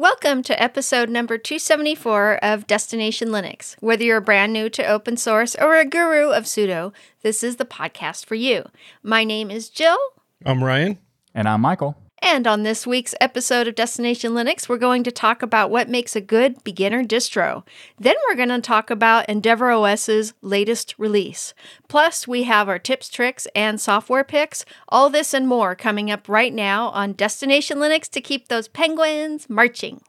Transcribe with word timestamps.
Welcome 0.00 0.42
to 0.44 0.62
episode 0.62 1.10
number 1.10 1.36
274 1.36 2.42
of 2.42 2.66
Destination 2.66 3.28
Linux. 3.28 3.76
Whether 3.80 4.04
you're 4.04 4.22
brand 4.22 4.50
new 4.50 4.70
to 4.70 4.86
open 4.86 5.18
source 5.18 5.54
or 5.56 5.76
a 5.76 5.84
guru 5.84 6.30
of 6.30 6.44
sudo, 6.44 6.94
this 7.20 7.44
is 7.44 7.56
the 7.56 7.66
podcast 7.66 8.24
for 8.24 8.34
you. 8.34 8.64
My 9.02 9.24
name 9.24 9.50
is 9.50 9.68
Jill. 9.68 9.98
I'm 10.46 10.64
Ryan. 10.64 10.96
And 11.34 11.46
I'm 11.46 11.60
Michael. 11.60 11.98
And 12.22 12.46
on 12.46 12.62
this 12.62 12.86
week's 12.86 13.14
episode 13.18 13.66
of 13.66 13.74
Destination 13.74 14.32
Linux, 14.32 14.68
we're 14.68 14.76
going 14.76 15.02
to 15.04 15.10
talk 15.10 15.42
about 15.42 15.70
what 15.70 15.88
makes 15.88 16.14
a 16.14 16.20
good 16.20 16.62
beginner 16.64 17.02
distro. 17.02 17.64
Then 17.98 18.14
we're 18.28 18.36
going 18.36 18.50
to 18.50 18.60
talk 18.60 18.90
about 18.90 19.26
EndeavourOS's 19.26 20.34
latest 20.42 20.94
release. 20.98 21.54
Plus, 21.88 22.28
we 22.28 22.42
have 22.42 22.68
our 22.68 22.78
tips, 22.78 23.08
tricks, 23.08 23.48
and 23.54 23.80
software 23.80 24.24
picks. 24.24 24.66
All 24.90 25.08
this 25.08 25.32
and 25.32 25.48
more 25.48 25.74
coming 25.74 26.10
up 26.10 26.28
right 26.28 26.52
now 26.52 26.88
on 26.90 27.14
Destination 27.14 27.78
Linux 27.78 28.08
to 28.10 28.20
keep 28.20 28.48
those 28.48 28.68
penguins 28.68 29.48
marching. 29.48 30.02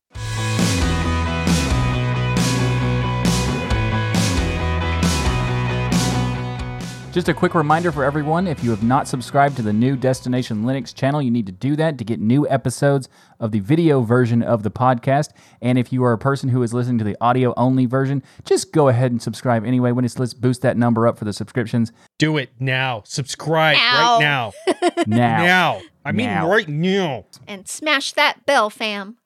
Just 7.11 7.27
a 7.27 7.33
quick 7.33 7.55
reminder 7.55 7.91
for 7.91 8.05
everyone 8.05 8.47
if 8.47 8.63
you 8.63 8.69
have 8.69 8.83
not 8.83 9.05
subscribed 9.05 9.57
to 9.57 9.61
the 9.61 9.73
new 9.73 9.97
Destination 9.97 10.63
Linux 10.63 10.95
channel, 10.95 11.21
you 11.21 11.29
need 11.29 11.45
to 11.45 11.51
do 11.51 11.75
that 11.75 11.97
to 11.97 12.05
get 12.05 12.21
new 12.21 12.47
episodes 12.47 13.09
of 13.41 13.51
the 13.51 13.59
video 13.59 13.99
version 14.01 14.41
of 14.41 14.63
the 14.63 14.71
podcast. 14.71 15.31
And 15.61 15.77
if 15.77 15.91
you 15.91 16.05
are 16.05 16.13
a 16.13 16.17
person 16.17 16.47
who 16.47 16.63
is 16.63 16.73
listening 16.73 16.99
to 16.99 17.03
the 17.03 17.17
audio 17.19 17.53
only 17.57 17.85
version, 17.85 18.23
just 18.45 18.71
go 18.71 18.87
ahead 18.87 19.11
and 19.11 19.21
subscribe 19.21 19.65
anyway. 19.65 19.91
When 19.91 20.05
it's 20.05 20.17
let's 20.19 20.33
boost 20.33 20.61
that 20.61 20.77
number 20.77 21.05
up 21.05 21.17
for 21.17 21.25
the 21.25 21.33
subscriptions. 21.33 21.91
Do 22.17 22.37
it 22.37 22.49
now. 22.61 23.03
Subscribe 23.05 23.75
Now. 23.75 24.13
right 24.13 24.21
now. 25.05 25.05
Now. 25.05 25.43
now. 25.43 25.81
I 26.05 26.13
mean, 26.13 26.27
Now. 26.27 26.49
right 26.49 26.69
now. 26.69 27.25
And 27.45 27.67
smash 27.67 28.13
that 28.13 28.45
bell, 28.45 28.69
fam. 28.69 29.17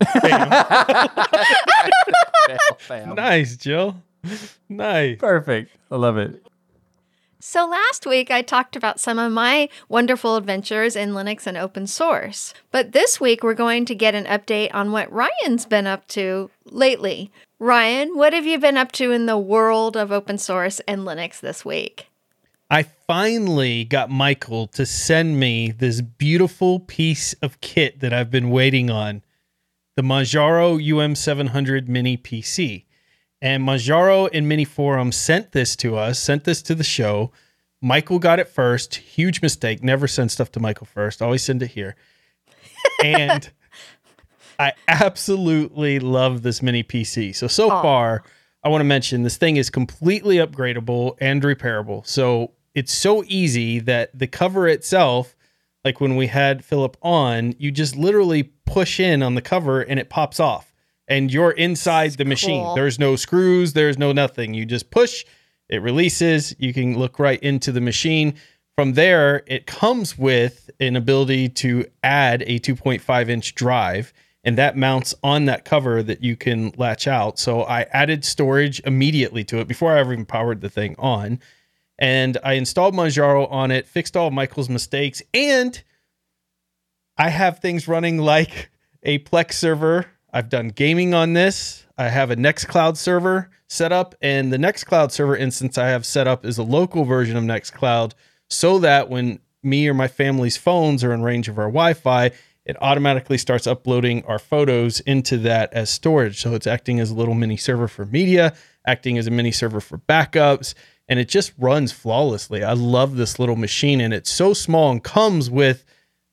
Nice, 3.14 3.56
Jill. 3.56 4.02
Nice. 4.68 5.18
Perfect. 5.18 5.70
I 5.90 5.96
love 5.96 6.18
it. 6.18 6.44
So, 7.44 7.66
last 7.66 8.06
week 8.06 8.30
I 8.30 8.40
talked 8.42 8.76
about 8.76 9.00
some 9.00 9.18
of 9.18 9.32
my 9.32 9.68
wonderful 9.88 10.36
adventures 10.36 10.94
in 10.94 11.10
Linux 11.10 11.44
and 11.44 11.56
open 11.56 11.88
source. 11.88 12.54
But 12.70 12.92
this 12.92 13.20
week 13.20 13.42
we're 13.42 13.54
going 13.54 13.84
to 13.86 13.96
get 13.96 14.14
an 14.14 14.26
update 14.26 14.72
on 14.72 14.92
what 14.92 15.12
Ryan's 15.12 15.66
been 15.66 15.88
up 15.88 16.06
to 16.08 16.50
lately. 16.66 17.32
Ryan, 17.58 18.16
what 18.16 18.32
have 18.32 18.46
you 18.46 18.60
been 18.60 18.76
up 18.76 18.92
to 18.92 19.10
in 19.10 19.26
the 19.26 19.36
world 19.36 19.96
of 19.96 20.12
open 20.12 20.38
source 20.38 20.78
and 20.86 21.00
Linux 21.00 21.40
this 21.40 21.64
week? 21.64 22.06
I 22.70 22.84
finally 22.84 23.86
got 23.86 24.08
Michael 24.08 24.68
to 24.68 24.86
send 24.86 25.40
me 25.40 25.72
this 25.72 26.00
beautiful 26.00 26.78
piece 26.78 27.32
of 27.42 27.60
kit 27.60 27.98
that 27.98 28.12
I've 28.12 28.30
been 28.30 28.50
waiting 28.50 28.88
on 28.88 29.20
the 29.96 30.02
Manjaro 30.02 30.80
UM700 30.80 31.88
Mini 31.88 32.16
PC. 32.16 32.84
And 33.42 33.64
Manjaro 33.64 34.30
and 34.32 34.46
Minisforum 34.46 35.12
sent 35.12 35.50
this 35.50 35.74
to 35.76 35.96
us, 35.96 36.20
sent 36.20 36.44
this 36.44 36.62
to 36.62 36.76
the 36.76 36.84
show. 36.84 37.32
Michael 37.80 38.20
got 38.20 38.38
it 38.38 38.46
first. 38.48 38.94
Huge 38.94 39.42
mistake. 39.42 39.82
Never 39.82 40.06
send 40.06 40.30
stuff 40.30 40.52
to 40.52 40.60
Michael 40.60 40.86
first. 40.86 41.20
Always 41.20 41.42
send 41.42 41.60
it 41.60 41.72
here. 41.72 41.96
and 43.04 43.50
I 44.60 44.74
absolutely 44.86 45.98
love 45.98 46.42
this 46.42 46.62
mini 46.62 46.84
PC. 46.84 47.34
So, 47.34 47.48
so 47.48 47.68
Aw. 47.68 47.82
far, 47.82 48.22
I 48.62 48.68
want 48.68 48.80
to 48.80 48.86
mention 48.86 49.24
this 49.24 49.38
thing 49.38 49.56
is 49.56 49.70
completely 49.70 50.36
upgradable 50.36 51.16
and 51.20 51.42
repairable. 51.42 52.06
So, 52.06 52.52
it's 52.74 52.92
so 52.92 53.22
easy 53.26 53.80
that 53.80 54.16
the 54.18 54.26
cover 54.26 54.66
itself, 54.66 55.36
like 55.84 56.00
when 56.00 56.16
we 56.16 56.28
had 56.28 56.64
Philip 56.64 56.96
on, 57.02 57.54
you 57.58 57.70
just 57.70 57.96
literally 57.96 58.44
push 58.64 58.98
in 58.98 59.22
on 59.22 59.34
the 59.34 59.42
cover 59.42 59.82
and 59.82 59.98
it 60.00 60.08
pops 60.08 60.40
off. 60.40 60.71
And 61.12 61.30
you're 61.30 61.50
inside 61.50 62.12
the 62.12 62.24
machine. 62.24 62.64
cool. 62.64 62.74
There's 62.74 62.98
no 62.98 63.16
screws, 63.16 63.74
there's 63.74 63.98
no 63.98 64.12
nothing. 64.12 64.54
You 64.54 64.64
just 64.64 64.90
push, 64.90 65.26
it 65.68 65.82
releases, 65.82 66.56
you 66.58 66.72
can 66.72 66.98
look 66.98 67.18
right 67.18 67.38
into 67.42 67.70
the 67.70 67.82
machine. 67.82 68.32
From 68.76 68.94
there, 68.94 69.42
it 69.46 69.66
comes 69.66 70.16
with 70.16 70.70
an 70.80 70.96
ability 70.96 71.50
to 71.50 71.84
add 72.02 72.42
a 72.46 72.58
2.5 72.58 73.28
inch 73.28 73.54
drive, 73.54 74.14
and 74.42 74.56
that 74.56 74.78
mounts 74.78 75.14
on 75.22 75.44
that 75.44 75.66
cover 75.66 76.02
that 76.02 76.24
you 76.24 76.34
can 76.34 76.72
latch 76.78 77.06
out. 77.06 77.38
So 77.38 77.60
I 77.60 77.82
added 77.92 78.24
storage 78.24 78.80
immediately 78.86 79.44
to 79.44 79.58
it 79.58 79.68
before 79.68 79.92
I 79.92 80.00
ever 80.00 80.14
even 80.14 80.24
powered 80.24 80.62
the 80.62 80.70
thing 80.70 80.96
on. 80.98 81.40
And 81.98 82.38
I 82.42 82.54
installed 82.54 82.94
Manjaro 82.94 83.52
on 83.52 83.70
it, 83.70 83.86
fixed 83.86 84.16
all 84.16 84.28
of 84.28 84.32
Michael's 84.32 84.70
mistakes, 84.70 85.20
and 85.34 85.82
I 87.18 87.28
have 87.28 87.58
things 87.58 87.86
running 87.86 88.16
like 88.16 88.70
a 89.02 89.18
Plex 89.18 89.52
server. 89.52 90.06
I've 90.32 90.48
done 90.48 90.68
gaming 90.68 91.12
on 91.12 91.34
this. 91.34 91.86
I 91.98 92.08
have 92.08 92.30
a 92.30 92.36
Nextcloud 92.36 92.96
server 92.96 93.50
set 93.68 93.92
up, 93.92 94.14
and 94.22 94.52
the 94.52 94.56
Nextcloud 94.56 95.10
server 95.10 95.36
instance 95.36 95.76
I 95.76 95.88
have 95.88 96.06
set 96.06 96.26
up 96.26 96.44
is 96.46 96.56
a 96.56 96.62
local 96.62 97.04
version 97.04 97.36
of 97.36 97.44
Nextcloud 97.44 98.12
so 98.48 98.78
that 98.78 99.10
when 99.10 99.40
me 99.62 99.88
or 99.88 99.94
my 99.94 100.08
family's 100.08 100.56
phones 100.56 101.04
are 101.04 101.12
in 101.12 101.22
range 101.22 101.48
of 101.48 101.58
our 101.58 101.66
Wi 101.66 101.94
Fi, 101.94 102.30
it 102.64 102.76
automatically 102.80 103.38
starts 103.38 103.66
uploading 103.66 104.24
our 104.24 104.38
photos 104.38 105.00
into 105.00 105.36
that 105.38 105.72
as 105.72 105.90
storage. 105.90 106.40
So 106.40 106.54
it's 106.54 106.66
acting 106.66 107.00
as 107.00 107.10
a 107.10 107.14
little 107.14 107.34
mini 107.34 107.56
server 107.56 107.88
for 107.88 108.06
media, 108.06 108.54
acting 108.86 109.18
as 109.18 109.26
a 109.26 109.30
mini 109.30 109.52
server 109.52 109.80
for 109.80 109.98
backups, 109.98 110.74
and 111.08 111.18
it 111.18 111.28
just 111.28 111.52
runs 111.58 111.92
flawlessly. 111.92 112.62
I 112.62 112.72
love 112.72 113.16
this 113.16 113.38
little 113.38 113.56
machine, 113.56 114.00
and 114.00 114.14
it's 114.14 114.30
so 114.30 114.54
small 114.54 114.90
and 114.90 115.02
comes 115.02 115.50
with 115.50 115.84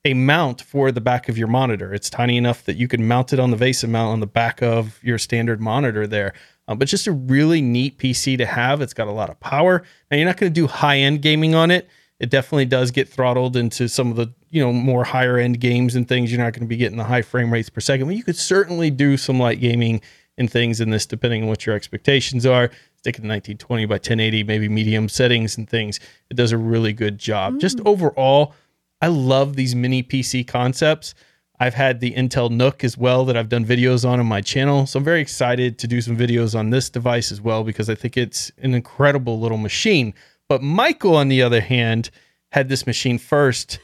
a 0.04 0.14
mount 0.14 0.62
for 0.62 0.90
the 0.90 1.00
back 1.00 1.28
of 1.28 1.36
your 1.36 1.48
monitor. 1.48 1.92
It's 1.92 2.08
tiny 2.08 2.36
enough 2.36 2.64
that 2.64 2.76
you 2.76 2.88
can 2.88 3.06
mount 3.06 3.32
it 3.32 3.38
on 3.38 3.50
the 3.50 3.56
VESA 3.56 3.88
mount 3.88 4.12
on 4.12 4.20
the 4.20 4.26
back 4.26 4.62
of 4.62 4.98
your 5.02 5.18
standard 5.18 5.60
monitor 5.60 6.06
there. 6.06 6.32
Um, 6.68 6.78
but 6.78 6.88
just 6.88 7.06
a 7.06 7.12
really 7.12 7.60
neat 7.60 7.98
PC 7.98 8.38
to 8.38 8.46
have. 8.46 8.80
It's 8.80 8.94
got 8.94 9.08
a 9.08 9.12
lot 9.12 9.28
of 9.28 9.38
power. 9.40 9.82
Now 10.10 10.16
you're 10.16 10.26
not 10.26 10.36
going 10.36 10.52
to 10.52 10.60
do 10.60 10.66
high 10.66 10.98
end 10.98 11.20
gaming 11.20 11.54
on 11.54 11.70
it. 11.70 11.88
It 12.18 12.30
definitely 12.30 12.66
does 12.66 12.90
get 12.90 13.08
throttled 13.08 13.56
into 13.56 13.88
some 13.88 14.10
of 14.10 14.16
the 14.16 14.32
you 14.50 14.62
know 14.62 14.72
more 14.72 15.04
higher 15.04 15.38
end 15.38 15.60
games 15.60 15.96
and 15.96 16.06
things. 16.06 16.30
You're 16.30 16.42
not 16.42 16.52
going 16.52 16.62
to 16.62 16.68
be 16.68 16.76
getting 16.76 16.98
the 16.98 17.04
high 17.04 17.22
frame 17.22 17.52
rates 17.52 17.70
per 17.70 17.80
second, 17.80 18.06
but 18.06 18.16
you 18.16 18.22
could 18.22 18.36
certainly 18.36 18.90
do 18.90 19.16
some 19.16 19.38
light 19.38 19.60
gaming 19.60 20.00
and 20.38 20.50
things 20.50 20.80
in 20.80 20.90
this, 20.90 21.06
depending 21.06 21.42
on 21.42 21.48
what 21.48 21.66
your 21.66 21.74
expectations 21.74 22.46
are. 22.46 22.70
Stick 22.96 23.16
it 23.16 23.22
to 23.22 23.28
1920 23.28 23.86
by 23.86 23.94
1080, 23.94 24.44
maybe 24.44 24.68
medium 24.68 25.08
settings 25.08 25.56
and 25.56 25.68
things. 25.68 26.00
It 26.30 26.36
does 26.36 26.52
a 26.52 26.58
really 26.58 26.92
good 26.92 27.18
job. 27.18 27.58
Just 27.58 27.80
overall, 27.84 28.54
I 29.02 29.08
love 29.08 29.56
these 29.56 29.74
mini 29.74 30.02
PC 30.02 30.46
concepts. 30.46 31.14
I've 31.58 31.74
had 31.74 32.00
the 32.00 32.12
Intel 32.12 32.50
NUC 32.50 32.84
as 32.84 32.96
well 32.96 33.24
that 33.26 33.36
I've 33.36 33.48
done 33.50 33.64
videos 33.66 34.08
on 34.08 34.18
on 34.18 34.26
my 34.26 34.40
channel. 34.40 34.86
So 34.86 34.98
I'm 34.98 35.04
very 35.04 35.20
excited 35.20 35.78
to 35.80 35.86
do 35.86 36.00
some 36.00 36.16
videos 36.16 36.58
on 36.58 36.70
this 36.70 36.88
device 36.88 37.30
as 37.30 37.40
well 37.40 37.64
because 37.64 37.90
I 37.90 37.94
think 37.94 38.16
it's 38.16 38.50
an 38.62 38.72
incredible 38.74 39.38
little 39.38 39.58
machine. 39.58 40.14
But 40.48 40.62
Michael, 40.62 41.16
on 41.16 41.28
the 41.28 41.42
other 41.42 41.60
hand, 41.60 42.10
had 42.52 42.68
this 42.70 42.86
machine 42.86 43.18
first 43.18 43.78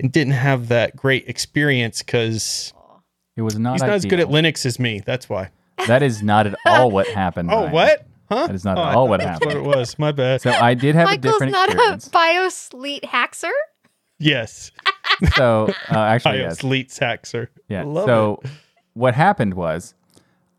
and 0.00 0.10
didn't 0.10 0.32
have 0.34 0.68
that 0.68 0.96
great 0.96 1.28
experience 1.28 2.02
because 2.02 2.72
It 3.36 3.42
was 3.42 3.58
not 3.58 3.72
he's 3.74 3.82
not 3.82 3.90
as 3.90 4.04
good 4.06 4.20
at. 4.20 4.28
Linux 4.28 4.64
as 4.64 4.78
me. 4.78 5.00
That's 5.04 5.28
why. 5.28 5.50
That 5.86 6.02
is 6.02 6.22
not 6.22 6.46
at 6.46 6.54
all 6.64 6.90
what 6.90 7.06
happened. 7.08 7.50
Oh, 7.52 7.60
Ryan. 7.60 7.72
what? 7.72 8.06
Huh? 8.30 8.46
That 8.48 8.54
is 8.56 8.64
not 8.64 8.76
Oh, 8.78 8.80
at 8.80 8.86
all 8.86 8.92
thought 9.04 9.08
what 9.10 9.20
that's 9.20 9.44
happened. 9.44 9.64
what 9.66 9.74
it 9.74 9.78
was. 9.78 9.98
My 9.98 10.12
bad. 10.12 10.40
So 10.40 10.50
I 10.50 10.72
did 10.74 10.94
have 10.94 11.08
a 11.08 11.10
Michael's 11.12 11.34
different 11.34 11.52
not 11.52 11.68
experience. 11.68 12.06
a 12.06 12.10
BIOS 12.10 12.70
haxer? 13.04 13.52
Yes. 14.18 14.70
so 15.34 15.68
uh, 15.90 15.94
actually, 15.98 16.32
I 16.38 16.42
yes. 16.42 16.58
Sleet 16.58 16.88
Saxer. 16.90 17.48
Yeah. 17.68 17.82
Love 17.84 18.06
so 18.06 18.42
what 18.94 19.14
happened 19.14 19.54
was 19.54 19.94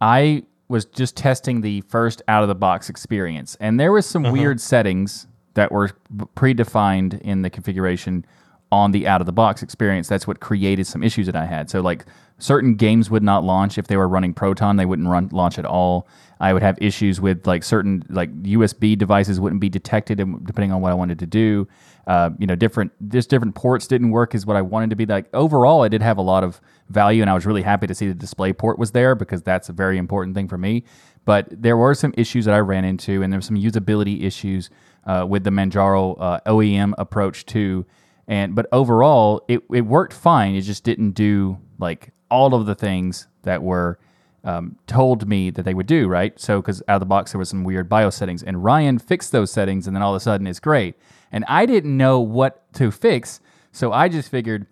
I 0.02 0.44
was 0.68 0.86
just 0.86 1.16
testing 1.16 1.62
the 1.62 1.82
first 1.82 2.22
out 2.28 2.44
of 2.44 2.50
the 2.50 2.56
box 2.56 2.90
experience 2.90 3.56
and 3.60 3.80
there 3.80 3.92
was 3.92 4.06
some 4.06 4.26
Uh-huh. 4.26 4.34
weird 4.34 4.60
settings 4.62 5.28
that 5.54 5.72
were 5.72 5.90
predefined 6.36 7.20
in 7.22 7.42
the 7.42 7.50
configuration 7.50 8.26
on 8.72 8.92
the 8.92 9.08
out 9.08 9.22
of 9.22 9.26
the 9.26 9.32
box 9.34 9.64
experience. 9.64 10.08
That's 10.10 10.28
what 10.28 10.40
created 10.42 10.86
some 10.86 11.02
issues 11.02 11.26
that 11.26 11.36
I 11.36 11.46
had. 11.46 11.70
So 11.70 11.80
like 11.82 12.06
certain 12.38 12.76
games 12.76 13.10
would 13.10 13.24
not 13.24 13.44
launch 13.44 13.78
if 13.78 13.88
they 13.88 13.96
were 13.98 14.08
running 14.10 14.34
Proton, 14.34 14.76
they 14.76 14.86
wouldn't 14.86 15.08
run 15.08 15.30
launch 15.32 15.58
at 15.58 15.66
all. 15.66 16.08
I 16.40 16.54
would 16.54 16.62
have 16.62 16.78
issues 16.82 17.20
with 17.22 17.48
like 17.48 17.64
certain 17.64 18.04
like 18.10 18.30
USB 18.44 18.98
devices 18.98 19.40
wouldn't 19.40 19.62
be 19.62 19.70
detected 19.70 20.20
and 20.20 20.46
depending 20.46 20.72
on 20.72 20.82
what 20.82 20.92
I 20.92 20.96
wanted 20.96 21.18
to 21.20 21.26
do. 21.26 21.68
Uh, 22.08 22.30
you 22.40 22.48
know, 22.48 22.56
different 22.56 22.92
just 23.10 23.30
different 23.30 23.54
ports 23.54 23.86
didn't 23.86 24.12
work 24.12 24.34
is 24.34 24.46
what 24.46 24.56
I 24.56 24.62
wanted 24.62 24.90
to 24.92 24.96
be. 24.96 25.06
Like 25.06 25.28
overall, 25.34 25.84
I 25.84 25.90
did 25.90 26.02
have 26.02 26.18
a 26.18 26.22
lot 26.22 26.44
of 26.44 26.62
value, 26.90 27.22
and 27.22 27.30
I 27.30 27.34
was 27.34 27.46
really 27.46 27.62
happy 27.62 27.86
to 27.86 27.94
see 27.94 28.08
the 28.08 28.14
display 28.14 28.54
port 28.54 28.80
was 28.80 28.92
there 28.92 29.14
because 29.14 29.44
that's 29.44 29.68
a 29.68 29.74
very 29.74 29.98
important 29.98 30.34
thing 30.34 30.48
for 30.48 30.58
me. 30.58 30.86
But 31.26 31.48
there 31.52 31.76
were 31.76 31.94
some 31.94 32.14
issues 32.18 32.46
that 32.46 32.54
I 32.54 32.60
ran 32.60 32.86
into, 32.86 33.22
and 33.22 33.34
there 33.34 33.38
were 33.38 33.42
some 33.42 33.58
usability 33.58 34.24
issues 34.24 34.70
uh, 35.06 35.26
with 35.28 35.44
the 35.44 35.50
Manjaro 35.50 36.16
uh, 36.18 36.40
OEM 36.46 36.94
approach 36.98 37.46
too. 37.46 37.86
And 38.26 38.56
but 38.56 38.68
overall, 38.72 39.44
it 39.50 39.64
it 39.74 39.82
worked 39.82 40.14
fine. 40.14 40.56
It 40.56 40.62
just 40.62 40.86
didn't 40.86 41.12
do 41.12 41.58
like 41.78 42.14
all 42.32 42.56
of 42.56 42.66
the 42.66 42.76
things 42.76 43.28
that 43.44 43.62
were 43.62 44.00
um, 44.46 44.78
told 44.88 45.28
me 45.28 45.50
that 45.50 45.64
they 45.64 45.74
would 45.74 45.88
do, 45.88 46.08
right? 46.08 46.40
So, 46.40 46.62
because 46.62 46.82
out 46.88 46.96
of 46.96 47.00
the 47.02 47.06
box 47.06 47.34
there 47.34 47.40
was 47.40 47.50
some 47.50 47.66
weird 47.66 47.90
BIOS 47.90 48.16
settings, 48.16 48.44
and 48.44 48.64
Ryan 48.64 48.98
fixed 48.98 49.34
those 49.34 49.52
settings, 49.52 49.88
and 49.88 49.96
then 49.96 50.02
all 50.02 50.14
of 50.14 50.18
a 50.18 50.22
sudden 50.22 50.48
it's 50.48 50.62
great. 50.62 50.96
And 51.32 51.46
I 51.48 51.66
didn't 51.66 51.96
know 51.96 52.20
what 52.20 52.72
to 52.74 52.92
fix, 52.92 53.40
so 53.72 53.92
I 53.92 54.10
just 54.10 54.30
figured, 54.30 54.66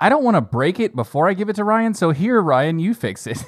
I 0.00 0.08
don't 0.08 0.24
want 0.24 0.36
to 0.36 0.40
break 0.40 0.80
it 0.80 0.94
before 0.94 1.28
I 1.28 1.34
give 1.34 1.48
it 1.48 1.56
to 1.56 1.64
Ryan. 1.64 1.94
So 1.94 2.10
here, 2.10 2.40
Ryan, 2.40 2.78
you 2.78 2.94
fix 2.94 3.26
it. 3.26 3.38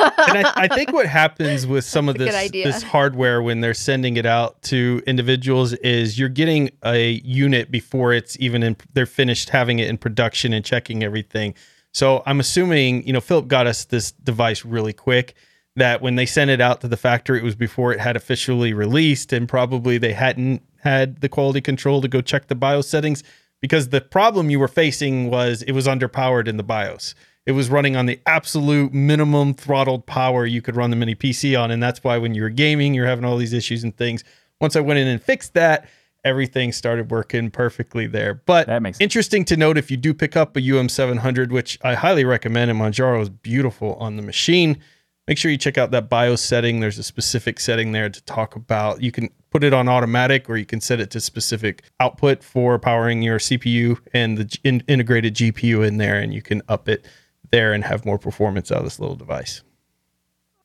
and 0.00 0.38
I, 0.38 0.52
I, 0.56 0.68
think 0.68 0.92
what 0.92 1.06
happens 1.06 1.66
with 1.66 1.84
some 1.96 2.08
of 2.08 2.18
this 2.18 2.50
this 2.50 2.82
hardware 2.82 3.42
when 3.42 3.60
they're 3.60 3.74
sending 3.74 4.16
it 4.16 4.26
out 4.26 4.60
to 4.62 5.02
individuals 5.06 5.72
is 5.74 6.18
you're 6.18 6.28
getting 6.28 6.70
a 6.84 7.20
unit 7.24 7.70
before 7.70 8.12
it's 8.12 8.36
even 8.40 8.62
in 8.62 8.76
they're 8.94 9.06
finished 9.06 9.50
having 9.50 9.78
it 9.78 9.88
in 9.88 9.98
production 9.98 10.52
and 10.52 10.64
checking 10.64 11.02
everything. 11.02 11.54
So 11.92 12.22
I'm 12.26 12.40
assuming, 12.40 13.06
you 13.06 13.12
know, 13.12 13.20
Philip 13.20 13.48
got 13.48 13.66
us 13.66 13.84
this 13.84 14.12
device 14.12 14.64
really 14.64 14.92
quick 14.92 15.34
that 15.76 16.02
when 16.02 16.16
they 16.16 16.26
sent 16.26 16.50
it 16.50 16.60
out 16.60 16.80
to 16.80 16.88
the 16.88 16.96
factory, 16.96 17.38
it 17.38 17.44
was 17.44 17.54
before 17.54 17.92
it 17.92 18.00
had 18.00 18.16
officially 18.16 18.72
released, 18.72 19.32
and 19.32 19.48
probably 19.48 19.98
they 19.98 20.12
hadn't 20.12 20.62
had 20.86 21.20
the 21.20 21.28
quality 21.28 21.60
control 21.60 22.00
to 22.00 22.06
go 22.06 22.20
check 22.20 22.46
the 22.46 22.54
BIOS 22.54 22.88
settings 22.88 23.24
because 23.60 23.88
the 23.88 24.00
problem 24.00 24.50
you 24.50 24.60
were 24.60 24.68
facing 24.68 25.28
was 25.30 25.62
it 25.62 25.72
was 25.72 25.88
underpowered 25.88 26.46
in 26.46 26.58
the 26.58 26.62
BIOS. 26.62 27.16
It 27.44 27.52
was 27.52 27.68
running 27.68 27.96
on 27.96 28.06
the 28.06 28.20
absolute 28.24 28.94
minimum 28.94 29.52
throttled 29.52 30.06
power 30.06 30.46
you 30.46 30.62
could 30.62 30.76
run 30.76 30.90
the 30.90 30.96
mini 30.96 31.16
PC 31.16 31.60
on, 31.60 31.72
and 31.72 31.82
that's 31.82 32.04
why 32.04 32.18
when 32.18 32.34
you 32.34 32.42
were 32.42 32.50
gaming, 32.50 32.94
you're 32.94 33.06
having 33.06 33.24
all 33.24 33.36
these 33.36 33.52
issues 33.52 33.82
and 33.82 33.96
things. 33.96 34.22
Once 34.60 34.76
I 34.76 34.80
went 34.80 35.00
in 35.00 35.08
and 35.08 35.20
fixed 35.20 35.54
that, 35.54 35.88
everything 36.24 36.70
started 36.70 37.10
working 37.10 37.50
perfectly 37.50 38.06
there. 38.06 38.34
But 38.34 38.68
that 38.68 38.80
makes 38.80 39.00
interesting 39.00 39.44
to 39.46 39.56
note 39.56 39.76
if 39.76 39.90
you 39.90 39.96
do 39.96 40.14
pick 40.14 40.36
up 40.36 40.56
a 40.56 40.60
UM700, 40.60 41.50
which 41.50 41.78
I 41.82 41.94
highly 41.94 42.24
recommend, 42.24 42.70
and 42.70 42.80
Manjaro 42.80 43.20
is 43.22 43.28
beautiful 43.28 43.94
on 43.94 44.16
the 44.16 44.22
machine 44.22 44.78
make 45.26 45.38
sure 45.38 45.50
you 45.50 45.58
check 45.58 45.78
out 45.78 45.90
that 45.90 46.08
BIOS 46.08 46.40
setting. 46.40 46.80
There's 46.80 46.98
a 46.98 47.02
specific 47.02 47.60
setting 47.60 47.92
there 47.92 48.08
to 48.08 48.22
talk 48.22 48.56
about. 48.56 49.02
You 49.02 49.12
can 49.12 49.28
put 49.50 49.64
it 49.64 49.72
on 49.72 49.88
automatic 49.88 50.48
or 50.48 50.56
you 50.56 50.66
can 50.66 50.80
set 50.80 51.00
it 51.00 51.10
to 51.12 51.20
specific 51.20 51.82
output 52.00 52.42
for 52.42 52.78
powering 52.78 53.22
your 53.22 53.38
CPU 53.38 53.98
and 54.12 54.38
the 54.38 54.58
in- 54.64 54.84
integrated 54.86 55.34
GPU 55.34 55.86
in 55.86 55.98
there, 55.98 56.20
and 56.20 56.32
you 56.32 56.42
can 56.42 56.62
up 56.68 56.88
it 56.88 57.06
there 57.50 57.72
and 57.72 57.84
have 57.84 58.04
more 58.04 58.18
performance 58.18 58.70
out 58.70 58.78
of 58.78 58.84
this 58.84 58.98
little 58.98 59.16
device. 59.16 59.62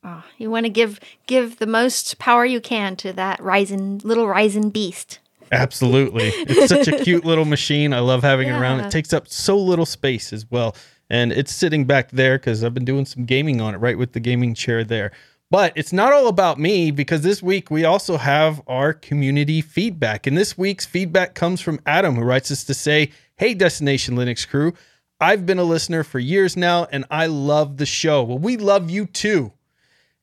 Oh, 0.03 0.23
you 0.37 0.49
want 0.49 0.65
to 0.65 0.71
give 0.71 0.99
give 1.27 1.59
the 1.59 1.67
most 1.67 2.17
power 2.17 2.43
you 2.43 2.59
can 2.59 2.95
to 2.97 3.13
that 3.13 3.39
Ryzen 3.39 4.03
little 4.03 4.25
Ryzen 4.25 4.73
beast. 4.73 5.19
Absolutely. 5.51 6.29
It's 6.29 6.69
such 6.69 6.87
a 6.87 7.03
cute 7.03 7.25
little 7.25 7.43
machine. 7.45 7.93
I 7.93 7.99
love 7.99 8.23
having 8.23 8.47
yeah. 8.47 8.55
it 8.55 8.61
around. 8.61 8.79
It 8.79 8.89
takes 8.89 9.11
up 9.11 9.27
so 9.27 9.57
little 9.57 9.85
space 9.85 10.31
as 10.31 10.49
well 10.49 10.75
and 11.11 11.33
it's 11.33 11.53
sitting 11.53 11.83
back 11.83 12.09
there 12.11 12.39
because 12.39 12.63
I've 12.63 12.73
been 12.73 12.85
doing 12.85 13.05
some 13.05 13.25
gaming 13.25 13.59
on 13.59 13.75
it, 13.75 13.79
right 13.79 13.97
with 13.97 14.13
the 14.13 14.21
gaming 14.21 14.53
chair 14.53 14.85
there. 14.85 15.11
But 15.49 15.73
it's 15.75 15.91
not 15.91 16.13
all 16.13 16.29
about 16.29 16.57
me 16.57 16.89
because 16.89 17.21
this 17.21 17.43
week 17.43 17.69
we 17.69 17.83
also 17.83 18.15
have 18.15 18.61
our 18.65 18.93
community 18.93 19.59
feedback. 19.59 20.25
And 20.25 20.37
this 20.37 20.57
week's 20.57 20.85
feedback 20.85 21.35
comes 21.35 21.59
from 21.59 21.81
Adam, 21.85 22.15
who 22.15 22.21
writes 22.21 22.49
us 22.49 22.63
to 22.63 22.73
say, 22.73 23.11
Hey, 23.35 23.53
Destination 23.53 24.15
Linux 24.15 24.47
crew, 24.47 24.73
I've 25.19 25.45
been 25.45 25.59
a 25.59 25.65
listener 25.65 26.05
for 26.05 26.17
years 26.17 26.55
now 26.55 26.87
and 26.89 27.03
I 27.11 27.25
love 27.25 27.75
the 27.75 27.85
show. 27.85 28.23
Well, 28.23 28.39
we 28.39 28.55
love 28.55 28.89
you 28.89 29.05
too. 29.05 29.51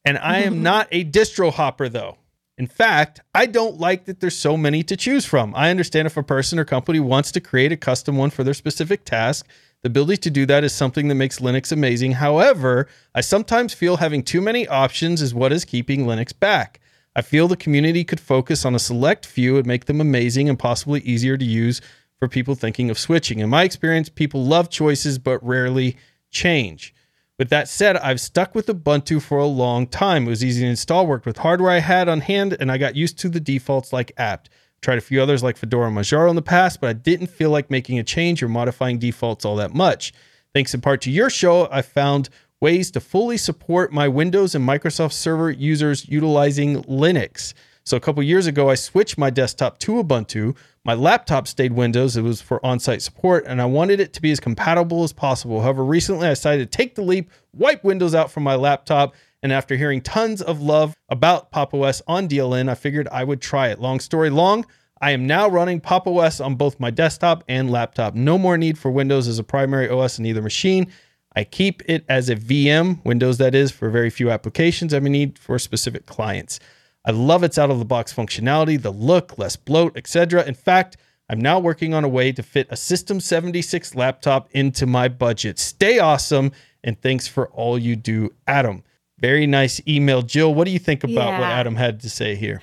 And 0.06 0.16
I 0.16 0.38
am 0.38 0.62
not 0.62 0.88
a 0.90 1.04
distro 1.04 1.52
hopper 1.52 1.90
though. 1.90 2.16
In 2.56 2.66
fact, 2.66 3.20
I 3.34 3.44
don't 3.44 3.78
like 3.78 4.06
that 4.06 4.20
there's 4.20 4.36
so 4.36 4.56
many 4.56 4.82
to 4.84 4.96
choose 4.96 5.26
from. 5.26 5.54
I 5.54 5.68
understand 5.68 6.06
if 6.06 6.16
a 6.16 6.22
person 6.22 6.58
or 6.58 6.64
company 6.64 6.98
wants 6.98 7.30
to 7.32 7.40
create 7.40 7.72
a 7.72 7.76
custom 7.76 8.16
one 8.16 8.30
for 8.30 8.42
their 8.42 8.54
specific 8.54 9.04
task 9.04 9.46
the 9.82 9.88
ability 9.88 10.16
to 10.18 10.30
do 10.30 10.44
that 10.46 10.64
is 10.64 10.72
something 10.72 11.08
that 11.08 11.14
makes 11.14 11.38
Linux 11.38 11.70
amazing. 11.70 12.12
However, 12.12 12.88
I 13.14 13.20
sometimes 13.20 13.74
feel 13.74 13.98
having 13.98 14.22
too 14.22 14.40
many 14.40 14.66
options 14.66 15.22
is 15.22 15.34
what 15.34 15.52
is 15.52 15.64
keeping 15.64 16.04
Linux 16.04 16.38
back. 16.38 16.80
I 17.14 17.22
feel 17.22 17.48
the 17.48 17.56
community 17.56 18.04
could 18.04 18.20
focus 18.20 18.64
on 18.64 18.74
a 18.74 18.80
select 18.80 19.24
few 19.24 19.56
and 19.56 19.66
make 19.66 19.84
them 19.84 20.00
amazing 20.00 20.48
and 20.48 20.58
possibly 20.58 21.00
easier 21.00 21.36
to 21.36 21.44
use 21.44 21.80
for 22.18 22.28
people 22.28 22.54
thinking 22.54 22.90
of 22.90 22.98
switching. 22.98 23.38
In 23.38 23.48
my 23.48 23.62
experience, 23.62 24.08
people 24.08 24.44
love 24.44 24.68
choices 24.68 25.18
but 25.18 25.44
rarely 25.44 25.96
change. 26.30 26.94
With 27.38 27.50
that 27.50 27.68
said, 27.68 27.96
I've 27.96 28.20
stuck 28.20 28.56
with 28.56 28.66
Ubuntu 28.66 29.22
for 29.22 29.38
a 29.38 29.46
long 29.46 29.86
time. 29.86 30.26
It 30.26 30.30
was 30.30 30.44
easy 30.44 30.62
to 30.62 30.68
install, 30.68 31.06
worked 31.06 31.26
with 31.26 31.38
hardware 31.38 31.70
I 31.70 31.78
had 31.78 32.08
on 32.08 32.20
hand, 32.20 32.56
and 32.58 32.70
I 32.72 32.78
got 32.78 32.96
used 32.96 33.18
to 33.20 33.28
the 33.28 33.38
defaults 33.38 33.92
like 33.92 34.10
apt. 34.16 34.50
Tried 34.80 34.98
a 34.98 35.02
few 35.02 35.20
others 35.20 35.42
like 35.42 35.56
Fedora 35.56 35.88
and 35.88 35.96
Manjaro 35.96 36.30
in 36.30 36.36
the 36.36 36.42
past, 36.42 36.80
but 36.80 36.88
I 36.88 36.92
didn't 36.92 37.26
feel 37.26 37.50
like 37.50 37.70
making 37.70 37.98
a 37.98 38.04
change 38.04 38.42
or 38.42 38.48
modifying 38.48 38.98
defaults 38.98 39.44
all 39.44 39.56
that 39.56 39.74
much. 39.74 40.12
Thanks 40.54 40.72
in 40.72 40.80
part 40.80 41.00
to 41.02 41.10
your 41.10 41.30
show, 41.30 41.68
I 41.70 41.82
found 41.82 42.28
ways 42.60 42.90
to 42.92 43.00
fully 43.00 43.36
support 43.36 43.92
my 43.92 44.08
Windows 44.08 44.54
and 44.54 44.66
Microsoft 44.66 45.12
Server 45.12 45.50
users 45.50 46.08
utilizing 46.08 46.82
Linux. 46.84 47.54
So 47.84 47.96
a 47.96 48.00
couple 48.00 48.22
years 48.22 48.46
ago, 48.46 48.68
I 48.68 48.74
switched 48.74 49.16
my 49.16 49.30
desktop 49.30 49.78
to 49.78 50.02
Ubuntu. 50.02 50.56
My 50.84 50.94
laptop 50.94 51.48
stayed 51.48 51.72
Windows. 51.72 52.16
It 52.16 52.22
was 52.22 52.42
for 52.42 52.64
on-site 52.64 53.00
support, 53.00 53.46
and 53.46 53.62
I 53.62 53.64
wanted 53.64 53.98
it 53.98 54.12
to 54.12 54.22
be 54.22 54.30
as 54.30 54.40
compatible 54.40 55.04
as 55.04 55.12
possible. 55.12 55.62
However, 55.62 55.84
recently 55.84 56.26
I 56.26 56.30
decided 56.30 56.70
to 56.70 56.76
take 56.76 56.96
the 56.96 57.02
leap, 57.02 57.30
wipe 57.54 57.82
Windows 57.84 58.14
out 58.14 58.30
from 58.30 58.42
my 58.42 58.56
laptop, 58.56 59.14
and 59.42 59.52
after 59.52 59.76
hearing 59.76 60.00
tons 60.00 60.42
of 60.42 60.60
love 60.60 60.94
about 61.08 61.50
Pop! 61.50 61.74
OS 61.74 62.02
on 62.06 62.28
DLN, 62.28 62.68
I 62.68 62.74
figured 62.74 63.08
I 63.12 63.24
would 63.24 63.40
try 63.40 63.68
it. 63.68 63.80
Long 63.80 64.00
story 64.00 64.30
long, 64.30 64.66
I 65.00 65.12
am 65.12 65.26
now 65.26 65.48
running 65.48 65.80
Pop! 65.80 66.06
OS 66.06 66.40
on 66.40 66.56
both 66.56 66.80
my 66.80 66.90
desktop 66.90 67.44
and 67.48 67.70
laptop. 67.70 68.14
No 68.14 68.38
more 68.38 68.58
need 68.58 68.78
for 68.78 68.90
Windows 68.90 69.28
as 69.28 69.38
a 69.38 69.44
primary 69.44 69.88
OS 69.88 70.18
in 70.18 70.26
either 70.26 70.42
machine. 70.42 70.90
I 71.36 71.44
keep 71.44 71.82
it 71.86 72.04
as 72.08 72.28
a 72.28 72.36
VM, 72.36 73.04
Windows 73.04 73.38
that 73.38 73.54
is, 73.54 73.70
for 73.70 73.90
very 73.90 74.10
few 74.10 74.30
applications 74.30 74.92
I 74.92 74.98
may 74.98 75.10
need 75.10 75.38
for 75.38 75.58
specific 75.58 76.06
clients. 76.06 76.58
I 77.04 77.12
love 77.12 77.44
its 77.44 77.58
out 77.58 77.70
of 77.70 77.78
the 77.78 77.84
box 77.84 78.12
functionality, 78.12 78.80
the 78.80 78.92
look, 78.92 79.38
less 79.38 79.54
bloat, 79.54 79.96
etc. 79.96 80.44
In 80.44 80.54
fact, 80.54 80.96
I'm 81.30 81.40
now 81.40 81.58
working 81.58 81.94
on 81.94 82.04
a 82.04 82.08
way 82.08 82.32
to 82.32 82.42
fit 82.42 82.66
a 82.70 82.76
System 82.76 83.20
76 83.20 83.94
laptop 83.94 84.48
into 84.52 84.86
my 84.86 85.08
budget. 85.08 85.58
Stay 85.58 85.98
awesome, 85.98 86.52
and 86.82 87.00
thanks 87.00 87.28
for 87.28 87.48
all 87.48 87.78
you 87.78 87.96
do, 87.96 88.30
Adam. 88.46 88.82
Very 89.20 89.46
nice 89.46 89.80
email. 89.86 90.22
Jill, 90.22 90.54
what 90.54 90.64
do 90.64 90.70
you 90.70 90.78
think 90.78 91.04
about 91.04 91.28
yeah. 91.28 91.40
what 91.40 91.48
Adam 91.48 91.76
had 91.76 92.00
to 92.00 92.10
say 92.10 92.34
here? 92.36 92.60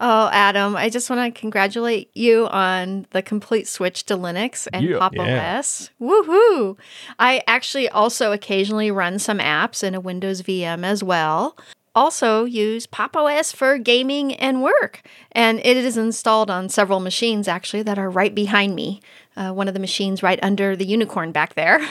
Oh, 0.00 0.28
Adam, 0.32 0.76
I 0.76 0.90
just 0.90 1.08
want 1.08 1.34
to 1.34 1.40
congratulate 1.40 2.10
you 2.14 2.46
on 2.48 3.06
the 3.12 3.22
complete 3.22 3.68
switch 3.68 4.04
to 4.06 4.16
Linux 4.16 4.66
and 4.72 4.84
yeah. 4.84 4.98
Pop! 4.98 5.14
Yeah. 5.14 5.58
OS. 5.58 5.90
Woohoo! 6.00 6.76
I 7.18 7.42
actually 7.46 7.88
also 7.88 8.32
occasionally 8.32 8.90
run 8.90 9.18
some 9.18 9.38
apps 9.38 9.82
in 9.84 9.94
a 9.94 10.00
Windows 10.00 10.42
VM 10.42 10.84
as 10.84 11.04
well. 11.04 11.56
Also 11.94 12.44
use 12.44 12.86
Pop! 12.86 13.16
OS 13.16 13.52
for 13.52 13.78
gaming 13.78 14.34
and 14.34 14.62
work. 14.62 15.02
And 15.32 15.60
it 15.60 15.76
is 15.76 15.96
installed 15.96 16.50
on 16.50 16.68
several 16.68 16.98
machines 16.98 17.46
actually 17.46 17.84
that 17.84 17.98
are 17.98 18.10
right 18.10 18.34
behind 18.34 18.74
me. 18.74 19.00
Uh, 19.36 19.52
one 19.52 19.68
of 19.68 19.74
the 19.74 19.80
machines 19.80 20.22
right 20.22 20.40
under 20.42 20.74
the 20.74 20.84
unicorn 20.84 21.30
back 21.30 21.54
there. 21.54 21.80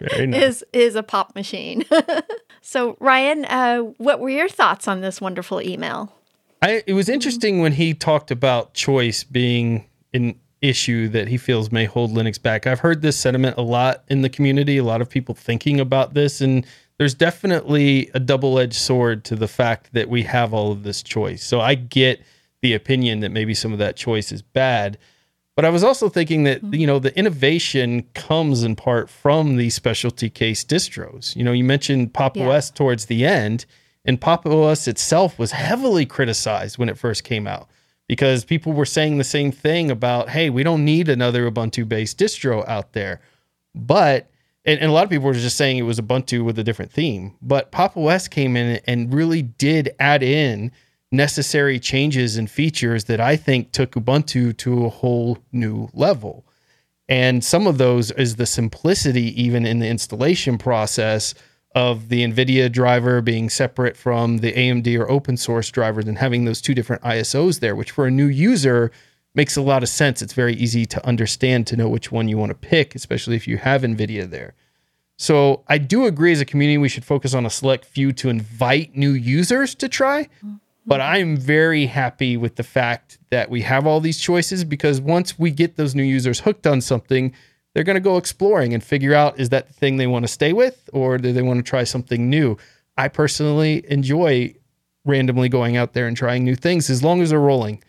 nice. 0.00 0.34
is 0.34 0.64
is 0.72 0.94
a 0.94 1.02
pop 1.02 1.34
machine. 1.34 1.84
so 2.64 2.96
Ryan, 2.98 3.44
uh, 3.44 3.78
what 3.98 4.20
were 4.20 4.30
your 4.30 4.48
thoughts 4.48 4.88
on 4.88 5.00
this 5.02 5.20
wonderful 5.20 5.60
email? 5.60 6.12
I, 6.62 6.82
it 6.86 6.94
was 6.94 7.10
interesting 7.10 7.60
when 7.60 7.72
he 7.72 7.92
talked 7.92 8.30
about 8.30 8.72
choice 8.72 9.22
being 9.22 9.84
an 10.14 10.40
issue 10.62 11.08
that 11.08 11.28
he 11.28 11.36
feels 11.36 11.70
may 11.70 11.84
hold 11.84 12.12
Linux 12.12 12.40
back. 12.40 12.66
I've 12.66 12.80
heard 12.80 13.02
this 13.02 13.18
sentiment 13.18 13.58
a 13.58 13.62
lot 13.62 14.02
in 14.08 14.22
the 14.22 14.30
community, 14.30 14.78
a 14.78 14.84
lot 14.84 15.02
of 15.02 15.10
people 15.10 15.34
thinking 15.34 15.78
about 15.78 16.14
this, 16.14 16.40
and 16.40 16.66
there's 16.96 17.12
definitely 17.12 18.10
a 18.14 18.20
double 18.20 18.58
edged 18.58 18.74
sword 18.74 19.24
to 19.24 19.36
the 19.36 19.48
fact 19.48 19.92
that 19.92 20.08
we 20.08 20.22
have 20.22 20.54
all 20.54 20.72
of 20.72 20.84
this 20.84 21.02
choice. 21.02 21.44
So 21.44 21.60
I 21.60 21.74
get 21.74 22.22
the 22.62 22.72
opinion 22.72 23.20
that 23.20 23.30
maybe 23.30 23.52
some 23.52 23.74
of 23.74 23.78
that 23.78 23.94
choice 23.94 24.32
is 24.32 24.40
bad. 24.40 24.96
But 25.56 25.64
I 25.64 25.70
was 25.70 25.84
also 25.84 26.08
thinking 26.08 26.44
that 26.44 26.62
mm-hmm. 26.62 26.74
you 26.74 26.86
know 26.86 26.98
the 26.98 27.16
innovation 27.16 28.04
comes 28.14 28.64
in 28.64 28.76
part 28.76 29.08
from 29.08 29.56
these 29.56 29.74
specialty 29.74 30.30
case 30.30 30.64
distros. 30.64 31.36
You 31.36 31.44
know, 31.44 31.52
you 31.52 31.64
mentioned 31.64 32.12
Pop! 32.12 32.36
yeah. 32.36 32.48
OS 32.48 32.70
towards 32.70 33.06
the 33.06 33.24
end, 33.24 33.66
and 34.04 34.20
Pop! 34.20 34.46
OS 34.46 34.88
itself 34.88 35.38
was 35.38 35.52
heavily 35.52 36.06
criticized 36.06 36.78
when 36.78 36.88
it 36.88 36.98
first 36.98 37.24
came 37.24 37.46
out 37.46 37.68
because 38.08 38.44
people 38.44 38.72
were 38.72 38.84
saying 38.84 39.18
the 39.18 39.24
same 39.24 39.50
thing 39.50 39.90
about, 39.90 40.28
hey, 40.28 40.50
we 40.50 40.62
don't 40.62 40.84
need 40.84 41.08
another 41.08 41.50
Ubuntu-based 41.50 42.18
distro 42.18 42.66
out 42.68 42.92
there. 42.92 43.20
But 43.74 44.30
and, 44.66 44.80
and, 44.80 44.90
a 44.90 44.92
lot 44.92 45.04
of 45.04 45.10
people 45.10 45.26
were 45.26 45.34
just 45.34 45.56
saying 45.56 45.76
it 45.76 45.82
was 45.82 46.00
Ubuntu 46.00 46.44
with 46.44 46.58
a 46.58 46.64
different 46.64 46.90
theme. 46.90 47.34
But 47.40 47.70
Pop! 47.70 47.96
OS 47.96 48.26
came 48.28 48.56
in 48.56 48.80
and 48.86 49.14
really 49.14 49.42
did 49.42 49.94
add 50.00 50.22
in 50.22 50.72
necessary 51.12 51.78
changes 51.78 52.36
and 52.36 52.50
features 52.50 53.04
that 53.04 53.20
I 53.20 53.36
think 53.36 53.72
took 53.72 53.92
Ubuntu 53.92 54.56
to 54.58 54.86
a 54.86 54.90
whole 54.90 55.38
new 55.52 55.88
level. 55.92 56.44
And 57.08 57.44
some 57.44 57.66
of 57.66 57.78
those 57.78 58.10
is 58.12 58.36
the 58.36 58.46
simplicity, 58.46 59.40
even 59.40 59.66
in 59.66 59.78
the 59.78 59.88
installation 59.88 60.58
process, 60.58 61.34
of 61.74 62.08
the 62.08 62.24
NVIDIA 62.24 62.70
driver 62.70 63.20
being 63.20 63.50
separate 63.50 63.96
from 63.96 64.38
the 64.38 64.52
AMD 64.52 64.98
or 64.98 65.10
open 65.10 65.36
source 65.36 65.70
drivers 65.70 66.06
and 66.06 66.18
having 66.18 66.44
those 66.44 66.60
two 66.60 66.74
different 66.74 67.02
ISOs 67.02 67.60
there, 67.60 67.74
which 67.74 67.90
for 67.90 68.06
a 68.06 68.10
new 68.10 68.26
user 68.26 68.92
makes 69.34 69.56
a 69.56 69.62
lot 69.62 69.82
of 69.82 69.88
sense. 69.88 70.22
It's 70.22 70.32
very 70.32 70.54
easy 70.54 70.86
to 70.86 71.04
understand 71.06 71.66
to 71.66 71.76
know 71.76 71.88
which 71.88 72.12
one 72.12 72.28
you 72.28 72.38
want 72.38 72.50
to 72.50 72.54
pick, 72.54 72.94
especially 72.94 73.34
if 73.34 73.48
you 73.48 73.58
have 73.58 73.82
NVIDIA 73.82 74.30
there. 74.30 74.54
So 75.16 75.64
I 75.68 75.78
do 75.78 76.06
agree 76.06 76.32
as 76.32 76.40
a 76.40 76.44
community, 76.44 76.78
we 76.78 76.88
should 76.88 77.04
focus 77.04 77.34
on 77.34 77.44
a 77.44 77.50
select 77.50 77.84
few 77.84 78.12
to 78.14 78.28
invite 78.28 78.96
new 78.96 79.12
users 79.12 79.74
to 79.76 79.88
try. 79.88 80.24
Mm-hmm. 80.24 80.54
But 80.86 81.00
mm-hmm. 81.00 81.14
I'm 81.14 81.36
very 81.36 81.86
happy 81.86 82.36
with 82.36 82.56
the 82.56 82.62
fact 82.62 83.18
that 83.30 83.50
we 83.50 83.62
have 83.62 83.86
all 83.86 84.00
these 84.00 84.18
choices 84.18 84.64
because 84.64 85.00
once 85.00 85.38
we 85.38 85.50
get 85.50 85.76
those 85.76 85.94
new 85.94 86.02
users 86.02 86.40
hooked 86.40 86.66
on 86.66 86.80
something, 86.80 87.32
they're 87.74 87.84
going 87.84 87.94
to 87.94 88.00
go 88.00 88.16
exploring 88.16 88.72
and 88.74 88.82
figure 88.82 89.14
out 89.14 89.38
is 89.38 89.48
that 89.48 89.66
the 89.66 89.72
thing 89.72 89.96
they 89.96 90.06
want 90.06 90.24
to 90.24 90.28
stay 90.28 90.52
with 90.52 90.88
or 90.92 91.18
do 91.18 91.32
they 91.32 91.42
want 91.42 91.58
to 91.58 91.68
try 91.68 91.84
something 91.84 92.30
new. 92.30 92.56
I 92.96 93.08
personally 93.08 93.84
enjoy 93.88 94.54
randomly 95.04 95.48
going 95.48 95.76
out 95.76 95.92
there 95.92 96.06
and 96.06 96.16
trying 96.16 96.44
new 96.44 96.54
things 96.54 96.88
as 96.88 97.02
long 97.02 97.20
as 97.20 97.30
they're 97.30 97.40
rolling. 97.40 97.82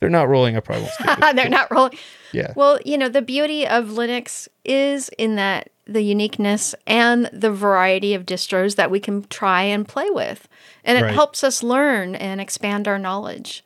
They're 0.00 0.10
not 0.10 0.28
rolling. 0.28 0.56
I 0.56 0.60
probably 0.60 0.88
won't. 1.06 1.36
They're 1.36 1.48
not 1.48 1.70
rolling. 1.70 1.98
Yeah. 2.32 2.52
Well, 2.54 2.78
you 2.84 2.98
know, 2.98 3.08
the 3.08 3.22
beauty 3.22 3.66
of 3.66 3.86
Linux 3.86 4.46
is 4.64 5.10
in 5.16 5.36
that 5.36 5.70
the 5.86 6.02
uniqueness 6.02 6.74
and 6.86 7.30
the 7.32 7.50
variety 7.50 8.12
of 8.12 8.26
distros 8.26 8.76
that 8.76 8.90
we 8.90 9.00
can 9.00 9.22
try 9.24 9.62
and 9.62 9.86
play 9.86 10.10
with. 10.10 10.48
And 10.86 10.96
it 10.96 11.02
Right. 11.02 11.14
helps 11.14 11.44
us 11.44 11.62
learn 11.62 12.14
and 12.14 12.40
expand 12.40 12.88
our 12.88 12.98
knowledge. 12.98 13.62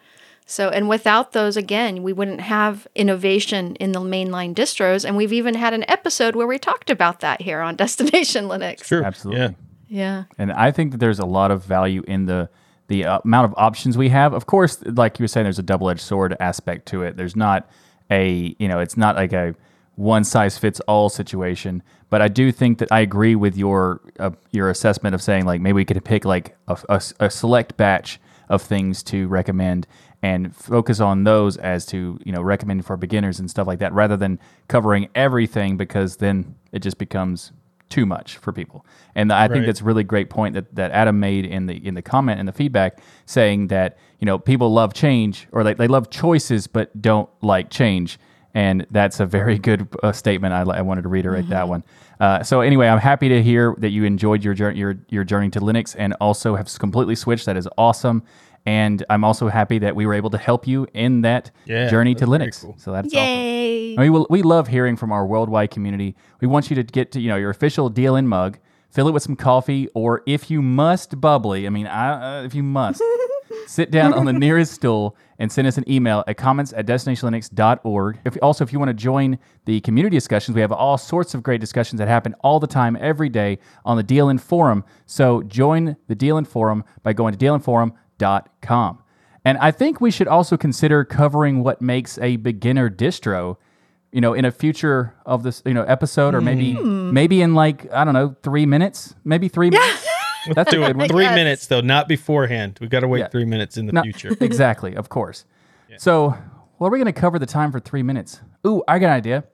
So, 0.47 0.69
and 0.69 0.89
without 0.89 1.31
those, 1.33 1.57
again, 1.57 2.03
we 2.03 2.13
wouldn't 2.13 2.41
have 2.41 2.89
innovation 2.97 3.77
in 3.77 3.93
the 3.93 4.01
mainline 4.01 4.53
distros. 4.55 5.05
And 5.05 5.17
we've 5.17 5.33
even 5.33 5.55
had 5.55 5.73
an 5.75 5.85
episode 5.89 6.35
where 6.35 6.47
we 6.49 6.59
talked 6.59 6.91
about 6.91 7.21
that 7.21 7.41
here 7.41 7.61
on 7.61 7.77
Destination 7.85 8.47
Linux. 8.47 8.83
Sure. 8.85 9.05
Absolutely. 9.05 9.41
Yeah. 9.43 9.51
Yeah. 9.93 10.25
And 10.39 10.53
I 10.53 10.71
think 10.73 10.91
that 10.93 10.99
there's 10.99 11.19
a 11.21 11.27
lot 11.27 11.51
of 11.53 11.65
value 11.65 12.03
in 12.09 12.27
the 12.27 12.49
the 12.89 13.05
uh, 13.05 13.21
amount 13.25 13.45
of 13.45 13.55
options 13.57 13.97
we 13.97 14.09
have. 14.09 14.33
Of 14.35 14.47
course, 14.47 14.83
like 14.85 15.21
you 15.21 15.23
were 15.23 15.29
saying, 15.29 15.45
there's 15.45 15.61
a 15.61 15.65
double 15.65 15.89
edged 15.91 16.01
sword 16.01 16.37
aspect 16.41 16.87
to 16.89 17.03
it. 17.05 17.17
There's 17.17 17.37
not 17.37 17.69
a 18.11 18.57
you 18.59 18.67
know, 18.67 18.81
it's 18.81 18.97
not 18.97 19.15
like 19.15 19.33
a 19.33 19.55
one 19.97 20.25
size 20.25 20.57
fits 20.59 20.81
all 20.81 21.09
situation. 21.09 21.83
But 22.09 22.23
I 22.23 22.29
do 22.29 22.51
think 22.53 22.79
that 22.79 22.89
I 22.91 23.01
agree 23.01 23.37
with 23.37 23.57
your 23.57 24.01
uh, 24.19 24.31
your 24.51 24.71
assessment 24.71 25.15
of 25.15 25.23
saying 25.23 25.45
like 25.45 25.61
maybe 25.61 25.75
we 25.75 25.85
could 25.85 26.05
pick 26.05 26.25
like 26.25 26.57
a, 26.69 26.79
a, 26.89 27.03
a 27.21 27.31
select 27.31 27.77
batch 27.77 28.21
of 28.49 28.63
things 28.63 29.03
to 29.05 29.29
recommend 29.29 29.87
and 30.23 30.55
focus 30.55 31.01
on 31.01 31.25
those 31.25 31.57
as 31.57 31.87
to 31.87 32.19
you 32.25 32.33
know 32.33 32.43
recommending 32.43 32.83
for 32.83 32.97
beginners 32.97 33.39
and 33.39 33.49
stuff 33.51 33.67
like 33.67 33.79
that 33.79 33.93
rather 33.93 34.17
than 34.17 34.39
covering 34.69 35.09
everything 35.15 35.77
because 35.77 36.17
then 36.17 36.55
it 36.73 36.81
just 36.81 36.99
becomes 36.99 37.53
too 37.89 38.07
much 38.07 38.37
for 38.37 38.53
people. 38.53 38.85
And 39.17 39.33
I 39.33 39.49
think 39.49 39.59
Right. 39.61 39.67
that's 39.67 39.81
a 39.81 39.85
really 39.85 40.05
great 40.05 40.31
point 40.31 40.55
that, 40.55 40.73
that 40.77 40.93
Adam 40.93 41.19
made 41.21 41.45
in 41.45 41.67
the 41.67 41.75
in 41.87 41.95
the 41.95 42.03
comment 42.03 42.39
and 42.39 42.49
the 42.49 42.53
feedback 42.53 43.01
saying 43.27 43.69
that 43.69 43.99
you 44.19 44.27
know 44.27 44.39
people 44.39 44.73
love 44.73 44.95
change 44.95 45.47
or 45.53 45.63
they, 45.63 45.75
they 45.75 45.89
love 45.89 46.11
choices 46.11 46.67
but 46.67 47.01
don't 47.01 47.29
like 47.43 47.71
change. 47.71 48.19
And 48.55 48.87
that's 48.91 49.21
a 49.21 49.27
very 49.27 49.59
good 49.69 49.89
uh, 50.03 50.13
statement. 50.13 50.53
I, 50.55 50.63
I 50.63 50.83
wanted 50.83 51.03
to 51.03 51.09
reiterate 51.09 51.49
that 51.51 51.69
one. 51.69 51.85
Uh, 52.19 52.43
so 52.43 52.61
anyway, 52.61 52.89
I'm 52.89 52.99
happy 52.99 53.29
to 53.31 53.43
hear 53.43 53.75
that 53.79 53.91
you 53.91 54.05
enjoyed 54.05 54.45
your 54.45 54.55
journey 54.55 54.79
your 54.79 54.97
your 55.09 55.25
journey 55.25 55.51
to 55.51 55.61
Linux 55.61 55.95
and 55.99 56.15
also 56.21 56.57
have 56.57 56.69
completely 56.79 57.15
switched. 57.15 57.47
That 57.47 57.57
is 57.57 57.69
awesome. 57.79 58.23
And 58.67 59.03
I'm 59.09 59.25
also 59.25 59.49
happy 59.49 59.79
that 59.79 59.97
we 59.97 60.05
were 60.05 60.13
able 60.13 60.29
to 60.31 60.37
help 60.39 60.67
you 60.67 60.87
in 60.93 61.23
that 61.23 61.51
Yeah, 61.65 61.89
journey 61.89 62.15
to 62.17 62.27
Linux. 62.27 62.61
cool. 62.61 62.75
So 62.77 62.93
that's 62.93 63.09
awesome. 63.15 63.25
Yay. 63.25 63.97
I 63.97 64.03
mean, 64.03 64.13
we, 64.13 64.27
we 64.29 64.43
love 64.43 64.69
hearing 64.69 64.97
from 64.97 65.13
our 65.13 65.25
worldwide 65.27 65.71
community. 65.71 66.15
We 66.43 66.47
want 66.47 66.69
you 66.69 66.77
to 66.77 66.83
get 66.83 67.11
to 67.13 67.21
you 67.21 67.29
know 67.31 67.37
your 67.37 67.49
official 67.51 67.91
DLN 67.91 68.27
mug, 68.27 68.59
fill 68.91 69.09
it 69.09 69.13
with 69.13 69.23
some 69.23 69.35
coffee, 69.37 69.89
or 69.95 70.23
if 70.27 70.51
you 70.51 70.61
must, 70.61 71.21
bubbly. 71.23 71.67
I 71.67 71.71
mean, 71.71 71.87
I, 71.87 72.41
uh, 72.41 72.43
if 72.43 72.55
you 72.55 72.63
must, 72.63 73.01
sit 73.67 73.91
down 73.91 74.13
on 74.15 74.25
the 74.25 74.33
nearest 74.47 74.73
stool 74.73 75.17
and 75.39 75.51
send 75.51 75.67
us 75.67 75.79
an 75.79 75.91
email 75.91 76.23
at 76.27 76.37
comments 76.37 76.73
at 76.75 76.87
destinationlinux.org. 76.87 78.19
If 78.25 78.37
also 78.43 78.63
if 78.63 78.73
you 78.73 78.79
want 78.79 78.91
to 78.91 78.95
join 78.95 79.39
the 79.65 79.81
community 79.81 80.17
discussions, 80.17 80.55
we 80.55 80.61
have 80.61 80.73
all 80.73 80.99
sorts 80.99 81.35
of 81.35 81.43
great 81.43 81.61
discussions 81.61 81.99
that 81.99 82.09
happen 82.09 82.35
all 82.41 82.61
the 82.61 82.67
time, 82.67 82.97
every 83.01 83.29
day 83.31 83.59
on 83.85 83.97
the 83.97 84.05
DLN 84.05 84.39
forum. 84.41 84.85
So 85.07 85.43
join 85.43 85.97
the 86.09 86.17
DLN 86.17 86.47
forum 86.47 86.85
by 87.03 87.15
going 87.15 87.35
to 87.35 87.45
dlnforum.com. 87.45 89.03
And 89.45 89.57
I 89.59 89.71
think 89.71 90.01
we 90.01 90.11
should 90.11 90.29
also 90.29 90.57
consider 90.57 91.05
covering 91.05 91.65
what 91.65 91.81
makes 91.81 92.19
a 92.19 92.37
beginner 92.37 92.91
distro, 92.91 93.57
you 94.13 94.21
know, 94.21 94.35
in 94.35 94.45
a 94.45 94.51
future 94.51 95.15
of 95.25 95.43
this, 95.43 95.63
you 95.65 95.73
know, 95.73 95.85
episode 95.85 96.35
or 96.35 96.43
maybe 96.43 96.75
hmm. 96.75 97.13
maybe 97.15 97.41
in 97.41 97.55
like, 97.55 97.91
I 97.93 98.05
don't 98.05 98.13
know, 98.15 98.37
3 98.43 98.67
minutes, 98.67 99.15
maybe 99.25 99.49
3 99.49 99.71
minutes. 99.71 100.07
That's 100.55 100.73
a 100.73 100.77
good 100.77 100.97
one. 100.97 101.09
three 101.09 101.25
Yes. 101.25 101.35
minutes 101.35 101.67
though, 101.67 101.81
not 101.81 102.09
beforehand. 102.09 102.79
We've 102.81 102.91
got 102.91 103.01
to 103.01 103.09
wait 103.09 103.21
Yeah. 103.21 103.29
three 103.29 103.45
minutes 103.45 103.77
in 103.77 103.87
the 103.87 103.93
No, 103.93 104.03
future. 104.03 104.31
exactly, 104.41 104.95
of 104.97 105.09
course. 105.09 105.45
So, 105.99 106.29
well, 106.79 106.89
are 106.89 106.91
we 106.91 106.99
going 106.99 107.07
to 107.07 107.13
cover 107.13 107.39
the 107.39 107.47
time 107.47 107.73
for 107.73 107.81
3 107.81 108.03
minutes? 108.05 108.41
Ooh, 108.67 108.83
I 108.87 108.99
got 109.01 109.07
an 109.09 109.13
idea. 109.13 109.45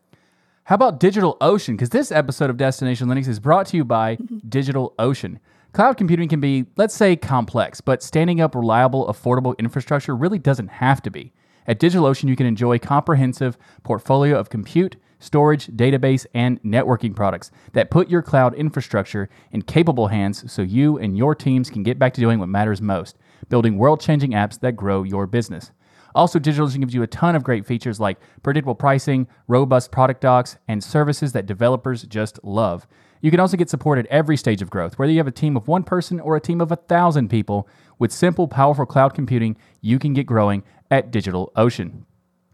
How 0.65 0.75
about 0.75 1.01
Digital 1.01 1.37
Ocean? 1.41 1.75
Because 1.77 1.89
this 1.91 2.13
episode 2.13 2.51
of 2.51 2.57
Destination 2.57 3.09
Linux 3.09 3.27
is 3.27 3.41
brought 3.41 3.67
to 3.69 3.77
you 3.77 3.85
by 3.85 4.17
Digital 4.49 4.95
Ocean. 4.99 5.39
Cloud 5.73 5.97
computing 5.97 6.29
can 6.29 6.41
be, 6.41 6.67
let's 6.77 6.95
say, 6.95 7.17
complex, 7.17 7.81
but 7.81 8.03
standing 8.03 8.41
up 8.41 8.55
reliable, 8.55 9.07
affordable 9.07 9.57
infrastructure 9.59 10.15
really 10.15 10.39
doesn't 10.39 10.69
have 10.69 11.01
to 11.03 11.11
be. 11.11 11.33
At 11.67 11.81
DigitalOcean, 11.81 12.29
you 12.29 12.37
can 12.37 12.47
enjoy 12.47 12.75
a 12.75 12.79
comprehensive 12.79 13.57
portfolio 13.83 14.39
of 14.39 14.51
compute, 14.51 14.97
storage, 15.19 15.67
database, 15.69 16.27
and 16.35 16.63
networking 16.63 17.15
products 17.15 17.51
that 17.73 17.91
put 17.91 18.09
your 18.09 18.23
cloud 18.23 18.55
infrastructure 18.55 19.29
in 19.53 19.63
capable 19.63 20.09
hands 20.09 20.51
so 20.51 20.63
you 20.63 20.99
and 20.99 21.17
your 21.17 21.35
teams 21.35 21.71
can 21.71 21.83
get 21.83 21.99
back 21.99 22.15
to 22.15 22.21
doing 22.21 22.39
what 22.39 22.49
matters 22.49 22.83
most, 22.83 23.17
building 23.49 23.79
world-changing 23.79 24.33
apps 24.33 24.61
that 24.61 24.77
grow 24.77 25.03
your 25.03 25.27
business. 25.27 25.71
Also, 26.15 26.39
DigitalOcean 26.39 26.81
gives 26.81 26.95
you 26.95 27.03
a 27.03 27.07
ton 27.07 27.37
of 27.37 27.45
great 27.45 27.67
features 27.67 28.01
like 28.01 28.19
predictable 28.43 28.75
pricing, 28.75 29.29
robust 29.49 29.93
product 29.93 30.23
docs, 30.23 30.57
and 30.67 30.83
services 30.83 31.33
that 31.33 31.45
developers 31.45 32.05
just 32.05 32.43
love. 32.43 32.87
You 33.21 33.31
can 33.31 33.41
also 33.41 33.57
get 33.57 33.69
support 33.69 33.99
at 33.99 34.07
every 34.07 34.37
stage 34.37 34.63
of 34.63 34.71
growth, 34.71 34.99
whether 34.99 35.13
you 35.13 35.19
have 35.19 35.27
a 35.27 35.33
team 35.33 35.57
of 35.57 35.69
one 35.69 35.83
person 35.83 36.19
or 36.21 36.35
a 36.37 36.41
team 36.41 36.61
of 36.61 36.73
a 36.73 36.77
thousand 36.77 37.29
people. 37.29 37.69
With 37.99 38.13
simple, 38.13 38.49
powerful 38.49 38.87
cloud 38.87 39.15
computing, 39.15 39.57
you 39.81 39.99
can 39.99 40.15
get 40.15 40.27
growing 40.27 40.63
at 40.91 41.11
DigitalOcean. 41.11 42.05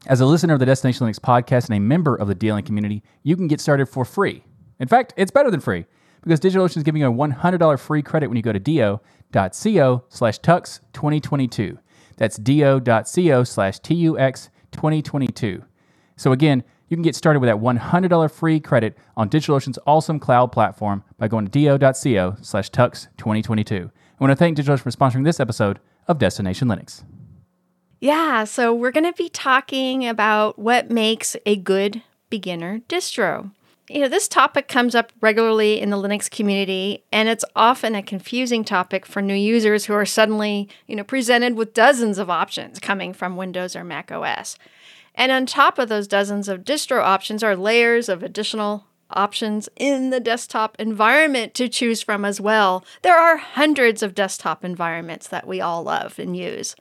As 0.06 0.20
a 0.20 0.26
listener 0.26 0.54
of 0.54 0.60
the 0.60 0.66
Destination 0.66 1.06
Linux 1.06 1.20
podcast 1.20 1.66
and 1.66 1.76
a 1.76 1.80
member 1.80 2.16
of 2.16 2.26
the 2.26 2.34
DLN 2.34 2.66
community, 2.66 3.04
you 3.22 3.36
can 3.36 3.46
get 3.46 3.60
started 3.60 3.86
for 3.86 4.04
free. 4.04 4.42
In 4.80 4.88
fact, 4.88 5.14
it's 5.16 5.30
better 5.30 5.48
than 5.50 5.60
free 5.60 5.86
because 6.22 6.40
DigitalOcean 6.40 6.78
is 6.78 6.82
giving 6.82 7.02
you 7.02 7.08
a 7.08 7.12
$100 7.12 7.78
free 7.78 8.02
credit 8.02 8.26
when 8.26 8.36
you 8.36 8.42
go 8.42 8.52
to 8.52 8.58
do.co 8.58 10.04
slash 10.08 10.40
tux 10.40 10.80
2022. 10.92 11.78
That's 12.16 12.36
do.co 12.36 13.44
slash 13.44 13.80
tux 13.80 14.48
2022. 14.72 15.64
So 16.16 16.32
again, 16.32 16.64
you 16.88 16.96
can 16.96 17.02
get 17.02 17.14
started 17.14 17.38
with 17.38 17.48
that 17.48 17.56
$100 17.56 18.30
free 18.32 18.58
credit 18.58 18.98
on 19.16 19.30
DigitalOcean's 19.30 19.78
awesome 19.86 20.18
cloud 20.18 20.50
platform 20.50 21.04
by 21.16 21.28
going 21.28 21.46
to 21.46 21.50
do.co 21.50 22.36
slash 22.42 22.70
tux 22.72 23.06
2022. 23.18 23.90
I 23.94 24.24
want 24.24 24.32
to 24.32 24.36
thank 24.36 24.58
DigitalOcean 24.58 24.80
for 24.80 24.90
sponsoring 24.90 25.24
this 25.24 25.38
episode 25.38 25.78
of 26.08 26.18
Destination 26.18 26.66
Linux. 26.66 27.04
Yeah, 28.02 28.42
so 28.42 28.74
we're 28.74 28.90
going 28.90 29.04
to 29.04 29.12
be 29.12 29.28
talking 29.28 30.08
about 30.08 30.58
what 30.58 30.90
makes 30.90 31.36
a 31.46 31.54
good 31.54 32.02
beginner 32.30 32.80
distro. 32.88 33.52
You 33.88 34.00
know, 34.00 34.08
this 34.08 34.26
topic 34.26 34.66
comes 34.66 34.96
up 34.96 35.12
regularly 35.20 35.80
in 35.80 35.90
the 35.90 35.96
Linux 35.96 36.28
community, 36.28 37.04
and 37.12 37.28
it's 37.28 37.44
often 37.54 37.94
a 37.94 38.02
confusing 38.02 38.64
topic 38.64 39.06
for 39.06 39.22
new 39.22 39.36
users 39.36 39.84
who 39.84 39.92
are 39.92 40.04
suddenly, 40.04 40.68
you 40.88 40.96
know, 40.96 41.04
presented 41.04 41.54
with 41.54 41.74
dozens 41.74 42.18
of 42.18 42.28
options 42.28 42.80
coming 42.80 43.12
from 43.12 43.36
Windows 43.36 43.76
or 43.76 43.84
Mac 43.84 44.10
OS. 44.10 44.58
And 45.14 45.30
on 45.30 45.46
top 45.46 45.78
of 45.78 45.88
those 45.88 46.08
dozens 46.08 46.48
of 46.48 46.64
distro 46.64 47.00
options 47.00 47.44
are 47.44 47.54
layers 47.54 48.08
of 48.08 48.24
additional 48.24 48.84
options 49.14 49.68
in 49.76 50.10
the 50.10 50.20
desktop 50.20 50.76
environment 50.78 51.54
to 51.54 51.68
choose 51.68 52.02
from 52.02 52.24
as 52.24 52.40
well. 52.40 52.84
There 53.02 53.18
are 53.18 53.36
hundreds 53.36 54.02
of 54.02 54.14
desktop 54.14 54.64
environments 54.64 55.28
that 55.28 55.46
we 55.46 55.60
all 55.60 55.82
love 55.82 56.18
and 56.18 56.36
use. 56.36 56.76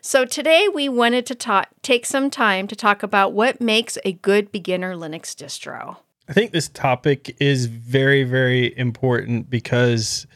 So 0.00 0.24
today 0.24 0.68
we 0.68 0.88
wanted 0.88 1.26
to 1.26 1.34
ta- 1.34 1.66
take 1.82 2.06
some 2.06 2.30
time 2.30 2.66
to 2.68 2.76
talk 2.76 3.02
about 3.02 3.32
what 3.32 3.60
makes 3.60 3.98
a 4.04 4.12
good 4.12 4.50
beginner 4.50 4.94
Linux 4.94 5.34
distro. 5.34 5.98
I 6.28 6.32
think 6.32 6.52
this 6.52 6.68
topic 6.68 7.36
is 7.40 7.66
very, 7.66 8.22
very 8.22 8.76
important 8.78 9.50
because 9.50 10.26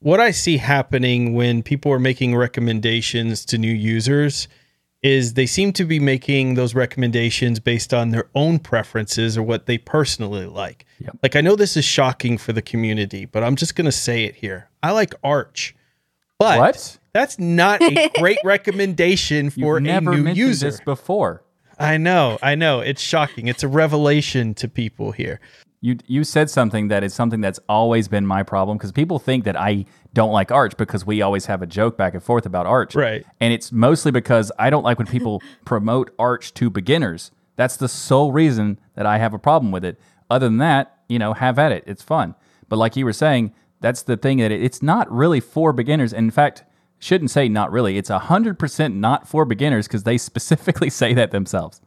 what 0.00 0.20
I 0.20 0.30
see 0.30 0.56
happening 0.56 1.34
when 1.34 1.62
people 1.62 1.92
are 1.92 1.98
making 1.98 2.34
recommendations 2.34 3.44
to 3.46 3.58
new 3.58 3.72
users 3.72 4.48
is 5.04 5.34
they 5.34 5.44
seem 5.44 5.70
to 5.74 5.84
be 5.84 6.00
making 6.00 6.54
those 6.54 6.74
recommendations 6.74 7.60
based 7.60 7.92
on 7.92 8.08
their 8.08 8.26
own 8.34 8.58
preferences 8.58 9.36
or 9.36 9.42
what 9.42 9.66
they 9.66 9.76
personally 9.76 10.46
like. 10.46 10.86
Yep. 10.98 11.18
Like 11.22 11.36
I 11.36 11.42
know 11.42 11.54
this 11.56 11.76
is 11.76 11.84
shocking 11.84 12.38
for 12.38 12.54
the 12.54 12.62
community, 12.62 13.26
but 13.26 13.44
I'm 13.44 13.54
just 13.54 13.76
going 13.76 13.84
to 13.84 13.92
say 13.92 14.24
it 14.24 14.34
here. 14.36 14.70
I 14.82 14.92
like 14.92 15.14
Arch. 15.22 15.76
But 16.38 16.58
What? 16.58 16.98
that's 17.12 17.38
not 17.38 17.82
a 17.82 18.10
great 18.18 18.38
recommendation 18.44 19.50
for 19.50 19.74
You've 19.78 19.82
never 19.82 20.12
a 20.12 20.16
new 20.16 20.22
mentioned 20.22 20.48
user. 20.48 20.70
this 20.70 20.80
before. 20.80 21.42
I 21.78 21.98
know, 21.98 22.38
I 22.42 22.54
know. 22.54 22.80
It's 22.80 23.02
shocking. 23.02 23.46
It's 23.48 23.62
a 23.62 23.68
revelation 23.68 24.54
to 24.54 24.68
people 24.68 25.12
here. 25.12 25.38
You 25.84 25.98
you 26.06 26.24
said 26.24 26.48
something 26.48 26.88
that 26.88 27.04
is 27.04 27.12
something 27.12 27.42
that's 27.42 27.60
always 27.68 28.08
been 28.08 28.26
my 28.26 28.42
problem 28.42 28.78
because 28.78 28.90
people 28.90 29.18
think 29.18 29.44
that 29.44 29.54
I 29.54 29.84
don't 30.14 30.32
like 30.32 30.50
Arch 30.50 30.78
because 30.78 31.04
we 31.04 31.20
always 31.20 31.44
have 31.44 31.60
a 31.60 31.66
joke 31.66 31.98
back 31.98 32.14
and 32.14 32.22
forth 32.22 32.46
about 32.46 32.64
Arch. 32.64 32.94
Right. 32.94 33.22
And 33.38 33.52
it's 33.52 33.70
mostly 33.70 34.10
because 34.10 34.50
I 34.58 34.70
don't 34.70 34.82
like 34.82 34.96
when 34.96 35.06
people 35.06 35.42
promote 35.66 36.14
Arch 36.18 36.54
to 36.54 36.70
beginners. 36.70 37.32
That's 37.56 37.76
the 37.76 37.88
sole 37.88 38.32
reason 38.32 38.80
that 38.94 39.04
I 39.04 39.18
have 39.18 39.34
a 39.34 39.38
problem 39.38 39.72
with 39.72 39.84
it. 39.84 40.00
Other 40.30 40.46
than 40.46 40.56
that, 40.56 41.00
you 41.06 41.18
know, 41.18 41.34
have 41.34 41.58
at 41.58 41.70
it. 41.70 41.84
It's 41.86 42.02
fun. 42.02 42.34
But 42.70 42.78
like 42.78 42.96
you 42.96 43.04
were 43.04 43.12
saying, 43.12 43.52
that's 43.80 44.00
the 44.00 44.16
thing 44.16 44.38
that 44.38 44.50
it, 44.50 44.62
it's 44.62 44.82
not 44.82 45.12
really 45.12 45.40
for 45.40 45.74
beginners. 45.74 46.14
And 46.14 46.24
In 46.24 46.30
fact, 46.30 46.64
shouldn't 46.98 47.30
say 47.30 47.46
not 47.50 47.70
really. 47.70 47.98
It's 47.98 48.08
100% 48.08 48.94
not 48.94 49.28
for 49.28 49.44
beginners 49.44 49.86
because 49.86 50.04
they 50.04 50.16
specifically 50.30 50.88
say 50.88 51.12
that 51.12 51.30
themselves. 51.30 51.82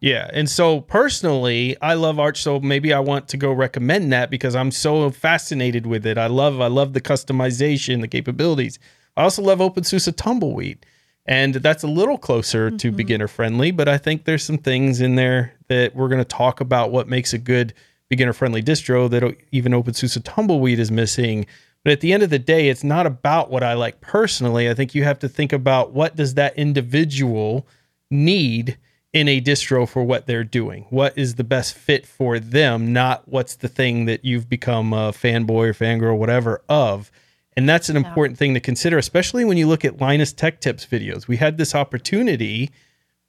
Yeah. 0.00 0.30
And 0.32 0.48
so 0.48 0.80
personally, 0.80 1.76
I 1.82 1.94
love 1.94 2.18
Arch. 2.18 2.42
So 2.42 2.58
maybe 2.58 2.92
I 2.92 3.00
want 3.00 3.28
to 3.28 3.36
go 3.36 3.52
recommend 3.52 4.12
that 4.12 4.30
because 4.30 4.56
I'm 4.56 4.70
so 4.70 5.10
fascinated 5.10 5.86
with 5.86 6.06
it. 6.06 6.16
I 6.16 6.26
love 6.26 6.60
I 6.60 6.68
love 6.68 6.94
the 6.94 7.00
customization, 7.00 8.00
the 8.00 8.08
capabilities. 8.08 8.78
I 9.16 9.24
also 9.24 9.42
love 9.42 9.58
OpenSUSE 9.58 10.16
Tumbleweed. 10.16 10.86
And 11.26 11.56
that's 11.56 11.82
a 11.82 11.88
little 11.88 12.16
closer 12.16 12.68
mm-hmm. 12.68 12.78
to 12.78 12.92
beginner 12.92 13.28
friendly, 13.28 13.70
but 13.70 13.88
I 13.88 13.98
think 13.98 14.24
there's 14.24 14.42
some 14.42 14.58
things 14.58 15.00
in 15.00 15.16
there 15.16 15.52
that 15.68 15.94
we're 15.94 16.08
going 16.08 16.18
to 16.18 16.24
talk 16.24 16.60
about 16.60 16.90
what 16.90 17.08
makes 17.08 17.32
a 17.34 17.38
good 17.38 17.74
beginner 18.08 18.32
friendly 18.32 18.62
distro 18.62 19.08
that 19.10 19.36
even 19.52 19.72
OpenSUSE 19.72 20.22
Tumbleweed 20.24 20.78
is 20.78 20.90
missing. 20.90 21.46
But 21.84 21.92
at 21.92 22.00
the 22.00 22.12
end 22.12 22.22
of 22.22 22.30
the 22.30 22.38
day, 22.38 22.68
it's 22.68 22.82
not 22.82 23.06
about 23.06 23.50
what 23.50 23.62
I 23.62 23.74
like 23.74 24.00
personally. 24.00 24.68
I 24.68 24.74
think 24.74 24.94
you 24.94 25.04
have 25.04 25.18
to 25.20 25.28
think 25.28 25.52
about 25.52 25.92
what 25.92 26.16
does 26.16 26.34
that 26.34 26.56
individual 26.56 27.66
need 28.10 28.76
in 29.12 29.26
a 29.26 29.40
distro 29.40 29.88
for 29.88 30.04
what 30.04 30.26
they're 30.26 30.44
doing. 30.44 30.86
What 30.90 31.18
is 31.18 31.34
the 31.34 31.44
best 31.44 31.74
fit 31.74 32.06
for 32.06 32.38
them, 32.38 32.92
not 32.92 33.26
what's 33.26 33.56
the 33.56 33.68
thing 33.68 34.04
that 34.04 34.24
you've 34.24 34.48
become 34.48 34.92
a 34.92 35.10
fanboy 35.10 35.68
or 35.68 35.74
fangirl, 35.74 36.16
whatever, 36.16 36.62
of. 36.68 37.10
And 37.56 37.68
that's 37.68 37.88
an 37.88 37.96
important 37.96 38.38
thing 38.38 38.54
to 38.54 38.60
consider, 38.60 38.96
especially 38.96 39.44
when 39.44 39.56
you 39.56 39.66
look 39.66 39.84
at 39.84 40.00
Linus 40.00 40.32
Tech 40.32 40.60
Tips 40.60 40.86
videos. 40.86 41.26
We 41.26 41.38
had 41.38 41.58
this 41.58 41.74
opportunity 41.74 42.70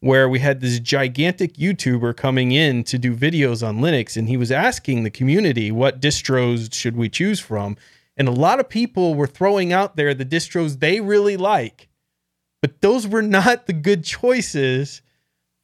where 0.01 0.29
we 0.29 0.39
had 0.39 0.61
this 0.61 0.79
gigantic 0.79 1.53
YouTuber 1.53 2.15
coming 2.15 2.51
in 2.51 2.83
to 2.83 2.97
do 2.97 3.15
videos 3.15 3.67
on 3.67 3.79
Linux, 3.79 4.17
and 4.17 4.27
he 4.27 4.37
was 4.37 4.51
asking 4.51 5.03
the 5.03 5.09
community, 5.09 5.71
what 5.71 6.01
distros 6.01 6.73
should 6.73 6.95
we 6.95 7.09
choose 7.09 7.39
from? 7.39 7.77
And 8.17 8.27
a 8.27 8.31
lot 8.31 8.59
of 8.59 8.69
people 8.69 9.15
were 9.15 9.27
throwing 9.27 9.73
out 9.73 9.95
there 9.95 10.13
the 10.13 10.25
distros 10.25 10.79
they 10.79 11.01
really 11.01 11.37
like, 11.37 11.89
but 12.61 12.81
those 12.81 13.07
were 13.07 13.21
not 13.21 13.65
the 13.65 13.73
good 13.73 14.03
choices 14.03 15.01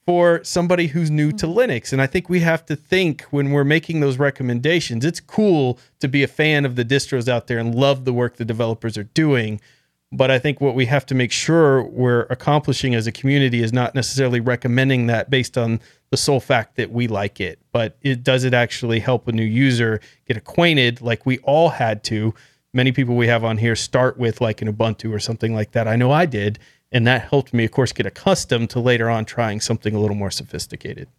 for 0.07 0.41
somebody 0.41 0.87
who's 0.87 1.11
new 1.11 1.33
to 1.33 1.45
mm-hmm. 1.45 1.59
Linux. 1.59 1.91
And 1.91 2.01
I 2.01 2.07
think 2.07 2.29
we 2.29 2.39
have 2.39 2.65
to 2.67 2.77
think 2.77 3.23
when 3.23 3.51
we're 3.51 3.65
making 3.65 3.99
those 3.99 4.17
recommendations, 4.17 5.03
it's 5.03 5.19
cool 5.19 5.77
to 5.99 6.07
be 6.07 6.23
a 6.23 6.27
fan 6.27 6.65
of 6.65 6.77
the 6.77 6.85
distros 6.85 7.27
out 7.27 7.47
there 7.47 7.59
and 7.59 7.75
love 7.75 8.05
the 8.05 8.13
work 8.13 8.37
the 8.37 8.45
developers 8.45 8.97
are 8.97 9.03
doing. 9.03 9.59
But 10.13 10.31
I 10.31 10.39
think 10.39 10.61
what 10.61 10.75
we 10.75 10.85
have 10.85 11.05
to 11.07 11.15
make 11.15 11.33
sure 11.33 11.83
we're 11.83 12.21
accomplishing 12.29 12.95
as 12.95 13.05
a 13.05 13.11
community 13.11 13.61
is 13.61 13.73
not 13.73 13.93
necessarily 13.93 14.39
recommending 14.39 15.07
that 15.07 15.29
based 15.29 15.57
on 15.57 15.81
the 16.09 16.15
sole 16.15 16.39
fact 16.39 16.77
that 16.77 16.89
we 16.89 17.09
like 17.09 17.41
it, 17.41 17.59
but 17.73 17.97
it 18.01 18.23
does 18.23 18.45
it 18.45 18.53
actually 18.53 19.01
help 19.01 19.27
a 19.27 19.33
new 19.33 19.43
user 19.43 19.99
get 20.25 20.37
acquainted 20.37 21.01
like 21.01 21.25
we 21.25 21.37
all 21.39 21.67
had 21.67 22.05
to. 22.05 22.33
Many 22.73 22.93
people 22.93 23.17
we 23.17 23.27
have 23.27 23.43
on 23.43 23.57
here 23.57 23.75
start 23.75 24.17
with 24.17 24.39
like 24.39 24.61
an 24.61 24.73
Ubuntu 24.73 25.13
or 25.13 25.19
something 25.19 25.53
like 25.53 25.71
that. 25.71 25.85
I 25.85 25.97
know 25.97 26.13
I 26.13 26.25
did 26.25 26.59
and 26.91 27.05
that 27.07 27.29
helped 27.29 27.53
me, 27.53 27.65
of 27.65 27.71
course, 27.71 27.91
get 27.91 28.05
accustomed 28.05 28.69
to 28.71 28.79
later 28.79 29.09
on 29.09 29.25
trying 29.25 29.59
something 29.59 29.93
a 29.93 29.99
little 29.99 30.15
more 30.15 30.31
sophisticated. 30.31 31.09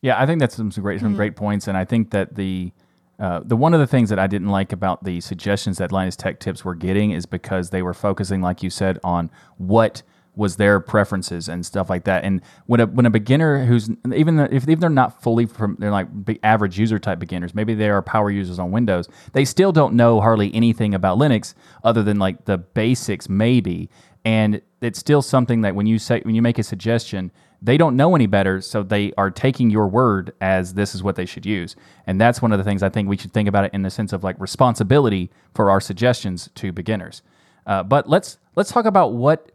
Yeah, 0.00 0.20
I 0.20 0.26
think 0.26 0.40
that's 0.40 0.56
some, 0.56 0.70
some 0.70 0.82
great 0.82 1.00
some 1.00 1.10
mm-hmm. 1.10 1.16
great 1.16 1.36
points, 1.36 1.68
and 1.68 1.76
I 1.76 1.84
think 1.84 2.10
that 2.10 2.34
the 2.34 2.72
uh, 3.18 3.40
the 3.44 3.56
one 3.56 3.72
of 3.72 3.78
the 3.78 3.86
things 3.86 4.08
that 4.10 4.18
I 4.18 4.26
didn't 4.26 4.48
like 4.48 4.72
about 4.72 5.04
the 5.04 5.20
suggestions 5.20 5.78
that 5.78 5.92
Linus 5.92 6.16
Tech 6.16 6.40
Tips 6.40 6.64
were 6.64 6.74
getting 6.74 7.12
is 7.12 7.24
because 7.24 7.70
they 7.70 7.82
were 7.82 7.94
focusing, 7.94 8.42
like 8.42 8.62
you 8.62 8.70
said, 8.70 8.98
on 9.04 9.30
what 9.58 10.02
was 10.34 10.56
their 10.56 10.80
preferences 10.80 11.48
and 11.48 11.64
stuff 11.64 11.90
like 11.90 12.04
that. 12.04 12.24
And 12.24 12.40
when 12.66 12.80
a 12.80 12.86
when 12.86 13.04
a 13.04 13.10
beginner 13.10 13.64
who's 13.64 13.90
even 14.14 14.40
if, 14.40 14.66
if 14.66 14.80
they're 14.80 14.88
not 14.90 15.22
fully 15.22 15.46
from 15.46 15.76
they're 15.78 15.90
like 15.90 16.08
average 16.42 16.78
user 16.78 16.98
type 16.98 17.18
beginners, 17.18 17.54
maybe 17.54 17.74
they 17.74 17.90
are 17.90 18.02
power 18.02 18.30
users 18.30 18.58
on 18.58 18.70
Windows, 18.70 19.08
they 19.34 19.44
still 19.44 19.72
don't 19.72 19.94
know 19.94 20.20
hardly 20.20 20.52
anything 20.54 20.94
about 20.94 21.18
Linux 21.18 21.54
other 21.84 22.02
than 22.02 22.18
like 22.18 22.46
the 22.46 22.58
basics 22.58 23.28
maybe 23.28 23.90
and 24.24 24.62
it's 24.80 24.98
still 24.98 25.22
something 25.22 25.62
that 25.62 25.74
when 25.74 25.86
you 25.86 25.98
say 25.98 26.20
when 26.22 26.34
you 26.34 26.42
make 26.42 26.58
a 26.58 26.62
suggestion 26.62 27.32
they 27.60 27.76
don't 27.76 27.96
know 27.96 28.16
any 28.16 28.26
better 28.26 28.60
so 28.60 28.82
they 28.82 29.12
are 29.16 29.30
taking 29.30 29.70
your 29.70 29.86
word 29.86 30.32
as 30.40 30.74
this 30.74 30.96
is 30.96 31.02
what 31.02 31.14
they 31.14 31.24
should 31.24 31.46
use. 31.46 31.76
And 32.08 32.20
that's 32.20 32.42
one 32.42 32.50
of 32.50 32.58
the 32.58 32.64
things 32.64 32.82
i 32.82 32.88
think 32.88 33.08
we 33.08 33.16
should 33.16 33.32
think 33.32 33.48
about 33.48 33.64
it 33.64 33.72
in 33.72 33.82
the 33.82 33.90
sense 33.90 34.12
of 34.12 34.24
like 34.24 34.38
responsibility 34.40 35.30
for 35.54 35.70
our 35.70 35.80
suggestions 35.80 36.50
to 36.56 36.72
beginners. 36.72 37.22
Uh, 37.66 37.82
but 37.82 38.08
let's 38.08 38.38
let's 38.56 38.72
talk 38.72 38.84
about 38.84 39.12
what 39.12 39.50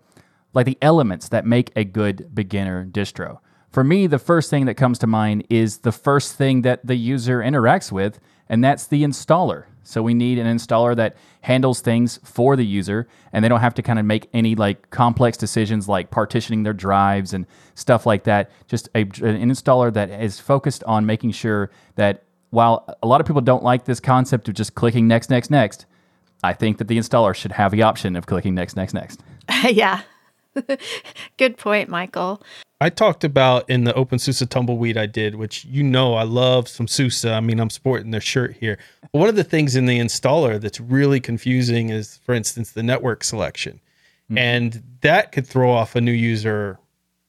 like 0.53 0.65
the 0.65 0.77
elements 0.81 1.29
that 1.29 1.45
make 1.45 1.71
a 1.75 1.83
good 1.83 2.33
beginner 2.33 2.85
distro. 2.85 3.39
For 3.69 3.83
me 3.83 4.07
the 4.07 4.19
first 4.19 4.49
thing 4.49 4.65
that 4.65 4.75
comes 4.75 4.97
to 4.99 5.07
mind 5.07 5.45
is 5.49 5.79
the 5.79 5.91
first 5.91 6.35
thing 6.35 6.61
that 6.61 6.85
the 6.85 6.95
user 6.95 7.39
interacts 7.39 7.91
with 7.91 8.19
and 8.47 8.63
that's 8.63 8.87
the 8.87 9.03
installer 9.03 9.65
so 9.87 10.03
we 10.03 10.13
need 10.13 10.37
an 10.37 10.53
installer 10.53 10.93
that 10.97 11.15
handles 11.39 11.79
things 11.79 12.19
for 12.21 12.57
the 12.57 12.65
user 12.65 13.07
and 13.31 13.43
they 13.43 13.47
don't 13.47 13.61
have 13.61 13.73
to 13.73 13.81
kind 13.81 13.97
of 13.97 14.03
make 14.03 14.27
any 14.33 14.53
like 14.53 14.89
complex 14.89 15.37
decisions 15.37 15.87
like 15.87 16.11
partitioning 16.11 16.63
their 16.63 16.73
drives 16.73 17.33
and 17.33 17.45
stuff 17.73 18.05
like 18.05 18.25
that. 18.25 18.51
Just 18.67 18.89
a, 18.95 19.03
an 19.03 19.49
installer 19.49 19.93
that 19.93 20.09
is 20.09 20.41
focused 20.41 20.83
on 20.83 21.05
making 21.05 21.31
sure 21.31 21.71
that 21.95 22.23
while 22.49 22.85
a 23.01 23.07
lot 23.07 23.21
of 23.21 23.27
people 23.27 23.41
don't 23.41 23.63
like 23.63 23.85
this 23.85 24.01
concept 24.01 24.49
of 24.49 24.55
just 24.55 24.75
clicking 24.75 25.07
next, 25.07 25.29
next, 25.29 25.49
next, 25.49 25.85
I 26.43 26.51
think 26.51 26.79
that 26.79 26.89
the 26.89 26.97
installer 26.97 27.33
should 27.33 27.53
have 27.53 27.71
the 27.71 27.83
option 27.83 28.17
of 28.17 28.25
clicking 28.25 28.55
next, 28.55 28.75
next, 28.75 28.93
next. 28.93 29.23
yeah. 29.71 30.01
Good 31.37 31.57
point, 31.57 31.89
Michael. 31.89 32.41
I 32.79 32.89
talked 32.89 33.23
about 33.23 33.67
in 33.69 33.85
the 33.85 33.93
OpenSUSE 33.93 34.47
tumbleweed 34.49 34.97
I 34.97 35.07
did, 35.07 35.35
which 35.35 35.65
you 35.65 35.81
know 35.81 36.13
I 36.13 36.23
love 36.23 36.67
some 36.67 36.87
SUSE. 36.87 37.25
I 37.25 37.39
mean, 37.39 37.59
I'm 37.59 37.71
sporting 37.71 38.11
their 38.11 38.21
shirt 38.21 38.55
here. 38.55 38.77
One 39.11 39.29
of 39.29 39.35
the 39.35 39.43
things 39.43 39.75
in 39.75 39.87
the 39.87 39.99
installer 39.99 40.61
that's 40.61 40.79
really 40.79 41.19
confusing 41.19 41.89
is, 41.89 42.17
for 42.17 42.35
instance, 42.35 42.71
the 42.71 42.83
network 42.83 43.23
selection. 43.23 43.79
Mm-hmm. 44.25 44.37
And 44.37 44.83
that 45.01 45.31
could 45.31 45.47
throw 45.47 45.71
off 45.71 45.95
a 45.95 46.01
new 46.01 46.11
user 46.11 46.77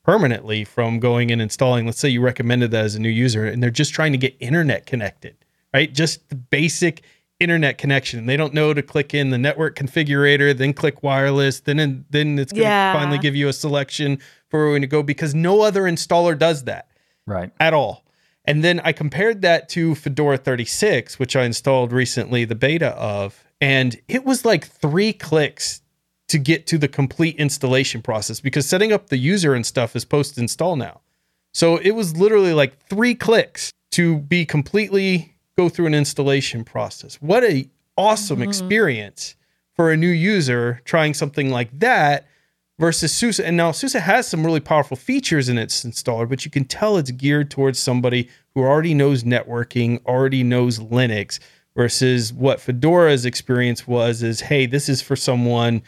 permanently 0.04 0.64
from 0.64 1.00
going 1.00 1.30
and 1.30 1.40
installing. 1.40 1.86
Let's 1.86 1.98
say 1.98 2.08
you 2.08 2.20
recommended 2.20 2.70
that 2.72 2.84
as 2.84 2.94
a 2.94 3.00
new 3.00 3.08
user 3.08 3.46
and 3.46 3.62
they're 3.62 3.70
just 3.70 3.94
trying 3.94 4.12
to 4.12 4.18
get 4.18 4.36
internet 4.40 4.86
connected, 4.86 5.36
right? 5.72 5.92
Just 5.92 6.28
the 6.28 6.34
basic 6.34 7.02
internet 7.40 7.79
connection. 7.79 8.27
They 8.27 8.37
don't 8.37 8.53
know 8.53 8.74
to 8.74 8.83
click 8.83 9.14
in 9.14 9.31
the 9.31 9.38
network 9.38 9.77
configurator, 9.77 10.57
then 10.57 10.72
click 10.72 11.03
wireless, 11.03 11.61
then 11.61 12.05
then 12.11 12.38
it's 12.38 12.53
going 12.53 12.62
to 12.62 12.68
yeah. 12.68 12.92
finally 12.92 13.18
give 13.18 13.37
you 13.37 13.48
a 13.48 13.53
selection 13.53 14.18
for 14.48 14.64
where 14.64 14.72
we 14.72 14.81
to 14.81 14.87
go 14.87 15.03
because 15.03 15.35
no 15.35 15.62
other 15.62 15.83
installer 15.83 16.38
does 16.38 16.64
that. 16.64 16.88
Right. 17.27 17.51
At 17.61 17.74
all. 17.74 18.05
And 18.44 18.64
then 18.64 18.81
I 18.83 18.92
compared 18.92 19.42
that 19.42 19.68
to 19.70 19.94
Fedora 19.94 20.38
36, 20.38 21.18
which 21.18 21.37
I 21.37 21.44
installed 21.44 21.92
recently, 21.92 22.46
the 22.46 22.55
beta 22.55 22.88
of, 22.96 23.44
and 23.61 24.01
it 24.09 24.24
was 24.24 24.46
like 24.46 24.66
three 24.66 25.12
clicks 25.12 25.83
to 26.29 26.38
get 26.38 26.66
to 26.68 26.79
the 26.79 26.88
complete 26.88 27.37
installation 27.37 28.01
process 28.01 28.40
because 28.40 28.66
setting 28.66 28.92
up 28.92 29.09
the 29.09 29.18
user 29.18 29.55
and 29.55 29.66
stuff 29.66 29.94
is 29.94 30.05
post 30.05 30.38
install 30.38 30.77
now. 30.77 31.01
So 31.53 31.77
it 31.77 31.90
was 31.90 32.16
literally 32.16 32.55
like 32.55 32.79
three 32.79 33.14
clicks 33.14 33.72
to 33.92 34.18
be 34.18 34.46
completely 34.46 35.35
go 35.59 35.68
through 35.68 35.87
an 35.87 35.94
installation 35.94 36.62
process. 36.64 37.16
What 37.16 37.42
a 37.42 37.68
awesome 37.97 38.38
mm-hmm. 38.38 38.49
experience 38.49 39.35
for 39.75 39.90
a 39.90 39.97
new 39.97 40.09
user 40.09 40.81
trying 40.85 41.14
something 41.14 41.51
like 41.51 41.77
that 41.81 42.29
versus 42.79 43.12
SUSE. 43.12 43.40
And 43.40 43.57
now 43.57 43.73
SUSE 43.73 43.94
has 43.94 44.29
some 44.29 44.47
really 44.47 44.61
powerful 44.61 44.97
features 44.97 45.49
in 45.49 45.59
its 45.59 45.85
installer, 45.85 46.29
but 46.29 46.44
you 46.44 46.51
can 46.53 46.64
tell 46.64 46.97
it's 46.97 47.11
geared 47.11 47.51
towards 47.51 47.81
somebody 47.81 48.29
who 48.55 48.62
already 48.62 48.94
knows 48.94 49.25
networking, 49.25 50.01
already 50.07 50.44
knows 50.44 50.79
Linux, 50.79 51.40
versus 51.75 52.33
what 52.33 52.61
Fedora's 52.61 53.25
experience 53.25 53.87
was 53.87 54.23
is, 54.23 54.42
hey, 54.42 54.64
this 54.64 54.88
is 54.88 55.03
for 55.03 55.16
someone 55.16 55.83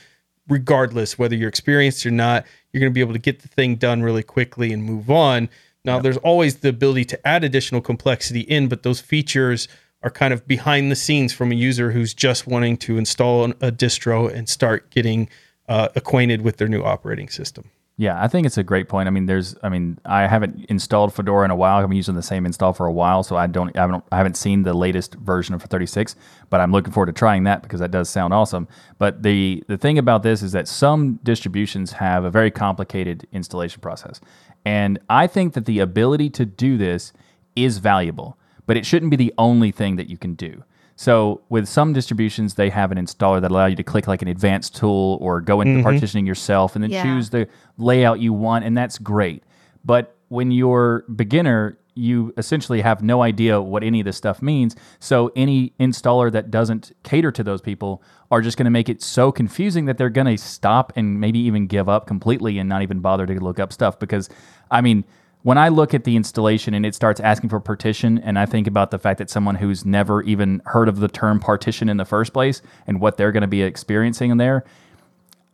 regardless 0.49 1.17
whether 1.17 1.37
you're 1.37 1.49
experienced 1.49 2.05
or 2.05 2.11
not, 2.11 2.45
you're 2.73 2.81
going 2.81 2.91
to 2.91 2.95
be 2.95 3.01
able 3.01 3.13
to 3.13 3.21
get 3.21 3.41
the 3.43 3.49
thing 3.49 3.77
done 3.77 4.03
really 4.03 4.23
quickly 4.25 4.73
and 4.73 4.83
move 4.83 5.11
on. 5.11 5.49
Now, 5.85 5.95
yep. 5.95 6.03
there's 6.03 6.17
always 6.19 6.57
the 6.57 6.69
ability 6.69 7.07
to 7.07 7.27
add 7.27 7.45
additional 7.45 7.81
complexity 7.81 8.41
in, 8.41 8.69
but 8.69 8.83
those 8.83 9.01
features 9.01 9.69
are 10.03 10.11
kind 10.11 10.33
of 10.33 10.47
behind 10.47 10.91
the 10.91 10.97
scenes 10.97 11.33
from 11.33 11.53
a 11.53 11.55
user 11.55 11.93
who's 11.93 12.15
just 12.15 12.47
wanting 12.47 12.77
to 12.79 12.99
install 12.99 13.45
a 13.45 13.73
distro 13.73 14.33
and 14.33 14.49
start 14.49 14.91
getting 14.91 15.29
uh, 15.69 15.89
acquainted 15.95 16.43
with 16.43 16.57
their 16.57 16.69
new 16.69 16.83
operating 16.83 17.29
system. 17.29 17.71
Yeah, 18.01 18.19
I 18.19 18.29
think 18.29 18.47
it's 18.47 18.57
a 18.57 18.63
great 18.63 18.89
point. 18.89 19.09
I 19.09 19.11
mean, 19.11 19.27
there's, 19.27 19.55
I 19.63 19.69
mean, 19.69 19.99
I 20.07 20.27
haven't 20.27 20.65
installed 20.71 21.13
Fedora 21.13 21.45
in 21.45 21.51
a 21.51 21.55
while. 21.55 21.77
I've 21.77 21.87
been 21.87 21.99
using 21.99 22.15
the 22.15 22.23
same 22.23 22.47
install 22.47 22.73
for 22.73 22.87
a 22.87 22.93
while, 22.93 23.23
so 23.23 23.37
I 23.37 23.47
don't, 23.47 23.77
I 23.77 23.83
haven't, 23.83 24.05
I 24.11 24.17
haven't 24.17 24.39
seen 24.39 24.63
the 24.63 24.73
latest 24.73 25.17
version 25.17 25.55
of 25.55 25.63
36. 25.65 26.17
But 26.49 26.63
I'm 26.63 26.73
looking 26.73 26.95
forward 26.95 27.09
to 27.09 27.13
trying 27.13 27.45
that 27.45 27.63
because 27.63 27.79
that 27.81 27.91
does 27.91 28.09
sound 28.09 28.33
awesome. 28.33 28.69
But 28.97 29.23
the 29.23 29.63
the 29.69 29.77
thing 29.77 29.99
about 29.99 30.23
this 30.23 30.41
is 30.41 30.53
that 30.53 30.67
some 30.67 31.21
distributions 31.25 31.93
have 31.93 32.25
a 32.25 32.31
very 32.31 32.51
complicated 32.51 33.27
installation 33.33 33.83
process, 33.83 34.19
and 34.65 34.99
I 35.11 35.27
think 35.27 35.53
that 35.53 35.67
the 35.67 35.81
ability 35.81 36.31
to 36.31 36.47
do 36.47 36.79
this 36.79 37.13
is 37.55 37.77
valuable, 37.79 38.39
but 38.65 38.79
it 38.79 38.87
shouldn't 38.87 39.11
be 39.11 39.19
the 39.19 39.35
only 39.37 39.73
thing 39.73 39.97
that 39.97 40.09
you 40.09 40.17
can 40.17 40.33
do. 40.37 40.65
So 41.01 41.41
with 41.49 41.67
some 41.67 41.95
distributions, 41.95 42.57
they 42.57 42.69
have 42.69 42.93
an 42.93 42.99
installer 42.99 43.41
that 43.41 43.51
allow 43.51 43.65
you 43.65 43.77
to 43.77 43.83
click 43.83 44.07
like 44.07 44.21
an 44.21 44.29
advanced 44.29 44.77
tool 44.77 45.17
or 45.23 45.41
go 45.41 45.63
into 45.63 45.77
mm-hmm. 45.77 45.83
partitioning 45.83 46.27
yourself 46.27 46.75
and 46.75 46.83
then 46.83 46.91
yeah. 46.91 47.03
choose 47.03 47.31
the 47.31 47.49
layout 47.79 48.21
you 48.21 48.35
want, 48.35 48.67
and 48.67 48.77
that's 48.77 48.99
great. 48.99 49.43
But 49.83 50.15
when 50.29 50.51
you're 50.51 51.07
beginner, 51.17 51.79
you 51.95 52.35
essentially 52.37 52.83
have 52.83 53.03
no 53.03 53.23
idea 53.23 53.63
what 53.63 53.83
any 53.83 54.01
of 54.01 54.05
this 54.05 54.19
stuff 54.19 54.43
means. 54.43 54.77
So 54.99 55.33
any 55.35 55.73
installer 55.81 56.31
that 56.33 56.51
doesn't 56.51 56.93
cater 57.03 57.33
to 57.33 57.43
those 57.43 57.63
people 57.63 58.03
are 58.31 58.43
just 58.43 58.59
going 58.59 58.67
to 58.67 58.71
make 58.71 58.91
it 58.91 59.01
so 59.01 59.33
confusing 59.33 59.87
that 59.87 59.97
they're 59.97 60.11
going 60.11 60.27
to 60.27 60.37
stop 60.37 60.93
and 60.97 61.19
maybe 61.19 61.39
even 61.39 61.67
give 61.67 61.89
up 61.89 62.07
completely 62.07 62.59
and 62.59 62.69
not 62.69 62.83
even 62.83 63.01
bother 63.01 63.25
to 63.25 63.41
look 63.41 63.59
up 63.59 63.73
stuff 63.73 63.99
because 63.99 64.29
I 64.71 64.83
mean 64.83 65.07
when 65.43 65.57
I 65.57 65.69
look 65.69 65.95
at 65.95 66.05
the 66.05 66.17
installation 66.17 66.75
and 66.75 66.85
it 66.85 66.95
starts 66.95 67.19
asking 67.21 67.51
for 67.51 67.61
partition, 67.61 68.19
and 68.19 68.39
I 68.39 68.47
think 68.47 68.67
about 68.67 68.91
the 68.91 68.99
fact 68.99 69.19
that 69.19 69.31
someone 69.31 69.55
who's 69.55 69.87
never 69.87 70.23
even 70.23 70.61
heard 70.67 70.89
of 70.89 71.01
the 71.01 71.09
term 71.09 71.41
partition 71.41 71.89
in 71.89 71.97
the 71.97 72.05
first 72.05 72.33
place 72.33 72.61
and 72.87 73.01
what 73.01 73.17
they're 73.17 73.33
going 73.33 73.43
to 73.43 73.49
be 73.49 73.63
experiencing 73.63 74.31
in 74.31 74.37
there, 74.37 74.65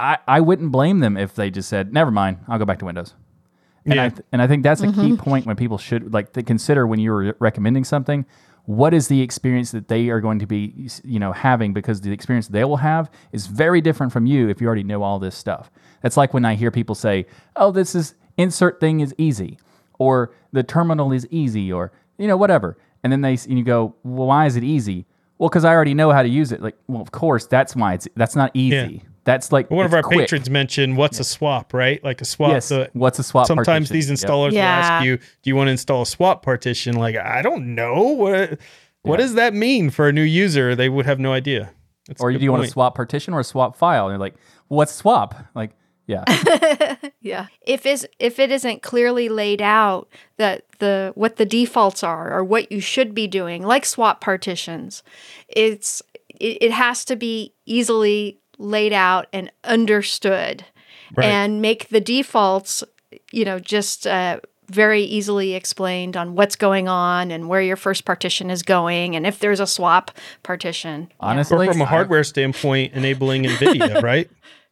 I, 0.01 0.19
I 0.27 0.41
wouldn't 0.41 0.73
blame 0.73 0.99
them 0.99 1.17
if 1.17 1.35
they 1.35 1.51
just 1.51 1.69
said, 1.69 1.93
"Never 1.93 2.11
mind, 2.11 2.39
I'll 2.49 2.59
go 2.59 2.65
back 2.65 2.81
to 2.81 2.85
Windows." 2.85 3.15
And 3.87 4.01
I 4.01 4.09
th- 4.09 4.23
and 4.33 4.43
I 4.43 4.49
think 4.49 4.65
that's 4.65 4.81
a 4.81 4.89
key 4.89 4.93
mm-hmm. 4.93 5.17
point 5.17 5.47
when 5.47 5.55
people 5.55 5.79
should 5.79 6.13
like 6.13 6.33
to 6.33 6.43
consider 6.43 6.87
when 6.87 6.99
you're 6.99 7.37
recommending 7.39 7.85
something. 7.85 8.27
What 8.65 8.93
is 8.93 9.07
the 9.07 9.23
experience 9.23 9.71
that 9.71 9.87
they 9.87 10.09
are 10.09 10.21
going 10.21 10.41
to 10.41 10.47
be, 10.47 10.89
you 11.05 11.21
know, 11.21 11.31
having? 11.31 11.73
Because 11.73 12.01
the 12.01 12.11
experience 12.11 12.49
they 12.49 12.65
will 12.65 12.79
have 12.79 13.09
is 13.31 13.47
very 13.47 13.81
different 13.81 14.13
from 14.13 14.27
you 14.27 14.49
if 14.49 14.61
you 14.61 14.67
already 14.67 14.83
know 14.83 15.05
all 15.05 15.21
this 15.21 15.37
stuff. 15.37 15.71
That's 16.03 16.17
like 16.17 16.35
when 16.35 16.45
I 16.45 16.57
hear 16.57 16.73
people 16.73 16.97
say, 16.97 17.27
"Oh, 17.55 17.71
this 17.71 17.95
is 17.95 18.17
insert 18.37 18.81
thing 18.81 18.99
is 18.99 19.15
easy," 19.19 19.57
or 19.99 20.33
"the 20.53 20.63
terminal 20.63 21.13
is 21.13 21.27
easy," 21.31 21.73
or 21.73 21.93
you 22.19 22.27
know, 22.29 22.37
whatever. 22.37 22.77
And 23.03 23.13
then 23.13 23.21
they 23.21 23.33
and 23.49 23.59
you 23.59 23.65
go, 23.65 23.95
"Well, 24.05 24.27
why 24.29 24.47
is 24.47 24.57
it 24.57 24.65
easy?" 24.65 25.07
Well, 25.39 25.49
because 25.51 25.65
I 25.65 25.73
already 25.75 25.93
know 25.95 26.13
how 26.13 26.23
to 26.23 26.29
use 26.29 26.51
it. 26.53 26.63
Like, 26.63 26.77
well, 26.89 27.03
of 27.03 27.13
course, 27.13 27.47
that's 27.47 27.77
why 27.77 27.95
it's 27.95 28.09
that's 28.17 28.35
not 28.37 28.51
easy. 28.55 29.03
That's 29.25 29.51
like 29.51 29.71
One 29.73 29.85
of 29.85 29.93
our 29.93 30.03
quick. 30.05 30.21
patrons 30.21 30.49
mentioned 30.49 30.97
what's 30.97 31.19
a 31.19 31.25
swap, 31.25 31.75
right? 31.75 32.03
Like 32.05 32.21
a 32.21 32.25
swap. 32.25 32.53
Yes. 32.53 32.67
so 32.67 32.87
What's 32.93 33.19
a 33.19 33.25
swap? 33.25 33.47
sometimes 33.49 33.89
partition? 33.89 33.95
these 33.95 34.09
Yep. 34.23 34.31
installers 34.31 34.53
will 34.53 34.59
ask 34.61 35.05
you, 35.05 35.17
"Do 35.17 35.51
you 35.51 35.57
want 35.57 35.67
to 35.67 35.73
install 35.73 36.03
a 36.03 36.07
swap 36.07 36.43
partition?" 36.45 36.95
Like, 36.97 37.17
I 37.17 37.43
don't 37.43 37.75
know 37.75 38.03
what 38.03 38.59
what 39.03 39.19
does 39.19 39.35
that 39.35 39.53
mean 39.53 39.91
for 39.91 40.09
a 40.09 40.13
new 40.13 40.23
user? 40.23 40.75
They 40.75 40.89
would 40.89 41.07
have 41.07 41.19
no 41.21 41.33
idea. 41.33 41.71
That's 42.09 42.21
or 42.23 42.31
good 42.33 42.39
do 42.39 42.45
you 42.45 42.53
want 42.53 42.65
a 42.65 42.69
swap 42.69 42.95
partition 42.95 43.35
or 43.35 43.41
a 43.41 43.45
swap 43.45 43.77
file? 43.77 44.07
And 44.07 44.13
you're 44.13 44.19
like, 44.21 44.35
what's 44.69 44.93
swap? 44.93 45.35
Like, 45.55 45.73
yeah, 46.07 46.25
Yeah. 47.21 47.47
If 47.67 47.85
is 47.87 48.07
if 48.19 48.39
it 48.39 48.51
isn't 48.51 48.83
clearly 48.83 49.29
laid 49.29 49.61
out 49.61 50.09
that 50.37 50.65
the 50.79 51.13
what 51.15 51.37
the 51.37 51.47
defaults 51.47 52.03
are 52.03 52.33
or 52.33 52.45
what 52.45 52.71
you 52.71 52.81
should 52.81 53.15
be 53.15 53.27
doing, 53.27 53.63
like 53.63 53.85
swap 53.85 54.21
partitions, 54.21 55.03
it's 55.49 56.03
it, 56.29 56.59
it 56.63 56.71
has 56.73 57.05
to 57.07 57.17
be 57.17 57.53
easily 57.65 58.39
laid 58.59 58.93
out 58.93 59.27
and 59.33 59.51
understood, 59.65 60.65
Right. 61.17 61.27
and 61.27 61.61
make 61.63 61.89
the 61.91 62.01
defaults, 62.01 62.83
you 63.33 63.45
know, 63.45 63.59
just 63.59 64.07
uh, 64.07 64.41
very 64.69 65.03
easily 65.03 65.55
explained 65.55 66.17
on 66.17 66.35
what's 66.35 66.57
going 66.57 66.89
on 66.89 67.31
and 67.31 67.49
where 67.49 67.61
your 67.63 67.77
first 67.77 68.05
partition 68.05 68.51
is 68.51 68.63
going, 68.63 69.15
and 69.15 69.27
if 69.27 69.39
there's 69.39 69.61
a 69.61 69.67
swap 69.67 70.11
partition. 70.43 71.11
honestly, 71.21 71.69
Or 71.69 71.73
from 71.73 71.81
a 71.83 71.87
hardware 71.87 72.25
standpoint, 72.25 72.93
enabling 72.95 73.45
NVIDIA, 73.45 74.03
right? 74.13 74.29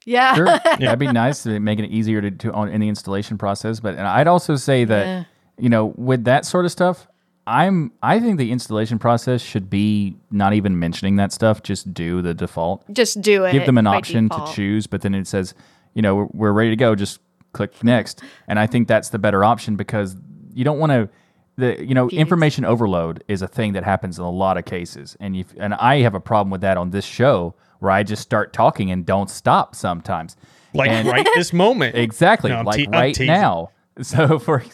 Yeah. 0.07 0.35
Sure, 0.35 0.47
that'd 0.65 0.99
be 0.99 1.07
nice 1.11 1.43
to 1.45 1.59
make 1.61 1.79
it 1.79 1.91
easier 1.91 2.21
to, 2.21 2.31
to 2.31 2.53
own 2.53 2.69
in 2.69 2.81
the 2.81 2.89
installation 2.89 3.39
process. 3.39 3.81
But 3.81 3.95
and 3.95 4.07
I'd 4.07 4.27
also 4.27 4.57
say 4.57 4.85
that 4.85 5.07
Yeah. 5.07 5.25
you 5.59 5.69
know 5.69 5.93
with 5.97 6.25
that 6.25 6.45
sort 6.45 6.65
of 6.65 6.73
stuff, 6.73 7.07
I'm 7.47 7.93
I 8.03 8.21
think 8.21 8.39
the 8.39 8.51
installation 8.53 8.99
process 8.99 9.43
should 9.43 9.69
be 9.69 10.17
not 10.31 10.53
even 10.55 10.79
mentioning 10.79 11.17
that 11.17 11.33
stuff. 11.33 11.63
Just 11.63 11.93
do 11.95 12.23
the 12.23 12.35
default. 12.35 12.85
Just 12.93 13.21
do 13.21 13.45
it. 13.45 13.53
Give 13.53 13.67
them 13.67 13.79
an 13.79 13.87
option 13.87 14.29
default. 14.29 14.51
to 14.51 14.55
choose, 14.55 14.87
but 14.87 15.03
then 15.03 15.15
it 15.15 15.27
says, 15.27 15.55
you 15.95 16.03
know, 16.03 16.15
we're, 16.15 16.29
we're 16.33 16.53
ready 16.53 16.71
to 16.71 16.77
go. 16.77 16.95
Just 16.95 17.21
click 17.53 17.85
next. 17.85 18.23
And 18.49 18.59
I 18.59 18.67
think 18.67 18.89
that's 18.89 19.11
the 19.11 19.19
better 19.19 19.45
option 19.45 19.77
because 19.77 20.17
you 20.55 20.65
don't 20.65 20.79
want 20.79 20.91
to. 20.93 21.09
The 21.57 21.87
you 21.87 21.95
know 21.95 22.09
information 22.11 22.65
overload 22.65 23.23
is 23.29 23.41
a 23.41 23.47
thing 23.47 23.75
that 23.75 23.85
happens 23.85 24.19
in 24.19 24.25
a 24.25 24.31
lot 24.31 24.59
of 24.59 24.65
cases, 24.65 25.17
and 25.21 25.37
you 25.37 25.45
and 25.57 25.73
I 25.75 25.99
have 26.01 26.15
a 26.17 26.21
problem 26.21 26.51
with 26.51 26.63
that 26.63 26.77
on 26.77 26.91
this 26.91 27.05
show 27.05 27.55
where 27.85 27.93
I 27.93 28.03
just 28.03 28.23
start 28.23 28.53
talking 28.53 28.91
and 28.91 29.07
don't 29.07 29.31
stop 29.31 29.77
sometimes. 29.77 30.37
Like 30.73 30.91
And- 30.91 31.07
right 31.07 31.27
this 31.37 31.53
moment. 31.53 31.95
Exactly, 32.05 32.51
No, 32.51 32.63
like 32.63 32.77
te- 32.79 32.89
right 32.89 33.19
now. 33.21 33.71
So 34.03 34.41
for 34.41 34.65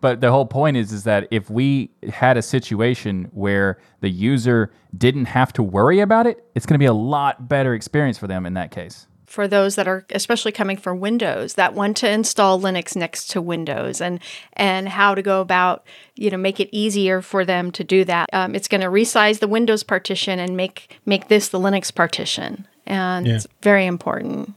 but 0.00 0.22
the 0.22 0.30
whole 0.30 0.46
point 0.46 0.78
is 0.78 0.90
is 0.90 1.04
that 1.04 1.28
if 1.30 1.50
we 1.50 1.90
had 2.10 2.38
a 2.38 2.42
situation 2.42 3.28
where 3.34 3.78
the 4.00 4.08
user 4.08 4.72
didn't 4.96 5.26
have 5.26 5.52
to 5.54 5.62
worry 5.62 6.00
about 6.00 6.26
it, 6.26 6.42
it's 6.54 6.64
going 6.64 6.76
to 6.76 6.78
be 6.78 6.86
a 6.86 6.94
lot 6.94 7.46
better 7.46 7.74
experience 7.74 8.16
for 8.16 8.26
them 8.26 8.46
in 8.46 8.54
that 8.54 8.70
case. 8.70 9.06
For 9.30 9.46
those 9.46 9.76
that 9.76 9.86
are 9.86 10.04
especially 10.10 10.50
coming 10.50 10.76
from 10.76 10.98
Windows 10.98 11.54
that 11.54 11.72
want 11.72 11.96
to 11.98 12.10
install 12.10 12.60
Linux 12.60 12.96
next 12.96 13.30
to 13.30 13.40
Windows 13.40 14.00
and 14.00 14.18
and 14.54 14.88
how 14.88 15.14
to 15.14 15.22
go 15.22 15.40
about 15.40 15.86
you 16.16 16.30
know 16.30 16.36
make 16.36 16.58
it 16.58 16.68
easier 16.72 17.22
for 17.22 17.44
them 17.44 17.70
to 17.70 17.84
do 17.84 18.04
that. 18.04 18.28
Um, 18.32 18.56
it's 18.56 18.66
going 18.66 18.80
to 18.80 18.88
resize 18.88 19.38
the 19.38 19.46
Windows 19.48 19.84
partition 19.84 20.40
and 20.40 20.56
make 20.56 20.98
make 21.06 21.28
this 21.28 21.48
the 21.48 21.60
Linux 21.60 21.94
partition, 21.94 22.66
and 22.86 23.26
Yeah. 23.26 23.36
it's 23.36 23.46
very 23.62 23.86
important. 23.86 24.54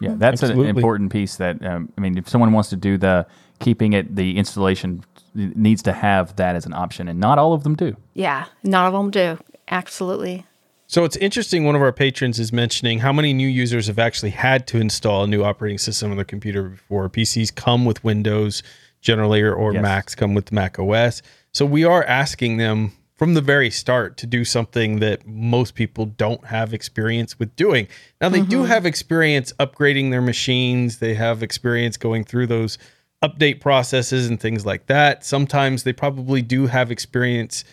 Yeah, 0.00 0.14
that's 0.16 0.42
an 0.42 0.60
important 0.64 1.12
piece. 1.12 1.36
That 1.36 1.64
um, 1.64 1.92
I 1.96 2.00
mean, 2.00 2.18
if 2.18 2.28
someone 2.28 2.52
wants 2.52 2.70
to 2.70 2.76
do 2.76 2.98
the 2.98 3.24
keeping 3.60 3.92
it, 3.92 4.16
the 4.16 4.36
installation 4.36 5.04
needs 5.34 5.82
to 5.84 5.92
have 5.92 6.34
that 6.36 6.56
as 6.56 6.66
an 6.66 6.72
option, 6.74 7.06
and 7.06 7.20
not 7.20 7.38
all 7.38 7.52
of 7.52 7.62
them 7.62 7.76
do. 7.76 7.96
Yeah, 8.14 8.46
none 8.64 8.86
of 8.86 8.92
them 8.92 9.10
do. 9.12 9.38
Absolutely. 9.68 10.44
So 10.90 11.04
it's 11.04 11.16
interesting. 11.16 11.64
One 11.64 11.76
of 11.76 11.82
our 11.82 11.92
patrons 11.92 12.38
is 12.38 12.50
mentioning 12.50 13.00
how 13.00 13.12
many 13.12 13.34
new 13.34 13.46
users 13.46 13.88
have 13.88 13.98
actually 13.98 14.30
had 14.30 14.66
to 14.68 14.78
install 14.78 15.24
a 15.24 15.26
new 15.26 15.44
operating 15.44 15.76
system 15.76 16.10
on 16.10 16.16
their 16.16 16.24
computer 16.24 16.62
before. 16.62 17.10
PCs 17.10 17.54
come 17.54 17.84
with 17.84 18.02
Windows 18.02 18.62
generally, 19.02 19.42
or, 19.42 19.52
or 19.52 19.74
Yes. 19.74 19.82
Macs 19.82 20.14
come 20.14 20.32
with 20.32 20.50
Mac 20.50 20.78
OS. 20.78 21.20
So 21.52 21.66
we 21.66 21.84
are 21.84 22.02
asking 22.04 22.56
them 22.56 22.92
from 23.16 23.34
the 23.34 23.42
very 23.42 23.70
start 23.70 24.16
to 24.16 24.26
do 24.26 24.46
something 24.46 25.00
that 25.00 25.26
most 25.26 25.74
people 25.74 26.06
don't 26.06 26.46
have 26.46 26.72
experience 26.72 27.38
with 27.38 27.54
doing. 27.54 27.86
Now 28.22 28.30
they 28.30 28.40
do 28.40 28.60
mm-hmm. 28.60 28.68
have 28.68 28.86
experience 28.86 29.52
upgrading 29.60 30.10
their 30.10 30.22
machines. 30.22 31.00
They 31.00 31.14
have 31.14 31.42
experience 31.42 31.98
going 31.98 32.24
through 32.24 32.46
those 32.46 32.78
update 33.22 33.60
processes 33.60 34.26
and 34.26 34.40
things 34.40 34.64
like 34.64 34.86
that. 34.86 35.22
Sometimes 35.22 35.82
they 35.82 35.92
probably 35.92 36.40
do 36.40 36.66
have 36.66 36.90
experience 36.90 37.64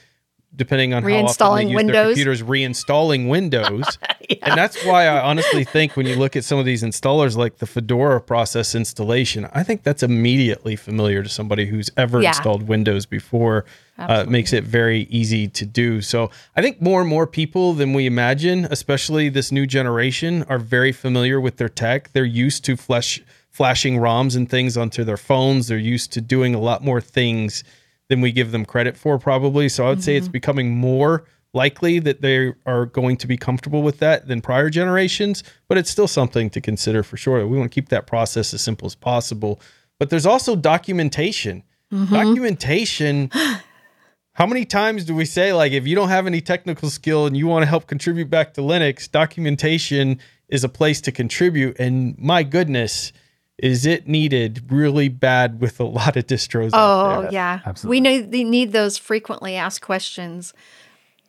depending 0.56 0.94
on 0.94 1.04
how 1.04 1.10
often 1.10 1.56
they 1.56 1.62
use 1.63 1.70
their 1.70 1.76
Windows. 1.76 2.08
computers 2.08 2.41
reinstalling 2.44 3.30
Windows. 3.30 3.98
And 4.41 4.58
that's 4.58 4.84
why 4.84 5.06
I 5.06 5.22
honestly 5.22 5.63
think 5.63 5.96
when 5.96 6.08
you 6.08 6.15
look 6.15 6.36
at 6.36 6.44
some 6.44 6.58
of 6.58 6.65
these 6.65 6.82
installers 6.82 7.38
like 7.38 7.60
the 7.60 7.68
Fedora 7.68 8.20
process 8.20 8.74
installation, 8.74 9.48
I 9.54 9.62
think 9.62 9.84
that's 9.84 10.02
immediately 10.02 10.76
familiar 10.76 11.22
to 11.22 11.30
somebody 11.30 11.68
who's 11.68 11.91
ever 11.96 12.22
Yeah. 12.24 12.30
installed 12.30 12.68
Windows 12.68 13.06
before. 13.06 13.65
Uh, 14.00 14.26
makes 14.28 14.52
it 14.52 14.63
very 14.63 15.02
easy 15.12 15.48
to 15.50 15.63
do. 15.65 16.02
So 16.02 16.32
I 16.56 16.63
think 16.63 16.82
more 16.82 17.02
and 17.02 17.10
more 17.10 17.28
people 17.28 17.74
than 17.74 17.94
we 17.94 18.08
imagine, 18.08 18.65
especially 18.72 19.30
this 19.30 19.52
new 19.52 19.68
generation, 19.68 20.44
are 20.50 20.58
very 20.60 20.91
familiar 20.91 21.39
with 21.39 21.58
their 21.58 21.70
tech. 21.70 22.12
They're 22.13 22.26
used 22.26 22.65
to 22.65 22.76
flash, 22.76 23.22
flashing 23.52 23.98
ROMs 23.98 24.36
and 24.36 24.50
things 24.50 24.76
onto 24.76 25.04
their 25.04 25.18
phones. 25.18 25.68
They're 25.68 25.78
used 25.78 26.12
to 26.13 26.20
doing 26.22 26.56
a 26.56 26.60
lot 26.60 26.84
more 26.84 27.00
things 27.00 27.63
than 28.10 28.22
we 28.22 28.32
give 28.32 28.52
them 28.52 28.65
credit 28.65 28.98
for, 28.98 29.18
probably. 29.18 29.70
So 29.70 29.86
I 29.86 29.89
would 29.89 30.04
say 30.04 30.15
it's 30.15 30.28
mm-hmm. 30.28 30.34
becoming 30.34 30.76
more 30.76 31.26
likely 31.54 32.00
that 32.00 32.22
they 32.22 32.54
are 32.65 32.86
going 32.86 33.18
to 33.18 33.28
be 33.28 33.38
comfortable 33.38 33.82
with 33.82 34.00
that 34.00 34.28
than 34.28 34.41
prior 34.41 34.70
generations, 34.70 35.44
but 35.68 35.78
it's 35.78 35.89
still 35.89 36.08
something 36.08 36.50
to 36.52 36.62
consider 36.62 37.02
for 37.02 37.18
sure. 37.18 37.48
We 37.48 37.58
want 37.58 37.72
to 37.72 37.74
keep 37.74 37.89
that 37.89 38.06
process 38.06 38.54
as 38.54 38.62
simple 38.62 38.86
as 38.86 38.94
possible. 38.94 39.60
But 39.98 40.10
there's 40.10 40.26
also 40.26 40.56
documentation. 40.56 41.63
Mm-hmm. 41.91 42.13
Documentation. 42.13 43.32
How 44.34 44.46
many 44.46 44.65
times 44.65 45.06
do 45.06 45.15
we 45.15 45.24
say, 45.24 45.54
like, 45.54 45.72
if 45.72 45.88
you 45.88 45.96
don't 45.96 46.10
have 46.10 46.28
any 46.28 46.41
technical 46.41 46.89
skill 46.89 47.26
and 47.26 47.38
you 47.38 47.48
want 47.48 47.63
to 47.63 47.68
help 47.68 47.88
contribute 47.88 48.30
back 48.30 48.54
to 48.56 48.62
Linux, 48.62 49.10
documentation 49.10 50.20
is 50.50 50.65
a 50.65 50.70
place 50.70 51.00
to 51.02 51.13
contribute? 51.13 51.80
And 51.80 52.18
my 52.20 52.44
goodness, 52.44 53.13
is 53.58 53.86
it 53.86 54.08
needed 54.08 54.70
really 54.72 55.08
bad 55.10 55.62
with 55.62 55.80
a 55.80 55.84
lot 55.86 56.18
of 56.18 56.28
distros 56.28 56.72
out 56.74 57.18
Oh 57.18 57.22
there? 57.24 57.32
yeah, 57.32 57.60
absolutely. 57.65 57.96
we 57.98 58.02
know 58.02 58.22
they 58.22 58.44
need 58.44 58.72
those 58.74 58.98
frequently 58.98 59.56
asked 59.56 59.82
questions 59.82 60.54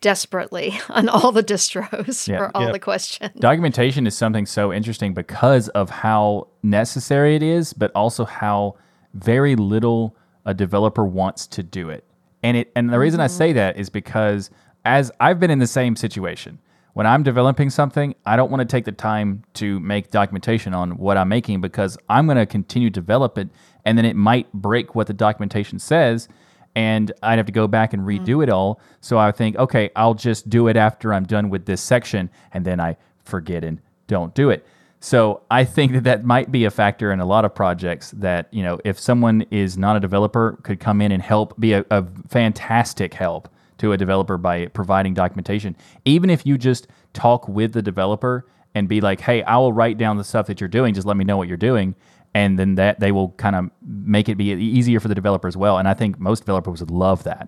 desperately 0.01 0.77
on 0.89 1.09
all 1.09 1.31
the 1.31 1.43
distros 1.43 2.27
Yeah. 2.27 2.37
for 2.37 2.51
all 2.55 2.63
Yep. 2.63 2.73
the 2.73 2.79
questions. 2.79 3.31
Documentation 3.39 4.05
is 4.07 4.15
something 4.15 4.45
so 4.45 4.71
interesting 4.73 5.13
because 5.13 5.69
of 5.69 5.89
how 5.89 6.47
necessary 6.63 7.35
it 7.35 7.43
is, 7.43 7.73
but 7.73 7.91
also 7.95 8.25
how 8.25 8.75
very 9.13 9.55
little 9.55 10.15
a 10.45 10.53
developer 10.53 11.05
wants 11.05 11.47
to 11.47 11.63
do 11.63 11.89
it. 11.89 12.03
And 12.43 12.55
it 12.57 12.71
and 12.75 12.89
the 12.91 12.99
reason 12.99 13.19
I 13.19 13.25
mm-hmm. 13.25 13.37
say 13.37 13.53
that 13.53 13.77
is 13.77 13.89
because 13.89 14.49
as 14.85 15.11
I've 15.19 15.39
been 15.39 15.51
in 15.51 15.59
the 15.59 15.67
same 15.67 15.95
situation. 15.95 16.59
When 16.97 17.05
I'm 17.05 17.21
developing 17.21 17.69
something, 17.69 18.15
I 18.25 18.35
don't 18.35 18.49
want 18.49 18.61
to 18.61 18.65
take 18.65 18.85
the 18.85 18.91
time 18.91 19.43
to 19.53 19.79
make 19.79 20.09
documentation 20.09 20.73
on 20.73 20.97
what 20.97 21.15
I'm 21.15 21.29
making 21.29 21.61
because 21.61 21.95
I'm 22.09 22.25
going 22.25 22.39
to 22.39 22.47
continue 22.47 22.89
to 22.89 22.91
develop 22.91 23.37
it 23.37 23.49
and 23.85 23.95
then 23.95 24.03
it 24.03 24.15
might 24.15 24.51
break 24.51 24.95
what 24.95 25.05
the 25.05 25.13
documentation 25.13 25.77
says 25.77 26.27
and 26.73 27.11
I'd 27.21 27.37
have 27.37 27.45
to 27.45 27.51
go 27.51 27.67
back 27.67 27.93
and 27.93 28.01
redo 28.01 28.37
mm. 28.37 28.43
it 28.45 28.49
all. 28.49 28.81
So 28.99 29.19
I 29.19 29.31
think, 29.31 29.57
okay, 29.57 29.91
I'll 29.95 30.15
just 30.15 30.49
do 30.49 30.69
it 30.69 30.75
after 30.75 31.13
I'm 31.13 31.25
done 31.25 31.51
with 31.51 31.67
this 31.67 31.81
section, 31.81 32.31
and 32.51 32.65
then 32.65 32.79
I 32.79 32.97
forget 33.25 33.63
and 33.63 33.79
don't 34.07 34.33
do 34.33 34.49
it. 34.49 34.65
So 34.99 35.43
I 35.51 35.65
think 35.65 35.91
that 35.91 36.03
that 36.05 36.25
might 36.25 36.51
be 36.51 36.65
a 36.65 36.71
factor 36.71 37.11
in 37.11 37.19
a 37.19 37.25
lot 37.25 37.45
of 37.45 37.53
projects. 37.53 38.09
That 38.11 38.47
you 38.51 38.63
know, 38.63 38.79
if 38.83 38.99
someone 38.99 39.45
is 39.51 39.77
not 39.77 39.97
a 39.97 39.99
developer, 39.99 40.57
could 40.63 40.79
come 40.79 41.01
in 41.01 41.11
and 41.11 41.21
help, 41.21 41.59
be 41.59 41.73
a, 41.73 41.85
a 41.91 42.05
fantastic 42.27 43.13
help 43.13 43.49
to 43.79 43.91
a 43.93 43.97
developer 43.97 44.37
by 44.37 44.67
providing 44.67 45.13
documentation. 45.13 45.75
Even 46.05 46.29
if 46.29 46.45
you 46.45 46.57
just 46.57 46.87
talk 47.13 47.47
with 47.47 47.73
the 47.73 47.81
developer 47.81 48.45
and 48.75 48.87
be 48.87 49.01
like, 49.01 49.21
"Hey, 49.21 49.43
I 49.43 49.57
will 49.57 49.73
write 49.73 49.97
down 49.97 50.17
the 50.17 50.23
stuff 50.23 50.47
that 50.47 50.59
you're 50.61 50.67
doing. 50.67 50.93
Just 50.93 51.07
let 51.07 51.17
me 51.17 51.23
know 51.25 51.37
what 51.37 51.47
you're 51.47 51.57
doing." 51.57 51.95
and 52.33 52.59
then 52.59 52.75
that 52.75 52.99
they 52.99 53.11
will 53.11 53.29
kind 53.37 53.55
of 53.55 53.69
make 53.81 54.27
it 54.29 54.35
be 54.35 54.49
easier 54.51 54.99
for 54.99 55.07
the 55.07 55.15
developer 55.15 55.47
as 55.47 55.55
well. 55.57 55.77
And 55.79 55.87
I 55.87 55.93
think 55.95 56.19
most 56.19 56.41
developers 56.41 56.81
would 56.81 56.91
love 56.91 57.23
that. 57.23 57.47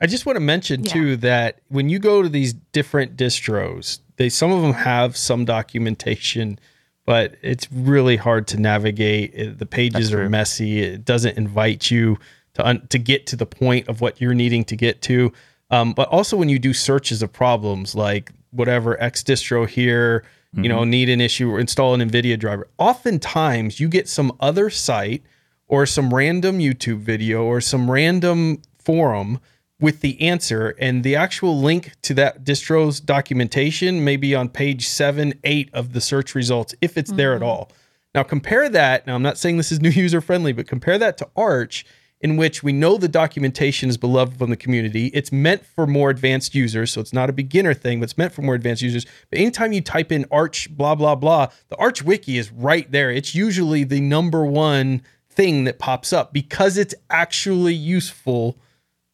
I 0.00 0.06
just 0.06 0.26
want 0.26 0.36
to 0.36 0.40
mention 0.40 0.84
Yeah. 0.84 0.92
too 0.92 1.16
that 1.16 1.60
when 1.68 1.88
you 1.88 1.98
go 1.98 2.22
to 2.22 2.28
these 2.28 2.52
different 2.52 3.16
distros, 3.16 3.98
they 4.18 4.28
some 4.28 4.52
of 4.52 4.62
them 4.62 4.74
have 4.74 5.16
some 5.16 5.44
documentation, 5.46 6.58
but 7.06 7.34
it's 7.42 7.66
really 7.72 8.16
hard 8.16 8.46
to 8.48 8.60
navigate. 8.60 9.58
The 9.58 9.66
pages 9.66 10.12
are 10.12 10.28
messy. 10.28 10.80
It 10.82 11.04
doesn't 11.04 11.36
invite 11.36 11.90
you 11.90 12.18
to 12.54 12.66
un- 12.66 12.86
to 12.90 12.98
get 12.98 13.26
to 13.28 13.36
the 13.36 13.46
point 13.46 13.88
of 13.88 14.00
what 14.00 14.20
you're 14.20 14.34
needing 14.34 14.64
to 14.66 14.76
get 14.76 15.02
to. 15.02 15.32
Um, 15.72 15.94
but 15.94 16.08
also 16.08 16.36
when 16.36 16.48
you 16.48 16.58
do 16.58 16.72
searches 16.72 17.22
of 17.22 17.32
problems 17.32 17.94
like 17.94 18.30
whatever 18.50 19.00
X 19.02 19.22
distro 19.22 19.66
here, 19.66 20.24
you 20.54 20.68
know, 20.68 20.84
need 20.84 21.08
an 21.08 21.20
issue 21.20 21.50
or 21.50 21.58
install 21.58 21.94
an 21.94 22.08
NVIDIA 22.08 22.38
driver. 22.38 22.68
Oftentimes 22.76 23.80
you 23.80 23.88
get 23.88 24.06
some 24.06 24.36
other 24.38 24.68
site 24.68 25.22
or 25.66 25.86
some 25.86 26.12
random 26.12 26.58
YouTube 26.58 26.98
video 26.98 27.42
or 27.44 27.60
some 27.62 27.90
random 27.90 28.60
forum 28.78 29.40
with 29.80 30.02
the 30.02 30.20
answer 30.20 30.76
and 30.78 31.02
the 31.04 31.16
actual 31.16 31.58
link 31.58 31.92
to 32.02 32.12
that 32.14 32.44
distro's 32.44 33.00
documentation 33.00 34.04
may 34.04 34.16
be 34.16 34.34
on 34.34 34.50
page 34.50 34.86
seven, 34.86 35.32
eight 35.42 35.70
of 35.72 35.94
the 35.94 36.00
search 36.02 36.34
results, 36.34 36.74
if 36.82 36.98
it's 36.98 37.12
there 37.12 37.34
at 37.34 37.42
all. 37.42 37.70
Now 38.14 38.22
compare 38.22 38.68
that. 38.68 39.06
Now 39.06 39.14
I'm 39.14 39.22
not 39.22 39.38
saying 39.38 39.56
this 39.56 39.72
is 39.72 39.80
new 39.80 39.88
user 40.04 40.20
friendly, 40.20 40.52
but 40.52 40.68
compare 40.68 40.98
that 40.98 41.16
to 41.18 41.28
Arch, 41.34 41.86
in 42.22 42.36
which 42.36 42.62
we 42.62 42.72
know 42.72 42.96
the 42.96 43.08
documentation 43.08 43.88
is 43.88 43.96
beloved 43.96 44.38
from 44.38 44.48
the 44.48 44.56
community. 44.56 45.06
It's 45.08 45.32
meant 45.32 45.66
for 45.66 45.88
more 45.88 46.08
advanced 46.08 46.54
users, 46.54 46.92
so 46.92 47.00
it's 47.00 47.12
not 47.12 47.28
a 47.28 47.32
beginner 47.32 47.74
thing, 47.74 47.98
but 47.98 48.04
it's 48.04 48.16
meant 48.16 48.32
for 48.32 48.42
more 48.42 48.54
advanced 48.54 48.80
users. 48.80 49.04
But 49.28 49.40
anytime 49.40 49.72
you 49.72 49.80
type 49.80 50.12
in 50.12 50.24
Arch 50.30 50.74
blah 50.74 50.94
blah 50.94 51.16
blah, 51.16 51.48
the 51.68 51.76
Arch 51.76 52.02
wiki 52.02 52.38
is 52.38 52.52
right 52.52 52.90
there. 52.90 53.10
It's 53.10 53.34
usually 53.34 53.82
the 53.82 54.00
number 54.00 54.46
one 54.46 55.02
thing 55.28 55.64
that 55.64 55.80
pops 55.80 56.12
up 56.12 56.32
because 56.32 56.78
it's 56.78 56.94
actually 57.10 57.74
useful 57.74 58.56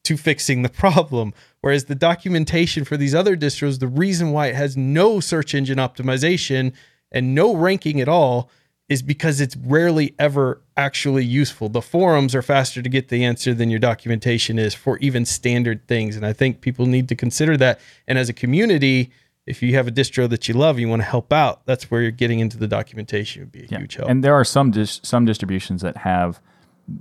to 0.03 0.15
fixing 0.15 0.61
the 0.61 0.69
problem. 0.85 1.33
Whereas 1.61 1.85
the 1.85 1.95
documentation 1.95 2.85
for 2.85 2.95
these 2.95 3.15
other 3.15 3.35
distros, 3.35 3.79
the 3.79 3.87
reason 3.87 4.31
why 4.31 4.47
it 4.47 4.55
has 4.55 4.77
no 4.77 5.19
search 5.19 5.55
engine 5.55 5.77
optimization 5.77 6.73
and 7.11 7.33
no 7.33 7.55
ranking 7.55 7.99
at 7.99 8.07
all 8.07 8.51
is 8.89 9.03
because 9.03 9.39
it's 9.39 9.55
rarely 9.55 10.15
ever 10.17 10.61
actually 10.75 11.23
useful. 11.23 11.69
The 11.69 11.81
forums 11.81 12.33
are 12.33 12.41
faster 12.41 12.81
to 12.81 12.89
get 12.89 13.09
the 13.09 13.23
answer 13.23 13.53
than 13.53 13.69
your 13.69 13.79
documentation 13.79 14.57
is 14.57 14.73
for 14.73 14.97
even 14.97 15.25
standard 15.25 15.87
things. 15.87 16.15
And 16.15 16.25
I 16.25 16.33
think 16.33 16.61
people 16.61 16.87
need 16.87 17.07
to 17.09 17.15
consider 17.15 17.55
that. 17.57 17.79
And 18.07 18.17
as 18.17 18.29
a 18.29 18.33
community, 18.33 19.11
if 19.45 19.61
you 19.61 19.75
have 19.75 19.87
a 19.87 19.91
distro 19.91 20.27
that 20.29 20.47
you 20.47 20.55
love, 20.55 20.79
you 20.79 20.89
want 20.89 21.03
to 21.03 21.07
help 21.07 21.31
out, 21.31 21.65
that's 21.65 21.91
where 21.91 22.01
you're 22.01 22.11
getting 22.11 22.39
into 22.39 22.57
the 22.57 22.67
documentation 22.67 23.43
would 23.43 23.51
be 23.51 23.63
a 23.63 23.77
huge 23.77 23.95
help. 23.95 24.09
And 24.09 24.23
there 24.23 24.33
are 24.33 24.43
some 24.43 24.71
dis- 24.71 24.99
some 25.03 25.25
distributions 25.25 25.81
that 25.81 25.97
have 25.97 26.41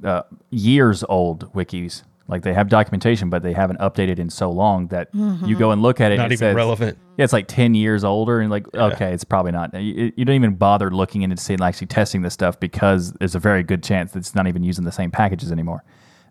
uh, 0.05 0.22
years 0.51 1.03
old 1.09 1.53
wikis. 1.55 2.03
Like 2.28 2.42
they 2.42 2.52
have 2.52 2.68
documentation, 2.68 3.30
but 3.30 3.42
they 3.42 3.54
haven't 3.54 3.80
updated 3.80 4.18
in 4.18 4.28
so 4.28 4.50
long 4.50 4.88
that 4.88 5.08
you 5.14 5.56
go 5.56 5.70
and 5.70 5.80
look 5.80 5.98
at 5.98 6.12
it. 6.12 6.16
Not 6.16 6.24
and 6.24 6.32
it 6.32 6.36
even 6.36 6.48
says- 6.48 6.54
relevant. 6.54 6.98
Yeah, 7.16 7.24
it's 7.24 7.32
like 7.32 7.48
ten 7.48 7.74
years 7.74 8.04
older, 8.04 8.40
and 8.40 8.50
like 8.50 8.72
okay, 8.74 9.12
it's 9.12 9.24
probably 9.24 9.50
not. 9.50 9.72
You, 9.74 10.12
you 10.14 10.24
don't 10.24 10.36
even 10.36 10.54
bother 10.54 10.90
looking 10.90 11.22
into 11.22 11.36
see 11.38 11.56
actually 11.60 11.86
testing 11.86 12.22
this 12.22 12.34
stuff 12.34 12.60
because 12.60 13.12
there's 13.14 13.34
a 13.34 13.38
very 13.38 13.62
good 13.62 13.82
chance 13.82 14.12
that 14.12 14.20
it's 14.20 14.34
not 14.34 14.46
even 14.46 14.62
using 14.62 14.84
the 14.84 14.92
same 14.92 15.10
packages 15.10 15.50
anymore. 15.50 15.82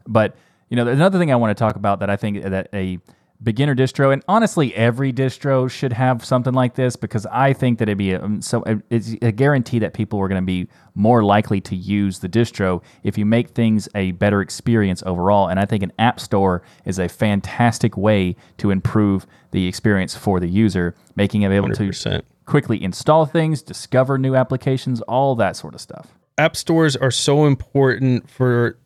But 0.05 0.35
you 0.69 0.77
know, 0.77 0.87
another 0.87 1.17
thing 1.17 1.31
I 1.31 1.35
want 1.35 1.57
to 1.57 1.59
talk 1.59 1.75
about 1.75 1.99
that 1.99 2.09
I 2.09 2.15
think 2.15 2.43
that 2.43 2.69
a 2.73 2.99
beginner 3.41 3.75
distro, 3.75 4.11
and 4.11 4.23
honestly, 4.27 4.73
every 4.75 5.13
distro 5.13 5.69
should 5.69 5.93
have 5.93 6.25
something 6.25 6.53
like 6.53 6.75
this 6.75 6.95
because 6.95 7.25
I 7.27 7.53
think 7.53 7.79
that 7.79 7.87
it'd 7.87 7.97
be 7.97 8.13
a, 8.13 8.23
um, 8.23 8.41
so 8.41 8.63
it's 8.89 9.15
a 9.21 9.31
guarantee 9.31 9.79
that 9.79 9.93
people 9.93 10.19
are 10.19 10.27
going 10.27 10.41
to 10.41 10.45
be 10.45 10.67
more 10.95 11.23
likely 11.23 11.61
to 11.61 11.75
use 11.75 12.19
the 12.19 12.29
distro 12.29 12.83
if 13.03 13.17
you 13.17 13.25
make 13.25 13.49
things 13.49 13.87
a 13.93 14.11
better 14.13 14.41
experience 14.41 15.03
overall. 15.05 15.47
And 15.47 15.59
I 15.59 15.65
think 15.65 15.83
an 15.83 15.93
app 15.99 16.19
store 16.19 16.63
is 16.85 16.97
a 16.99 17.07
fantastic 17.07 17.95
way 17.95 18.35
to 18.57 18.71
improve 18.71 19.27
the 19.51 19.67
experience 19.67 20.15
for 20.15 20.39
the 20.39 20.47
user, 20.47 20.95
making 21.15 21.43
it 21.43 21.51
able 21.51 21.69
to 21.69 21.89
100%. 21.89 22.23
quickly 22.45 22.83
install 22.83 23.25
things, 23.25 23.61
discover 23.61 24.17
new 24.17 24.35
applications, 24.35 25.01
all 25.01 25.35
that 25.35 25.55
sort 25.55 25.75
of 25.75 25.81
stuff. 25.81 26.07
app 26.37 26.55
stores 26.55 26.95
are 26.95 27.11
so 27.11 27.45
important 27.45 28.29
for 28.29 28.77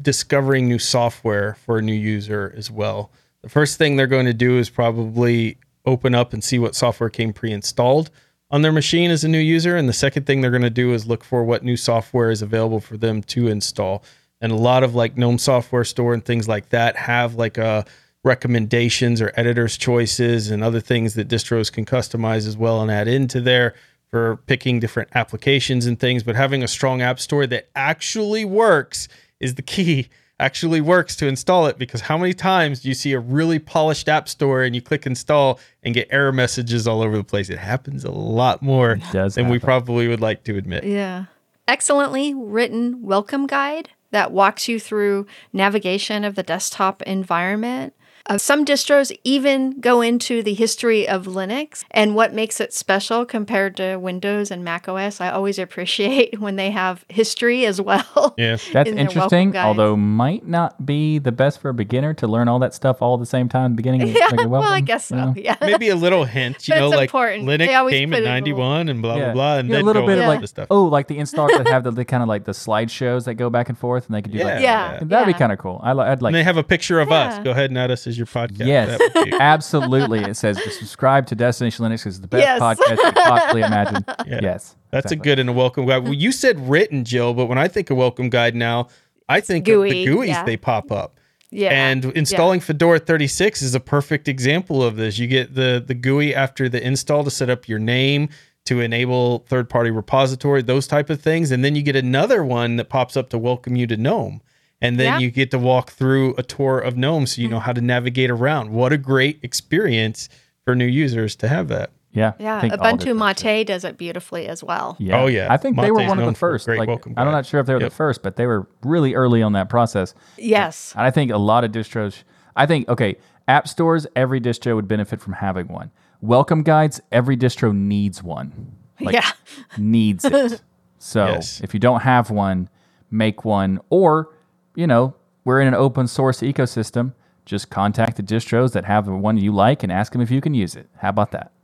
discovering 0.00 0.68
new 0.68 0.78
software 0.78 1.56
for 1.64 1.78
a 1.78 1.82
new 1.82 1.94
user 1.94 2.52
as 2.56 2.70
well. 2.70 3.10
The 3.46 3.50
first 3.50 3.78
thing 3.78 3.94
they're 3.94 4.08
going 4.08 4.26
to 4.26 4.34
do 4.34 4.58
is 4.58 4.68
probably 4.68 5.56
open 5.84 6.16
up 6.16 6.32
and 6.32 6.42
see 6.42 6.58
what 6.58 6.74
software 6.74 7.08
came 7.08 7.32
pre-installed 7.32 8.10
on 8.50 8.62
their 8.62 8.72
machine 8.72 9.08
as 9.08 9.22
a 9.22 9.28
new 9.28 9.38
user 9.38 9.76
and 9.76 9.88
the 9.88 9.92
second 9.92 10.26
thing 10.26 10.40
they're 10.40 10.50
going 10.50 10.62
to 10.62 10.68
do 10.68 10.92
is 10.92 11.06
look 11.06 11.22
for 11.22 11.44
what 11.44 11.62
new 11.62 11.76
software 11.76 12.32
is 12.32 12.42
available 12.42 12.80
for 12.80 12.96
them 12.96 13.22
to 13.22 13.46
install. 13.46 14.02
And 14.40 14.50
a 14.50 14.56
lot 14.56 14.82
of 14.82 14.96
like 14.96 15.16
GNOME 15.16 15.38
software 15.38 15.84
store 15.84 16.12
and 16.12 16.24
things 16.24 16.48
like 16.48 16.70
that 16.70 16.96
have 16.96 17.36
like 17.36 17.56
a 17.56 17.84
recommendations 18.24 19.22
or 19.22 19.32
editor's 19.36 19.76
choices 19.76 20.50
and 20.50 20.64
other 20.64 20.80
things 20.80 21.14
that 21.14 21.28
distros 21.28 21.72
can 21.72 21.84
customize 21.84 22.48
as 22.48 22.56
well 22.56 22.82
and 22.82 22.90
add 22.90 23.06
into 23.06 23.40
there 23.40 23.74
for 24.10 24.38
picking 24.48 24.80
different 24.80 25.10
applications 25.14 25.86
and 25.86 26.00
things. 26.00 26.24
But 26.24 26.34
having 26.34 26.64
a 26.64 26.68
strong 26.68 27.00
app 27.00 27.20
store 27.20 27.46
that 27.46 27.68
actually 27.76 28.44
works 28.44 29.06
is 29.38 29.54
the 29.54 29.62
key. 29.62 30.08
Actually 30.38 30.82
works 30.82 31.16
to 31.16 31.26
install 31.26 31.66
it 31.66 31.78
because 31.78 32.02
how 32.02 32.18
many 32.18 32.34
times 32.34 32.80
do 32.80 32.88
you 32.88 32.94
see 32.94 33.12
a 33.14 33.18
really 33.18 33.58
polished 33.58 34.06
app 34.06 34.28
store 34.28 34.62
and 34.62 34.74
you 34.74 34.82
click 34.82 35.06
install 35.06 35.58
and 35.82 35.94
get 35.94 36.06
error 36.10 36.30
messages 36.30 36.86
all 36.86 37.00
over 37.00 37.16
the 37.16 37.24
place? 37.24 37.48
It 37.48 37.58
happens 37.58 38.04
a 38.04 38.10
lot 38.10 38.60
more 38.60 38.96
does 39.12 39.36
than 39.36 39.48
we 39.48 39.58
probably 39.58 40.08
would 40.08 40.20
like 40.20 40.44
to 40.44 40.58
admit. 40.58 40.84
Yeah. 40.84 41.24
Excellently 41.66 42.34
written 42.34 43.02
welcome 43.02 43.46
guide 43.46 43.88
that 44.10 44.30
walks 44.30 44.68
you 44.68 44.78
through 44.78 45.26
navigation 45.52 46.22
of 46.22 46.34
the 46.34 46.42
desktop 46.42 47.02
environment. 47.02 47.94
Uh, 48.28 48.36
some 48.38 48.64
distros 48.64 49.16
even 49.24 49.78
go 49.80 50.00
into 50.00 50.42
the 50.42 50.52
history 50.54 51.06
of 51.08 51.26
Linux 51.26 51.84
and 51.92 52.14
what 52.14 52.34
makes 52.34 52.60
it 52.60 52.72
special 52.72 53.24
compared 53.24 53.76
to 53.76 53.96
Windows 53.96 54.50
and 54.50 54.64
Mac 54.64 54.88
OS. 54.88 55.20
I 55.20 55.30
always 55.30 55.58
appreciate 55.58 56.40
when 56.40 56.56
they 56.56 56.70
have 56.72 57.04
history 57.08 57.64
as 57.66 57.80
well. 57.80 58.04
Yeah. 58.38 58.56
That's 58.72 58.90
in 58.90 58.98
interesting, 58.98 59.56
although 59.56 59.96
might 59.96 60.46
not 60.46 60.84
be 60.84 61.18
the 61.18 61.32
best 61.32 61.60
for 61.60 61.68
a 61.70 61.74
beginner 61.74 62.12
to 62.14 62.26
learn 62.26 62.48
all 62.48 62.58
that 62.58 62.74
stuff 62.74 63.00
all 63.00 63.14
at 63.14 63.20
the 63.20 63.26
same 63.26 63.48
time 63.48 63.66
at 63.66 63.68
the 63.72 63.76
beginning. 63.76 64.08
Yeah, 64.08 64.26
like 64.30 64.44
a 64.44 64.48
well, 64.48 64.62
I 64.62 64.66
welcome, 64.66 64.84
guess 64.84 65.10
you 65.10 65.16
know? 65.16 65.34
Yeah. 65.36 65.56
Maybe 65.60 65.88
a 65.88 65.96
little 65.96 66.24
hint, 66.24 66.68
you 66.68 66.74
know, 66.74 66.88
like 66.88 67.08
important. 67.08 67.44
Linux 67.44 67.58
They 67.58 67.74
always 67.74 67.92
came 67.94 68.10
put 68.10 68.18
in 68.18 68.24
it 68.24 68.36
in 68.36 68.44
the 68.44 68.50
little- 68.50 68.58
91 68.58 68.88
and 68.88 69.02
blah, 69.02 69.16
blah, 69.16 69.32
blah. 69.32 69.56
And 69.58 69.68
Yeah, 69.68 69.76
then 69.76 69.82
a 69.82 69.86
little 69.86 70.02
bit 70.02 70.18
into 70.18 70.24
of 70.24 70.34
the 70.34 70.40
like 70.40 70.48
stuff. 70.48 70.66
oh, 70.70 70.84
like 70.84 71.06
the 71.08 71.16
installers 71.18 71.56
that 71.58 71.68
have 71.68 71.84
the, 71.84 71.92
the 71.92 72.04
kind 72.04 72.22
of 72.22 72.28
like 72.28 72.44
the 72.44 72.52
slideshows 72.52 73.24
that 73.24 73.34
go 73.34 73.48
back 73.48 73.68
and 73.68 73.78
forth, 73.78 74.06
and 74.06 74.14
they 74.14 74.22
could 74.22 74.32
do 74.32 74.38
like 74.40 74.60
Yeah. 74.60 74.98
that'd 75.02 75.26
be 75.32 75.38
kind 75.38 75.52
of 75.52 75.58
cool. 75.58 75.80
I 75.82 75.92
li- 75.92 76.04
I'd 76.04 76.20
like 76.22 76.30
and 76.30 76.34
they 76.36 76.44
have 76.44 76.56
a 76.58 76.64
picture 76.64 77.00
of 77.00 77.10
us. 77.12 77.42
Go 77.44 77.52
ahead 77.52 77.70
and 77.70 77.78
add 77.78 77.90
us 77.90 78.06
as 78.06 78.15
your 78.16 78.26
podcast. 78.26 78.66
Yes, 78.66 78.98
That 78.98 79.12
would 79.14 79.24
be- 79.30 79.36
absolutely. 79.38 80.20
It 80.20 80.36
says 80.36 80.56
to 80.62 80.70
subscribe 80.70 81.26
to 81.28 81.34
Destination 81.34 81.84
Linux 81.84 81.98
because 82.00 82.16
it's 82.16 82.18
the 82.20 82.28
best 82.28 82.42
Yes. 82.42 82.60
podcast 82.60 82.90
you 82.90 82.96
could 82.96 83.14
possibly 83.14 83.62
imagine. 83.62 84.04
Yeah. 84.26 84.40
Yes, 84.42 84.74
That's 84.90 85.06
exactly. 85.12 85.16
a 85.32 85.34
good 85.34 85.38
and 85.40 85.48
a 85.50 85.52
welcome 85.52 85.86
guide. 85.86 86.04
Well, 86.04 86.12
you 86.14 86.32
said 86.32 86.58
written, 86.68 87.04
Jill, 87.04 87.32
but 87.34 87.46
when 87.46 87.58
I 87.58 87.68
think 87.68 87.90
of 87.90 87.96
welcome 87.96 88.28
guide 88.28 88.54
now, 88.56 88.88
I 89.28 89.40
think 89.40 89.68
of 89.68 89.82
the 89.82 90.06
GUIs 90.06 90.26
yeah. 90.28 90.44
they 90.44 90.56
pop 90.56 90.90
up. 90.90 91.18
Yeah. 91.50 91.70
And 91.70 92.04
installing 92.16 92.60
Fedora 92.60 92.98
36 92.98 93.62
is 93.62 93.74
a 93.74 93.80
perfect 93.80 94.26
example 94.28 94.82
of 94.82 94.96
this. 94.96 95.18
You 95.18 95.26
get 95.28 95.54
the 95.54 95.82
the 95.84 95.94
GUI 95.94 96.34
after 96.34 96.68
the 96.68 96.84
install 96.84 97.22
to 97.24 97.30
set 97.30 97.48
up 97.48 97.68
your 97.68 97.78
name, 97.78 98.28
to 98.64 98.80
enable 98.80 99.40
third-party 99.48 99.90
repository, 99.90 100.60
those 100.62 100.88
type 100.88 101.08
of 101.08 101.20
things, 101.20 101.52
and 101.52 101.64
then 101.64 101.76
you 101.76 101.82
get 101.82 101.94
another 101.94 102.44
one 102.44 102.76
that 102.76 102.88
pops 102.88 103.16
up 103.16 103.30
to 103.30 103.38
welcome 103.38 103.76
you 103.76 103.86
to 103.86 103.96
GNOME. 103.96 104.40
And 104.82 105.00
then 105.00 105.06
Yeah. 105.06 105.18
you 105.18 105.30
get 105.30 105.50
to 105.52 105.58
walk 105.58 105.90
through 105.90 106.34
a 106.36 106.42
tour 106.42 106.78
of 106.78 106.96
GNOME 106.96 107.26
so 107.26 107.40
you 107.40 107.48
know 107.48 107.56
mm-hmm. 107.56 107.64
how 107.64 107.72
to 107.72 107.80
navigate 107.80 108.30
around. 108.30 108.70
What 108.70 108.92
a 108.92 108.98
great 108.98 109.38
experience 109.42 110.28
for 110.64 110.74
new 110.74 110.84
users 110.86 111.34
to 111.36 111.48
have 111.48 111.68
that. 111.68 111.90
Yeah, 112.12 112.32
Yeah. 112.38 112.60
Ubuntu 112.62 112.98
different- 112.98 113.44
Mate 113.44 113.66
does 113.66 113.84
it 113.84 113.98
beautifully 113.98 114.46
as 114.48 114.64
well. 114.64 114.96
Yeah. 114.98 115.20
Oh, 115.20 115.26
yeah. 115.26 115.52
I 115.52 115.58
think 115.58 115.78
they 115.78 115.90
were 115.90 116.02
one 116.06 116.18
of 116.18 116.26
the 116.26 116.34
first. 116.34 116.64
great 116.66 116.78
Like, 116.78 116.88
welcome 116.88 117.12
I'm 117.16 117.26
guide. 117.26 117.32
not 117.32 117.46
sure 117.46 117.60
if 117.60 117.66
they 117.66 117.74
were 117.74 117.80
Yep. 117.80 117.90
the 117.90 117.94
first, 117.94 118.22
but 118.22 118.36
they 118.36 118.46
were 118.46 118.66
really 118.82 119.14
early 119.14 119.42
on 119.42 119.52
that 119.52 119.68
process. 119.68 120.14
Yes. 120.38 120.92
And 120.96 121.02
I 121.06 121.10
think 121.10 121.30
a 121.30 121.36
lot 121.36 121.62
of 121.64 121.72
distros. 121.72 122.22
I 122.54 122.64
think 122.64 122.88
okay, 122.88 123.16
app 123.48 123.68
stores. 123.68 124.06
Every 124.16 124.40
distro 124.40 124.74
would 124.76 124.88
benefit 124.88 125.20
from 125.20 125.34
having 125.34 125.68
one. 125.68 125.90
Welcome 126.22 126.62
guides. 126.62 127.00
Every 127.12 127.36
distro 127.36 127.74
needs 127.74 128.22
one. 128.22 128.72
Like, 129.00 129.14
yeah. 129.14 129.30
needs 129.78 130.24
it. 130.24 130.60
So 130.98 131.26
Yes. 131.26 131.60
if 131.60 131.74
you 131.74 131.78
don't 131.80 132.00
have 132.00 132.30
one, 132.30 132.70
make 133.10 133.44
one. 133.44 133.78
Or 133.90 134.30
you 134.76 134.86
know, 134.86 135.14
we're 135.44 135.60
in 135.60 135.66
an 135.68 135.74
open 135.74 136.06
source 136.06 136.40
ecosystem. 136.40 137.12
Just 137.44 137.70
contact 137.70 138.16
the 138.16 138.22
distros 138.22 138.72
that 138.72 138.84
have 138.84 139.06
the 139.06 139.12
one 139.12 139.36
you 139.36 139.52
like 139.52 139.82
and 139.82 139.90
ask 139.92 140.12
them 140.12 140.20
if 140.20 140.30
you 140.30 140.40
can 140.40 140.52
use 140.54 140.74
it. 140.76 140.88
How 140.98 141.08
about 141.10 141.32
that? 141.32 141.52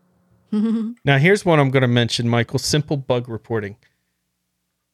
Now, 1.04 1.16
here's 1.18 1.44
one 1.46 1.58
I'm 1.58 1.70
going 1.70 1.80
to 1.82 1.88
mention, 1.88 2.28
Michael 2.28 2.58
simple 2.58 2.96
bug 2.98 3.26
reporting. 3.28 3.76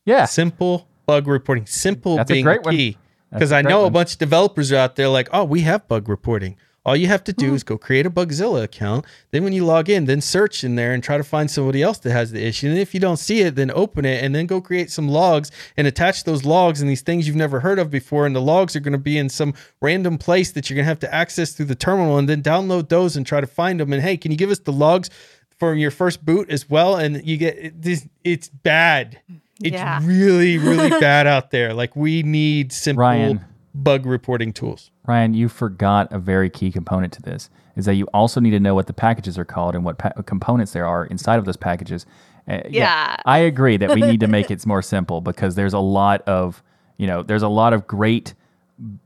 Yeah. 0.05 0.25
simple 0.25 0.89
bug 1.05 1.27
reporting. 1.27 1.67
Simple 1.67 2.17
That's 2.17 2.31
a 2.31 2.35
being 2.35 2.45
great 2.45 2.63
the 2.63 2.71
key. 2.71 2.99
Because 3.33 3.51
a 3.53 3.57
I 3.57 3.63
great 3.63 3.71
know 3.71 3.81
a 3.81 3.85
one. 3.85 3.93
bunch 3.93 4.13
of 4.13 4.19
developers 4.19 4.71
are 4.73 4.77
out 4.77 4.97
there 4.97 5.09
like, 5.09 5.29
oh, 5.33 5.45
we 5.45 5.63
have 5.63 5.87
bug 5.89 6.09
reporting. 6.09 6.57
All 6.89 6.97
you 6.97 7.07
have 7.09 7.23
to 7.25 7.33
Hmm. 7.33 7.41
do 7.41 7.55
is 7.55 7.63
go 7.63 7.77
create 7.79 8.07
a 8.07 8.11
Bugzilla 8.11 8.63
account. 8.65 9.05
Then 9.31 9.45
when 9.45 9.53
you 9.53 9.65
log 9.65 9.89
in, 9.91 10.07
then 10.07 10.21
search 10.21 10.65
in 10.65 10.75
there 10.77 10.93
and 10.93 11.03
try 11.03 11.17
to 11.19 11.23
find 11.23 11.51
somebody 11.51 11.83
else 11.83 11.99
that 11.99 12.13
has 12.13 12.33
the 12.33 12.45
issue. 12.45 12.69
And 12.69 12.79
if 12.79 12.95
you 12.95 13.01
don't 13.01 13.19
see 13.19 13.41
it, 13.43 13.55
then 13.55 13.71
open 13.73 14.05
it 14.05 14.25
and 14.25 14.35
then 14.35 14.47
go 14.47 14.61
create 14.61 14.91
some 14.91 15.09
logs 15.09 15.51
and 15.77 15.87
attach 15.87 16.25
those 16.25 16.45
logs 16.45 16.81
and 16.81 16.91
these 16.91 17.03
things 17.03 17.27
you've 17.27 17.37
never 17.37 17.61
heard 17.61 17.79
of 17.79 17.91
before. 17.91 18.27
And 18.27 18.35
the 18.35 18.41
logs 18.41 18.75
are 18.75 18.81
going 18.81 18.93
to 18.93 18.99
be 18.99 19.19
in 19.19 19.29
some 19.29 19.55
random 19.83 20.19
place 20.19 20.51
that 20.53 20.69
you're 20.69 20.77
going 20.77 20.85
to 20.87 20.89
have 20.89 20.99
to 21.01 21.15
access 21.15 21.53
through 21.53 21.67
the 21.67 21.75
terminal 21.75 22.17
and 22.19 22.29
then 22.29 22.43
download 22.43 22.89
those 22.89 23.17
and 23.17 23.27
try 23.27 23.41
to 23.41 23.47
find 23.47 23.79
them. 23.81 23.93
And 23.93 24.03
hey, 24.03 24.17
can 24.17 24.31
you 24.33 24.39
give 24.39 24.51
us 24.51 24.59
the 24.61 24.73
logs 24.73 25.11
for 25.59 25.75
your 25.75 25.91
first 25.91 26.25
boot 26.25 26.49
as 26.51 26.71
well? 26.71 26.97
And 26.97 27.25
you 27.27 27.37
get 27.37 27.83
this, 27.83 28.09
it's 28.25 28.49
bad. 28.49 29.19
It's 29.63 29.75
Yeah. 29.75 30.01
really, 30.03 30.57
really 30.57 30.89
bad 31.01 31.27
out 31.27 31.51
there. 31.51 31.75
Like 31.75 31.95
we 31.97 32.23
need 32.23 32.73
simple 32.73 33.03
Ryan. 33.03 33.41
bug 33.75 34.07
reporting 34.07 34.53
tools. 34.53 34.91
Ryan, 35.09 35.33
you 35.35 35.49
forgot 35.49 36.13
a 36.13 36.19
very 36.19 36.51
key 36.51 36.71
component 36.71 37.13
to 37.15 37.23
this 37.23 37.49
is 37.77 37.87
that 37.87 37.95
you 37.95 38.05
also 38.13 38.41
need 38.41 38.51
to 38.51 38.61
know 38.61 38.75
what 38.75 38.87
the 38.87 38.93
packages 38.93 39.39
are 39.39 39.45
called 39.45 39.75
and 39.75 39.85
what 39.85 39.99
pa- 39.99 40.13
components 40.27 40.73
there 40.73 40.87
are 40.87 41.07
inside 41.07 41.39
of 41.39 41.45
those 41.45 41.57
packages. 41.57 42.05
Uh, 42.47 42.61
Yeah. 42.69 43.17
I 43.25 43.39
agree 43.39 43.77
that 43.79 43.95
we 43.95 44.03
need 44.03 44.21
to 44.21 44.27
make 44.27 44.51
it 44.51 44.67
more 44.67 44.83
simple 44.83 45.21
because 45.21 45.55
there's 45.55 45.73
a 45.73 45.79
lot 45.79 46.23
of, 46.23 46.63
you 46.99 47.07
know, 47.07 47.23
there's 47.23 47.43
a 47.43 47.49
lot 47.49 47.73
of 47.73 47.87
great 47.87 48.35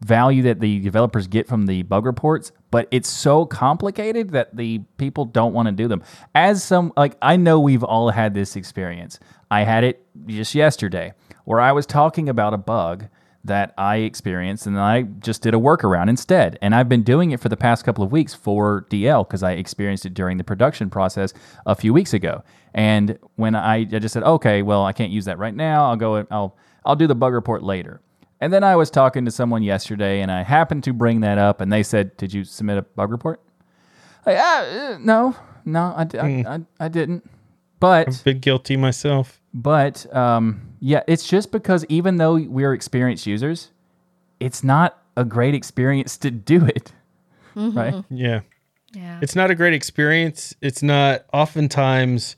value 0.00 0.42
that 0.42 0.60
the 0.60 0.80
developers 0.80 1.26
get 1.26 1.46
from 1.46 1.66
the 1.66 1.82
bug 1.82 2.04
reports, 2.04 2.52
but 2.70 2.88
it's 2.90 3.08
so 3.08 3.46
complicated 3.46 4.30
that 4.30 4.54
the 4.56 4.80
people 4.96 5.24
don't 5.24 5.54
want 5.54 5.66
to 5.66 5.72
do 5.72 5.88
them. 5.88 6.02
As 6.34 6.62
some 6.62 6.92
like 6.96 7.16
I 7.22 7.36
know 7.36 7.58
we've 7.60 7.84
all 7.84 8.10
had 8.10 8.34
this 8.34 8.56
experience. 8.56 9.18
I 9.50 9.62
had 9.62 9.84
it 9.84 10.04
just 10.26 10.54
yesterday 10.54 11.14
where 11.44 11.60
I 11.60 11.72
was 11.72 11.86
talking 11.86 12.28
about 12.28 12.54
a 12.54 12.58
bug 12.58 13.06
that 13.44 13.74
I 13.76 13.96
experienced 13.96 14.66
and 14.66 14.78
I 14.78 15.02
just 15.02 15.42
did 15.42 15.52
a 15.55 15.57
workaround 15.57 16.09
instead. 16.09 16.59
And 16.62 16.74
I've 16.74 16.88
been 16.88 17.02
doing 17.02 17.33
it 17.33 17.40
for 17.40 17.48
the 17.48 17.57
past 17.57 17.85
couple 17.85 18.05
of 18.05 18.12
weeks 18.12 18.35
for 18.35 18.87
DL 18.90 19.26
because 19.26 19.42
I 19.42 19.52
experienced 19.52 20.07
it 20.07 20.14
during 20.14 20.38
the 20.38 20.44
production 20.44 20.90
process 20.90 21.33
a 21.66 21.74
few 21.74 21.92
weeks 21.92 22.14
ago. 22.14 22.44
And 22.74 23.18
when 23.37 23.55
I, 23.55 23.78
I 23.78 23.85
just 23.85 24.12
said, 24.12 24.22
okay, 24.22 24.62
well, 24.62 24.85
I 24.85 24.92
can't 24.92 25.11
use 25.11 25.24
that 25.24 25.38
right 25.38 25.55
now. 25.55 25.87
I'll 25.87 25.96
go, 25.96 26.26
I'll, 26.31 26.57
I'll 26.85 26.96
do 26.96 27.07
the 27.07 27.14
bug 27.14 27.33
report 27.33 27.62
later. 27.62 28.00
And 28.40 28.52
then 28.52 28.64
I 28.64 28.76
was 28.76 28.90
talking 28.90 29.24
to 29.24 29.31
someone 29.31 29.62
yesterday 29.62 30.20
and 30.20 30.31
I 30.31 30.42
happened 30.42 30.85
to 30.85 30.92
bring 30.92 31.20
that 31.20 31.38
up 31.38 31.61
and 31.61 31.72
they 31.72 31.83
said, 31.83 32.16
did 32.16 32.33
you 32.33 32.44
submit 32.44 32.78
a 32.78 32.83
bug 32.83 33.11
report? 33.11 33.40
Like, 34.24 34.37
ah, 34.38 34.62
uh, 34.62 34.98
no, 35.00 35.37
no, 35.64 35.81
I, 35.96 36.07
I, 36.18 36.26
I, 36.26 36.61
I 36.81 36.88
didn't. 36.88 37.28
But 37.81 38.09
I've 38.09 38.24
Been 38.24 38.38
guilty 38.38 38.76
myself. 38.76 39.40
but 39.52 40.12
um, 40.14 40.71
yeah, 40.84 41.04
it's 41.06 41.28
just 41.28 41.52
because 41.52 41.86
even 41.88 42.16
though 42.16 42.34
we're 42.34 42.72
experienced 42.72 43.24
users, 43.24 43.70
it's 44.40 44.64
not 44.64 44.98
a 45.16 45.24
great 45.24 45.54
experience 45.54 46.16
to 46.18 46.30
do 46.32 46.66
it, 46.66 46.92
mm-hmm. 47.54 47.78
right? 47.78 48.04
Yeah. 48.10 48.40
Yeah. 48.92 49.20
It's 49.22 49.36
not 49.36 49.52
a 49.52 49.54
great 49.54 49.74
experience. 49.74 50.56
It's 50.60 50.82
not 50.82 51.24
oftentimes 51.32 52.34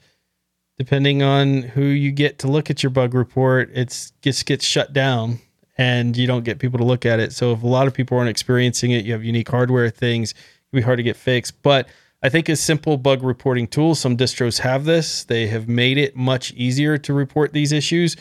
depending 0.77 1.23
on 1.23 1.63
who 1.63 1.85
you 1.85 2.13
get 2.13 2.39
to 2.41 2.49
look 2.49 2.69
at 2.69 2.83
your 2.83 2.91
bug 2.91 3.15
report, 3.15 3.71
it's 3.73 4.13
just 4.21 4.45
gets 4.45 4.65
shut 4.65 4.93
down 4.93 5.39
and 5.79 6.15
you 6.15 6.27
don't 6.27 6.45
get 6.45 6.59
people 6.59 6.79
to 6.79 6.85
look 6.85 7.07
at 7.07 7.21
it. 7.21 7.33
So 7.33 7.53
if 7.55 7.63
a 7.63 7.67
lot 7.67 7.87
of 7.87 7.95
people 7.95 8.19
aren't 8.19 8.29
experiencing 8.29 8.91
it, 8.91 9.07
you 9.07 9.13
have 9.13 9.25
unique 9.25 9.49
hardware 9.49 9.89
things, 9.89 10.33
it'd 10.33 10.73
be 10.73 10.83
hard 10.83 10.99
to 10.99 11.03
get 11.03 11.17
fixed. 11.17 11.63
But 11.63 11.89
I 12.23 12.29
think 12.29 12.51
a 12.51 12.57
simple 12.57 12.99
bug 12.99 13.23
reporting 13.23 13.67
tool, 13.69 13.95
some 13.95 14.19
distros 14.19 14.59
have 14.59 14.85
this. 14.85 15.25
They 15.25 15.47
have 15.47 15.67
made 15.67 15.97
it 15.97 16.15
much 16.15 16.53
easier 16.53 16.99
to 16.99 17.15
report 17.15 17.55
these 17.55 17.73
issues. 17.73 18.17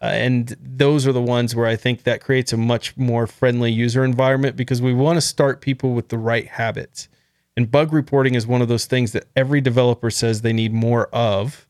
Uh, 0.00 0.06
and 0.06 0.56
those 0.60 1.06
are 1.06 1.12
the 1.12 1.22
ones 1.22 1.56
where 1.56 1.66
I 1.66 1.76
think 1.76 2.02
that 2.02 2.20
creates 2.20 2.52
a 2.52 2.56
much 2.56 2.96
more 2.96 3.26
friendly 3.26 3.72
user 3.72 4.04
environment 4.04 4.56
because 4.56 4.82
we 4.82 4.92
want 4.92 5.16
to 5.16 5.22
start 5.22 5.60
people 5.60 5.94
with 5.94 6.08
the 6.08 6.18
right 6.18 6.46
habits. 6.46 7.08
And 7.56 7.70
bug 7.70 7.92
reporting 7.92 8.34
is 8.34 8.46
one 8.46 8.60
of 8.60 8.68
those 8.68 8.84
things 8.84 9.12
that 9.12 9.26
every 9.34 9.62
developer 9.62 10.10
says 10.10 10.42
they 10.42 10.52
need 10.52 10.74
more 10.74 11.06
of. 11.14 11.66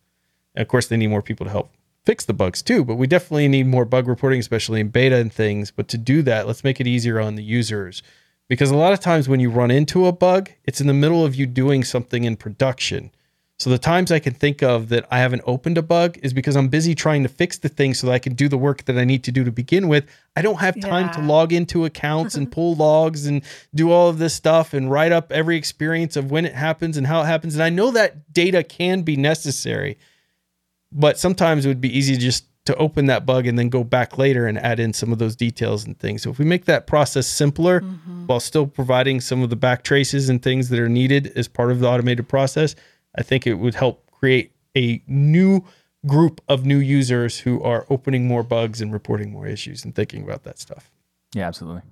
And 0.55 0.63
of 0.63 0.69
course, 0.69 0.89
they 0.89 0.97
need 0.97 1.09
more 1.09 1.23
people 1.23 1.47
to 1.47 1.53
help 1.53 1.71
fix 2.05 2.25
the 2.25 2.33
bugs 2.33 2.63
too, 2.63 2.85
but 2.85 2.95
we 2.95 3.07
definitely 3.07 3.49
need 3.49 3.67
more 3.67 3.85
bug 3.85 4.09
reporting, 4.09 4.41
especially 4.41 4.81
in 4.81 4.89
beta 4.89 5.17
and 5.17 5.33
things. 5.33 5.71
But 5.71 5.89
to 5.89 5.99
do 5.99 6.23
that, 6.23 6.47
let's 6.47 6.65
make 6.65 6.81
it 6.81 6.87
easier 6.87 7.21
on 7.21 7.35
the 7.35 7.43
users. 7.43 8.03
Because 8.49 8.71
a 8.71 8.77
lot 8.77 8.93
of 8.93 9.01
times 9.01 9.29
when 9.29 9.41
you 9.41 9.51
run 9.51 9.73
into 9.73 10.07
a 10.07 10.13
bug, 10.13 10.51
it's 10.65 10.81
in 10.81 10.87
the 10.87 10.95
middle 10.95 11.25
of 11.25 11.35
you 11.35 11.47
doing 11.47 11.83
something 11.83 12.25
in 12.25 12.37
production. 12.37 13.11
So 13.59 13.71
the 13.71 13.79
times 13.79 14.13
I 14.13 14.19
can 14.19 14.35
think 14.35 14.63
of 14.63 14.91
that 14.91 15.07
I 15.11 15.19
haven't 15.19 15.43
opened 15.47 15.79
a 15.79 15.83
bug 15.83 16.19
is 16.23 16.35
because 16.35 16.57
I'm 16.57 16.69
busy 16.69 16.95
trying 16.95 17.23
to 17.23 17.29
fix 17.29 17.57
the 17.57 17.71
thing 17.71 17.95
so 17.95 18.07
that 18.07 18.13
I 18.13 18.19
can 18.19 18.35
do 18.35 18.49
the 18.49 18.59
work 18.59 18.85
that 18.85 18.99
I 18.99 19.05
need 19.05 19.25
to 19.25 19.33
do 19.33 19.45
to 19.45 19.51
begin 19.51 19.89
with. 19.89 20.05
I 20.37 20.43
don't 20.43 20.61
have 20.61 20.79
time 20.79 21.11
to 21.15 21.23
log 21.23 21.55
into 21.55 21.87
accounts 21.87 22.35
and 22.35 22.53
pull 22.53 22.75
logs 22.77 23.27
and 23.27 23.43
do 23.75 23.91
all 23.91 24.11
of 24.11 24.19
this 24.19 24.35
stuff 24.35 24.75
and 24.75 24.91
write 24.91 25.11
up 25.11 25.33
every 25.33 25.57
experience 25.57 26.17
of 26.17 26.31
when 26.31 26.45
it 26.45 26.55
happens 26.55 26.99
and 26.99 27.07
how 27.07 27.23
it 27.23 27.27
happens. 27.27 27.55
And 27.55 27.63
I 27.63 27.71
know 27.71 27.91
that 27.93 28.31
data 28.35 28.63
can 28.63 29.03
be 29.03 29.17
necessary, 29.17 29.97
but 30.93 31.19
sometimes 31.19 31.65
it 31.65 31.69
would 31.69 31.81
be 31.81 31.97
easy 31.97 32.19
just 32.19 32.45
to 32.67 32.77
open 32.77 33.07
that 33.07 33.25
bug 33.25 33.47
and 33.47 33.59
then 33.59 33.69
go 33.69 33.85
back 33.85 34.19
later 34.19 34.47
and 34.47 34.59
add 34.59 34.81
in 34.81 34.93
some 34.93 35.13
of 35.13 35.19
those 35.19 35.35
details 35.35 35.87
and 35.87 35.99
things. 35.99 36.23
So 36.23 36.31
if 36.31 36.39
we 36.39 36.45
make 36.45 36.67
that 36.67 36.87
process 36.87 37.27
simpler 37.27 37.81
mm-hmm. 37.81 38.27
while 38.27 38.41
still 38.41 38.67
providing 38.67 39.21
some 39.21 39.43
of 39.43 39.51
the 39.51 39.57
back 39.57 39.83
traces 39.83 40.29
and 40.29 40.43
things 40.43 40.69
that 40.69 40.79
are 40.79 40.89
needed 40.89 41.33
as 41.37 41.49
part 41.49 41.71
of 41.71 41.79
the 41.79 41.89
automated 41.89 42.29
process, 42.29 42.75
I 43.17 43.23
think 43.23 43.47
it 43.47 43.55
would 43.55 43.75
help 43.75 44.11
create 44.11 44.53
a 44.77 45.03
new 45.07 45.65
group 46.07 46.41
of 46.49 46.65
new 46.65 46.79
users 46.79 47.41
who 47.41 47.63
are 47.63 47.87
opening 47.91 48.29
more 48.29 48.43
bugs 48.43 48.81
and 48.81 48.93
reporting 48.93 49.33
more 49.33 49.47
issues 49.47 49.85
and 49.85 49.95
thinking 49.95 50.23
about 50.23 50.45
that 50.45 50.59
stuff. 50.59 50.91
Yeah, 51.35 51.49
absolutely. 51.49 51.83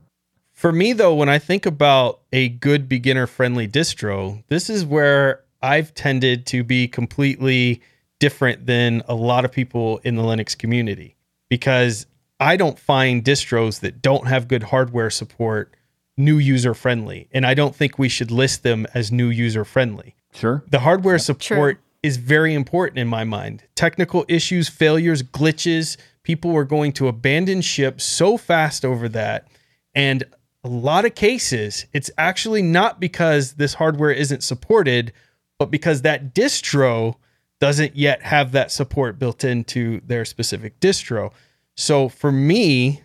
For 0.52 0.70
me, 0.70 0.92
though, 0.92 1.14
when 1.14 1.28
I 1.28 1.38
think 1.38 1.66
about 1.66 2.20
a 2.32 2.48
good 2.48 2.88
beginner 2.88 3.26
friendly 3.26 3.66
distro, 3.66 4.44
this 4.46 4.70
is 4.70 4.84
where 4.84 5.42
I've 5.60 5.94
tended 5.94 6.46
to 6.46 6.62
be 6.62 6.86
completely 6.86 7.82
different 8.20 8.66
than 8.66 9.02
a 9.08 9.14
lot 9.14 9.44
of 9.44 9.50
people 9.50 9.98
in 10.04 10.14
the 10.14 10.22
Linux 10.22 10.56
community 10.56 11.16
because 11.48 12.06
I 12.38 12.56
don't 12.56 12.78
find 12.78 13.24
distros 13.24 13.80
that 13.80 14.00
don't 14.00 14.26
have 14.26 14.46
good 14.46 14.64
hardware 14.64 15.10
support 15.10 15.74
new 16.16 16.38
user 16.38 16.74
friendly. 16.74 17.28
And 17.32 17.44
I 17.44 17.54
don't 17.54 17.74
think 17.74 17.98
we 17.98 18.08
should 18.08 18.30
list 18.30 18.62
them 18.62 18.86
as 18.94 19.10
new 19.10 19.28
user 19.28 19.64
friendly. 19.64 20.14
Sure. 20.34 20.64
The 20.68 20.80
hardware 20.80 21.18
support 21.18 21.78
is 22.02 22.16
very 22.16 22.54
important 22.54 22.98
in 22.98 23.08
my 23.08 23.24
mind. 23.24 23.64
Technical 23.74 24.24
issues, 24.28 24.68
failures, 24.68 25.22
glitches, 25.22 25.96
people 26.22 26.50
were 26.50 26.64
going 26.64 26.92
to 26.92 27.08
abandon 27.08 27.60
ship 27.60 28.00
so 28.00 28.36
fast 28.36 28.84
over 28.84 29.08
that. 29.10 29.48
And 29.94 30.24
a 30.64 30.68
lot 30.68 31.04
of 31.04 31.14
cases, 31.14 31.86
it's 31.92 32.10
actually 32.18 32.62
not 32.62 32.98
because 32.98 33.54
this 33.54 33.74
hardware 33.74 34.10
isn't 34.10 34.42
supported, 34.42 35.12
but 35.58 35.70
because 35.70 36.02
that 36.02 36.34
distro 36.34 37.14
doesn't 37.60 37.94
yet 37.94 38.22
have 38.22 38.52
that 38.52 38.72
support 38.72 39.18
built 39.18 39.44
into 39.44 40.00
their 40.00 40.24
specific 40.24 40.80
distro. 40.80 41.32
So 41.76 42.08
for 42.08 42.32
me, 42.32 43.02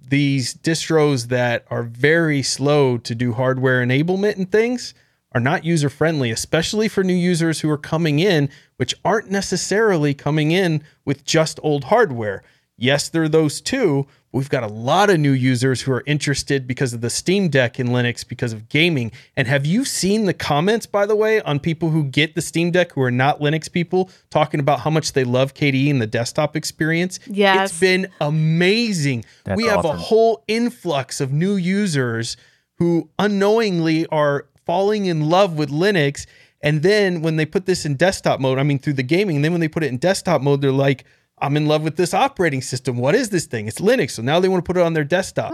these 0.00 0.54
distros 0.54 1.28
that 1.28 1.66
are 1.70 1.82
very 1.82 2.42
slow 2.42 2.96
to 2.98 3.14
do 3.14 3.32
hardware 3.32 3.84
enablement 3.84 4.36
and 4.36 4.50
things 4.50 4.94
are 5.32 5.40
not 5.40 5.64
user 5.64 5.88
friendly, 5.88 6.30
especially 6.30 6.88
for 6.88 7.04
new 7.04 7.14
users 7.14 7.60
who 7.60 7.70
are 7.70 7.78
coming 7.78 8.18
in, 8.18 8.48
which 8.76 8.94
aren't 9.04 9.30
necessarily 9.30 10.14
coming 10.14 10.50
in 10.50 10.82
with 11.04 11.24
just 11.24 11.60
old 11.62 11.84
hardware. 11.84 12.42
Yes, 12.76 13.10
there 13.10 13.22
are 13.22 13.28
those 13.28 13.60
too. 13.60 14.06
We've 14.32 14.48
got 14.48 14.62
a 14.62 14.68
lot 14.68 15.10
of 15.10 15.18
new 15.18 15.32
users 15.32 15.82
who 15.82 15.92
are 15.92 16.04
interested 16.06 16.66
because 16.66 16.94
of 16.94 17.00
the 17.00 17.10
Steam 17.10 17.48
Deck 17.48 17.78
in 17.78 17.88
Linux, 17.88 18.26
because 18.26 18.52
of 18.52 18.68
gaming. 18.68 19.12
And 19.36 19.46
have 19.48 19.66
you 19.66 19.84
seen 19.84 20.24
the 20.24 20.32
comments, 20.32 20.86
by 20.86 21.04
the 21.04 21.16
way, 21.16 21.42
on 21.42 21.58
people 21.58 21.90
who 21.90 22.04
get 22.04 22.34
the 22.34 22.40
Steam 22.40 22.70
Deck 22.70 22.92
who 22.92 23.02
are 23.02 23.10
not 23.10 23.40
Linux 23.40 23.70
people 23.70 24.08
talking 24.30 24.60
about 24.60 24.80
how 24.80 24.90
much 24.90 25.12
they 25.12 25.24
love 25.24 25.52
KDE 25.52 25.90
and 25.90 26.00
the 26.00 26.06
desktop 26.06 26.56
experience? 26.56 27.18
Yes. 27.26 27.70
It's 27.70 27.80
been 27.80 28.08
amazing. 28.20 29.24
That's 29.44 29.58
we 29.58 29.66
have 29.66 29.84
a 29.84 29.92
whole 29.92 30.44
influx 30.48 31.20
of 31.20 31.32
new 31.32 31.56
users 31.56 32.36
who 32.76 33.10
unknowingly 33.18 34.06
are 34.06 34.46
falling 34.70 35.06
in 35.06 35.28
love 35.28 35.54
with 35.58 35.68
Linux. 35.68 36.26
And 36.60 36.84
then 36.84 37.22
when 37.22 37.34
they 37.34 37.44
put 37.44 37.66
this 37.66 37.84
in 37.84 37.96
desktop 37.96 38.38
mode, 38.38 38.56
I 38.56 38.62
mean, 38.62 38.78
through 38.78 38.92
the 38.92 39.02
gaming, 39.02 39.34
and 39.34 39.44
then 39.44 39.50
when 39.50 39.60
they 39.60 39.66
put 39.66 39.82
it 39.82 39.88
in 39.88 39.96
desktop 39.96 40.42
mode, 40.42 40.60
they're 40.60 40.70
like, 40.70 41.04
I'm 41.38 41.56
in 41.56 41.66
love 41.66 41.82
with 41.82 41.96
this 41.96 42.14
operating 42.14 42.62
system. 42.62 42.96
What 42.96 43.16
is 43.16 43.30
this 43.30 43.46
thing? 43.46 43.66
It's 43.66 43.80
Linux. 43.80 44.12
So 44.12 44.22
now 44.22 44.38
they 44.38 44.48
want 44.48 44.64
to 44.64 44.72
put 44.72 44.76
it 44.76 44.84
on 44.84 44.92
their 44.92 45.02
desktop. 45.02 45.52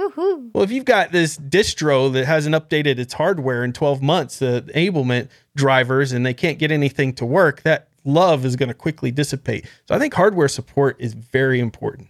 Well, 0.53 0.65
if 0.65 0.71
you've 0.71 0.85
got 0.85 1.13
this 1.13 1.39
distro 1.39 2.13
that 2.13 2.27
hasn't 2.27 2.55
updated 2.55 2.99
its 2.99 3.15
hardware 3.15 3.65
in 3.65 3.73
12 3.73 4.03
months, 4.03 4.39
the 4.39 4.69
enablement 4.75 5.31
drivers, 5.55 6.13
and 6.13 6.27
they 6.27 6.35
can't 6.35 6.59
get 6.59 6.71
anything 6.71 7.15
to 7.15 7.25
work, 7.25 7.63
that 7.63 7.89
love 8.05 8.45
is 8.45 8.55
going 8.55 8.69
to 8.69 8.75
quickly 8.75 9.11
dissipate. 9.11 9.65
So 9.89 9.95
I 9.95 9.99
think 9.99 10.13
hardware 10.13 10.49
support 10.49 10.97
is 11.01 11.15
very 11.15 11.59
important. 11.59 12.09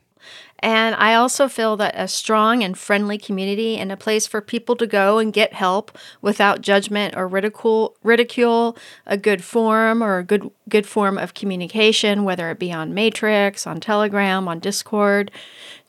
And 0.60 0.94
I 0.94 1.14
also 1.14 1.48
feel 1.48 1.76
that 1.76 1.94
a 1.96 2.08
strong 2.08 2.62
and 2.62 2.76
friendly 2.78 3.18
community 3.18 3.76
and 3.76 3.92
a 3.92 3.96
place 3.96 4.26
for 4.26 4.40
people 4.40 4.74
to 4.76 4.86
go 4.86 5.18
and 5.18 5.32
get 5.32 5.52
help 5.52 5.96
without 6.22 6.62
judgment 6.62 7.14
or 7.16 7.28
ridicule, 7.28 7.94
ridicule 8.02 8.76
a 9.06 9.16
good 9.18 9.44
forum 9.44 10.02
or 10.02 10.18
a 10.18 10.24
good 10.24 10.50
good 10.68 10.86
form 10.86 11.18
of 11.18 11.34
communication, 11.34 12.24
whether 12.24 12.50
it 12.50 12.58
be 12.58 12.72
on 12.72 12.94
Matrix, 12.94 13.66
on 13.66 13.80
Telegram, 13.80 14.48
on 14.48 14.58
Discord, 14.58 15.30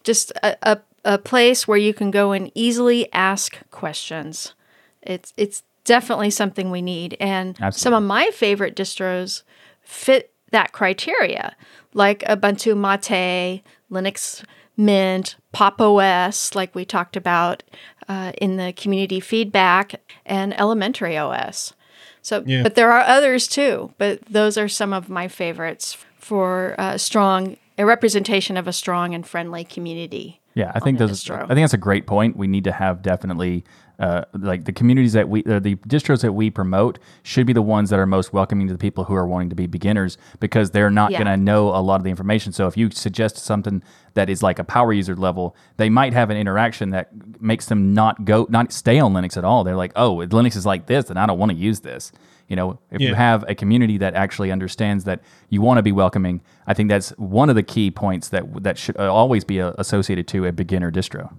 just 0.03 0.31
a, 0.43 0.57
a, 0.61 0.79
a 1.05 1.17
place 1.17 1.67
where 1.67 1.77
you 1.77 1.93
can 1.93 2.11
go 2.11 2.31
and 2.31 2.51
easily 2.53 3.11
ask 3.13 3.57
questions. 3.71 4.53
It's 5.01 5.33
it's 5.37 5.63
definitely 5.85 6.29
something 6.29 6.69
we 6.69 6.81
need. 6.81 7.15
And 7.19 7.57
some 7.71 7.93
of 7.93 8.03
my 8.03 8.29
favorite 8.31 8.75
distros 8.75 9.43
fit 9.81 10.31
that 10.51 10.73
criteria, 10.73 11.55
like 11.93 12.19
Ubuntu 12.23 12.77
Mate, 12.77 13.63
Linux 13.91 14.43
Mint, 14.75 15.35
Pop 15.51 15.81
OS, 15.81 16.53
like 16.55 16.75
we 16.75 16.85
talked 16.85 17.15
about 17.15 17.63
uh, 18.07 18.31
in 18.39 18.57
the 18.57 18.73
community 18.73 19.19
feedback, 19.19 20.01
and 20.25 20.57
Elementary 20.59 21.17
OS. 21.17 21.73
So, 22.21 22.43
Yeah. 22.45 22.63
but 22.63 22.75
there 22.75 22.91
are 22.91 23.01
others 23.01 23.47
too. 23.47 23.93
But 23.97 24.21
those 24.29 24.57
are 24.57 24.67
some 24.67 24.93
of 24.93 25.09
my 25.09 25.27
favorites 25.27 25.97
for 26.17 26.75
uh, 26.77 26.97
strong 26.97 27.57
a 27.79 27.85
representation 27.85 28.57
of 28.57 28.67
a 28.67 28.73
strong 28.73 29.13
and 29.13 29.25
friendly 29.25 29.63
community. 29.63 30.41
Yeah, 30.57 30.71
I 30.73 30.79
think 30.79 30.97
those. 30.97 31.29
I 31.29 31.47
think 31.47 31.59
that's 31.63 31.73
a 31.73 31.77
great 31.77 32.07
point. 32.07 32.35
We 32.35 32.47
need 32.47 32.63
to 32.63 32.71
have 32.71 33.01
definitely 33.01 33.63
uh, 33.99 34.23
like 34.33 34.65
the 34.65 34.71
communities 34.71 35.13
that 35.13 35.27
we, 35.29 35.43
uh, 35.45 35.59
the 35.59 35.75
distros 35.87 36.21
that 36.21 36.33
we 36.33 36.49
promote 36.49 36.99
should 37.23 37.47
be 37.47 37.53
the 37.53 37.61
ones 37.61 37.89
that 37.89 37.99
are 37.99 38.05
most 38.05 38.31
welcoming 38.33 38.67
to 38.67 38.73
the 38.73 38.77
people 38.77 39.03
who 39.05 39.15
are 39.15 39.27
wanting 39.27 39.49
to 39.49 39.55
be 39.55 39.65
beginners 39.67 40.17
because 40.39 40.71
they're 40.71 40.91
not 40.91 41.11
Yeah. 41.11 41.23
going 41.23 41.27
to 41.27 41.37
know 41.37 41.69
a 41.69 41.81
lot 41.81 41.95
of 41.95 42.03
the 42.03 42.09
information. 42.11 42.53
So 42.53 42.67
if 42.67 42.77
you 42.77 42.91
suggest 42.91 43.37
something 43.37 43.81
that 44.13 44.29
is 44.29 44.43
like 44.43 44.59
a 44.59 44.63
power 44.63 44.93
user 44.93 45.15
level, 45.15 45.55
they 45.77 45.89
might 45.89 46.13
have 46.13 46.29
an 46.29 46.37
interaction 46.37 46.91
that 46.91 47.09
makes 47.41 47.65
them 47.67 47.93
not 47.93 48.23
go, 48.25 48.45
not 48.49 48.71
stay 48.71 48.99
on 48.99 49.13
Linux 49.13 49.35
at 49.37 49.43
all. 49.43 49.63
They're 49.63 49.75
like, 49.75 49.93
oh, 49.95 50.17
Linux 50.17 50.55
is 50.55 50.65
like 50.65 50.85
this, 50.87 51.09
and 51.09 51.17
I 51.19 51.25
don't 51.25 51.39
want 51.39 51.51
to 51.51 51.57
use 51.57 51.79
this. 51.79 52.11
You 52.47 52.55
know, 52.55 52.79
if 52.91 53.01
you 53.01 53.13
have 53.13 53.43
a 53.49 53.55
community 53.55 53.97
that 53.97 54.13
actually 54.13 54.51
understands 54.51 55.03
that 55.03 55.21
you 55.49 55.61
want 55.61 55.79
to 55.79 55.83
be 55.83 55.91
welcoming, 55.91 56.41
I 56.65 56.73
think 56.73 56.89
that's 56.89 57.09
one 57.17 57.49
of 57.49 57.55
the 57.55 57.63
key 57.63 57.91
points 57.91 58.29
that 58.29 58.63
that 58.63 58.77
should 58.77 58.97
uh, 58.97 59.13
always 59.13 59.43
be 59.43 59.61
uh, 59.61 59.73
associated 59.77 60.27
to 60.29 60.45
a 60.45 60.51
beginner 60.51 60.91
distro. 60.91 61.33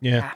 Yeah. 0.00 0.32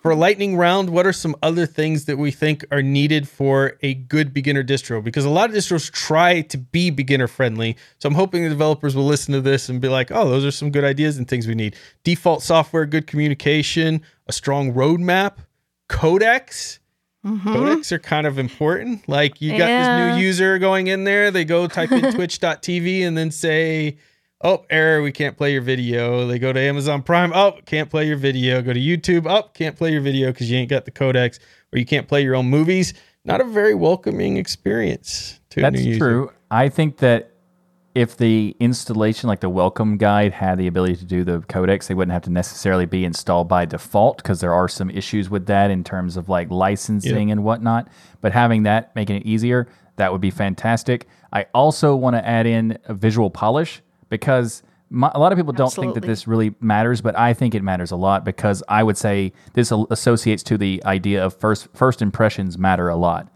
For 0.00 0.12
a 0.12 0.16
lightning 0.16 0.56
round, 0.56 0.90
what 0.90 1.06
are 1.06 1.12
some 1.12 1.34
other 1.42 1.66
things 1.66 2.04
that 2.04 2.16
we 2.16 2.30
think 2.30 2.64
are 2.70 2.82
needed 2.82 3.28
for 3.28 3.76
a 3.82 3.94
good 3.94 4.32
beginner 4.32 4.62
distro? 4.62 5.02
Because 5.02 5.24
a 5.24 5.30
lot 5.30 5.50
of 5.50 5.56
distros 5.56 5.90
try 5.90 6.40
to 6.42 6.56
be 6.56 6.90
beginner 6.90 7.26
friendly. 7.26 7.76
So 7.98 8.08
I'm 8.08 8.14
hoping 8.14 8.44
the 8.44 8.48
developers 8.48 8.94
will 8.94 9.06
listen 9.06 9.34
to 9.34 9.40
this 9.40 9.68
and 9.68 9.80
be 9.80 9.88
like, 9.88 10.12
oh, 10.12 10.28
those 10.28 10.44
are 10.44 10.52
some 10.52 10.70
good 10.70 10.84
ideas 10.84 11.18
and 11.18 11.26
things 11.26 11.48
we 11.48 11.54
need. 11.56 11.74
Default 12.04 12.42
software, 12.42 12.86
good 12.86 13.08
communication, 13.08 14.00
a 14.28 14.32
strong 14.32 14.72
roadmap, 14.72 15.38
codecs. 15.88 16.78
Mm-hmm. 17.28 17.48
Codecs 17.48 17.92
are 17.92 17.98
kind 17.98 18.26
of 18.26 18.38
important. 18.38 19.08
Like 19.08 19.40
you 19.40 19.50
got 19.58 19.68
Yeah. 19.68 20.08
this 20.10 20.16
new 20.16 20.22
user 20.22 20.58
going 20.58 20.86
in 20.86 21.04
there, 21.04 21.30
they 21.30 21.44
go 21.44 21.66
type 21.66 21.92
in 21.92 22.12
twitch.tv 22.14 23.02
and 23.06 23.16
then 23.16 23.30
say, 23.30 23.98
Oh, 24.42 24.64
error, 24.70 25.02
we 25.02 25.10
can't 25.10 25.36
play 25.36 25.52
your 25.52 25.62
video. 25.62 26.26
They 26.26 26.38
go 26.38 26.52
to 26.52 26.60
Amazon 26.60 27.02
Prime. 27.02 27.32
Oh, 27.34 27.58
can't 27.66 27.90
play 27.90 28.06
your 28.06 28.16
video. 28.16 28.62
Go 28.62 28.72
to 28.72 28.78
YouTube. 28.80 29.26
Oh, 29.28 29.48
can't 29.52 29.74
play 29.76 29.90
your 29.90 30.00
video 30.00 30.28
because 30.30 30.48
you 30.50 30.56
ain't 30.58 30.70
got 30.70 30.84
the 30.84 30.92
codecs 30.92 31.40
or 31.72 31.78
you 31.78 31.84
can't 31.84 32.06
play 32.06 32.22
your 32.22 32.36
own 32.36 32.46
movies. 32.46 32.94
Not 33.24 33.40
a 33.40 33.44
very 33.44 33.74
welcoming 33.74 34.36
experience 34.36 35.40
to 35.50 35.60
a 35.60 35.62
That's 35.64 35.80
new 35.82 35.88
user. 35.88 35.98
true. 35.98 36.32
I 36.50 36.68
think 36.68 36.98
that 36.98 37.32
if 37.98 38.16
the 38.16 38.54
installation, 38.60 39.28
like 39.28 39.40
the 39.40 39.48
welcome 39.48 39.96
guide, 39.96 40.32
had 40.32 40.56
the 40.56 40.68
ability 40.68 40.94
to 40.94 41.04
do 41.04 41.24
the 41.24 41.40
codecs, 41.40 41.88
they 41.88 41.94
wouldn't 41.94 42.12
have 42.12 42.22
to 42.22 42.30
necessarily 42.30 42.86
be 42.86 43.04
installed 43.04 43.48
by 43.48 43.64
default 43.64 44.18
because 44.18 44.40
there 44.40 44.54
are 44.54 44.68
some 44.68 44.88
issues 44.88 45.28
with 45.28 45.46
that 45.46 45.72
in 45.72 45.82
terms 45.82 46.16
of 46.16 46.28
like 46.28 46.48
licensing 46.48 47.32
and 47.32 47.42
whatnot. 47.42 47.88
But 48.20 48.30
having 48.30 48.62
that, 48.62 48.94
making 48.94 49.16
it 49.16 49.26
easier, 49.26 49.66
that 49.96 50.12
would 50.12 50.20
be 50.20 50.30
fantastic. 50.30 51.08
I 51.32 51.46
also 51.52 51.96
want 51.96 52.14
to 52.14 52.24
add 52.24 52.46
in 52.46 52.78
a 52.84 52.94
visual 52.94 53.30
polish 53.30 53.82
because 54.10 54.62
my, 54.90 55.10
a 55.12 55.18
lot 55.18 55.32
of 55.32 55.36
people 55.36 55.52
don't 55.52 55.72
think 55.72 55.94
that 55.94 56.04
this 56.04 56.28
really 56.28 56.54
matters, 56.60 57.00
but 57.00 57.18
I 57.18 57.34
think 57.34 57.56
it 57.56 57.64
matters 57.64 57.90
a 57.90 57.96
lot 57.96 58.24
because 58.24 58.62
I 58.68 58.84
would 58.84 58.96
say 58.96 59.32
this 59.54 59.72
associates 59.90 60.44
to 60.44 60.56
the 60.56 60.80
idea 60.84 61.24
of 61.24 61.34
first 61.34 61.66
first 61.74 62.00
impressions 62.00 62.56
matter 62.56 62.88
a 62.88 62.96
lot. 62.96 63.28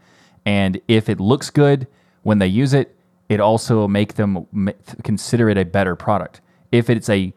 And 0.45 0.79
if 0.87 1.09
it 1.09 1.19
looks 1.19 1.49
good 1.49 1.85
when 2.21 2.39
they 2.39 2.47
use 2.47 2.73
it, 2.73 2.95
it 3.29 3.39
also 3.39 3.75
will 3.75 3.87
make 3.87 4.15
them 4.15 4.45
consider 5.03 5.49
it 5.49 5.57
a 5.57 5.65
better 5.65 5.95
product. 5.95 6.41
If 6.71 6.89
it's 6.89 7.09
a 7.09 7.33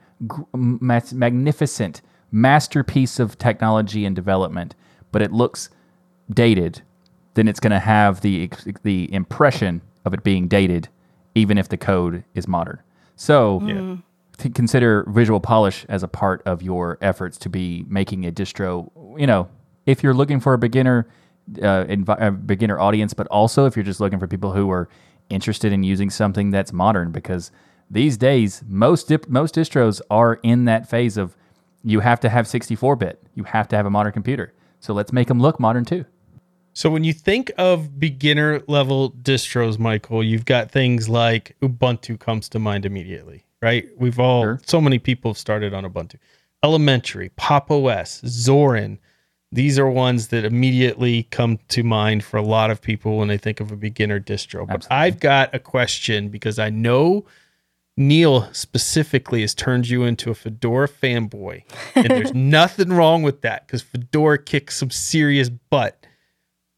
magnificent 0.55 2.03
masterpiece 2.33 3.19
of 3.19 3.39
technology 3.39 4.05
and 4.05 4.17
development, 4.17 4.75
but 5.13 5.23
it 5.23 5.33
looks 5.33 5.71
dated, 6.31 6.83
then 7.35 7.49
it's 7.49 7.61
going 7.61 7.73
to 7.73 7.79
have 7.79 8.21
the 8.21 8.51
the 8.83 9.13
impression 9.13 9.81
of 10.05 10.15
it 10.15 10.23
being 10.23 10.49
dated, 10.49 10.89
even 11.35 11.59
if 11.59 11.69
the 11.69 11.77
code 11.77 12.25
is 12.35 12.49
modern. 12.49 12.81
So 13.17 13.61
to 14.39 14.51
consider 14.51 15.05
visual 15.09 15.41
polish 15.41 15.87
as 15.89 16.03
a 16.03 16.09
part 16.09 16.43
of 16.45 16.63
your 16.63 16.99
efforts 17.01 17.39
to 17.39 17.49
be 17.49 17.85
making 17.89 18.27
a 18.27 18.33
distro. 18.33 18.91
You 19.19 19.27
know, 19.27 19.49
if 19.87 20.03
you're 20.03 20.15
looking 20.15 20.41
for 20.41 20.53
a 20.53 20.59
beginner, 20.59 21.09
uh, 21.59 21.85
envi- 21.85 22.21
a 22.21 22.31
beginner 22.31 22.79
audience, 22.79 23.15
but 23.15 23.27
also 23.29 23.65
if 23.65 23.77
you're 23.77 23.85
just 23.85 24.01
looking 24.01 24.19
for 24.19 24.27
people 24.27 24.53
who 24.53 24.71
are 24.71 24.89
interested 25.31 25.73
in 25.73 25.83
using 25.83 26.11
something 26.11 26.51
that's 26.51 26.73
modern, 26.73 27.11
because 27.13 27.51
these 27.91 28.17
days 28.17 28.63
most 28.69 29.09
dip- 29.09 29.29
most 29.29 29.55
distros 29.55 30.01
are 30.11 30.35
in 30.43 30.65
that 30.67 30.89
phase 30.89 31.17
of 31.17 31.37
you 31.85 32.01
have 32.01 32.19
to 32.21 32.29
have 32.29 32.47
64 32.49 32.97
bit, 32.97 33.23
you 33.35 33.45
have 33.45 33.69
to 33.69 33.77
have 33.77 33.87
a 33.87 33.91
modern 33.91 34.13
computer. 34.13 34.53
So 34.81 34.93
let's 34.93 35.13
make 35.13 35.29
them 35.29 35.41
look 35.41 35.61
modern 35.61 35.85
too. 35.85 36.05
So 36.73 36.91
when 36.91 37.05
you 37.05 37.13
think 37.15 37.51
of 37.57 37.99
beginner 37.99 38.61
level 38.67 39.13
distros, 39.13 39.79
Michael, 39.79 40.23
you've 40.23 40.45
got 40.45 40.71
things 40.71 41.09
like 41.09 41.57
Ubuntu 41.63 42.19
comes 42.19 42.49
to 42.51 42.59
mind 42.59 42.85
immediately, 42.85 43.47
right? 43.63 43.87
We've 43.97 44.19
all 44.21 44.43
Sure. 44.43 44.61
so 44.67 44.81
many 44.81 44.99
people 44.99 45.31
have 45.31 45.39
started 45.39 45.73
on 45.73 45.85
Ubuntu. 45.85 46.17
Elementary, 46.63 47.31
Pop 47.37 47.71
OS, 47.71 48.21
Zorin. 48.23 48.99
These 49.53 49.79
are 49.79 49.89
ones 49.89 50.29
that 50.29 50.45
immediately 50.45 51.25
come 51.25 51.59
to 51.69 51.83
mind 51.83 52.25
for 52.25 52.37
a 52.37 52.43
lot 52.43 52.71
of 52.71 52.83
people 52.83 53.17
when 53.19 53.29
they 53.29 53.39
think 53.39 53.61
of 53.61 53.71
a 53.71 53.77
beginner 53.77 54.21
distro. 54.21 54.67
But 54.67 54.77
Absolutely. 54.77 54.97
I've 54.97 55.21
got 55.21 55.55
a 55.55 55.59
question 55.59 56.29
because 56.29 56.59
I 56.59 56.69
know 56.71 57.25
Neil 57.97 58.53
specifically 58.53 59.41
has 59.41 59.55
turned 59.55 59.89
you 59.89 60.05
into 60.05 60.31
a 60.31 60.35
Fedora 60.35 60.89
fanboy. 60.89 61.63
And 61.95 62.09
there's 62.09 62.35
nothing 62.35 62.91
wrong 62.91 63.23
with 63.23 63.41
that 63.43 63.67
because 63.67 63.83
Fedora 63.83 64.39
kicks 64.39 64.77
some 64.77 64.91
serious 64.91 65.49
butt. 65.49 66.07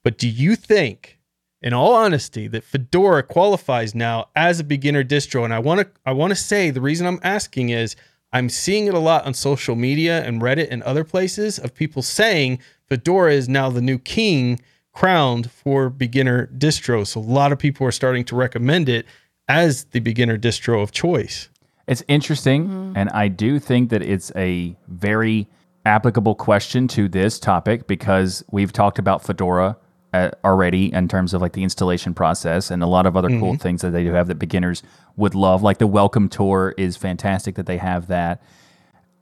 But 0.05 0.16
do 0.16 0.29
you 0.29 0.55
think, 0.55 1.19
in 1.61 1.73
all 1.73 1.93
honesty, 1.93 2.47
that 2.49 2.62
Fedora 2.62 3.25
qualifies 3.25 3.95
now 3.95 4.29
as 4.37 4.61
a 4.61 4.64
beginner 4.64 5.03
distro? 5.03 5.45
And 5.45 5.53
I 5.53 5.59
want 5.59 5.81
to 5.81 5.89
I 6.07 6.12
want 6.12 6.31
to 6.31 6.37
say 6.37 6.71
the 6.71 6.81
reason 6.81 7.07
I'm 7.07 7.21
asking 7.25 7.71
is 7.71 7.97
I'm 8.33 8.49
seeing 8.49 8.87
it 8.87 8.95
a 8.95 8.99
lot 8.99 9.24
on 9.24 9.35
social 9.35 9.74
media 9.74 10.22
and 10.24 10.43
Reddit 10.43 10.68
and 10.70 10.83
other 10.83 11.05
places 11.05 11.59
of 11.59 11.74
people 11.74 12.03
saying 12.03 12.59
Fedora 12.87 13.33
is 13.33 13.49
now 13.49 13.70
the 13.70 13.81
new 13.81 13.99
king 13.99 14.61
crowned 14.93 15.51
for 15.51 15.89
beginner 15.89 16.47
distro. 16.49 17.07
So 17.07 17.20
a 17.20 17.22
lot 17.22 17.53
of 17.53 17.59
people 17.59 17.87
are 17.87 17.93
starting 17.93 18.24
to 18.26 18.37
recommend 18.37 18.89
it 18.89 19.07
as 19.47 19.85
the 19.85 20.01
beginner 20.01 20.37
distro 20.37 20.83
of 20.83 20.93
choice. 20.93 21.49
It's 21.87 22.03
interesting, 22.07 22.66
mm-hmm. 22.66 22.93
and 22.97 23.09
I 23.11 23.29
do 23.29 23.59
think 23.59 23.89
that 23.91 24.03
it's 24.03 24.31
a 24.37 24.76
very 24.89 25.49
applicable 25.87 26.35
question 26.35 26.87
to 26.89 27.09
this 27.09 27.39
topic 27.39 27.87
because 27.87 28.45
we've 28.51 28.72
talked 28.72 28.99
about 28.99 29.24
Fedora 29.24 29.79
uh, 30.13 30.31
already 30.45 30.93
in 30.93 31.09
terms 31.09 31.35
of 31.35 31.43
like 31.43 31.53
the 31.53 31.63
installation 31.63 32.15
process 32.15 32.71
and 32.71 32.83
a 32.83 32.87
lot 32.87 33.07
of 33.07 33.17
other 33.17 33.29
cool 33.29 33.57
things 33.57 33.83
that 33.83 33.91
they 33.91 34.05
do 34.05 34.13
have 34.13 34.27
that 34.29 34.39
beginners 34.39 34.83
would 35.17 35.35
love. 35.35 35.63
Like 35.63 35.79
the 35.79 35.87
welcome 35.87 36.29
tour 36.29 36.75
is 36.79 36.97
fantastic 36.97 37.57
that 37.57 37.67
they 37.67 37.79
have 37.79 38.07
that. 38.09 38.43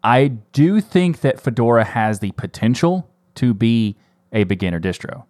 I 0.04 0.28
do 0.28 0.80
think 0.80 1.20
that 1.20 1.40
Fedora 1.40 1.84
has 1.84 2.20
the 2.20 2.30
potential 2.32 3.10
to 3.36 3.52
be 3.52 3.96
a 4.32 4.44
beginner 4.44 4.80
distro. 4.80 5.24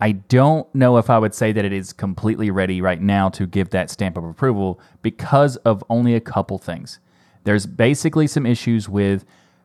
I 0.00 0.12
don't 0.12 0.72
know 0.74 0.98
if 0.98 1.10
I 1.10 1.18
would 1.18 1.34
say 1.34 1.52
that 1.52 1.64
it 1.64 1.72
is 1.72 1.92
completely 1.92 2.50
ready 2.50 2.80
right 2.80 3.00
now 3.00 3.28
to 3.30 3.46
give 3.46 3.70
that 3.70 3.90
stamp 3.90 4.16
of 4.16 4.24
approval 4.24 4.80
because 5.00 5.56
of 5.58 5.82
only 5.88 6.14
a 6.14 6.20
couple 6.20 6.58
things. 6.58 6.98
There's 7.44 7.66
basically 7.66 8.26
some 8.26 8.46
issues 8.46 8.88
with 8.88 9.24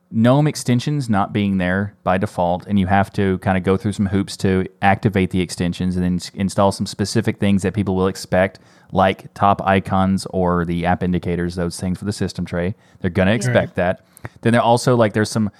GNOME 0.10 0.48
extensions 0.48 1.10
not 1.10 1.34
being 1.34 1.58
there 1.58 1.94
by 2.04 2.18
default, 2.18 2.66
and 2.66 2.80
you 2.80 2.88
have 2.88 3.12
to 3.14 3.38
kind 3.40 3.58
of 3.58 3.64
go 3.64 3.76
through 3.76 3.92
some 3.92 4.06
hoops 4.06 4.38
to 4.38 4.66
activate 4.82 5.32
the 5.32 5.42
extensions 5.42 5.98
and 5.98 6.06
then 6.06 6.20
install 6.34 6.72
some 6.72 6.86
specific 6.86 7.40
things 7.40 7.62
that 7.64 7.74
people 7.74 7.96
will 7.96 8.08
expect, 8.08 8.60
like 8.94 9.34
top 9.34 9.62
icons 9.66 10.26
or 10.28 10.64
the 10.64 10.86
app 10.86 11.04
indicators, 11.04 11.56
those 11.56 11.78
things 11.78 12.00
for 12.00 12.06
the 12.06 12.14
system 12.14 12.46
tray. 12.46 12.74
They're 13.02 13.12
going 13.12 13.28
to 13.28 13.34
expect 13.34 13.76
that. 13.76 14.06
Then 14.42 14.54
they're 14.54 14.62
also 14.62 14.96
like 14.96 15.12
there's 15.12 15.30
some 15.30 15.52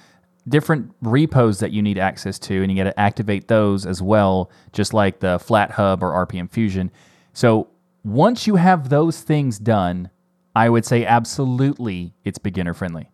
different 0.48 0.94
repos 1.02 1.60
that 1.60 1.72
you 1.72 1.82
need 1.82 1.98
access 1.98 2.38
to, 2.38 2.62
and 2.62 2.72
you 2.72 2.82
got 2.82 2.90
to 2.90 2.98
activate 2.98 3.48
those 3.48 3.84
as 3.84 4.00
well, 4.00 4.50
just 4.72 4.94
like 4.94 5.20
the 5.20 5.38
Flathub 5.38 6.00
or 6.00 6.26
RPM 6.26 6.50
Fusion. 6.50 6.90
So 7.34 7.68
once 8.02 8.46
you 8.46 8.56
have 8.56 8.88
those 8.88 9.20
things 9.20 9.58
done, 9.58 10.08
I 10.56 10.70
would 10.70 10.86
say 10.86 11.04
absolutely 11.04 12.14
it's 12.24 12.38
beginner 12.38 12.72
friendly. 12.72 13.10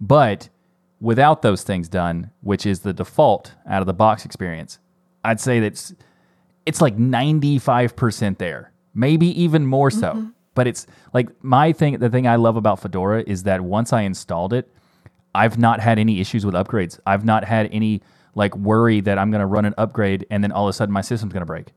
But 0.00 0.48
without 1.00 1.42
those 1.42 1.62
things 1.62 1.88
done, 1.88 2.30
which 2.42 2.66
is 2.66 2.80
the 2.80 2.92
default 2.92 3.54
out 3.66 3.80
of 3.80 3.86
the 3.86 3.94
box 3.94 4.24
experience, 4.24 4.78
I'd 5.24 5.40
say 5.40 5.60
that's 5.60 5.94
it's 6.66 6.80
like 6.80 6.96
95% 6.96 8.38
there, 8.38 8.72
maybe 8.94 9.42
even 9.42 9.66
more 9.66 9.90
so. 9.90 10.12
Mm-hmm. 10.12 10.28
But 10.54 10.66
it's 10.66 10.86
like 11.14 11.28
my 11.42 11.72
thing, 11.72 11.98
the 11.98 12.10
thing 12.10 12.26
I 12.26 12.36
love 12.36 12.56
about 12.56 12.80
Fedora 12.80 13.24
is 13.26 13.44
that 13.44 13.62
once 13.62 13.92
I 13.92 14.02
installed 14.02 14.52
it, 14.52 14.70
I've 15.34 15.58
not 15.58 15.80
had 15.80 15.98
any 15.98 16.20
issues 16.20 16.44
with 16.44 16.54
upgrades. 16.54 16.98
I've 17.06 17.24
not 17.24 17.44
had 17.44 17.68
any 17.72 18.02
like 18.34 18.54
worry 18.56 19.00
that 19.00 19.18
I'm 19.18 19.30
going 19.30 19.40
to 19.40 19.46
run 19.46 19.64
an 19.64 19.74
upgrade 19.78 20.26
and 20.30 20.42
then 20.42 20.52
all 20.52 20.66
of 20.66 20.70
a 20.70 20.72
sudden 20.72 20.92
my 20.92 21.00
system's 21.00 21.32
going 21.32 21.42
to 21.42 21.46
break. 21.46 21.68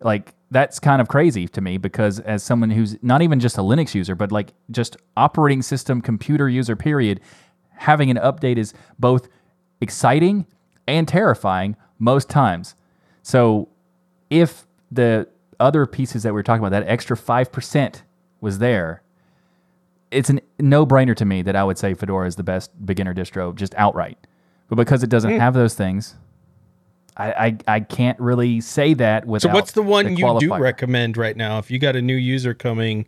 Like 0.00 0.34
that's 0.50 0.78
kind 0.78 1.00
of 1.00 1.08
crazy 1.08 1.48
to 1.48 1.60
me 1.60 1.76
because 1.76 2.20
as 2.20 2.42
someone 2.42 2.70
who's 2.70 2.96
not 3.02 3.22
even 3.22 3.40
just 3.40 3.58
a 3.58 3.62
Linux 3.62 3.94
user, 3.94 4.14
but 4.14 4.32
like 4.32 4.52
just 4.70 4.96
operating 5.16 5.62
system 5.62 6.00
computer 6.00 6.48
user 6.48 6.76
period, 6.76 7.20
having 7.80 8.10
an 8.10 8.18
update 8.18 8.58
is 8.58 8.74
both 8.98 9.26
exciting 9.80 10.46
and 10.86 11.08
terrifying 11.08 11.74
most 11.98 12.28
times. 12.28 12.74
So 13.22 13.68
if 14.28 14.66
the 14.90 15.26
other 15.58 15.86
pieces 15.86 16.22
that 16.24 16.30
we 16.30 16.34
were 16.34 16.42
talking 16.42 16.64
about, 16.64 16.78
that 16.78 16.86
extra 16.86 17.16
5% 17.16 18.02
was 18.42 18.58
there, 18.58 19.02
it's 20.10 20.28
a 20.28 20.40
no 20.58 20.84
brainer 20.84 21.16
to 21.16 21.24
me 21.24 21.40
that 21.40 21.56
I 21.56 21.64
would 21.64 21.78
say 21.78 21.94
Fedora 21.94 22.26
is 22.26 22.36
the 22.36 22.42
best 22.42 22.70
beginner 22.84 23.14
distro 23.14 23.54
just 23.54 23.74
outright. 23.76 24.18
But 24.68 24.76
because 24.76 25.02
it 25.02 25.08
doesn't 25.08 25.32
hmm. 25.32 25.38
have 25.38 25.54
those 25.54 25.74
things, 25.74 26.16
I, 27.16 27.32
I, 27.32 27.76
I 27.76 27.80
can't 27.80 28.20
really 28.20 28.60
say 28.60 28.92
that 28.94 29.26
without. 29.26 29.48
So 29.48 29.54
what's 29.54 29.72
the 29.72 29.82
one 29.82 30.16
you 30.16 30.38
do 30.38 30.54
recommend 30.54 31.16
right 31.16 31.36
now? 31.36 31.58
If 31.58 31.70
you 31.70 31.78
got 31.78 31.96
a 31.96 32.02
new 32.02 32.14
user 32.14 32.52
coming, 32.52 33.06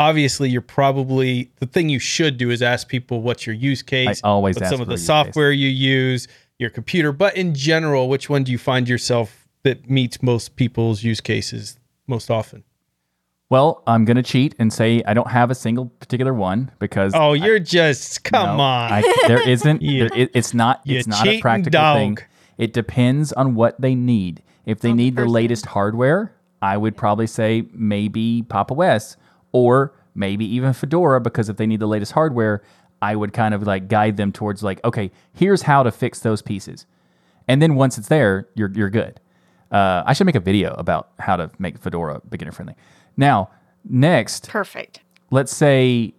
obviously 0.00 0.48
you're 0.50 0.62
probably 0.62 1.50
the 1.60 1.66
thing 1.66 1.88
you 1.88 1.98
should 2.00 2.38
do 2.38 2.50
is 2.50 2.62
ask 2.62 2.88
people 2.88 3.20
what's 3.22 3.46
your 3.46 3.54
use 3.54 3.82
case. 3.82 4.20
I 4.24 4.28
always 4.28 4.56
what 4.56 4.62
ask 4.64 4.72
some 4.72 4.80
of 4.80 4.86
the 4.88 4.94
use 4.94 5.02
case. 5.02 5.06
software 5.06 5.52
you 5.52 5.68
use, 5.68 6.26
your 6.58 6.70
computer, 6.70 7.12
but 7.12 7.36
in 7.36 7.54
general, 7.54 8.08
which 8.08 8.28
one 8.28 8.42
do 8.42 8.50
you 8.50 8.58
find 8.58 8.88
yourself 8.88 9.46
that 9.62 9.88
meets 9.88 10.22
most 10.22 10.56
people's 10.56 11.04
use 11.04 11.20
cases 11.20 11.78
most 12.08 12.30
often? 12.30 12.64
Well, 13.50 13.82
I'm 13.86 14.04
going 14.04 14.16
to 14.16 14.22
cheat 14.22 14.54
and 14.58 14.72
say 14.72 15.02
I 15.06 15.12
don't 15.12 15.30
have 15.30 15.50
a 15.50 15.54
single 15.56 15.86
particular 15.86 16.32
one 16.32 16.70
because 16.78 17.12
Oh, 17.14 17.32
you're 17.32 17.58
just 17.58 18.22
come 18.24 18.56
No, 18.56 18.62
on. 18.62 18.92
I, 18.92 19.24
there 19.26 19.46
isn't. 19.48 19.82
You- 19.90 20.08
there, 20.08 20.18
it, 20.18 20.30
it's 20.34 20.54
not. 20.54 20.80
you 20.84 20.98
It's 20.98 21.06
not 21.08 21.20
a 21.22 21.24
cheating 21.24 21.40
practical 21.42 21.94
thing. 21.94 22.18
It 22.58 22.72
depends 22.72 23.32
on 23.32 23.54
what 23.54 23.80
they 23.80 23.94
need. 23.94 24.42
If 24.66 24.80
they 24.80 24.90
On 24.90 24.96
the 24.96 25.02
need 25.04 25.16
the 25.16 25.24
latest 25.26 25.66
hardware, 25.66 26.32
I 26.62 26.76
would 26.76 26.96
probably 26.96 27.26
say 27.26 27.64
maybe 27.72 28.42
Pop! 28.48 28.70
OS 28.70 29.16
or 29.52 29.94
maybe 30.14 30.44
even 30.44 30.72
Fedora 30.72 31.20
because 31.20 31.48
if 31.48 31.56
they 31.56 31.66
need 31.66 31.80
the 31.80 31.86
latest 31.86 32.12
hardware, 32.12 32.62
I 33.02 33.16
would 33.16 33.32
kind 33.32 33.54
of 33.54 33.62
like 33.62 33.88
guide 33.88 34.16
them 34.16 34.32
towards 34.32 34.62
like, 34.62 34.82
okay, 34.84 35.10
here's 35.32 35.62
how 35.62 35.82
to 35.82 35.90
fix 35.90 36.20
those 36.20 36.42
pieces, 36.42 36.86
and 37.48 37.60
then 37.62 37.74
once 37.74 37.98
it's 37.98 38.08
there, 38.08 38.48
you're 38.54 38.70
you're 38.72 38.90
good. 38.90 39.20
Uh, 39.70 40.02
I 40.04 40.12
should 40.12 40.26
make 40.26 40.34
a 40.34 40.40
video 40.40 40.74
about 40.74 41.10
how 41.18 41.36
to 41.36 41.50
make 41.58 41.78
Fedora 41.78 42.20
beginner 42.28 42.52
friendly. 42.52 42.74
Now, 43.16 43.50
next, 43.88 44.48
Perfect. 44.48 45.00
let's 45.30 45.54
say 45.54 46.12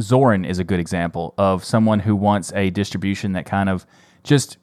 Zorin 0.00 0.46
is 0.46 0.58
a 0.58 0.64
good 0.64 0.80
example 0.80 1.34
of 1.38 1.64
someone 1.64 2.00
who 2.00 2.16
wants 2.16 2.52
a 2.54 2.70
distribution 2.70 3.32
that 3.32 3.46
kind 3.46 3.68
of 3.68 3.86
just 4.24 4.58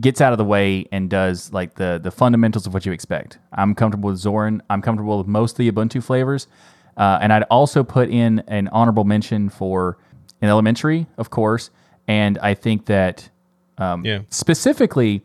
gets 0.00 0.20
out 0.20 0.32
of 0.32 0.38
the 0.38 0.44
way 0.44 0.86
and 0.92 1.10
does 1.10 1.52
like 1.52 1.74
the 1.74 2.00
the 2.02 2.10
fundamentals 2.10 2.66
of 2.66 2.72
what 2.72 2.86
you 2.86 2.92
expect. 2.92 3.38
I'm 3.52 3.74
comfortable 3.74 4.10
with 4.10 4.22
Zorin. 4.22 4.60
I'm 4.70 4.82
comfortable 4.82 5.18
with 5.18 5.26
most 5.26 5.52
of 5.52 5.56
the 5.58 5.70
Ubuntu 5.70 6.02
flavors, 6.02 6.46
uh, 7.00 7.18
and 7.20 7.32
I'd 7.32 7.42
also 7.44 7.82
put 7.82 8.08
in 8.10 8.40
an 8.46 8.68
honorable 8.68 9.02
mention 9.04 9.48
for 9.48 9.98
an 10.40 10.48
elementary, 10.48 11.06
of 11.18 11.30
course. 11.30 11.70
And 12.06 12.38
I 12.38 12.54
think 12.54 12.86
that 12.86 13.28
um, 13.78 14.04
Yeah. 14.04 14.20
specifically. 14.30 15.22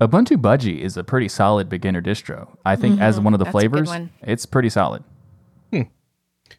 Ubuntu 0.00 0.38
Budgie 0.38 0.78
is 0.80 0.96
a 0.96 1.04
pretty 1.04 1.28
solid 1.28 1.68
beginner 1.68 2.00
distro. 2.00 2.56
I 2.64 2.74
think 2.74 2.98
as 3.02 3.20
one 3.20 3.34
of 3.34 3.38
the 3.38 3.44
Mm-hmm. 3.44 3.52
That's 3.74 3.90
flavors, 3.90 4.08
it's 4.22 4.46
pretty 4.46 4.70
solid. 4.70 5.04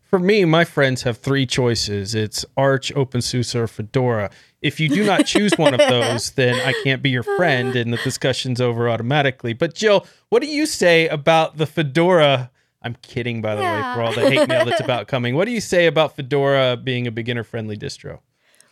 For 0.03 0.19
me, 0.19 0.43
my 0.45 0.63
friends 0.65 1.01
have 1.03 1.17
three 1.17 1.45
choices. 1.45 2.13
It's 2.13 2.45
Arch, 2.57 2.93
OpenSUSE, 2.93 3.55
or 3.55 3.65
Fedora. 3.65 4.30
If 4.61 4.80
you 4.80 4.89
do 4.89 5.03
not 5.05 5.26
choose 5.26 5.53
one 5.57 5.74
of 5.74 5.80
those, 5.89 6.32
then 6.32 6.53
I 6.55 6.74
can't 6.84 7.01
be 7.01 7.09
your 7.09 7.24
friend 7.24 7.76
and 7.76 7.91
the 7.93 7.97
discussion's 7.97 8.59
over 8.61 8.88
automatically. 8.89 9.53
But 9.53 9.74
Jill, 9.74 10.05
what 10.30 10.41
do 10.43 10.47
you 10.49 10.65
say 10.67 11.07
about 11.07 11.57
the 11.57 11.65
Fedora? 11.65 12.51
I'm 12.84 12.95
kidding, 13.01 13.41
by 13.41 13.55
the 13.55 13.61
way, 13.61 13.82
for 13.93 14.01
all 14.01 14.13
the 14.13 14.29
hate 14.29 14.47
mail 14.47 14.65
that's 14.65 14.82
about 14.84 15.07
coming. 15.07 15.36
What 15.36 15.45
do 15.45 15.51
you 15.51 15.61
say 15.61 15.86
about 15.86 16.15
Fedora 16.15 16.77
being 16.77 17.05
a 17.05 17.11
beginner 17.11 17.43
friendly 17.43 17.77
distro? 17.77 18.19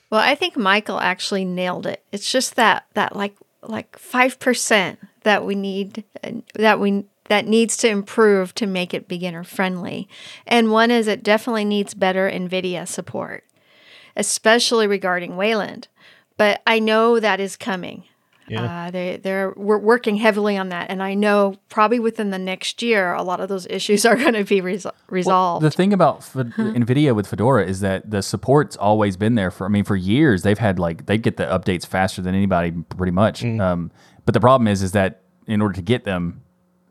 Well, 0.09 0.21
I 0.21 0.33
think 0.35 0.57
Michael 0.57 0.99
actually 0.99 1.45
nailed 1.45 1.85
it. 1.85 2.03
It's 2.11 2.31
just 2.31 2.55
that 2.55 2.85
that 2.95 3.15
like 3.15 3.35
like 3.61 3.97
five 3.99 4.39
percent 4.39 4.99
that 5.23 5.45
we 5.45 5.53
need 5.55 6.03
that 6.55 6.79
we 6.79 7.05
that 7.25 7.47
needs 7.47 7.77
to 7.77 7.87
improve 7.87 8.55
to 8.55 8.65
make 8.65 8.93
it 8.93 9.07
beginner 9.07 9.43
friendly. 9.43 10.09
And 10.47 10.71
one 10.71 10.89
is 10.89 11.07
it 11.07 11.23
definitely 11.23 11.65
needs 11.65 11.93
better 11.93 12.29
NVIDIA 12.29 12.87
support, 12.87 13.43
especially 14.15 14.87
regarding 14.87 15.37
Wayland. 15.37 15.87
But 16.37 16.61
I 16.65 16.79
know 16.79 17.19
that 17.19 17.39
is 17.39 17.55
coming. 17.55 18.05
Yeah. 18.49 18.87
Uh, 18.87 18.91
they 18.91 19.17
they're 19.17 19.53
we're 19.55 19.77
working 19.77 20.15
heavily 20.17 20.57
on 20.57 20.69
that, 20.69 20.89
and 20.89 21.01
I 21.03 21.13
know 21.13 21.55
probably 21.69 21.99
within 21.99 22.29
the 22.29 22.39
next 22.39 22.81
year, 22.81 23.13
a 23.13 23.23
lot 23.23 23.39
of 23.39 23.49
those 23.49 23.67
issues 23.67 24.05
are 24.07 24.15
going 24.15 24.33
to 24.33 24.43
be 24.43 24.61
resol- 24.61 24.93
resolved. 25.09 25.65
The 25.65 25.71
thing 25.71 25.93
about 25.93 26.23
Fed- 26.23 26.53
NVIDIA 26.53 27.15
with 27.15 27.27
Fedora 27.27 27.65
is 27.65 27.79
that 27.81 28.09
the 28.09 28.21
support's 28.21 28.75
always 28.75 29.17
been 29.17 29.35
there 29.35 29.51
for. 29.51 29.65
I 29.65 29.69
mean, 29.69 29.83
for 29.83 29.95
years 29.95 30.43
they've 30.43 30.59
had 30.59 30.79
like 30.79 31.05
they 31.05 31.17
get 31.17 31.37
the 31.37 31.45
updates 31.45 31.85
faster 31.85 32.21
than 32.21 32.35
anybody, 32.35 32.71
pretty 32.71 33.11
much. 33.11 33.41
Mm. 33.41 33.61
Um, 33.61 33.91
but 34.25 34.33
the 34.33 34.39
problem 34.39 34.67
is, 34.67 34.81
is 34.83 34.91
that 34.93 35.23
in 35.47 35.61
order 35.61 35.73
to 35.73 35.81
get 35.81 36.03
them, 36.03 36.43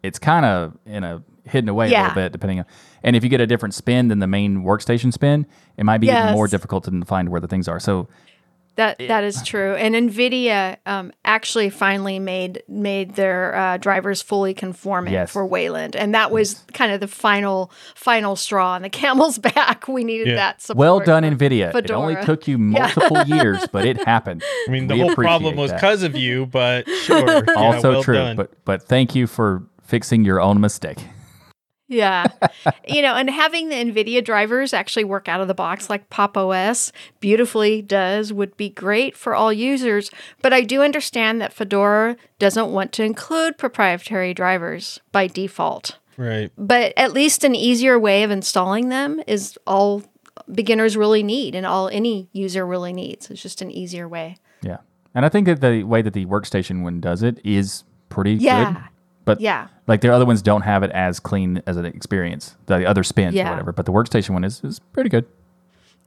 it's 0.03 0.19
kind 0.19 0.45
of 0.45 0.77
in 0.87 1.05
a 1.05 1.23
hidden 1.49 1.69
away 1.69 1.87
a 1.87 1.91
little 1.91 2.15
bit, 2.15 2.33
depending 2.33 2.61
on. 2.61 2.67
And 3.03 3.17
if 3.17 3.25
you 3.25 3.31
get 3.31 3.41
a 3.41 3.47
different 3.47 3.75
spin 3.75 4.09
than 4.09 4.19
the 4.19 4.27
main 4.27 4.63
workstation 4.63 5.13
spin, 5.13 5.47
it 5.77 5.85
might 5.85 5.99
be 5.99 6.09
even 6.09 6.33
more 6.33 6.49
difficult 6.49 6.85
to 6.85 7.05
find 7.05 7.29
where 7.29 7.41
the 7.41 7.49
things 7.49 7.69
are. 7.69 7.81
So 7.81 8.09
That 8.79 8.99
that 9.09 9.25
is 9.25 9.43
true, 9.43 9.75
and 9.75 9.95
Nvidia 9.95 10.77
um, 10.87 11.13
actually 11.25 11.69
finally 11.69 12.19
made 12.21 12.63
made 12.69 13.17
their 13.17 13.55
uh, 13.55 13.77
drivers 13.77 14.23
fully 14.23 14.55
conformant 14.55 15.13
Yes. 15.13 15.33
for 15.33 15.45
Wayland, 15.45 15.97
and 15.97 16.15
that 16.15 16.31
was 16.31 16.65
kind 16.75 16.93
of 16.93 17.01
the 17.01 17.09
final 17.09 17.73
final 17.97 18.37
straw 18.37 18.75
on 18.75 18.83
the 18.83 18.89
camel's 19.01 19.37
back. 19.39 19.89
We 19.89 20.05
needed 20.05 20.29
Yeah. 20.29 20.35
that 20.37 20.63
support. 20.63 20.79
well 20.79 21.01
done, 21.01 21.25
for 21.25 21.31
NVIDIA. 21.37 21.75
It 21.75 21.91
only 21.91 22.17
took 22.25 22.47
you 22.47 22.57
multiple 22.57 23.23
years, 23.27 23.67
but 23.73 23.85
it 23.85 24.03
happened. 24.05 24.43
I 24.69 24.71
mean, 24.71 24.87
the 24.87 24.95
We 24.95 25.01
whole 25.01 25.15
problem 25.15 25.57
was 25.57 25.73
because 25.73 26.05
of 26.05 26.15
you, 26.17 26.47
but 26.47 26.89
sure. 26.89 27.27
Yeah, 27.45 27.53
also 27.57 27.93
well 27.95 28.03
true. 28.05 28.15
done. 28.15 28.37
But 28.37 28.65
but 28.65 28.85
thank 28.85 29.15
you 29.17 29.27
for 29.27 29.65
fixing 29.83 30.25
your 30.25 30.41
own 30.41 30.61
mistake. 30.61 30.99
Yeah. 31.89 32.27
you 32.87 33.01
know, 33.03 33.15
and 33.15 33.31
having 33.31 33.71
the 33.71 33.75
NVIDIA 33.77 34.23
drivers 34.25 34.73
actually 34.75 35.05
work 35.05 35.29
out 35.29 35.41
of 35.41 35.49
the 35.49 35.55
box 35.55 35.89
like 35.89 36.11
Pop! 36.11 36.37
OS 36.37 36.93
beautifully 37.21 37.81
does 37.83 38.33
would 38.33 38.57
be 38.59 38.69
great 38.69 39.17
for 39.17 39.35
all 39.35 39.53
users. 39.53 40.11
But 40.43 40.53
I 40.53 40.61
do 40.63 40.83
understand 40.83 41.41
that 41.41 41.53
Fedora 41.55 42.17
doesn't 42.39 42.71
want 42.73 42.93
to 42.93 43.05
include 43.05 43.57
proprietary 43.59 44.35
drivers 44.35 45.01
by 45.13 45.27
default. 45.29 45.99
right. 46.19 46.53
But 46.59 46.93
at 46.97 47.13
least 47.13 47.43
an 47.45 47.55
easier 47.55 47.99
way 47.99 48.23
of 48.23 48.31
installing 48.31 48.91
them 48.91 49.21
is 49.27 49.59
all 49.67 50.03
beginners 50.53 50.97
really 50.97 51.23
need 51.23 51.55
and 51.55 51.65
all 51.67 51.89
any 51.89 52.29
user 52.33 52.67
really 52.67 52.93
needs. 52.93 53.31
It's 53.31 53.43
just 53.43 53.63
an 53.63 53.71
easier 53.71 54.07
way. 54.09 54.37
Yeah. 54.63 54.79
And 55.15 55.25
I 55.25 55.29
think 55.31 55.47
that 55.47 55.61
the 55.63 55.85
way 55.85 56.03
that 56.03 56.13
the 56.13 56.27
workstation 56.27 56.83
one 56.83 57.01
does 57.01 57.23
it 57.23 57.41
is 57.45 57.85
pretty 58.09 58.35
Yeah. 58.35 58.73
good. 58.73 58.83
But 59.25 59.41
Yeah. 59.41 59.69
Like 59.89 60.01
their 60.03 60.13
other 60.13 60.25
ones 60.27 60.43
don't 60.43 60.63
have 60.63 60.83
it 60.85 60.91
as 60.93 61.19
clean 61.19 61.61
as 61.67 61.77
an 61.77 61.85
experience, 61.87 62.55
the 62.67 62.85
other 62.89 63.03
spins 63.03 63.35
Yeah. 63.35 63.49
or 63.49 63.51
whatever. 63.53 63.73
But 63.73 63.87
the 63.87 63.93
workstation 63.93 64.31
one 64.31 64.45
is, 64.45 64.63
is 64.63 64.79
pretty 64.93 65.11
good. 65.11 65.27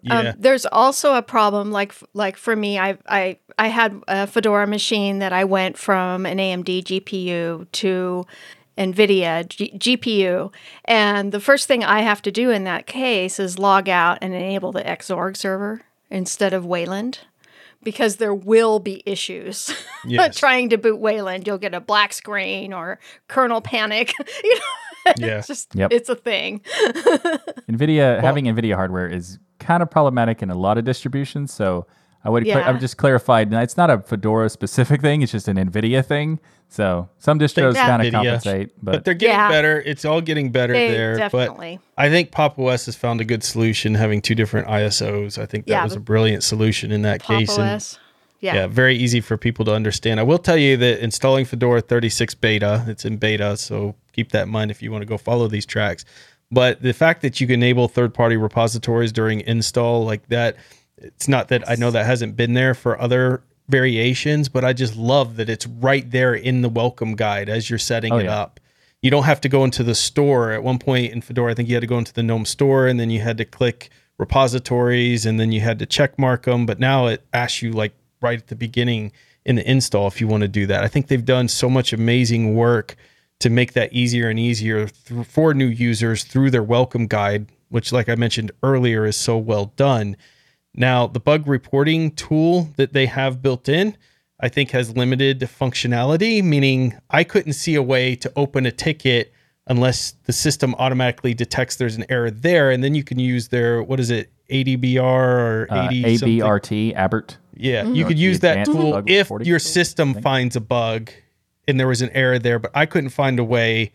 Yeah. 0.03 0.17
Um, 0.17 0.35
there's 0.39 0.65
also 0.65 1.13
a 1.15 1.21
problem, 1.21 1.71
like 1.71 1.93
like 2.13 2.35
for 2.37 2.55
me, 2.55 2.79
I 2.79 2.97
I 3.07 3.37
I 3.59 3.67
had 3.67 4.01
a 4.07 4.25
Fedora 4.25 4.65
machine 4.65 5.19
that 5.19 5.31
I 5.33 5.43
went 5.43 5.77
from 5.77 6.25
an 6.25 6.37
AMD 6.39 6.83
GPU 6.83 7.67
to 7.71 8.25
NVIDIA 8.77 9.47
G- 9.47 9.77
GPU, 9.77 10.51
and 10.85 11.31
the 11.31 11.39
first 11.39 11.67
thing 11.67 11.83
I 11.83 12.01
have 12.01 12.21
to 12.23 12.31
do 12.31 12.49
in 12.49 12.63
that 12.63 12.87
case 12.87 13.39
is 13.39 13.59
log 13.59 13.89
out 13.89 14.17
and 14.21 14.33
enable 14.33 14.71
the 14.71 14.81
Xorg 14.81 15.37
server 15.37 15.81
instead 16.09 16.53
of 16.53 16.65
Wayland. 16.65 17.19
Because 17.83 18.17
there 18.17 18.33
will 18.33 18.79
be 18.79 19.01
issues 19.05 19.73
Yes. 20.05 20.37
trying 20.37 20.69
to 20.69 20.77
boot 20.77 20.99
Wayland. 20.99 21.47
You'll 21.47 21.57
get 21.57 21.73
a 21.73 21.79
black 21.81 22.13
screen 22.13 22.73
or 22.73 22.99
kernel 23.27 23.61
panic. 23.61 24.13
you 24.43 24.55
know, 24.55 24.61
Yeah. 25.17 25.37
it's 25.39 25.47
just 25.47 25.73
Yep. 25.75 25.91
it's 25.93 26.09
a 26.09 26.15
thing. 26.15 26.61
NVIDIA, 27.69 28.19
having 28.21 28.45
NVIDIA 28.45 28.75
hardware 28.75 29.07
is 29.07 29.39
kind 29.59 29.81
of 29.83 29.89
problematic 29.89 30.41
in 30.41 30.49
a 30.49 30.55
lot 30.55 30.77
of 30.77 30.85
distributions. 30.85 31.53
So 31.53 31.85
I 32.23 32.29
would, 32.29 32.43
cla- 32.43 32.53
I 32.53 32.59
Yeah. 32.59 32.71
would 32.71 32.81
just 32.81 32.97
clarified. 32.97 33.51
it's 33.53 33.77
not 33.77 33.89
a 33.89 33.99
Fedora 33.99 34.49
specific 34.49 35.01
thing. 35.01 35.21
It's 35.21 35.31
just 35.31 35.47
an 35.47 35.57
NVIDIA 35.57 36.05
thing. 36.05 36.39
So 36.69 37.09
some 37.17 37.37
distros 37.37 37.73
kind 37.75 38.01
of 38.05 38.13
compensate, 38.13 38.71
but, 38.81 38.91
but, 38.93 39.05
they're 39.05 39.13
getting 39.13 39.35
Yeah. 39.35 39.49
better. 39.49 39.81
It's 39.85 40.05
all 40.05 40.21
getting 40.21 40.51
better 40.51 40.71
They 40.71 40.89
there. 40.91 41.17
definitely. 41.17 41.79
But 41.97 42.01
I 42.05 42.09
think 42.09 42.31
Pop! 42.31 42.57
OS 42.57 42.85
has 42.85 42.95
found 42.95 43.19
a 43.19 43.25
good 43.25 43.43
solution 43.43 43.95
having 43.95 44.21
two 44.21 44.35
different 44.35 44.67
ISOs. 44.67 45.37
I 45.37 45.45
think 45.45 45.65
that 45.65 45.71
Yeah, 45.71 45.83
was 45.83 45.95
a 45.95 45.99
brilliant 45.99 46.43
solution 46.43 46.91
in 46.93 47.01
that 47.01 47.23
Pop! 47.23 47.39
case. 47.39 47.57
and- 47.57 47.97
Yeah. 48.39 48.55
yeah, 48.55 48.67
very 48.67 48.95
easy 48.95 49.19
for 49.19 49.35
people 49.37 49.65
to 49.65 49.73
understand. 49.73 50.19
I 50.19 50.23
will 50.23 50.37
tell 50.39 50.57
you 50.57 50.77
that 50.77 50.99
installing 51.03 51.43
Fedora 51.45 51.81
36 51.81 52.33
beta, 52.35 52.85
it's 52.87 53.03
in 53.05 53.17
beta, 53.17 53.57
so 53.57 53.95
keep 54.13 54.31
that 54.31 54.43
in 54.43 54.49
mind 54.49 54.71
if 54.71 54.81
you 54.81 54.91
want 54.91 55.01
to 55.01 55.05
go 55.05 55.17
follow 55.17 55.47
these 55.47 55.65
tracks. 55.65 56.05
But 56.51 56.81
the 56.81 56.93
fact 56.93 57.21
that 57.21 57.39
you 57.41 57.47
can 57.47 57.55
enable 57.55 57.87
third-party 57.87 58.37
repositories 58.37 59.11
during 59.11 59.41
install 59.41 60.05
like 60.05 60.27
that, 60.29 60.55
it's 61.01 61.27
not 61.27 61.47
that 61.49 61.69
I 61.69 61.75
know 61.75 61.91
that 61.91 62.05
hasn't 62.05 62.35
been 62.35 62.53
there 62.53 62.73
for 62.73 62.99
other 62.99 63.43
variations, 63.69 64.49
but 64.49 64.63
I 64.65 64.73
just 64.73 64.95
love 64.95 65.37
that 65.37 65.49
it's 65.49 65.65
right 65.67 66.09
there 66.09 66.33
in 66.33 66.61
the 66.61 66.69
welcome 66.69 67.15
guide 67.15 67.49
as 67.49 67.69
you're 67.69 67.79
setting 67.79 68.11
Oh, 68.13 68.17
it 68.17 68.25
yeah. 68.25 68.39
up. 68.39 68.59
You 69.01 69.09
don't 69.09 69.23
have 69.23 69.41
to 69.41 69.49
go 69.49 69.63
into 69.63 69.83
the 69.83 69.95
store. 69.95 70.51
At 70.51 70.63
one 70.63 70.77
point 70.77 71.11
in 71.11 71.21
Fedora, 71.21 71.51
I 71.51 71.55
think 71.55 71.69
you 71.69 71.75
had 71.75 71.81
to 71.81 71.87
go 71.87 71.97
into 71.97 72.13
the 72.13 72.21
GNOME 72.21 72.45
store 72.45 72.87
and 72.87 72.99
then 72.99 73.09
you 73.09 73.19
had 73.19 73.37
to 73.39 73.45
click 73.45 73.89
repositories 74.17 75.25
and 75.25 75.39
then 75.39 75.51
you 75.51 75.61
had 75.61 75.79
to 75.79 75.85
check 75.85 76.17
mark 76.19 76.43
them. 76.43 76.65
But 76.65 76.79
now 76.79 77.07
it 77.07 77.23
asks 77.33 77.61
you 77.61 77.71
like 77.71 77.93
right 78.21 78.39
at 78.39 78.47
the 78.47 78.55
beginning 78.55 79.11
in 79.45 79.55
the 79.55 79.69
install 79.69 80.07
if 80.07 80.21
you 80.21 80.27
want 80.27 80.41
to 80.41 80.47
do 80.47 80.65
that. 80.67 80.83
I 80.83 80.87
think 80.87 81.07
they've 81.07 81.25
done 81.25 81.47
so 81.47 81.69
much 81.69 81.93
amazing 81.93 82.55
work 82.55 82.95
to 83.39 83.49
make 83.49 83.73
that 83.73 83.91
easier 83.91 84.29
and 84.29 84.37
easier 84.37 84.87
for 85.25 85.53
new 85.53 85.65
users 85.65 86.23
through 86.23 86.51
their 86.51 86.61
welcome 86.61 87.07
guide, 87.07 87.47
which, 87.69 87.91
like 87.91 88.07
I 88.07 88.13
mentioned 88.15 88.51
earlier, 88.61 89.05
is 89.05 89.15
so 89.17 89.35
well 89.37 89.73
done. 89.75 90.15
Now, 90.73 91.07
the 91.07 91.19
bug 91.19 91.47
reporting 91.47 92.11
tool 92.11 92.69
that 92.77 92.93
they 92.93 93.05
have 93.07 93.41
built 93.41 93.67
in, 93.67 93.97
I 94.39 94.47
think, 94.49 94.71
has 94.71 94.95
limited 94.95 95.39
functionality, 95.41 96.43
meaning 96.43 96.97
I 97.09 97.23
couldn't 97.23 97.53
see 97.53 97.75
a 97.75 97.83
way 97.83 98.15
to 98.15 98.31
open 98.35 98.65
a 98.65 98.71
ticket 98.71 99.33
unless 99.67 100.11
the 100.25 100.33
system 100.33 100.73
automatically 100.79 101.33
detects 101.33 101.75
there's 101.75 101.95
an 101.95 102.05
error 102.09 102.31
there. 102.31 102.71
And 102.71 102.83
then 102.83 102.95
you 102.95 103.03
can 103.03 103.19
use 103.19 103.49
their, 103.49 103.83
what 103.83 103.99
is 103.99 104.09
it, 104.09 104.31
ADBR 104.49 105.01
or 105.03 105.67
Uh, 105.69 105.87
80 105.91 106.17
something? 106.17 106.39
ABRT, 106.39 106.95
Abert. 106.95 107.37
Yeah, 107.55 107.83
you 107.85 108.05
could 108.05 108.17
use 108.17 108.39
that 108.39 108.65
tool 108.65 109.03
if 109.05 109.29
your 109.29 109.59
tool, 109.59 109.59
system 109.59 110.13
think. 110.13 110.23
finds 110.23 110.55
a 110.55 110.61
bug 110.61 111.11
and 111.67 111.79
there 111.79 111.87
was 111.87 112.01
an 112.01 112.09
error 112.13 112.39
there, 112.39 112.57
but 112.59 112.71
I 112.73 112.85
couldn't 112.87 113.11
find 113.11 113.37
a 113.39 113.43
way 113.43 113.91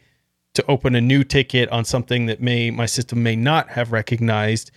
to 0.54 0.64
open 0.68 0.94
a 0.94 1.00
new 1.00 1.24
ticket 1.24 1.68
on 1.70 1.84
something 1.84 2.26
that 2.26 2.40
may 2.40 2.70
my 2.70 2.86
system 2.86 3.22
may 3.22 3.34
not 3.34 3.70
have 3.70 3.90
recognized. 3.92 4.70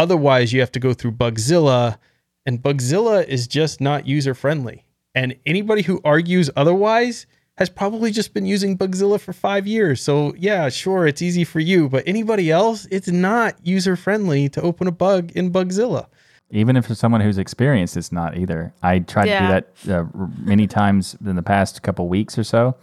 Otherwise, 0.00 0.50
you 0.50 0.60
have 0.60 0.72
to 0.72 0.80
go 0.80 0.94
through 0.94 1.12
Bugzilla, 1.12 1.98
and 2.46 2.62
Bugzilla 2.62 3.22
is 3.28 3.46
just 3.46 3.82
not 3.82 4.06
user 4.06 4.32
friendly. 4.32 4.86
And 5.14 5.36
anybody 5.44 5.82
who 5.82 6.00
argues 6.06 6.48
otherwise 6.56 7.26
has 7.58 7.68
probably 7.68 8.10
just 8.10 8.32
been 8.32 8.46
using 8.46 8.78
Bugzilla 8.78 9.20
for 9.20 9.34
five 9.34 9.66
years. 9.66 10.00
So 10.00 10.34
yeah, 10.38 10.70
sure, 10.70 11.06
it's 11.06 11.20
easy 11.20 11.44
for 11.44 11.60
you, 11.60 11.90
but 11.90 12.02
anybody 12.06 12.50
else, 12.50 12.86
it's 12.90 13.08
not 13.08 13.56
user 13.62 13.94
friendly 13.94 14.48
to 14.48 14.62
open 14.62 14.86
a 14.86 14.90
bug 14.90 15.32
in 15.32 15.52
Bugzilla. 15.52 16.06
Even 16.50 16.76
if 16.76 16.90
it's 16.90 16.98
someone 16.98 17.20
who's 17.20 17.36
experienced, 17.36 17.94
it's 17.98 18.10
not 18.10 18.38
either. 18.38 18.72
I 18.82 19.00
tried 19.00 19.28
Yeah. 19.28 19.40
to 19.40 19.60
do 19.60 19.86
that 19.92 20.00
uh, 20.00 20.06
many 20.38 20.66
times 20.66 21.14
in 21.26 21.36
the 21.36 21.42
past 21.42 21.82
couple 21.82 22.08
weeks 22.08 22.38
or 22.38 22.44
so, 22.44 22.74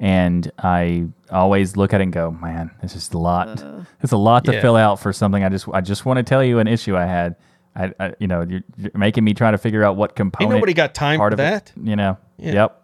and 0.00 0.50
I 0.58 1.06
always 1.30 1.76
look 1.76 1.92
at 1.94 2.00
it 2.00 2.04
and 2.04 2.12
go, 2.12 2.30
"Man, 2.32 2.70
this 2.82 2.96
is 2.96 3.10
a 3.12 3.18
lot. 3.18 3.62
it's 4.02 4.12
a 4.12 4.16
lot 4.16 4.44
to 4.46 4.52
Yeah. 4.54 4.62
fill 4.62 4.76
out 4.76 4.98
for 4.98 5.12
something. 5.12 5.44
I 5.44 5.48
just, 5.50 5.68
I 5.72 5.80
just 5.82 6.04
want 6.06 6.16
to 6.16 6.22
tell 6.22 6.42
you 6.42 6.58
an 6.58 6.66
issue 6.66 6.96
I 6.96 7.04
had. 7.06 7.36
I, 7.76 7.92
I 8.00 8.14
you 8.18 8.26
know, 8.26 8.40
you're, 8.42 8.62
you're 8.76 8.90
making 8.94 9.22
me 9.24 9.34
try 9.34 9.50
to 9.52 9.58
figure 9.58 9.84
out 9.84 9.96
what 9.96 10.10
Ain't 10.10 10.16
component. 10.16 10.54
nobody 10.56 10.72
got 10.72 10.94
time 10.94 11.18
part 11.18 11.30
for 11.30 11.34
of 11.34 11.38
that. 11.38 11.72
It, 11.76 11.86
you 11.86 11.94
know. 11.96 12.16
Yeah. 12.38 12.52
Yep. 12.54 12.82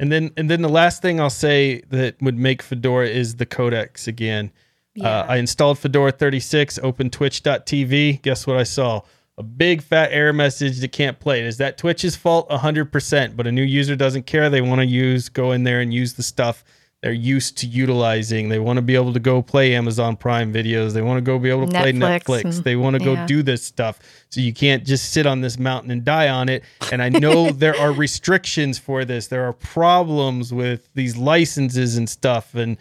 And 0.00 0.10
then 0.10 0.32
and 0.36 0.50
then 0.50 0.62
the 0.62 0.68
last 0.68 1.02
thing 1.02 1.20
I'll 1.20 1.30
say 1.30 1.82
that 1.90 2.20
would 2.20 2.36
make 2.36 2.62
Fedora 2.62 3.06
is 3.06 3.36
the 3.36 3.46
codecs 3.46 4.08
again. 4.08 4.50
Yeah. 4.96 5.08
Uh, 5.20 5.26
I 5.28 5.36
installed 5.36 5.78
Fedora 5.78 6.10
36, 6.12 6.78
opened 6.82 7.12
twitch.tv. 7.12 8.22
Guess 8.22 8.46
what 8.46 8.56
I 8.56 8.62
saw? 8.64 9.02
A 9.36 9.42
big 9.42 9.82
fat 9.82 10.10
error 10.12 10.32
message 10.32 10.78
that 10.80 10.92
can't 10.92 11.18
play. 11.18 11.42
Is 11.42 11.56
that 11.56 11.76
Twitch's 11.76 12.14
fault? 12.14 12.48
100%. 12.50 13.36
But 13.36 13.46
a 13.46 13.52
new 13.52 13.62
user 13.64 13.96
doesn't 13.96 14.26
care. 14.26 14.48
They 14.48 14.60
want 14.60 14.80
to 14.80 14.86
use, 14.86 15.28
go 15.28 15.52
in 15.52 15.64
there 15.64 15.80
and 15.80 15.92
use 15.92 16.14
the 16.14 16.22
stuff 16.22 16.64
they're 17.04 17.12
used 17.12 17.58
to 17.58 17.66
utilizing. 17.66 18.48
They 18.48 18.58
want 18.58 18.78
to 18.78 18.82
be 18.82 18.94
able 18.94 19.12
to 19.12 19.20
go 19.20 19.42
play 19.42 19.74
Amazon 19.74 20.16
Prime 20.16 20.54
videos. 20.54 20.94
They 20.94 21.02
want 21.02 21.18
to 21.18 21.20
go 21.20 21.38
be 21.38 21.50
able 21.50 21.66
to 21.66 21.70
play 21.70 21.92
Netflix 21.92 22.22
Netflix. 22.22 22.44
and- 22.44 22.64
They 22.64 22.76
want 22.76 22.96
to 22.96 23.02
yeah. 23.04 23.14
go 23.16 23.26
do 23.26 23.42
this 23.42 23.62
stuff. 23.62 23.98
So 24.30 24.40
you 24.40 24.54
can't 24.54 24.86
just 24.86 25.12
sit 25.12 25.26
on 25.26 25.42
this 25.42 25.58
mountain 25.58 25.90
and 25.90 26.02
die 26.02 26.30
on 26.30 26.48
it. 26.48 26.64
And 26.90 27.02
I 27.02 27.10
know 27.10 27.50
there 27.50 27.78
are 27.78 27.92
restrictions 27.92 28.78
for 28.78 29.04
this. 29.04 29.26
There 29.26 29.44
are 29.44 29.52
problems 29.52 30.50
with 30.54 30.88
these 30.94 31.14
licenses 31.14 31.98
and 31.98 32.08
stuff. 32.08 32.54
And 32.54 32.78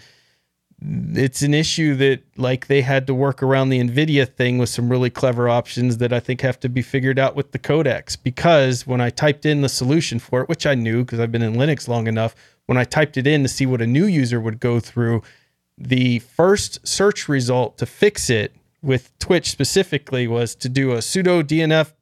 it's 0.85 1.41
an 1.41 1.53
issue 1.53 1.95
that 1.95 2.21
like 2.37 2.67
they 2.67 2.81
had 2.81 3.07
to 3.07 3.13
work 3.13 3.41
around 3.41 3.69
the 3.69 3.79
Nvidia 3.79 4.27
thing 4.27 4.57
with 4.57 4.69
some 4.69 4.89
really 4.89 5.09
clever 5.09 5.47
options 5.47 5.97
that 5.97 6.11
I 6.11 6.19
think 6.19 6.41
have 6.41 6.59
to 6.61 6.69
be 6.69 6.81
figured 6.81 7.19
out 7.19 7.35
with 7.35 7.51
the 7.51 7.59
codecs. 7.59 8.17
Because 8.21 8.85
when 8.85 8.99
I 8.99 9.09
typed 9.09 9.45
in 9.45 9.61
the 9.61 9.69
solution 9.69 10.19
for 10.19 10.41
it, 10.41 10.49
which 10.49 10.65
I 10.65 10.75
knew 10.75 11.03
because 11.03 11.19
I've 11.19 11.31
been 11.31 11.41
in 11.41 11.53
Linux 11.53 11.87
long 11.87 12.07
enough, 12.07 12.35
when 12.65 12.77
I 12.77 12.83
typed 12.83 13.17
it 13.17 13.27
in 13.27 13.43
to 13.43 13.49
see 13.49 13.65
what 13.65 13.81
a 13.81 13.87
new 13.87 14.05
user 14.05 14.39
would 14.39 14.59
go 14.59 14.79
through, 14.79 15.21
the 15.77 16.19
first 16.19 16.85
search 16.87 17.27
result 17.27 17.77
to 17.77 17.85
fix 17.85 18.29
it 18.29 18.53
with 18.81 19.17
Twitch 19.19 19.49
specifically 19.49 20.27
was 20.27 20.55
to 20.55 20.69
do 20.69 20.91
a 20.91 20.97
sudo 20.97 21.41
DNF 21.41 21.93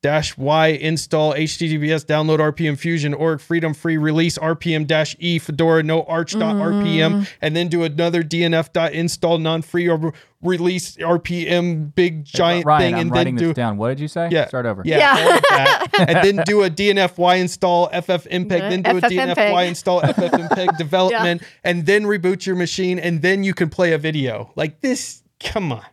dash 0.00 0.36
y 0.38 0.68
install 0.68 1.34
https 1.34 2.04
download 2.04 2.38
rpm 2.38 2.78
fusion 2.78 3.12
org 3.12 3.40
freedom 3.40 3.74
free 3.74 3.96
release 3.96 4.38
rpm 4.38 4.86
dash 4.86 5.16
e 5.18 5.38
fedora 5.40 5.82
no 5.82 6.04
arch 6.04 6.32
dot 6.32 6.54
mm. 6.54 6.82
rpm 6.82 7.28
and 7.40 7.56
then 7.56 7.66
do 7.66 7.82
another 7.82 8.22
dnf 8.22 8.72
dot 8.72 8.92
install 8.92 9.38
non 9.38 9.60
free 9.60 9.88
or 9.88 10.12
release 10.40 10.96
rpm 10.98 11.92
big 11.96 12.24
giant 12.24 12.64
Ryan, 12.64 12.80
thing 12.80 12.94
I'm 12.94 13.00
and 13.00 13.10
writing 13.10 13.34
then 13.34 13.42
do 13.42 13.48
this 13.48 13.56
down. 13.56 13.76
What 13.76 13.88
did 13.88 13.98
you 13.98 14.06
say? 14.06 14.28
yeah 14.30 14.46
Start 14.46 14.66
over. 14.66 14.82
yeah, 14.84 14.98
Yeah. 14.98 15.24
all 15.24 15.32
of 15.32 15.42
that. 15.42 15.88
and 15.98 16.36
then 16.38 16.44
do 16.46 16.62
a 16.62 16.70
dnf 16.78 17.18
y 17.18 17.34
install 17.36 17.88
ffmpeg 17.90 18.46
mm-hmm. 18.48 18.48
then 18.48 18.82
do 18.82 18.98
a 18.98 19.00
FFmpeg. 19.00 19.34
dnf 19.34 19.52
y 19.52 19.62
install 19.64 20.00
ffmpeg 20.02 20.76
development 20.78 21.42
and 21.64 21.86
then 21.86 22.04
reboot 22.04 22.46
your 22.46 22.54
machine 22.54 23.00
and 23.00 23.20
then 23.22 23.42
you 23.42 23.52
can 23.52 23.68
play 23.68 23.92
a 23.92 23.98
video 23.98 24.52
like 24.54 24.80
this 24.80 25.24
come 25.40 25.72
on 25.72 25.84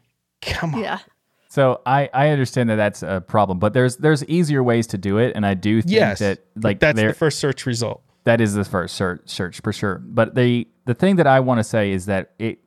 come 0.44 0.76
on 0.76 0.82
yeah. 0.82 1.00
So 1.56 1.80
I, 1.86 2.10
I 2.14 2.30
understand 2.32 2.70
that 2.70 2.76
that's 2.76 3.02
a 3.02 3.24
problem, 3.26 3.60
but 3.60 3.72
there's 3.72 3.96
there's 3.96 4.26
easier 4.26 4.62
ways 4.62 4.88
to 4.88 4.98
do 4.98 5.20
it, 5.20 5.38
and 5.38 5.46
I 5.46 5.54
do 5.54 5.82
think 5.82 5.94
yes 5.94 6.20
that 6.20 6.40
like 6.58 6.82
that's 6.82 6.98
there 6.98 7.08
the 7.08 7.14
first 7.14 7.40
search 7.40 7.66
result 7.66 8.02
that 8.26 8.42
is 8.42 8.56
the 8.56 8.66
first 8.66 8.94
search 8.98 9.22
search 9.24 9.62
for 9.62 9.72
sure. 9.72 10.00
But 10.00 10.36
the 10.36 10.68
the 10.84 10.94
thing 10.94 11.16
that 11.16 11.28
I 11.28 11.40
want 11.40 11.60
to 11.60 11.64
say 11.64 11.94
is 11.94 12.08
that 12.08 12.34
it 12.40 12.60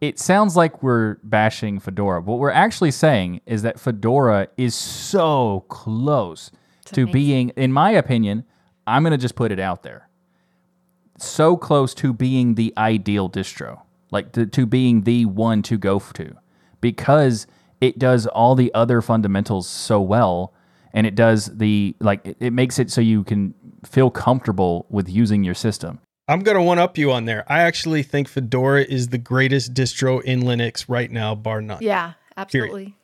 it 0.00 0.18
sounds 0.18 0.56
like 0.56 0.82
we're 0.82 1.16
bashing 1.22 1.78
Fedora. 1.78 2.22
What 2.22 2.38
we're 2.38 2.50
actually 2.50 2.92
saying 2.92 3.42
is 3.44 3.60
that 3.64 3.78
Fedora 3.78 4.48
is 4.56 4.74
so 4.74 5.66
close 5.68 6.50
to 6.86 7.02
amazing. 7.02 7.12
being, 7.12 7.48
in 7.50 7.70
my 7.70 7.90
opinion, 7.90 8.44
I'm 8.86 9.02
gonna 9.02 9.18
just 9.18 9.34
put 9.34 9.52
it 9.52 9.60
out 9.60 9.82
there, 9.82 10.08
so 11.18 11.58
close 11.58 11.92
to 11.96 12.14
being 12.14 12.54
the 12.54 12.72
ideal 12.78 13.28
distro, 13.28 13.82
like 14.10 14.32
to, 14.32 14.46
to 14.46 14.64
being 14.64 15.02
the 15.02 15.26
one 15.26 15.60
to 15.64 15.76
go 15.76 15.98
to, 15.98 16.34
because 16.80 17.46
it 17.82 17.98
does 17.98 18.26
all 18.28 18.54
the 18.54 18.72
other 18.72 19.02
fundamentals 19.02 19.68
so 19.68 20.00
well, 20.00 20.54
and 20.94 21.06
it 21.06 21.14
does 21.14 21.46
the 21.46 21.94
like 22.00 22.24
it, 22.24 22.36
it 22.38 22.52
makes 22.52 22.78
it 22.78 22.90
so 22.90 23.00
you 23.00 23.24
can 23.24 23.54
feel 23.84 24.08
comfortable 24.08 24.86
with 24.88 25.08
using 25.08 25.42
your 25.42 25.54
system. 25.54 25.98
I'm 26.28 26.40
going 26.40 26.56
to 26.56 26.62
one 26.62 26.78
up 26.78 26.96
you 26.96 27.10
on 27.10 27.24
there. 27.24 27.44
I 27.50 27.62
actually 27.62 28.04
think 28.04 28.28
Fedora 28.28 28.84
is 28.84 29.08
the 29.08 29.18
greatest 29.18 29.74
distro 29.74 30.22
in 30.22 30.42
Linux 30.42 30.84
right 30.88 31.10
now, 31.10 31.34
bar 31.34 31.60
none. 31.60 31.82
Yeah. 31.82 32.12
Absolutely. 32.36 32.96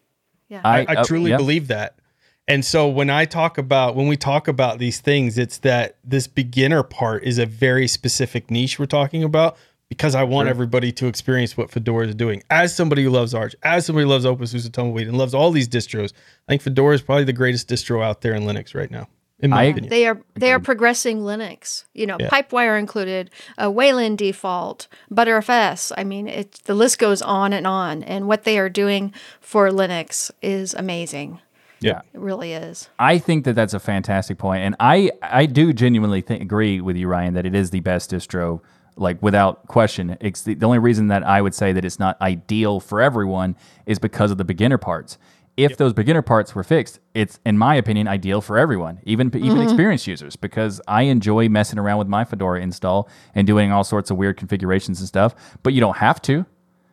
Yeah. 0.48 0.60
I, 0.64 0.86
I 0.88 0.94
uh, 0.94 1.04
truly 1.04 1.30
yeah. 1.30 1.36
believe 1.36 1.68
that. 1.68 1.98
And 2.46 2.64
so 2.64 2.88
when 2.88 3.10
I 3.10 3.24
talk 3.24 3.58
about 3.58 3.96
when 3.96 4.06
we 4.06 4.16
talk 4.16 4.48
about 4.48 4.78
these 4.78 5.00
things, 5.00 5.36
it's 5.36 5.58
that 5.58 5.96
this 6.02 6.26
beginner 6.26 6.82
part 6.82 7.24
is 7.24 7.38
a 7.38 7.44
very 7.44 7.86
specific 7.88 8.50
niche 8.50 8.78
we're 8.78 8.86
talking 8.86 9.22
about 9.22 9.58
because 9.88 10.14
I 10.14 10.22
want 10.24 10.48
everybody 10.48 10.92
to 10.92 11.06
experience 11.06 11.56
what 11.56 11.70
Fedora 11.70 12.08
is 12.08 12.14
doing. 12.14 12.42
As 12.50 12.74
somebody 12.74 13.02
who 13.04 13.10
loves 13.10 13.34
Arch, 13.34 13.54
as 13.62 13.86
somebody 13.86 14.04
who 14.04 14.10
loves 14.10 14.24
OpenSUSE 14.24 14.70
Tumbleweed, 14.72 15.08
and 15.08 15.16
loves 15.16 15.34
all 15.34 15.50
these 15.50 15.68
distros, 15.68 16.12
I 16.48 16.52
think 16.52 16.62
Fedora 16.62 16.94
is 16.94 17.02
probably 17.02 17.24
the 17.24 17.32
greatest 17.32 17.68
distro 17.68 18.02
out 18.04 18.20
there 18.20 18.34
in 18.34 18.42
Linux 18.42 18.74
right 18.74 18.90
now, 18.90 19.08
in 19.40 19.50
my 19.50 19.62
I- 19.62 19.64
opinion. 19.64 19.90
They 19.90 20.06
are 20.06 20.20
they 20.34 20.52
are 20.52 20.60
progressing 20.60 21.20
Linux. 21.20 21.84
You 21.94 22.06
know, 22.06 22.16
Yeah. 22.20 22.28
Pipewire 22.28 22.78
included, 22.78 23.30
uh, 23.62 23.70
Wayland 23.70 24.18
default, 24.18 24.88
ButterFS. 25.10 25.92
I 25.96 26.04
mean, 26.04 26.28
it 26.28 26.60
the 26.64 26.74
list 26.74 26.98
goes 26.98 27.22
on 27.22 27.52
and 27.52 27.66
on. 27.66 28.02
And 28.02 28.26
what 28.28 28.44
they 28.44 28.58
are 28.58 28.68
doing 28.68 29.12
for 29.40 29.70
Linux 29.70 30.30
is 30.42 30.74
amazing. 30.74 31.40
Yeah. 31.80 32.00
It 32.12 32.20
really 32.20 32.52
is. 32.54 32.88
I 32.98 33.18
think 33.18 33.44
that 33.44 33.54
that's 33.54 33.72
a 33.72 33.78
fantastic 33.78 34.36
point, 34.36 34.62
and 34.64 34.74
I 34.80 35.10
I 35.22 35.46
do 35.46 35.72
genuinely 35.72 36.20
think, 36.20 36.42
agree 36.42 36.80
with 36.80 36.96
you, 36.96 37.06
Ryan, 37.08 37.34
that 37.34 37.46
it 37.46 37.54
is 37.54 37.70
the 37.70 37.80
best 37.80 38.10
distro, 38.10 38.60
like 38.98 39.22
without 39.22 39.66
question. 39.68 40.16
It's 40.20 40.42
the, 40.42 40.54
the 40.54 40.66
only 40.66 40.78
reason 40.78 41.08
that 41.08 41.22
I 41.22 41.40
would 41.40 41.54
say 41.54 41.72
that 41.72 41.84
it's 41.84 41.98
not 41.98 42.20
ideal 42.20 42.80
for 42.80 43.00
everyone 43.00 43.56
is 43.86 43.98
because 43.98 44.30
of 44.30 44.38
the 44.38 44.44
beginner 44.44 44.78
parts. 44.78 45.18
If 45.56 45.76
those 45.76 45.92
beginner 45.92 46.22
parts 46.22 46.54
were 46.54 46.62
fixed, 46.62 47.00
it's 47.14 47.40
in 47.44 47.58
my 47.58 47.74
opinion 47.74 48.06
ideal 48.06 48.40
for 48.40 48.56
everyone, 48.58 49.00
even 49.02 49.26
even 49.34 49.56
mm-hmm. 49.58 49.62
experienced 49.62 50.06
users, 50.06 50.36
because 50.36 50.80
I 50.86 51.02
enjoy 51.02 51.48
messing 51.48 51.80
around 51.80 51.98
with 51.98 52.06
my 52.06 52.24
Fedora 52.24 52.60
install 52.60 53.08
and 53.34 53.44
doing 53.44 53.72
all 53.72 53.82
sorts 53.82 54.12
of 54.12 54.16
weird 54.16 54.36
configurations 54.36 55.00
and 55.00 55.08
stuff. 55.08 55.34
But 55.64 55.72
you 55.72 55.80
don't 55.80 55.96
have 55.96 56.22
to. 56.22 56.46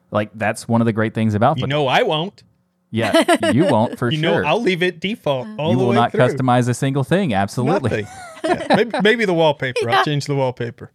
Like 0.09 0.31
that's 0.33 0.67
one 0.67 0.81
of 0.81 0.85
the 0.85 0.93
great 0.93 1.13
things 1.13 1.35
about 1.35 1.57
you 1.57 1.65
Fedora. 1.65 1.79
know 1.79 1.87
I 1.87 2.01
won't. 2.03 2.41
Yeah, 2.89 3.51
you 3.51 3.65
won't 3.65 3.99
for 3.99 4.09
You 4.09 4.19
sure. 4.19 4.41
know 4.41 4.47
I'll 4.47 4.61
leave 4.61 4.81
it 4.81 4.99
default 4.99 5.47
all 5.59 5.71
you 5.71 5.77
the 5.77 5.83
will 5.83 5.89
way 5.89 5.95
not 5.95 6.11
through. 6.11 6.21
customize 6.21 6.67
a 6.67 6.73
single 6.73 7.03
thing. 7.03 7.33
Absolutely. 7.33 8.07
Yeah, 8.43 8.75
maybe, 8.75 8.91
maybe 9.01 9.25
the 9.25 9.33
wallpaper. 9.33 9.89
I'll 9.89 10.05
change 10.05 10.27
the 10.27 10.35
wallpaper. 10.35 10.91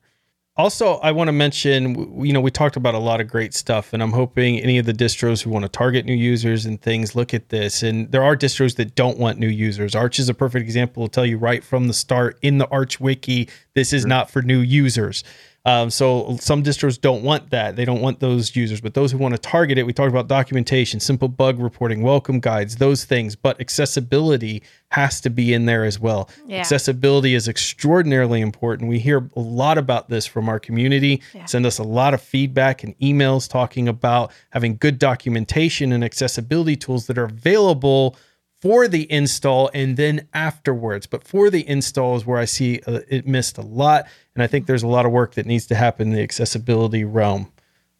Also, 0.56 0.94
I 0.96 1.12
want 1.12 1.28
to 1.28 1.32
mention, 1.32 2.24
you 2.24 2.32
know, 2.32 2.40
we 2.40 2.50
talked 2.50 2.76
about 2.76 2.94
a 2.94 2.98
lot 2.98 3.20
of 3.20 3.28
great 3.28 3.54
stuff, 3.54 3.92
and 3.92 4.02
I'm 4.02 4.12
hoping 4.12 4.58
any 4.58 4.78
of 4.78 4.84
the 4.84 4.92
distros 4.92 5.42
who 5.42 5.48
want 5.48 5.64
to 5.64 5.68
target 5.68 6.04
new 6.04 6.14
users 6.14 6.66
and 6.66 6.80
things 6.82 7.14
look 7.14 7.32
at 7.32 7.48
this. 7.48 7.82
And 7.82 8.10
there 8.10 8.22
are 8.22 8.36
distros 8.36 8.76
that 8.76 8.94
don't 8.94 9.16
want 9.16 9.38
new 9.38 9.48
users. 9.48 9.94
Arch 9.94 10.18
is 10.18 10.28
a 10.28 10.34
perfect 10.34 10.64
example. 10.64 11.02
Will 11.02 11.08
tell 11.08 11.24
you 11.24 11.38
right 11.38 11.62
from 11.64 11.86
the 11.86 11.94
start 11.94 12.38
in 12.42 12.58
the 12.58 12.68
Arch 12.68 13.00
wiki, 13.00 13.48
this 13.74 13.92
is 13.92 14.04
not 14.04 14.28
for 14.28 14.42
new 14.42 14.58
users. 14.58 15.24
Um, 15.66 15.90
so 15.90 16.36
some 16.40 16.62
distros 16.62 16.98
don't 16.98 17.22
want 17.22 17.50
that. 17.50 17.76
They 17.76 17.84
don't 17.84 18.00
want 18.00 18.20
those 18.20 18.56
users, 18.56 18.80
but 18.80 18.94
those 18.94 19.12
who 19.12 19.18
want 19.18 19.34
to 19.34 19.40
target 19.40 19.76
it, 19.76 19.82
we 19.82 19.92
talked 19.92 20.08
about 20.08 20.26
documentation, 20.26 21.00
simple 21.00 21.28
bug 21.28 21.58
reporting, 21.58 22.02
welcome 22.02 22.40
guides, 22.40 22.76
those 22.76 23.04
things. 23.04 23.36
But 23.36 23.60
accessibility 23.60 24.62
has 24.90 25.20
to 25.20 25.30
be 25.30 25.52
in 25.52 25.66
there 25.66 25.84
as 25.84 26.00
well. 26.00 26.30
Yeah. 26.46 26.60
Accessibility 26.60 27.34
is 27.34 27.46
extraordinarily 27.46 28.40
important. 28.40 28.88
We 28.88 28.98
hear 28.98 29.28
a 29.36 29.40
lot 29.40 29.76
about 29.76 30.08
this 30.08 30.26
from 30.26 30.48
our 30.48 30.58
community. 30.58 31.22
Yeah. 31.34 31.44
Send 31.44 31.66
us 31.66 31.78
a 31.78 31.84
lot 31.84 32.14
of 32.14 32.22
feedback 32.22 32.82
and 32.82 32.98
emails 32.98 33.48
talking 33.48 33.86
about 33.86 34.32
having 34.50 34.76
good 34.76 34.98
documentation 34.98 35.92
and 35.92 36.02
accessibility 36.02 36.76
tools 36.76 37.06
that 37.06 37.18
are 37.18 37.24
available 37.24 38.16
for 38.60 38.88
the 38.88 39.10
install 39.10 39.70
and 39.72 39.96
then 39.96 40.28
afterwards. 40.34 41.06
But 41.06 41.26
for 41.26 41.50
the 41.50 41.66
install 41.68 42.16
is 42.16 42.26
where 42.26 42.38
I 42.38 42.44
see 42.44 42.80
uh, 42.86 43.00
it 43.08 43.26
missed 43.26 43.58
a 43.58 43.62
lot. 43.62 44.06
And 44.34 44.42
I 44.42 44.46
think 44.46 44.66
there's 44.66 44.82
a 44.82 44.88
lot 44.88 45.06
of 45.06 45.12
work 45.12 45.34
that 45.34 45.46
needs 45.46 45.66
to 45.66 45.74
happen 45.74 46.08
in 46.08 46.14
the 46.14 46.22
accessibility 46.22 47.04
realm 47.04 47.52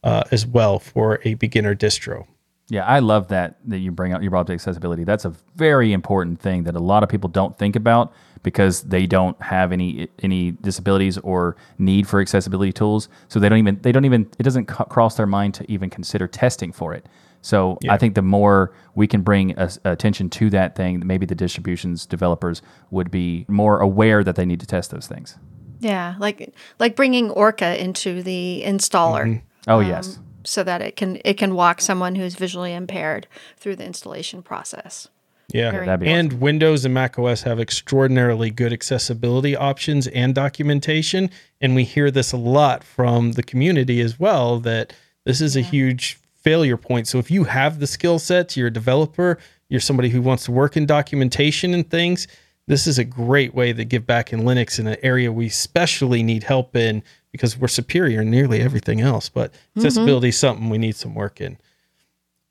uh, 0.05 0.25
as 0.31 0.47
well 0.47 0.79
for 0.79 1.21
a 1.25 1.35
beginner 1.35 1.75
distro. 1.75 2.27
Yeah, 2.69 2.87
I 2.87 3.01
love 3.01 3.29
that 3.29 3.59
that 3.67 3.79
you 3.79 3.91
bring 3.91 4.13
up 4.13 4.23
you 4.23 4.31
brought 4.31 4.43
up 4.43 4.51
accessibility. 4.51 5.03
That's 5.03 5.25
a 5.25 5.35
very 5.57 5.93
important 5.93 6.41
thing 6.41 6.63
that 6.65 6.77
a 6.77 6.81
lot 6.81 7.03
of 7.03 7.09
people 7.09 7.29
don't 7.29 7.59
think 7.59 7.75
about 7.75 8.13
because 8.45 8.83
they 8.83 9.07
don't 9.07 9.41
have 9.43 9.73
any 9.73 10.09
any 10.23 10.53
disabilities 10.53 11.19
or 11.19 11.57
need 11.79 12.07
for 12.07 12.21
accessibility 12.21 12.73
tools. 12.73 13.09
So 13.27 13.41
they 13.41 13.49
don't 13.49 13.59
even 13.59 13.81
they 13.83 13.91
don't 13.91 14.05
even 14.05 14.31
it 14.39 14.45
doesn't 14.45 14.67
cross 14.67 15.17
their 15.17 15.27
mind 15.27 15.55
to 15.55 15.71
even 15.71 15.91
consider 15.91 16.29
testing 16.29 16.71
for 16.71 16.95
it. 16.95 17.07
So 17.43 17.79
Yeah. 17.81 17.95
I 17.95 17.97
think 17.97 18.15
the 18.15 18.23
more 18.23 18.73
we 18.95 19.07
can 19.07 19.23
bring 19.23 19.57
us 19.59 19.79
attention 19.85 20.29
to 20.31 20.51
that 20.51 20.75
thing, 20.77 21.03
maybe 21.07 21.27
the 21.27 21.35
distributions 21.35 22.07
developers 22.07 22.63
would 22.91 23.11
be 23.11 23.47
more 23.49 23.81
aware 23.81 24.23
that 24.23 24.37
they 24.37 24.45
need 24.45 24.61
to 24.61 24.67
test 24.67 24.91
those 24.91 25.07
things. 25.07 25.39
Yeah, 25.81 26.15
like 26.19 26.55
like 26.79 26.95
bringing 26.95 27.31
Orca 27.31 27.83
into 27.83 28.23
the 28.23 28.63
installer. 28.67 29.43
Oh 29.67 29.81
um, 29.81 29.87
yes. 29.87 30.19
so 30.45 30.63
that 30.65 30.83
it 30.83 30.97
can 30.97 31.19
it 31.25 31.35
can 31.35 31.55
walk 31.55 31.81
someone 31.81 32.15
who's 32.15 32.35
visually 32.35 32.75
impaired 32.75 33.27
through 33.57 33.77
the 33.77 33.85
installation 33.85 34.43
process. 34.43 35.09
Yeah. 35.53 35.71
Very 35.71 35.87
that'd 35.87 36.01
be 36.01 36.09
and 36.09 36.35
Windows 36.35 36.85
and 36.85 36.95
Mac 36.95 37.19
OS 37.19 37.43
have 37.43 37.59
extraordinarily 37.59 38.51
good 38.51 38.73
accessibility 38.73 39.57
options 39.57 40.07
and 40.09 40.35
documentation. 40.35 41.31
And 41.61 41.75
we 41.75 41.85
hear 41.85 42.11
this 42.11 42.33
a 42.33 42.37
lot 42.37 42.85
from 42.85 43.33
the 43.33 43.43
community 43.43 44.01
as 44.01 44.21
well 44.21 44.61
that 44.61 44.93
this 45.25 45.41
is 45.41 45.57
a 45.57 45.61
huge 45.61 46.20
failure 46.43 46.77
point. 46.77 47.07
So 47.09 47.19
if 47.19 47.31
you 47.31 47.45
have 47.45 47.81
the 47.81 47.87
skill 47.87 48.19
sets, 48.19 48.57
you're 48.57 48.69
a 48.69 48.73
developer, 48.73 49.39
you're 49.69 49.81
somebody 49.81 50.09
who 50.09 50.23
wants 50.23 50.45
to 50.45 50.53
work 50.53 50.77
in 50.77 50.87
documentation 50.87 51.75
and 51.75 51.89
things, 51.89 52.27
this 52.67 52.87
is 52.87 52.99
a 52.99 53.05
great 53.05 53.55
way 53.55 53.73
to 53.73 53.85
give 53.85 54.07
back 54.07 54.33
in 54.33 54.43
Linux 54.43 54.79
in 54.79 54.87
an 54.87 54.97
area 55.03 55.33
we 55.33 55.47
especially 55.47 56.23
need 56.23 56.45
help 56.45 56.77
in 56.77 57.03
because 57.33 57.59
we're 57.59 57.69
superior 57.69 58.23
in 58.23 58.31
nearly 58.31 58.61
everything 58.61 59.01
else. 59.01 59.29
But 59.29 59.53
mm-hmm. 59.53 59.81
accessibility 59.81 60.29
is 60.29 60.39
something 60.39 60.71
we 60.71 60.79
need 60.79 60.97
some 60.97 61.15
work 61.15 61.41
in. 61.41 61.59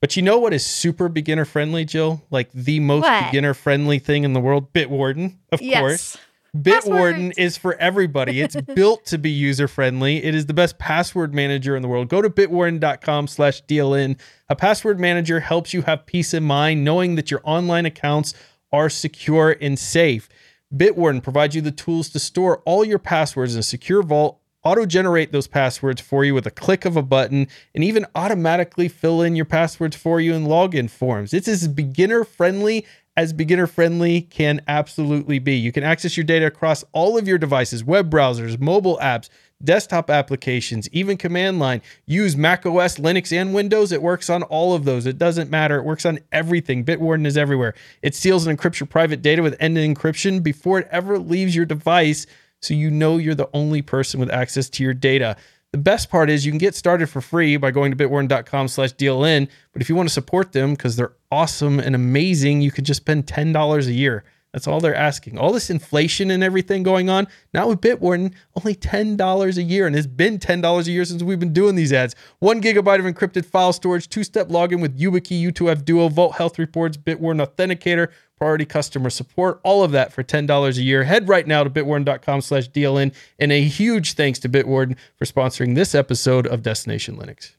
But 0.02 0.16
you 0.16 0.22
know 0.22 0.38
what 0.38 0.54
is 0.54 0.66
super 0.66 1.10
beginner 1.10 1.46
friendly, 1.46 1.84
Jill? 1.84 2.22
Like 2.32 2.52
the 2.54 2.80
most 2.80 3.04
What? 3.04 3.26
beginner 3.26 3.54
friendly 3.54 4.00
thing 4.00 4.24
in 4.24 4.34
the 4.34 4.40
world? 4.40 4.72
Bitwarden, 4.74 5.36
of 5.52 5.62
Yes. 5.62 5.80
course. 5.80 6.18
Bitwarden 6.56 7.34
is 7.38 7.58
for 7.58 7.76
everybody. 7.76 8.42
It's 8.42 8.56
built 8.76 9.06
to 9.06 9.18
be 9.18 9.30
user 9.30 9.68
friendly. 9.68 10.24
It 10.24 10.34
is 10.34 10.48
the 10.48 10.54
best 10.54 10.78
password 10.80 11.34
manager 11.34 11.76
in 11.76 11.82
the 11.82 11.88
world. 11.88 12.10
Go 12.10 12.22
to 12.22 12.30
bitwarden.com 12.30 13.28
slash 13.28 13.64
DLN. 13.64 14.20
A 14.50 14.56
password 14.56 15.00
manager 15.00 15.40
helps 15.40 15.74
you 15.74 15.84
have 15.84 16.06
peace 16.06 16.34
of 16.34 16.44
mind 16.44 16.84
knowing 16.84 17.16
that 17.16 17.30
your 17.30 17.42
online 17.44 17.86
accounts 17.86 18.34
are 18.72 18.90
secure 18.90 19.56
and 19.62 19.78
safe. 19.78 20.30
Bitwarden 20.76 21.24
provides 21.24 21.56
you 21.56 21.62
the 21.62 21.72
tools 21.72 22.10
to 22.10 22.20
store 22.20 22.62
all 22.66 22.86
your 22.86 23.00
passwords 23.00 23.56
in 23.56 23.60
a 23.60 23.64
secure 23.64 24.04
vault, 24.04 24.40
auto 24.64 24.86
generate 24.86 25.32
those 25.32 25.48
passwords 25.48 26.02
for 26.02 26.24
you 26.24 26.34
with 26.34 26.46
a 26.46 26.52
click 26.52 26.86
of 26.86 26.96
a 26.96 27.02
button, 27.02 27.48
and 27.74 27.84
even 27.84 28.06
automatically 28.14 28.88
fill 28.88 29.22
in 29.22 29.36
your 29.36 29.46
passwords 29.46 29.96
for 29.96 30.20
you 30.22 30.34
in 30.34 30.46
login 30.46 30.90
forms. 30.90 31.34
It's 31.34 31.48
as 31.48 31.68
beginner 31.68 32.24
friendly 32.24 32.86
as 33.20 33.34
beginner 33.34 33.68
friendly 33.68 34.22
can 34.22 34.62
absolutely 34.66 35.40
be. 35.40 35.54
You 35.54 35.74
can 35.74 35.84
access 35.84 36.16
your 36.16 36.24
data 36.24 36.46
across 36.46 36.86
all 36.94 37.18
of 37.18 37.28
your 37.28 37.38
devices, 37.38 37.84
web 37.84 38.10
browsers, 38.10 38.58
mobile 38.62 38.98
apps, 39.02 39.28
desktop 39.62 40.10
applications, 40.10 40.88
even 40.94 41.18
command 41.18 41.60
line. 41.60 41.82
Use 42.06 42.38
Mac 42.38 42.66
OS, 42.66 42.96
Linux, 42.96 43.34
and 43.36 43.54
Windows. 43.54 43.92
It 43.92 44.02
works 44.02 44.30
on 44.30 44.44
all 44.44 44.74
of 44.74 44.86
those. 44.86 45.06
It 45.06 45.18
doesn't 45.18 45.52
matter. 45.52 45.76
It 45.76 45.84
works 45.84 46.06
on 46.06 46.20
everything. 46.32 46.86
Bitwarden 46.86 47.26
is 47.26 47.36
everywhere. 47.36 47.74
It 48.02 48.16
seals 48.16 48.48
and 48.48 48.58
encrypts 48.58 48.80
your 48.80 48.88
private 48.88 49.22
data 49.22 49.44
with 49.44 49.58
end 49.60 49.76
to 49.76 49.86
encryption 49.86 50.42
before 50.42 50.80
it 50.80 50.88
ever 50.90 51.20
leaves 51.20 51.54
your 51.54 51.66
device, 51.66 52.26
so 52.62 52.74
you 52.74 52.90
know 52.90 53.18
you're 53.18 53.36
the 53.36 53.50
only 53.54 53.82
person 53.82 54.22
with 54.22 54.32
access 54.32 54.70
to 54.70 54.84
your 54.84 54.94
data. 54.94 55.36
The 55.72 55.78
best 55.78 56.10
part 56.10 56.32
is 56.32 56.46
you 56.46 56.52
can 56.52 56.58
get 56.58 56.74
started 56.74 57.08
for 57.08 57.22
free 57.22 57.56
by 57.58 57.70
going 57.70 57.92
to 57.92 57.98
bitwarden.com 57.98 58.68
slash 58.70 58.94
DLN. 58.94 59.48
But 59.72 59.82
if 59.84 59.90
you 59.90 59.96
want 59.96 60.10
to 60.10 60.14
support 60.14 60.52
them 60.52 60.72
because 60.72 60.96
they're 60.96 61.14
awesome 61.32 61.80
and 61.80 61.94
amazing, 61.94 62.62
you 62.62 62.72
could 62.72 62.86
just 62.86 63.02
spend 63.02 63.28
$10 63.28 63.88
a 63.88 63.92
year. 63.92 64.24
That's 64.52 64.68
all 64.68 64.80
they're 64.80 64.96
asking. 64.96 65.38
All 65.38 65.54
this 65.54 65.70
inflation 65.70 66.32
and 66.32 66.44
everything 66.44 66.82
going 66.82 67.08
on, 67.08 67.28
now 67.54 67.68
with 67.68 67.82
Bitwarden, 67.82 68.34
only 68.56 68.74
$10 68.74 69.58
a 69.58 69.62
year. 69.62 69.86
And 69.86 69.96
it's 69.96 70.08
been 70.08 70.40
$10 70.40 70.88
a 70.88 70.92
year 70.92 71.06
since 71.06 71.22
we've 71.22 71.40
been 71.40 71.54
doing 71.54 71.76
these 71.76 71.94
ads. 71.94 72.16
One 72.40 72.62
gigabyte 72.62 72.98
of 72.98 73.06
encrypted 73.06 73.46
file 73.46 73.74
storage, 73.74 74.10
two 74.10 74.24
step 74.24 74.48
login 74.48 74.82
with 74.82 75.00
YubiKey, 75.00 75.52
U2F 75.52 75.86
Duo, 75.86 76.10
Vault 76.10 76.34
Health 76.36 76.58
Reports, 76.58 76.98
Bitwarden 76.98 77.46
Authenticator, 77.46 78.08
priority 78.40 78.66
customer 78.66 79.10
support, 79.10 79.60
all 79.64 79.84
of 79.84 79.92
that 79.92 80.12
for 80.12 80.24
$10 80.24 80.78
a 80.78 80.82
year. 80.82 81.04
Head 81.04 81.28
right 81.28 81.46
now 81.46 81.64
to 81.64 81.70
bitwarden.com 81.70 82.42
slash 82.42 82.70
DLN. 82.70 83.14
And 83.38 83.52
a 83.52 83.62
huge 83.62 84.14
thanks 84.14 84.40
to 84.40 84.50
Bitwarden 84.50 84.96
for 85.18 85.26
sponsoring 85.26 85.76
this 85.76 85.94
episode 85.94 86.48
of 86.48 86.64
Destination 86.64 87.18
Linux. 87.18 87.52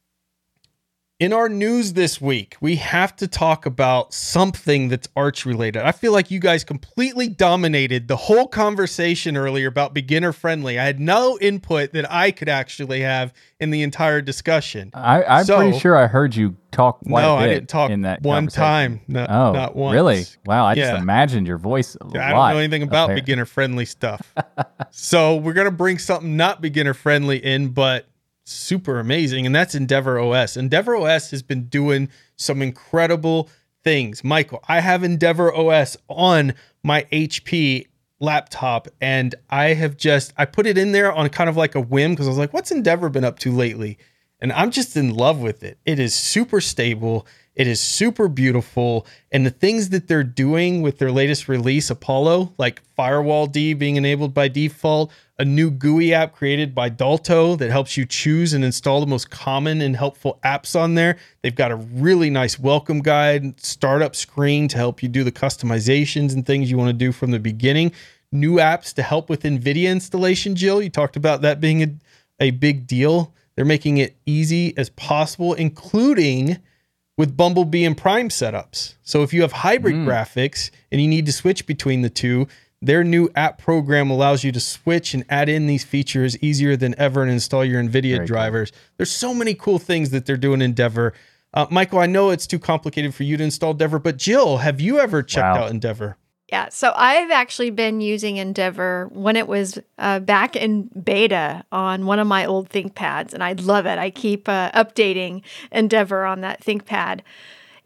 In 1.20 1.34
our 1.34 1.50
news 1.50 1.92
this 1.92 2.18
week, 2.18 2.56
we 2.62 2.76
have 2.76 3.14
to 3.16 3.28
talk 3.28 3.66
about 3.66 4.14
something 4.14 4.88
that's 4.88 5.06
Arch 5.14 5.44
related. 5.44 5.82
I 5.82 5.92
feel 5.92 6.12
like 6.12 6.30
you 6.30 6.40
guys 6.40 6.64
completely 6.64 7.28
dominated 7.28 8.08
the 8.08 8.16
whole 8.16 8.46
conversation 8.48 9.36
earlier 9.36 9.68
about 9.68 9.92
beginner 9.92 10.32
friendly. 10.32 10.78
I 10.78 10.84
had 10.86 10.98
no 10.98 11.36
input 11.38 11.92
that 11.92 12.10
I 12.10 12.30
could 12.30 12.48
actually 12.48 13.02
have 13.02 13.34
in 13.60 13.68
the 13.68 13.82
entire 13.82 14.22
discussion. 14.22 14.92
I, 14.94 15.22
I'm 15.24 15.44
So- 15.44 15.58
pretty 15.58 15.78
sure 15.78 15.94
I 15.94 16.06
heard 16.06 16.34
you 16.34 16.56
talk 16.70 17.00
quite 17.00 17.20
no, 17.20 17.36
I 17.36 17.48
didn't 17.48 17.68
talk 17.68 17.90
in 17.90 18.00
that 18.02 18.22
one 18.22 18.46
time. 18.46 19.02
No, 19.06 19.26
Oh, 19.28 19.52
not 19.52 19.76
once. 19.76 19.92
really? 19.92 20.24
Wow, 20.46 20.64
I 20.64 20.72
Yeah. 20.72 20.92
just 20.92 21.02
imagined 21.02 21.46
your 21.46 21.58
voice 21.58 21.96
a 22.00 22.04
I 22.04 22.30
don't 22.30 22.50
know 22.52 22.56
anything 22.56 22.82
about 22.82 23.14
beginner 23.14 23.44
friendly 23.44 23.84
stuff. 23.84 24.32
so 24.90 25.36
we're 25.36 25.52
gonna 25.52 25.70
bring 25.70 25.98
something 25.98 26.34
not 26.38 26.62
beginner 26.62 26.94
friendly 26.94 27.44
in, 27.44 27.68
but 27.68 28.06
super 28.53 28.98
amazing, 28.98 29.46
and 29.46 29.55
that's 29.55 29.74
EndeavourOS. 29.74 30.57
Endeavor 30.57 30.96
OS 30.96 31.30
has 31.30 31.42
been 31.42 31.64
doing 31.66 32.09
some 32.36 32.62
incredible 32.62 33.48
things. 33.82 34.22
Michael, 34.24 34.62
I 34.68 34.80
have 34.80 35.03
EndeavourOS 35.03 35.96
on 36.09 36.55
my 36.82 37.03
HP 37.12 37.86
laptop 38.20 38.86
and 39.01 39.34
I 39.48 39.72
have 39.72 39.96
just 39.96 40.34
I 40.36 40.44
put 40.44 40.66
it 40.66 40.76
in 40.76 40.92
there 40.92 41.11
on 41.11 41.28
kind 41.30 41.48
of 41.48 41.57
like 41.57 41.74
a 41.74 41.80
whim 41.80 42.12
because 42.12 42.26
I 42.26 42.30
was 42.30 42.38
like, 42.38 42.53
what's 42.53 42.70
Endeavour 42.70 43.09
been 43.09 43.24
up 43.24 43.38
to 43.40 43.53
lately? 43.53 43.98
And 44.40 44.53
I'm 44.53 44.70
just 44.70 44.96
in 44.96 45.14
love 45.14 45.40
with 45.40 45.62
it. 45.62 45.78
It 45.84 45.98
is 45.98 46.14
super 46.14 46.61
stable. 46.61 47.26
It 47.55 47.66
is 47.66 47.80
super 47.80 48.28
beautiful. 48.28 49.07
And 49.30 49.44
the 49.44 49.51
things 49.51 49.90
that 49.90 50.09
they're 50.09 50.24
doing 50.24 50.80
with 50.80 50.98
their 50.98 51.12
latest 51.12 51.48
release, 51.48 51.90
Apollo, 51.90 52.55
like 52.57 52.82
firewalld 52.98 53.53
being 53.53 53.96
enabled 53.96 54.32
by 54.32 54.48
default, 54.48 55.12
a 55.41 55.45
new 55.45 55.70
GUI 55.70 56.12
app 56.12 56.34
created 56.34 56.74
by 56.74 56.91
Dalto 56.91 57.57
that 57.57 57.70
helps 57.70 57.97
you 57.97 58.05
choose 58.05 58.53
and 58.53 58.62
install 58.62 59.01
the 59.01 59.07
most 59.07 59.30
common 59.30 59.80
and 59.80 59.97
helpful 59.97 60.38
apps 60.45 60.78
on 60.78 60.97
there. 60.97 61.16
They've 61.41 61.55
got 61.55 61.70
a 61.70 61.76
really 61.76 62.28
nice 62.28 62.59
welcome 62.59 63.01
guide, 63.01 63.59
startup 63.59 64.14
screen 64.14 64.68
to 64.68 64.76
help 64.76 65.03
you 65.03 65.09
do 65.09 65.24
the 65.24 65.32
customizations 65.32 66.34
and 66.34 66.45
things 66.45 66.70
you 66.70 66.76
want 66.76 66.91
to 66.91 66.93
do 66.93 67.11
from 67.11 67.30
the 67.30 67.38
beginning. 67.38 67.93
New 68.30 68.57
apps 68.57 68.93
to 68.93 69.03
help 69.03 69.30
with 69.30 69.45
NVIDIA 69.45 69.91
installation, 69.91 70.55
Jill. 70.55 70.82
You 70.82 70.91
talked 70.91 71.16
about 71.16 71.41
that 71.41 71.59
being 71.59 71.82
a, 71.82 71.88
a 72.38 72.51
big 72.51 72.86
deal. 72.86 73.32
They're 73.57 73.64
making 73.64 73.97
it 73.97 74.16
easy 74.26 74.76
as 74.76 74.91
possible, 74.91 75.55
including 75.55 76.59
with 77.16 77.34
Bumblebee 77.34 77.84
and 77.84 77.97
Prime 77.97 78.28
setups. 78.28 78.97
So 79.03 79.22
if 79.22 79.32
you 79.32 79.41
have 79.41 79.53
hybrid 79.53 79.95
mm. 79.95 80.07
graphics 80.07 80.70
and 80.93 81.01
you 81.01 81.09
need 81.09 81.24
to 81.24 81.32
switch 81.32 81.66
between 81.66 82.03
the 82.03 82.11
two, 82.11 82.47
their 82.83 83.05
new 83.05 83.28
app 83.37 83.59
program 83.59 84.11
allows 84.11 84.43
you 84.43 84.53
to 84.53 84.61
switch 84.61 85.12
and 85.12 85.24
add 85.28 85.49
in 85.49 85.66
these 85.66 85.85
features 85.85 86.37
easier 86.43 86.76
than 86.76 86.95
ever 86.99 87.22
and 87.22 87.31
install 87.31 87.64
your 87.64 87.83
NVIDIA 87.83 88.18
cool. 88.18 88.26
drivers. 88.26 88.72
There's 88.97 89.11
so 89.11 89.35
many 89.35 89.55
cool 89.55 89.78
things 89.78 90.11
that 90.11 90.24
they're 90.26 90.37
doing 90.37 90.61
in 90.62 90.70
Endeavour. 90.70 91.12
Uh, 91.53 91.66
Michael, 91.70 91.99
I 91.99 92.07
know 92.07 92.31
it's 92.31 92.47
too 92.47 92.59
complicated 92.59 93.14
for 93.14 93.24
you 93.24 93.37
to 93.37 93.45
install 93.45 93.72
Endeavour, 93.72 93.99
but 93.99 94.16
Jill, 94.16 94.59
have 94.59 94.81
you 94.81 94.99
ever 94.99 95.22
checked 95.22 95.57
Wow. 95.57 95.64
out 95.64 95.70
Endeavour? 95.70 96.16
Yeah, 96.49 96.68
so 96.68 96.93
I've 96.97 97.31
actually 97.31 97.70
been 97.70 98.01
using 98.01 98.37
Endeavour 98.39 99.09
when 99.12 99.37
it 99.37 99.47
was 99.47 99.78
uh, 99.99 100.18
back 100.18 100.57
in 100.57 100.91
beta 101.05 101.64
on 101.70 102.07
one 102.07 102.18
of 102.18 102.26
my 102.26 102.45
old 102.45 102.70
ThinkPads, 102.70 103.33
and 103.33 103.45
I 103.45 103.53
love 103.53 103.87
it. 103.87 103.99
I 103.99 104.11
keep 104.11 104.49
uh, 104.49 104.72
updating 104.72 105.43
Endeavour 105.70 106.24
on 106.24 106.41
that 106.41 106.61
ThinkPad. 106.61 107.20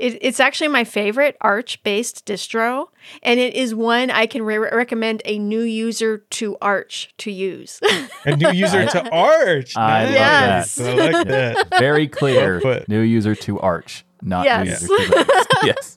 It, 0.04 0.18
it's 0.20 0.38
actually 0.40 0.68
my 0.68 0.84
favorite 0.84 1.36
Arch 1.40 1.82
based 1.82 2.26
distro, 2.26 2.88
and 3.22 3.40
it 3.40 3.54
is 3.54 3.74
one 3.74 4.10
I 4.10 4.26
can 4.26 4.42
re- 4.42 4.58
recommend 4.58 5.22
a 5.24 5.38
new 5.38 5.60
user 5.62 6.18
to 6.18 6.56
Arch 6.60 7.12
to 7.18 7.30
use. 7.30 7.80
A 8.26 8.36
new 8.36 8.50
user 8.50 8.84
to 8.86 9.08
Arch. 9.12 9.76
I 9.76 10.04
love 10.04 10.12
Yes. 10.12 10.78
I 10.80 10.92
like 10.94 11.26
that. 11.28 11.68
Very 11.78 12.06
clear. 12.08 12.60
Well 12.62 12.82
new 12.88 13.00
user 13.00 13.34
to 13.34 13.58
Arch, 13.60 14.04
not 14.22 14.44
Yes. 14.44 14.82
new 14.82 14.94
user 14.98 15.06
to 15.12 15.24
Linux. 15.24 15.44
yes. 15.62 15.96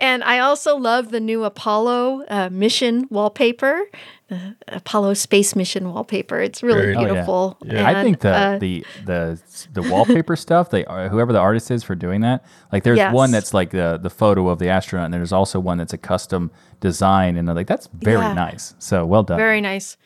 And 0.00 0.24
I 0.24 0.38
also 0.38 0.76
love 0.76 1.10
the 1.10 1.20
new 1.20 1.44
Apollo 1.44 2.24
uh, 2.28 2.48
mission 2.50 3.06
wallpaper, 3.10 3.82
the 4.28 4.56
Apollo 4.68 5.14
space 5.14 5.54
mission 5.54 5.92
wallpaper. 5.92 6.40
It's 6.40 6.62
really 6.62 6.80
Very- 6.80 6.96
Oh, 6.96 7.00
yeah. 7.00 7.06
beautiful. 7.08 7.58
Yeah. 7.64 7.86
I 7.88 8.02
think 8.02 8.20
the, 8.20 8.30
uh, 8.30 8.58
the 8.58 8.84
the 9.04 9.40
the 9.72 9.82
wallpaper 9.82 10.36
stuff, 10.46 10.70
they 10.70 10.84
uh, 10.86 11.08
whoever 11.10 11.32
the 11.34 11.38
artist 11.38 11.70
is 11.70 11.82
for 11.84 11.94
doing 11.94 12.22
that, 12.22 12.44
like 12.72 12.82
there's 12.82 12.96
Yes. 12.96 13.12
one 13.14 13.30
that's 13.30 13.52
like 13.52 13.70
the 13.70 13.98
the 14.02 14.10
photo 14.10 14.48
of 14.48 14.58
the 14.58 14.68
astronaut, 14.70 15.04
and 15.06 15.14
there's 15.14 15.32
also 15.32 15.60
one 15.60 15.76
that's 15.78 15.92
a 15.92 15.98
custom 15.98 16.50
design, 16.80 17.36
and 17.36 17.48
I'm 17.50 17.54
like 17.56 17.66
that's 17.66 17.88
very 17.92 18.20
Yeah. 18.20 18.32
nice. 18.32 18.74
So 18.78 19.04
well 19.04 19.22
done. 19.22 19.36
Very 19.38 19.60
nice. 19.60 19.96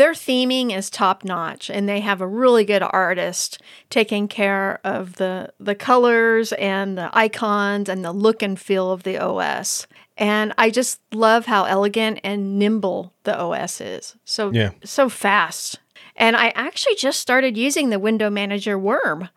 Their 0.00 0.14
theming 0.14 0.74
is 0.74 0.88
top 0.88 1.24
notch, 1.24 1.68
and 1.68 1.86
they 1.86 2.00
have 2.00 2.22
a 2.22 2.26
really 2.26 2.64
good 2.64 2.82
artist 2.82 3.60
taking 3.90 4.28
care 4.28 4.80
of 4.82 5.16
the 5.16 5.52
the 5.60 5.74
colors 5.74 6.54
and 6.54 6.96
the 6.96 7.10
icons 7.12 7.86
and 7.86 8.02
the 8.02 8.10
look 8.10 8.42
and 8.42 8.58
feel 8.58 8.92
of 8.92 9.02
the 9.02 9.18
OS. 9.18 9.86
And 10.16 10.54
I 10.56 10.70
just 10.70 11.00
love 11.12 11.44
how 11.44 11.64
elegant 11.64 12.20
and 12.24 12.58
nimble 12.58 13.12
the 13.24 13.38
OS 13.38 13.82
is. 13.82 14.16
So 14.24 14.50
Yeah. 14.50 14.70
so 14.84 15.10
fast. 15.10 15.80
And 16.16 16.34
I 16.34 16.48
actually 16.54 16.94
just 16.94 17.20
started 17.20 17.58
using 17.58 17.90
the 17.90 17.98
window 17.98 18.30
manager 18.30 18.78
worm. 18.78 19.28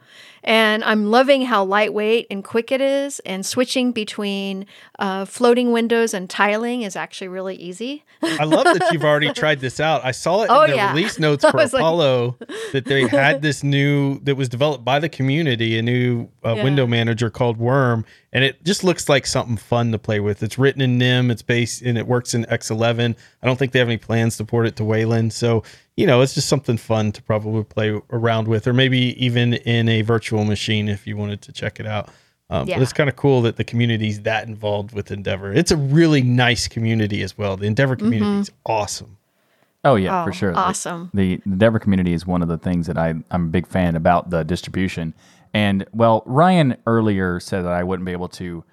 And 0.45 0.83
I'm 0.83 1.09
loving 1.09 1.43
how 1.43 1.63
lightweight 1.63 2.27
and 2.29 2.43
quick 2.43 2.71
it 2.71 2.81
is. 2.81 3.19
And 3.21 3.45
switching 3.45 3.91
between 3.93 4.65
uh, 4.99 5.23
floating 5.25 5.71
windows 5.71 6.13
and 6.13 6.29
tiling 6.29 6.81
is 6.81 6.95
actually 6.95 7.29
really 7.29 7.55
easy. 7.55 8.03
I 8.21 8.43
love 8.43 8.65
that 8.65 8.89
you've 8.91 9.03
already 9.05 9.31
tried 9.33 9.61
this 9.61 9.79
out. 9.79 10.03
I 10.03 10.11
saw 10.11 10.43
it 10.43 10.49
Oh, 10.49 10.63
in 10.63 10.71
the 10.71 10.75
yeah. 10.75 10.89
release 10.93 11.17
notes 11.27 11.45
for 11.45 11.55
was 11.55 11.71
like- 11.73 11.79
Apollo 11.81 12.37
that 12.73 12.85
they 12.85 13.07
had 13.07 13.41
this 13.41 13.63
new 13.63 14.19
that 14.19 14.35
was 14.35 14.49
developed 14.49 14.83
by 14.83 14.99
the 14.99 15.09
community, 15.09 15.77
a 15.77 15.81
new 15.81 16.27
uh, 16.45 16.55
Yeah. 16.55 16.63
window 16.63 16.87
manager 16.87 17.29
called 17.29 17.57
Worm, 17.57 18.03
and 18.33 18.43
it 18.43 18.63
just 18.63 18.83
looks 18.83 19.07
like 19.07 19.25
something 19.25 19.57
fun 19.57 19.91
to 19.93 19.99
play 19.99 20.19
with. 20.19 20.43
It's 20.43 20.57
written 20.57 20.81
in 20.81 20.97
NIM, 20.97 21.31
it's 21.31 21.41
based 21.41 21.81
and 21.81 21.97
it 21.97 22.07
works 22.07 22.33
in 22.33 22.43
X11. 22.45 23.15
I 23.41 23.47
don't 23.47 23.57
think 23.57 23.71
they 23.71 23.79
have 23.79 23.87
any 23.87 23.97
plans 23.97 24.37
to 24.37 24.45
port 24.45 24.67
it 24.67 24.75
to 24.77 24.83
Wayland, 24.83 25.31
so 25.33 25.63
you 25.97 26.07
know 26.07 26.21
it's 26.21 26.33
just 26.33 26.47
something 26.49 26.77
fun 26.77 27.11
to 27.11 27.21
probably 27.21 27.63
play 27.63 27.99
around 28.11 28.47
with, 28.47 28.67
or 28.67 28.73
maybe 28.73 29.15
even 29.23 29.53
in 29.53 29.87
a 29.89 30.01
virtual 30.01 30.43
machine 30.45 30.87
if 30.89 31.05
you 31.07 31.15
wanted 31.17 31.41
to 31.43 31.51
check 31.51 31.79
it 31.79 31.85
out. 31.85 32.09
Um, 32.49 32.67
Yeah. 32.67 32.75
But 32.75 32.83
it's 32.83 32.93
kind 32.93 33.09
of 33.09 33.15
cool 33.15 33.41
that 33.43 33.55
the 33.57 33.63
community's 33.63 34.21
that 34.21 34.47
involved 34.47 34.93
with 34.93 35.11
Endeavour. 35.11 35.53
It's 35.53 35.71
a 35.71 35.77
really 35.77 36.21
nice 36.21 36.67
community 36.67 37.21
as 37.23 37.37
well. 37.37 37.57
The 37.57 37.67
Endeavour 37.67 37.95
community 37.95 38.39
is 38.41 38.51
awesome. 38.65 39.17
Oh 39.85 39.95
yeah, 39.95 40.21
Oh, 40.21 40.25
for 40.25 40.33
sure. 40.33 40.55
Awesome. 40.55 41.09
The, 41.13 41.37
the 41.45 41.51
Endeavour 41.51 41.79
community 41.79 42.13
is 42.13 42.25
one 42.25 42.41
of 42.41 42.47
the 42.47 42.57
things 42.57 42.87
that 42.87 42.97
I 42.97 43.09
I'm 43.31 43.45
a 43.45 43.49
big 43.49 43.67
fan 43.67 43.95
about 43.95 44.29
the 44.29 44.43
distribution. 44.43 45.13
And 45.53 45.85
well, 45.93 46.23
Ryan 46.25 46.77
earlier 46.87 47.39
said 47.39 47.61
that 47.63 47.73
I 47.73 47.83
wouldn't 47.83 48.05
be 48.05 48.11
able 48.11 48.29
to 48.29 48.63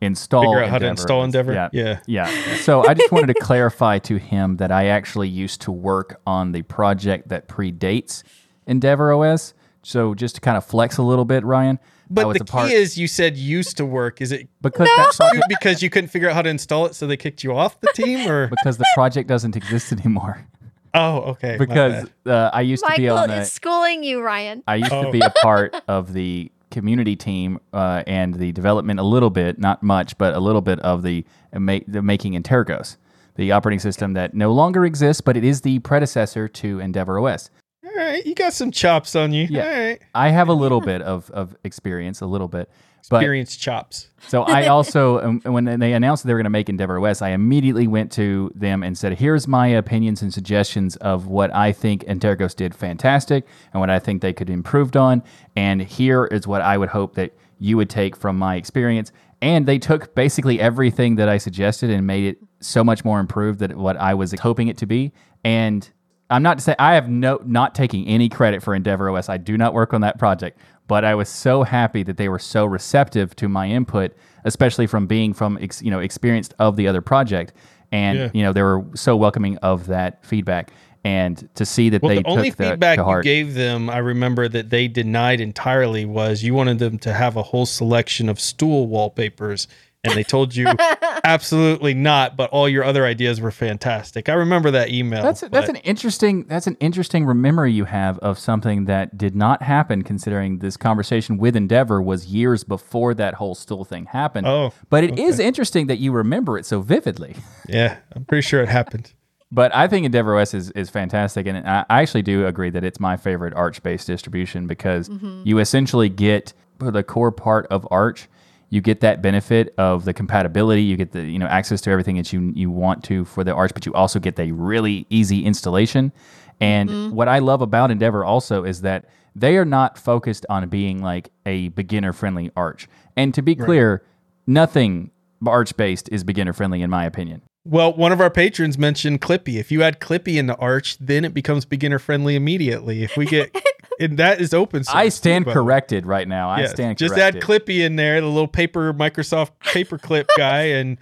install 0.00 0.42
Figure 0.42 0.62
out 0.62 0.68
how 0.70 0.78
to 0.78 0.86
install 0.86 1.24
Endeavour? 1.24 1.52
Yeah, 1.52 1.68
Yeah. 1.72 1.98
yeah. 2.06 2.56
So 2.56 2.86
I 2.86 2.94
just 2.94 3.10
wanted 3.10 3.28
to 3.34 3.40
clarify 3.40 3.98
to 4.00 4.16
him 4.18 4.56
that 4.58 4.70
I 4.70 4.86
actually 4.86 5.28
used 5.28 5.60
to 5.62 5.72
work 5.72 6.20
on 6.26 6.52
the 6.52 6.62
project 6.62 7.28
that 7.30 7.48
predates 7.48 8.22
EndeavourOS. 8.68 9.54
So 9.82 10.14
just 10.14 10.34
to 10.36 10.40
kind 10.40 10.56
of 10.56 10.64
flex 10.64 10.98
a 10.98 11.02
little 11.02 11.24
bit, 11.24 11.44
Ryan. 11.44 11.78
But 12.10 12.32
the 12.34 12.42
a 12.42 12.44
part 12.44 12.68
key 12.68 12.74
is 12.74 12.96
you 12.96 13.06
said 13.06 13.36
used 13.36 13.76
to 13.78 13.84
work. 13.86 14.20
Is 14.20 14.32
it 14.32 14.48
because 14.62 14.88
that 14.96 15.14
project, 15.16 15.44
because 15.48 15.82
you 15.82 15.90
couldn't 15.90 16.08
figure 16.08 16.28
out 16.28 16.34
how 16.34 16.42
to 16.42 16.48
install 16.48 16.86
it, 16.86 16.94
so 16.94 17.06
they 17.06 17.16
kicked 17.18 17.44
you 17.44 17.54
off 17.56 17.78
the 17.80 17.92
team, 17.94 18.28
or 18.28 18.48
because 18.48 18.78
the 18.78 18.86
project 18.94 19.28
doesn't 19.28 19.56
exist 19.56 19.92
anymore. 19.92 20.46
oh, 20.94 21.18
okay, 21.32 21.56
Because 21.58 22.08
uh, 22.24 22.50
I 22.52 22.62
used 22.62 22.84
to 22.84 22.94
be 22.96 23.08
on 23.10 23.28
the 23.28 23.40
is 23.42 23.52
schooling 23.52 24.02
you, 24.04 24.22
Ryan. 24.22 24.62
I 24.66 24.76
used 24.76 24.90
to 24.90 25.08
Oh. 25.08 25.12
be 25.12 25.20
a 25.20 25.30
part 25.42 25.74
of 25.86 26.14
the 26.14 26.50
community 26.70 27.16
team 27.16 27.58
uh, 27.72 28.02
and 28.06 28.34
the 28.34 28.52
development 28.52 29.00
a 29.00 29.02
little 29.02 29.30
bit, 29.30 29.58
not 29.58 29.82
much, 29.82 30.16
but 30.18 30.34
a 30.34 30.40
little 30.40 30.60
bit 30.60 30.78
of 30.80 31.02
the 31.02 31.24
uh, 31.52 31.58
the 31.86 32.02
making 32.02 32.34
Antergos, 32.34 32.96
the 33.36 33.52
operating 33.52 33.80
system 33.80 34.14
that 34.14 34.34
no 34.34 34.52
longer 34.52 34.84
exists, 34.84 35.20
but 35.20 35.36
it 35.36 35.44
is 35.44 35.62
the 35.62 35.78
predecessor 35.80 36.48
to 36.48 36.78
EndeavourOS. 36.78 37.50
all 37.84 37.92
right, 37.96 38.24
you 38.26 38.34
got 38.34 38.52
some 38.52 38.70
chops 38.70 39.16
on 39.16 39.32
you. 39.32 39.46
Yeah. 39.50 39.64
All 39.64 39.70
right, 39.70 40.02
I 40.14 40.28
have 40.30 40.48
a 40.48 40.52
little 40.52 40.80
bit 40.80 41.02
of, 41.02 41.30
of 41.30 41.56
experience, 41.64 42.20
a 42.20 42.26
little 42.26 42.48
bit, 42.48 42.70
but 43.08 43.18
experience 43.18 43.56
chops. 43.56 44.08
so 44.26 44.42
I 44.42 44.66
also, 44.68 45.20
um, 45.20 45.40
when 45.44 45.64
they 45.64 45.92
announced 45.92 46.22
that 46.22 46.28
they 46.28 46.34
were 46.34 46.38
going 46.38 46.44
to 46.44 46.50
make 46.50 46.66
EndeavourOS, 46.66 47.22
I 47.22 47.30
immediately 47.30 47.86
went 47.86 48.12
to 48.12 48.50
them 48.54 48.82
and 48.82 48.96
said, 48.96 49.18
"Here's 49.18 49.48
my 49.48 49.68
opinions 49.68 50.22
and 50.22 50.32
suggestions 50.32 50.96
of 50.96 51.26
what 51.26 51.54
I 51.54 51.72
think 51.72 52.04
Antergos 52.04 52.54
did 52.54 52.74
fantastic 52.74 53.46
and 53.72 53.80
what 53.80 53.90
I 53.90 53.98
think 53.98 54.22
they 54.22 54.32
could 54.32 54.50
improved 54.50 54.96
on, 54.96 55.22
and 55.56 55.82
here 55.82 56.26
is 56.26 56.46
what 56.46 56.62
I 56.62 56.78
would 56.78 56.90
hope 56.90 57.14
that 57.14 57.32
you 57.58 57.76
would 57.76 57.90
take 57.90 58.16
from 58.16 58.38
my 58.38 58.56
experience." 58.56 59.12
And 59.40 59.66
they 59.66 59.78
took 59.78 60.14
basically 60.14 60.60
everything 60.60 61.14
that 61.16 61.28
I 61.28 61.38
suggested 61.38 61.90
and 61.90 62.06
made 62.06 62.24
it 62.24 62.38
so 62.60 62.82
much 62.82 63.04
more 63.04 63.20
improved 63.20 63.60
than 63.60 63.78
what 63.78 63.96
I 63.96 64.14
was 64.14 64.32
hoping 64.40 64.66
it 64.66 64.76
to 64.78 64.86
be. 64.86 65.12
And 65.44 65.88
I'm 66.30 66.42
not 66.42 66.58
to 66.58 66.64
say 66.64 66.74
I 66.78 66.94
have 66.94 67.08
no 67.08 67.40
not 67.44 67.74
taking 67.74 68.06
any 68.06 68.28
credit 68.28 68.62
for 68.62 68.78
EndeavourOS. 68.78 69.28
I 69.28 69.36
do 69.38 69.56
not 69.56 69.72
work 69.74 69.94
on 69.94 70.02
that 70.02 70.18
project, 70.18 70.58
but 70.86 71.04
I 71.04 71.14
was 71.14 71.28
so 71.28 71.62
happy 71.62 72.02
that 72.02 72.16
they 72.16 72.28
were 72.28 72.38
so 72.38 72.64
receptive 72.66 73.34
to 73.36 73.48
my 73.48 73.68
input, 73.68 74.12
especially 74.44 74.86
from 74.86 75.06
being 75.06 75.32
from 75.32 75.58
ex, 75.60 75.82
you 75.82 75.90
know 75.90 76.00
experienced 76.00 76.54
of 76.58 76.76
the 76.76 76.86
other 76.86 77.00
project, 77.00 77.52
and 77.92 78.18
Yeah. 78.18 78.30
you 78.34 78.42
know 78.42 78.52
they 78.52 78.62
were 78.62 78.84
so 78.94 79.16
welcoming 79.16 79.56
of 79.58 79.86
that 79.86 80.24
feedback, 80.24 80.70
and 81.02 81.48
to 81.54 81.64
see 81.64 81.88
that 81.88 82.02
Well, 82.02 82.10
they 82.14 82.22
the 82.22 82.28
only 82.28 82.50
feedback 82.50 82.98
you 82.98 83.22
gave 83.22 83.54
them, 83.54 83.88
I 83.88 83.98
remember 83.98 84.48
that 84.48 84.68
they 84.68 84.86
denied 84.86 85.40
entirely 85.40 86.04
was 86.04 86.42
you 86.42 86.52
wanted 86.52 86.78
them 86.78 86.98
to 86.98 87.14
have 87.14 87.36
a 87.36 87.42
whole 87.42 87.64
selection 87.66 88.28
of 88.28 88.38
stool 88.38 88.86
wallpapers, 88.86 89.66
and 90.04 90.14
they 90.14 90.22
told 90.22 90.54
you 90.54 90.66
absolutely 91.24 91.94
not. 91.94 92.36
But 92.36 92.50
all 92.50 92.68
your 92.68 92.84
other 92.84 93.04
ideas 93.04 93.40
were 93.40 93.50
fantastic. 93.50 94.28
I 94.28 94.34
remember 94.34 94.70
that 94.70 94.90
email. 94.90 95.22
That's 95.22 95.40
that's 95.40 95.50
but- 95.50 95.68
an 95.68 95.76
interesting 95.76 96.44
that's 96.44 96.66
an 96.66 96.76
interesting 96.80 97.26
memory 97.40 97.72
you 97.72 97.84
have 97.84 98.18
of 98.18 98.38
something 98.38 98.84
that 98.86 99.16
did 99.16 99.34
not 99.34 99.62
happen. 99.62 100.02
Considering 100.02 100.58
this 100.58 100.76
conversation 100.76 101.38
with 101.38 101.56
Endeavour 101.56 102.00
was 102.00 102.26
years 102.26 102.64
before 102.64 103.14
that 103.14 103.34
whole 103.34 103.54
stool 103.54 103.84
thing 103.84 104.06
happened. 104.06 104.46
Oh, 104.46 104.72
but 104.90 105.04
it 105.04 105.18
is 105.18 105.38
interesting 105.38 105.86
that 105.88 105.98
you 105.98 106.12
remember 106.12 106.58
it 106.58 106.66
so 106.66 106.80
vividly. 106.80 107.36
yeah. 107.68 107.98
I'm 108.14 108.24
pretty 108.24 108.42
sure 108.42 108.62
it 108.62 108.68
happened. 108.68 109.12
But 109.50 109.74
I 109.74 109.88
think 109.88 110.06
EndeavourOS 110.06 110.52
is, 110.52 110.70
is 110.72 110.90
fantastic, 110.90 111.46
and 111.46 111.66
I 111.66 111.82
I 111.88 112.02
actually 112.02 112.20
do 112.20 112.46
agree 112.46 112.68
that 112.68 112.84
it's 112.84 113.00
my 113.00 113.16
favorite 113.16 113.54
Arch 113.54 113.82
based 113.82 114.06
distribution 114.06 114.66
because 114.66 115.08
mm-hmm. 115.08 115.40
you 115.42 115.58
essentially 115.58 116.10
get 116.10 116.52
the 116.78 117.02
core 117.02 117.32
part 117.32 117.66
of 117.68 117.88
Arch, 117.90 118.28
you 118.70 118.80
get 118.80 119.00
that 119.00 119.22
benefit 119.22 119.74
of 119.78 120.04
the 120.04 120.12
compatibility, 120.12 120.82
you 120.82 120.96
get 120.96 121.12
the 121.12 121.22
you 121.22 121.38
know 121.38 121.46
access 121.46 121.80
to 121.82 121.90
everything 121.90 122.16
that 122.16 122.32
you 122.32 122.52
you 122.54 122.70
want 122.70 123.04
to 123.04 123.24
for 123.24 123.44
the 123.44 123.52
Arch, 123.52 123.72
but 123.74 123.86
you 123.86 123.94
also 123.94 124.18
get 124.18 124.36
the 124.36 124.52
really 124.52 125.06
easy 125.10 125.44
installation. 125.44 126.12
And 126.60 126.90
mm-hmm. 126.90 127.14
what 127.14 127.28
I 127.28 127.38
love 127.38 127.62
about 127.62 127.90
Endeavour 127.90 128.24
also 128.24 128.64
is 128.64 128.80
that 128.82 129.08
they 129.34 129.56
are 129.56 129.64
not 129.64 129.96
focused 129.96 130.44
on 130.50 130.68
being 130.68 131.00
like 131.00 131.30
a 131.46 131.68
beginner 131.68 132.12
friendly 132.12 132.50
Arch. 132.56 132.88
And 133.16 133.32
to 133.34 133.42
be 133.42 133.54
clear, 133.54 134.02
nothing 134.46 135.12
Arch 135.46 135.76
based 135.76 136.08
is 136.10 136.24
beginner 136.24 136.52
friendly 136.52 136.82
in 136.82 136.90
my 136.90 137.04
opinion. 137.04 137.42
Well, 137.64 137.92
one 137.92 138.12
of 138.12 138.20
our 138.20 138.30
patrons 138.30 138.78
mentioned 138.78 139.20
Clippy. 139.20 139.58
If 139.58 139.70
you 139.70 139.82
add 139.82 140.00
Clippy 140.00 140.36
in 140.36 140.46
the 140.46 140.56
Arch, 140.56 140.96
then 140.98 141.24
it 141.24 141.34
becomes 141.34 141.64
beginner 141.66 141.98
friendly 141.98 142.34
immediately. 142.34 143.02
If 143.02 143.16
we 143.16 143.26
get, 143.26 143.54
and 144.00 144.18
that 144.18 144.40
is 144.40 144.54
open 144.54 144.84
source. 144.84 144.94
I 144.94 145.08
stand 145.10 145.44
too, 145.44 145.50
by 145.50 145.54
the 145.54 145.60
corrected 145.60 146.06
right 146.06 146.26
now. 146.26 146.48
I 146.48 146.60
Yes, 146.60 146.70
stand 146.70 146.96
just 146.96 147.14
corrected. 147.14 147.42
add 147.42 147.46
Clippy 147.46 147.84
in 147.84 147.96
there, 147.96 148.20
the 148.20 148.26
little 148.26 148.48
paper 148.48 148.94
Microsoft 148.94 149.50
paperclip 149.64 150.26
guy, 150.38 150.62
and 150.62 150.96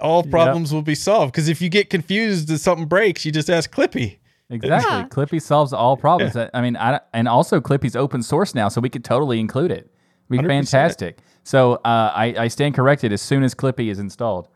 all 0.00 0.24
problems 0.24 0.72
will 0.72 0.82
be 0.82 0.96
solved. 0.96 1.32
Because 1.32 1.48
if 1.48 1.62
you 1.62 1.68
get 1.68 1.90
confused 1.90 2.50
and 2.50 2.58
something 2.60 2.86
breaks, 2.86 3.24
you 3.24 3.30
just 3.30 3.48
ask 3.50 3.70
Clippy. 3.72 4.18
Exactly. 4.48 4.90
Yeah. 4.90 5.06
Clippy 5.08 5.40
solves 5.40 5.72
all 5.72 5.96
problems. 5.96 6.36
I 6.36 6.60
mean, 6.60 6.76
I, 6.76 6.98
and 7.12 7.28
also 7.28 7.60
Clippy's 7.60 7.94
open 7.94 8.22
source 8.24 8.52
now, 8.52 8.68
so 8.68 8.80
we 8.80 8.88
could 8.88 9.04
totally 9.04 9.38
include 9.38 9.70
it. 9.70 9.92
It'd 10.28 10.28
be 10.28 10.38
100%. 10.38 10.46
fantastic. 10.48 11.18
So 11.50 11.72
uh, 11.84 12.12
I, 12.14 12.34
I 12.38 12.46
stand 12.46 12.76
corrected 12.76 13.12
as 13.12 13.20
soon 13.20 13.42
as 13.42 13.56
Clippy 13.56 13.90
is 13.90 13.98
installed. 13.98 14.46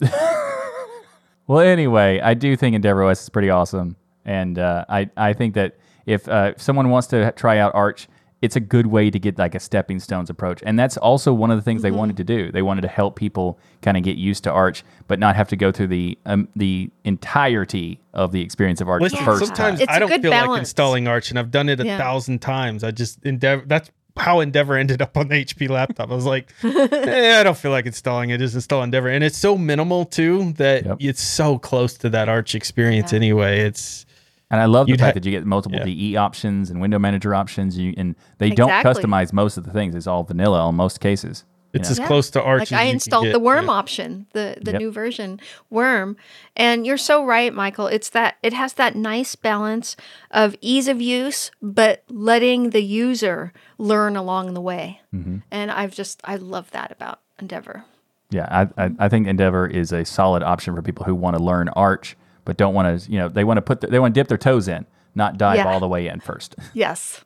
well, 1.48 1.58
anyway, 1.58 2.20
I 2.20 2.34
do 2.34 2.54
think 2.54 2.76
EndeavourOS 2.76 3.22
is 3.22 3.28
pretty 3.28 3.50
awesome, 3.50 3.96
and 4.24 4.56
uh, 4.56 4.84
I 4.88 5.10
I 5.16 5.32
think 5.32 5.54
that 5.54 5.78
if 6.06 6.28
uh, 6.28 6.52
if 6.54 6.62
someone 6.62 6.90
wants 6.90 7.08
to 7.08 7.32
try 7.32 7.58
out 7.58 7.74
Arch 7.74 8.06
it's 8.42 8.56
a 8.56 8.60
good 8.60 8.88
way 8.88 9.08
to 9.08 9.20
get 9.20 9.38
like 9.38 9.54
a 9.54 9.60
stepping 9.60 10.00
stones 10.00 10.28
approach. 10.28 10.64
And 10.66 10.76
that's 10.76 10.96
also 10.96 11.32
one 11.32 11.52
of 11.52 11.56
the 11.56 11.62
things 11.62 11.80
they 11.80 11.92
wanted 11.92 12.16
to 12.16 12.24
do. 12.24 12.50
They 12.50 12.60
wanted 12.60 12.80
to 12.80 12.88
help 12.88 13.14
people 13.14 13.56
kind 13.82 13.96
of 13.96 14.02
get 14.02 14.16
used 14.18 14.42
to 14.44 14.50
Arch, 14.50 14.84
but 15.06 15.20
not 15.20 15.36
have 15.36 15.48
to 15.50 15.56
go 15.56 15.70
through 15.70 15.86
the 15.86 16.18
um, 16.26 16.48
the 16.56 16.90
entirety 17.04 18.00
of 18.12 18.32
the 18.32 18.42
experience 18.42 18.80
of 18.80 18.88
Arch 18.88 19.00
Listen, 19.00 19.20
the 19.20 19.24
first 19.24 19.46
sometimes 19.46 19.78
time. 19.78 19.82
It's 19.84 19.92
I 19.92 19.96
a 19.96 20.00
don't 20.00 20.08
good 20.08 20.22
feel 20.22 20.32
like 20.32 20.58
installing 20.58 21.06
Arch, 21.06 21.30
and 21.30 21.38
I've 21.38 21.52
done 21.52 21.68
it 21.68 21.78
a 21.78 21.86
Yeah. 21.86 21.98
thousand 21.98 22.40
times. 22.40 22.82
I 22.82 22.90
just 22.90 23.24
endeavor. 23.24 23.62
That's 23.64 23.90
how 24.16 24.40
Endeavour 24.40 24.76
ended 24.76 25.00
up 25.02 25.16
on 25.16 25.28
the 25.28 25.44
HP 25.44 25.68
laptop. 25.68 26.10
I 26.10 26.14
was 26.14 26.26
like, 26.26 26.52
eh, 26.64 27.40
I 27.40 27.42
don't 27.42 27.56
feel 27.56 27.70
like 27.70 27.86
installing 27.86 28.30
it. 28.30 28.38
Just 28.38 28.54
install 28.54 28.82
Endeavour, 28.82 29.08
and 29.08 29.24
it's 29.24 29.38
so 29.38 29.56
minimal 29.56 30.04
too 30.04 30.52
that 30.54 30.84
Yep. 30.84 30.96
it's 31.00 31.22
so 31.22 31.58
close 31.58 31.94
to 31.98 32.08
that 32.10 32.28
Arch 32.28 32.54
experience. 32.54 33.12
Anyway, 33.12 33.60
it's 33.60 34.04
And 34.50 34.60
I 34.60 34.66
love 34.66 34.86
the 34.86 34.92
fact 34.98 35.02
ha- 35.02 35.12
that 35.14 35.24
you 35.24 35.30
get 35.30 35.46
multiple 35.46 35.78
Yeah. 35.78 35.84
DE 35.86 36.16
options 36.16 36.68
and 36.68 36.78
window 36.80 36.98
manager 36.98 37.34
options. 37.34 37.78
You 37.78 37.94
and 37.96 38.14
they 38.38 38.48
Exactly. 38.48 38.54
don't 38.54 39.10
customize 39.10 39.32
most 39.32 39.56
of 39.56 39.64
the 39.64 39.70
things. 39.70 39.94
It's 39.94 40.06
all 40.06 40.24
vanilla 40.24 40.68
in 40.68 40.74
most 40.74 41.00
cases. 41.00 41.44
It's 41.74 41.88
know? 41.88 41.92
as 41.92 41.98
Yeah. 42.00 42.06
close 42.06 42.30
to 42.30 42.42
Arch. 42.42 42.60
like 42.60 42.72
as 42.72 42.72
I 42.72 42.82
you 42.82 42.88
can 42.88 42.94
installed 42.96 43.32
the 43.32 43.38
worm 43.38 43.66
Yeah. 43.66 43.72
option, 43.72 44.26
the 44.32 44.58
the 44.60 44.72
Yep. 44.72 44.80
new 44.80 44.90
version 44.92 45.40
worm, 45.70 46.16
and 46.56 46.86
you're 46.86 46.96
so 46.98 47.24
right, 47.24 47.52
Michael. 47.52 47.86
It's 47.86 48.10
that 48.10 48.36
it 48.42 48.52
has 48.52 48.74
that 48.74 48.94
nice 48.94 49.34
balance 49.36 49.96
of 50.30 50.54
ease 50.60 50.88
of 50.88 51.00
use, 51.00 51.50
but 51.62 52.02
letting 52.08 52.70
the 52.70 52.82
user 52.82 53.52
learn 53.78 54.16
along 54.16 54.54
the 54.54 54.60
way. 54.60 55.00
Mm-hmm. 55.14 55.38
And 55.50 55.70
I've 55.70 55.94
just 55.94 56.20
I 56.24 56.36
love 56.36 56.70
that 56.72 56.90
about 56.92 57.20
Endeavour. 57.38 57.84
Yeah, 58.30 58.46
I, 58.76 58.84
I, 58.86 58.90
I 58.98 59.08
think 59.08 59.26
Endeavour 59.26 59.66
is 59.66 59.92
a 59.92 60.04
solid 60.04 60.42
option 60.42 60.74
for 60.74 60.80
people 60.82 61.04
who 61.04 61.14
want 61.14 61.36
to 61.36 61.42
learn 61.42 61.68
Arch, 61.70 62.16
but 62.44 62.56
don't 62.56 62.72
want 62.74 63.00
to. 63.02 63.10
You 63.10 63.18
know, 63.18 63.28
they 63.28 63.44
want 63.44 63.58
to 63.58 63.62
put 63.62 63.80
the, 63.80 63.88
they 63.88 63.98
want 63.98 64.14
to 64.14 64.18
dip 64.20 64.28
their 64.28 64.38
toes 64.38 64.68
in, 64.68 64.86
not 65.14 65.36
dive 65.38 65.56
Yeah. 65.56 65.68
all 65.68 65.80
the 65.80 65.88
way 65.88 66.06
in 66.08 66.20
first. 66.20 66.54
Yes. 66.74 67.24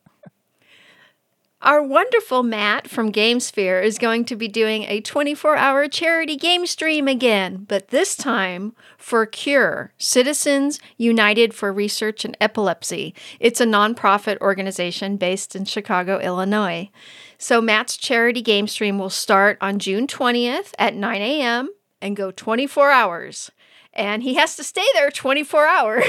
Our 1.67 1.83
wonderful 1.83 2.45
Matt 2.45 2.89
from 2.89 3.11
GameSphere 3.11 3.83
is 3.83 3.99
going 3.99 4.25
to 4.27 4.37
be 4.37 4.47
doing 4.47 4.85
a 4.85 5.01
24 5.01 5.57
hour 5.57 5.89
charity 5.89 6.37
game 6.37 6.65
stream 6.65 7.09
again, 7.09 7.67
but 7.67 7.89
this 7.89 8.15
time 8.15 8.73
for 8.97 9.27
CURE, 9.27 9.93
Citizens 9.99 10.79
United 10.97 11.55
for 11.55 11.73
Research 11.73 12.25
in 12.25 12.37
Epilepsy. 12.41 13.17
It's 13.41 13.61
a 13.61 13.67
nonprofit 13.67 14.41
organization 14.41 15.17
based 15.17 15.57
in 15.57 15.65
Chicago, 15.65 16.21
Illinois. 16.21 16.89
So 17.37 17.61
Matt's 17.61 17.97
charity 17.97 18.43
game 18.43 18.69
stream 18.69 18.97
will 19.01 19.11
start 19.11 19.59
on 19.61 19.81
June 19.81 20.07
20th 20.07 20.73
at 20.79 20.95
9 20.95 21.21
a.m. 21.21 21.71
and 22.01 22.15
go 22.15 22.31
24 22.31 22.93
hours. 22.93 23.51
And 23.97 24.23
he 24.23 24.35
has 24.35 24.57
to 24.57 24.63
stay 24.65 24.85
there 24.95 25.11
24 25.11 25.67
hours. 25.67 26.05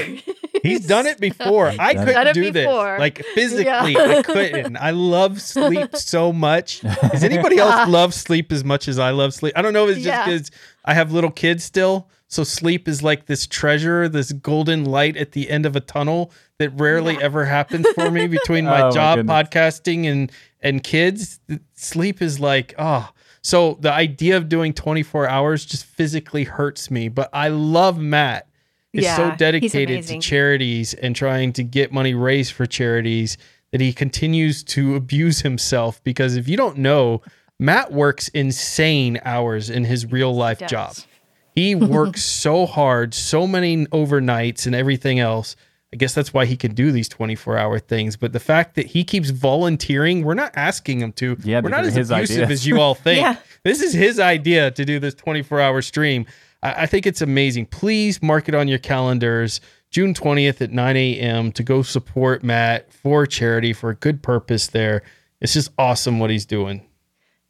He's 0.62 0.86
done 0.86 1.06
it 1.06 1.18
before. 1.28 1.68
I 1.78 1.94
Done 1.94 2.06
couldn't 2.06 2.26
it 2.28 2.34
do 2.34 2.52
before. 2.52 2.92
this. 2.92 3.00
Like 3.00 3.24
physically, 3.34 3.64
Yeah. 3.94 4.18
I 4.18 4.22
couldn't. 4.22 4.76
I 4.76 4.90
love 4.90 5.40
sleep 5.40 5.88
so 5.96 6.32
much. 6.32 6.80
Does 6.82 7.24
anybody 7.24 7.58
else 7.58 7.88
love 7.88 8.12
sleep 8.14 8.52
as 8.52 8.62
much 8.62 8.88
as 8.88 8.98
I 8.98 9.10
love 9.10 9.32
sleep? 9.34 9.54
I 9.56 9.62
don't 9.62 9.72
know 9.72 9.84
if 9.88 9.96
it's 9.96 10.04
just 10.04 10.06
Yeah. 10.06 10.24
because 10.26 10.50
I 10.84 10.94
have 10.94 11.12
little 11.12 11.30
kids 11.30 11.64
still. 11.64 12.08
So 12.30 12.44
sleep 12.44 12.88
is 12.88 13.02
like 13.02 13.24
this 13.24 13.46
treasure, 13.46 14.06
this 14.06 14.32
golden 14.32 14.84
light 14.84 15.16
at 15.16 15.32
the 15.32 15.48
end 15.48 15.64
of 15.64 15.74
a 15.74 15.80
tunnel 15.80 16.30
that 16.58 16.68
rarely 16.78 17.14
Yeah. 17.14 17.20
ever 17.22 17.46
happens 17.46 17.86
for 17.94 18.10
me 18.10 18.26
between 18.26 18.66
my 18.66 18.82
Oh, 18.82 18.90
job, 18.90 19.16
goodness. 19.20 19.34
podcasting, 19.34 20.06
and 20.06 20.30
and 20.60 20.84
kids. 20.84 21.40
Sleep 21.74 22.20
is 22.20 22.38
like 22.38 22.74
oh. 22.78 23.08
So 23.48 23.78
the 23.80 23.90
idea 23.90 24.36
of 24.36 24.50
doing 24.50 24.74
24 24.74 25.26
hours 25.26 25.64
just 25.64 25.86
physically 25.86 26.44
hurts 26.44 26.90
me, 26.90 27.08
but 27.08 27.30
I 27.32 27.48
love 27.48 27.98
Matt 27.98 28.46
is 28.92 29.04
Yeah, 29.04 29.16
so 29.16 29.34
dedicated 29.36 30.06
to 30.08 30.18
charities 30.18 30.92
and 30.92 31.16
trying 31.16 31.54
to 31.54 31.64
get 31.64 31.90
money 31.90 32.12
raised 32.12 32.52
for 32.52 32.66
charities 32.66 33.38
that 33.72 33.80
he 33.80 33.94
continues 33.94 34.62
to 34.64 34.96
abuse 34.96 35.40
himself 35.40 36.04
because 36.04 36.36
if 36.36 36.46
you 36.46 36.58
don't 36.58 36.76
know, 36.76 37.22
Matt 37.58 37.90
works 37.90 38.28
insane 38.28 39.18
hours 39.24 39.70
in 39.70 39.84
his 39.84 40.04
real 40.04 40.34
life 40.36 40.58
does. 40.58 40.70
job. 40.70 40.96
He 41.54 41.74
works 41.74 42.22
so 42.44 42.66
hard, 42.66 43.14
so 43.14 43.46
many 43.46 43.86
overnights 43.86 44.66
and 44.66 44.74
everything 44.74 45.20
else. 45.20 45.56
I 45.92 45.96
guess 45.96 46.14
that's 46.14 46.34
why 46.34 46.44
he 46.44 46.56
can 46.56 46.74
do 46.74 46.92
these 46.92 47.08
24 47.08 47.56
hour 47.56 47.78
things. 47.78 48.16
But 48.16 48.32
the 48.32 48.40
fact 48.40 48.74
that 48.74 48.86
he 48.86 49.04
keeps 49.04 49.30
volunteering, 49.30 50.22
we're 50.22 50.34
not 50.34 50.52
asking 50.54 51.00
him 51.00 51.12
to. 51.14 51.36
Yeah, 51.42 51.60
we're 51.60 51.70
not 51.70 51.84
as 51.84 51.96
are 51.96 51.98
his 51.98 52.10
abusive 52.10 52.36
ideas. 52.44 52.60
as 52.60 52.66
you 52.66 52.80
all 52.80 52.94
think. 53.06 53.20
Yeah. 53.22 53.36
This 53.64 53.80
is 53.80 53.94
his 53.94 54.20
idea 54.20 54.70
to 54.72 54.84
do 54.84 54.98
this 54.98 55.14
24 55.14 55.60
hour 55.60 55.80
stream. 55.80 56.26
I, 56.62 56.82
I 56.82 56.86
think 56.86 57.06
it's 57.06 57.22
amazing. 57.22 57.66
Please 57.66 58.22
mark 58.22 58.48
it 58.48 58.54
on 58.54 58.68
your 58.68 58.78
calendars. 58.78 59.60
June 59.90 60.12
20th 60.12 60.60
at 60.60 60.70
9 60.70 60.96
a.m. 60.96 61.52
to 61.52 61.62
go 61.62 61.80
support 61.80 62.42
Matt 62.44 62.92
for 62.92 63.24
charity 63.26 63.72
for 63.72 63.88
a 63.88 63.94
good 63.94 64.22
purpose 64.22 64.66
there. 64.66 65.02
It's 65.40 65.54
just 65.54 65.70
awesome 65.78 66.18
what 66.18 66.28
he's 66.28 66.44
doing. 66.44 66.86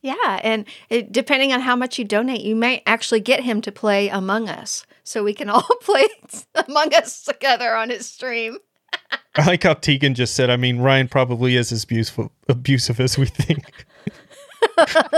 Yeah, 0.00 0.38
and 0.44 0.64
it, 0.88 1.10
depending 1.10 1.52
on 1.52 1.60
how 1.60 1.74
much 1.74 1.98
you 1.98 2.04
donate, 2.04 2.42
you 2.42 2.54
might 2.54 2.84
actually 2.86 3.18
get 3.18 3.42
him 3.42 3.60
to 3.62 3.72
play 3.72 4.08
Among 4.08 4.48
Us, 4.48 4.86
so 5.08 5.24
we 5.24 5.34
can 5.34 5.48
all 5.50 5.66
play 5.82 6.06
Among 6.68 6.94
Us 6.94 7.22
together 7.24 7.74
on 7.74 7.90
his 7.90 8.08
stream. 8.08 8.58
I 9.36 9.46
like 9.46 9.62
how 9.62 9.74
Tegan 9.74 10.14
just 10.14 10.34
said, 10.34 10.50
I 10.50 10.56
mean, 10.56 10.80
Ryan 10.80 11.08
probably 11.08 11.56
is 11.56 11.72
as 11.72 11.84
abusive, 11.84 12.28
abusive 12.48 13.00
as 13.00 13.16
we 13.16 13.26
think. 13.26 13.64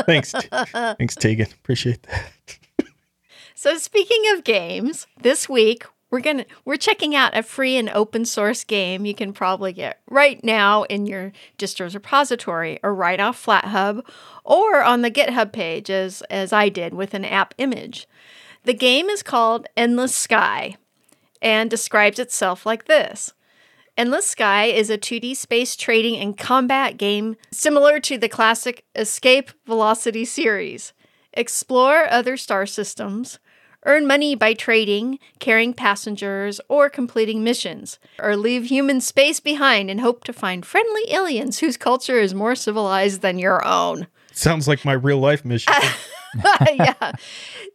Thanks. 0.07 0.33
Thanks, 0.33 1.15
Tegan. 1.15 1.47
Appreciate 1.53 2.03
that. 2.05 2.89
So 3.55 3.77
speaking 3.79 4.23
of 4.35 4.45
games, 4.45 5.07
this 5.21 5.49
week 5.49 5.85
we're 6.11 6.21
gonna 6.21 6.45
we're 6.65 6.77
checking 6.77 7.15
out 7.15 7.37
a 7.37 7.43
free 7.43 7.77
and 7.77 7.89
open 7.91 8.25
source 8.25 8.65
game 8.65 9.05
you 9.05 9.15
can 9.15 9.33
probably 9.33 9.73
get 9.73 10.01
right 10.09 10.43
now 10.43 10.83
in 10.85 11.07
your 11.07 11.33
distro's 11.57 11.95
repository 11.95 12.81
or 12.83 12.95
right 12.95 13.21
off 13.21 13.45
Flathub 13.45 14.03
or 14.45 14.83
on 14.83 15.03
the 15.03 15.11
GitHub 15.11 15.53
page 15.53 15.91
as 15.91 16.23
as 16.23 16.53
I 16.53 16.69
did 16.69 16.95
with 16.95 17.15
an 17.15 17.23
AppImage. 17.25 18.07
The 18.65 18.75
game 18.75 19.09
is 19.09 19.23
called 19.23 19.67
Endless 19.77 20.15
Sky 20.15 20.77
and 21.41 21.71
describes 21.71 22.19
itself 22.19 22.67
like 22.67 22.85
this. 22.85 23.33
Endless 23.97 24.27
Sky 24.27 24.67
is 24.67 24.91
a 24.91 24.99
2D 24.99 25.35
space 25.35 25.77
trading 25.77 26.17
and 26.17 26.37
combat 26.37 26.97
game 26.97 27.37
similar 27.51 28.01
to 28.01 28.19
the 28.19 28.29
classic 28.29 28.85
Escape 28.95 29.51
Velocity 29.67 30.25
series. 30.25 30.93
Explore 31.33 32.07
other 32.11 32.37
star 32.37 32.67
systems, 32.67 33.39
earn 33.87 34.07
money 34.07 34.35
by 34.35 34.53
trading, 34.53 35.19
carrying 35.39 35.73
passengers, 35.73 36.61
or 36.69 36.91
completing 36.91 37.43
missions, 37.43 37.99
or 38.19 38.37
leave 38.37 38.67
human 38.67 39.01
space 39.01 39.41
behind 39.41 39.91
and 39.91 40.01
hope 40.01 40.25
to 40.25 40.33
find 40.33 40.67
friendly 40.67 41.03
aliens 41.09 41.61
whose 41.61 41.77
culture 41.77 42.19
is 42.19 42.35
more 42.35 42.55
civilized 42.55 43.23
than 43.23 43.39
your 43.39 43.65
own. 43.65 44.07
Sounds 44.33 44.69
like 44.69 44.85
my 44.85 44.93
real 44.93 45.19
life 45.19 45.45
mission. 45.45 45.73
yeah. 46.75 47.13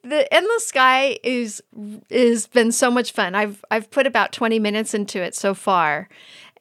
The 0.03 0.34
Endless 0.34 0.68
Sky 0.68 1.18
is 1.24 1.62
is 2.10 2.47
been 2.47 2.72
so 2.72 2.89
much 2.89 3.12
fun. 3.12 3.36
I've 3.36 3.64
I've 3.72 3.89
put 3.91 4.08
about 4.08 4.32
20 4.32 4.60
minutes 4.60 4.93
into 4.93 5.22
it 5.22 5.36
so 5.36 5.53
far. 5.53 6.08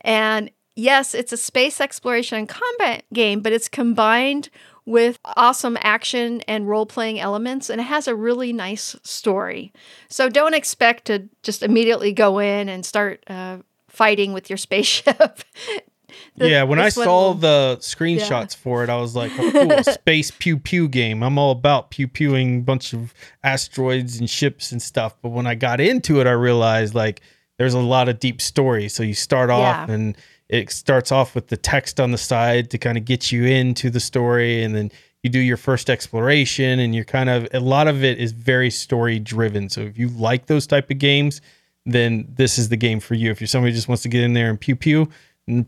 And 0.00 0.50
yes, 0.76 1.14
it's 1.14 1.32
a 1.32 1.36
space 1.36 1.80
exploration 1.80 2.38
and 2.38 2.48
combat 2.48 3.04
game, 3.12 3.40
but 3.40 3.52
it's 3.52 3.68
combined 3.68 4.50
with 4.86 5.18
awesome 5.24 5.78
action 5.80 6.42
and 6.42 6.68
role-playing 6.68 7.18
elements 7.18 7.70
and 7.70 7.80
it 7.80 7.84
has 7.84 8.06
a 8.06 8.14
really 8.14 8.52
nice 8.52 8.94
story. 9.02 9.72
So 10.10 10.28
don't 10.28 10.52
expect 10.52 11.06
to 11.06 11.28
just 11.42 11.62
immediately 11.62 12.12
go 12.12 12.38
in 12.38 12.68
and 12.68 12.84
start 12.84 13.24
uh, 13.28 13.58
fighting 13.88 14.34
with 14.34 14.50
your 14.50 14.58
spaceship. 14.58 15.40
The- 16.36 16.48
yeah, 16.50 16.62
when 16.64 16.78
I 16.80 16.84
one 16.84 16.90
saw 16.90 17.32
the 17.34 17.76
screenshots 17.80 18.56
for 18.56 18.82
it, 18.82 18.90
I 18.90 18.96
was 18.96 19.14
like, 19.14 19.30
oh, 19.38 19.50
cool, 19.52 19.82
space 19.94 20.32
pew 20.32 20.58
pew 20.58 20.88
game. 20.88 21.22
I'm 21.22 21.38
all 21.38 21.52
about 21.52 21.90
pew 21.90 22.08
pewing 22.08 22.58
a 22.58 22.62
bunch 22.62 22.92
of 22.92 23.14
asteroids 23.44 24.18
and 24.18 24.28
ships 24.28 24.72
and 24.72 24.82
stuff. 24.82 25.14
But 25.22 25.28
when 25.30 25.46
I 25.46 25.54
got 25.54 25.80
into 25.80 26.20
it, 26.20 26.26
I 26.26 26.32
realized 26.32 26.94
like 26.94 27.20
there's 27.58 27.74
a 27.74 27.78
lot 27.78 28.08
of 28.08 28.18
deep 28.18 28.40
story. 28.40 28.88
So 28.88 29.02
you 29.02 29.14
start 29.14 29.48
off 29.50 29.88
Yeah. 29.88 29.94
and 29.94 30.16
it 30.48 30.70
starts 30.72 31.12
off 31.12 31.34
with 31.34 31.48
the 31.48 31.56
text 31.56 32.00
on 32.00 32.10
the 32.10 32.18
side 32.18 32.70
to 32.70 32.78
kind 32.78 32.98
of 32.98 33.04
get 33.04 33.30
you 33.30 33.44
into 33.44 33.88
the 33.90 34.00
story. 34.00 34.62
And 34.64 34.74
then 34.74 34.90
you 35.22 35.30
do 35.30 35.38
your 35.38 35.56
first 35.56 35.88
exploration 35.88 36.80
and 36.80 36.94
you're 36.94 37.04
kind 37.04 37.30
of, 37.30 37.46
a 37.54 37.60
lot 37.60 37.86
of 37.88 38.02
it 38.04 38.18
is 38.18 38.32
very 38.32 38.70
story 38.70 39.18
driven. 39.18 39.68
So 39.70 39.82
if 39.82 39.96
you 39.96 40.08
like 40.08 40.46
those 40.46 40.66
type 40.66 40.90
of 40.90 40.98
games, 40.98 41.40
then 41.86 42.26
this 42.28 42.58
is 42.58 42.68
the 42.70 42.76
game 42.76 42.98
for 43.00 43.14
you. 43.14 43.30
If 43.30 43.40
you're 43.40 43.48
somebody 43.48 43.70
who 43.72 43.76
just 43.76 43.88
wants 43.88 44.02
to 44.02 44.08
get 44.08 44.22
in 44.24 44.32
there 44.34 44.50
and 44.50 44.60
pew 44.60 44.74
pew, 44.76 45.08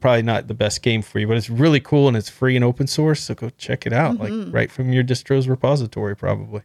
probably 0.00 0.22
not 0.22 0.48
the 0.48 0.54
best 0.54 0.82
game 0.82 1.02
for 1.02 1.18
you, 1.18 1.26
but 1.26 1.36
it's 1.36 1.50
really 1.50 1.80
cool 1.80 2.08
and 2.08 2.16
it's 2.16 2.30
free 2.30 2.56
and 2.56 2.64
open 2.64 2.86
source. 2.86 3.22
So 3.22 3.34
go 3.34 3.50
check 3.50 3.86
it 3.86 3.92
out, 3.92 4.18
like 4.18 4.32
mm-hmm. 4.32 4.50
right 4.50 4.70
from 4.70 4.92
your 4.92 5.02
distro's 5.02 5.48
repository, 5.48 6.16
probably. 6.16 6.62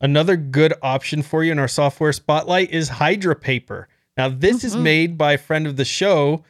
Another 0.00 0.36
good 0.36 0.74
option 0.82 1.22
for 1.22 1.42
you 1.42 1.52
in 1.52 1.58
our 1.58 1.68
software 1.68 2.12
spotlight 2.12 2.70
is 2.70 2.88
HydraPaper. 2.88 3.86
Now, 4.16 4.28
this 4.28 4.64
is 4.64 4.74
mm-hmm. 4.74 4.82
made 4.82 5.18
by 5.18 5.34
a 5.34 5.38
friend 5.38 5.66
of 5.66 5.76
the 5.76 5.84
show, 5.84 6.44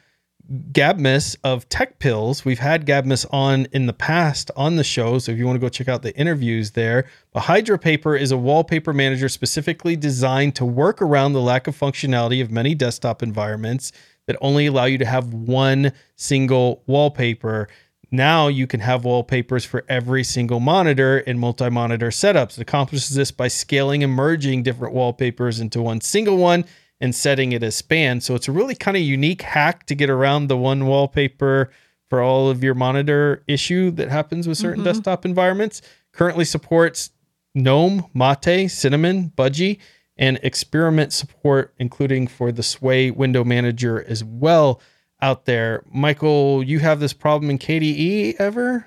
Gabmus 0.71 1.35
of 1.43 1.67
Tech 1.69 1.99
Pills. 1.99 2.45
We've 2.45 2.59
had 2.59 2.85
Gabmus 2.85 3.25
on 3.25 3.67
in 3.71 3.85
the 3.85 3.93
past 3.93 4.49
on 4.55 4.75
the 4.75 4.83
show, 4.83 5.19
so 5.19 5.31
if 5.31 5.37
you 5.37 5.45
want 5.45 5.57
to 5.57 5.59
go 5.59 5.69
check 5.69 5.87
out 5.87 6.01
the 6.01 6.15
interviews 6.17 6.71
there. 6.71 7.07
But 7.31 7.43
HydraPaper 7.43 8.19
is 8.19 8.31
a 8.31 8.37
wallpaper 8.37 8.93
manager 8.93 9.29
specifically 9.29 9.95
designed 9.95 10.55
to 10.55 10.65
work 10.65 11.01
around 11.01 11.33
the 11.33 11.41
lack 11.41 11.67
of 11.67 11.77
functionality 11.77 12.41
of 12.41 12.51
many 12.51 12.73
desktop 12.73 13.21
environments 13.21 13.91
that 14.29 14.37
only 14.41 14.67
allow 14.67 14.85
you 14.85 14.99
to 14.99 15.05
have 15.05 15.33
one 15.33 15.91
single 16.15 16.83
wallpaper. 16.85 17.67
Now 18.11 18.47
you 18.47 18.67
can 18.67 18.79
have 18.79 19.03
wallpapers 19.03 19.65
for 19.65 19.83
every 19.89 20.23
single 20.23 20.59
monitor 20.59 21.17
in 21.17 21.39
multi 21.39 21.67
monitor 21.71 22.09
setups. 22.09 22.55
It 22.55 22.61
accomplishes 22.61 23.15
this 23.15 23.31
by 23.31 23.47
scaling 23.47 24.03
and 24.03 24.13
merging 24.13 24.61
different 24.61 24.93
wallpapers 24.93 25.59
into 25.59 25.81
one 25.81 25.99
single 25.99 26.37
one 26.37 26.65
and 27.01 27.15
setting 27.15 27.53
it 27.53 27.63
as 27.63 27.75
span. 27.75 28.21
So 28.21 28.35
it's 28.35 28.47
a 28.47 28.51
really 28.51 28.75
kind 28.75 28.95
of 28.95 29.01
unique 29.01 29.41
hack 29.41 29.87
to 29.87 29.95
get 29.95 30.11
around 30.11 30.45
the 30.45 30.57
one 30.57 30.85
wallpaper 30.85 31.71
for 32.07 32.21
all 32.21 32.51
of 32.51 32.63
your 32.63 32.75
monitor 32.75 33.43
issue 33.47 33.89
that 33.91 34.09
happens 34.09 34.47
with 34.47 34.59
certain 34.59 34.83
mm-hmm. 34.83 34.93
desktop 34.93 35.25
environments. 35.25 35.81
Currently 36.13 36.45
supports 36.45 37.09
GNOME, 37.55 38.05
Mate, 38.13 38.69
Cinnamon, 38.69 39.31
Budgie, 39.35 39.79
and 40.19 40.39
experiment 40.43 41.11
support, 41.11 41.73
including 41.79 42.27
for 42.27 42.51
the 42.51 42.61
Sway 42.61 43.09
window 43.09 43.43
manager 43.43 44.05
as 44.07 44.23
well 44.23 44.79
out 45.19 45.45
there. 45.45 45.83
Michael, 45.91 46.61
you 46.61 46.77
have 46.77 46.99
this 46.99 47.13
problem 47.13 47.49
in 47.49 47.57
KDE 47.57 48.35
ever? 48.37 48.85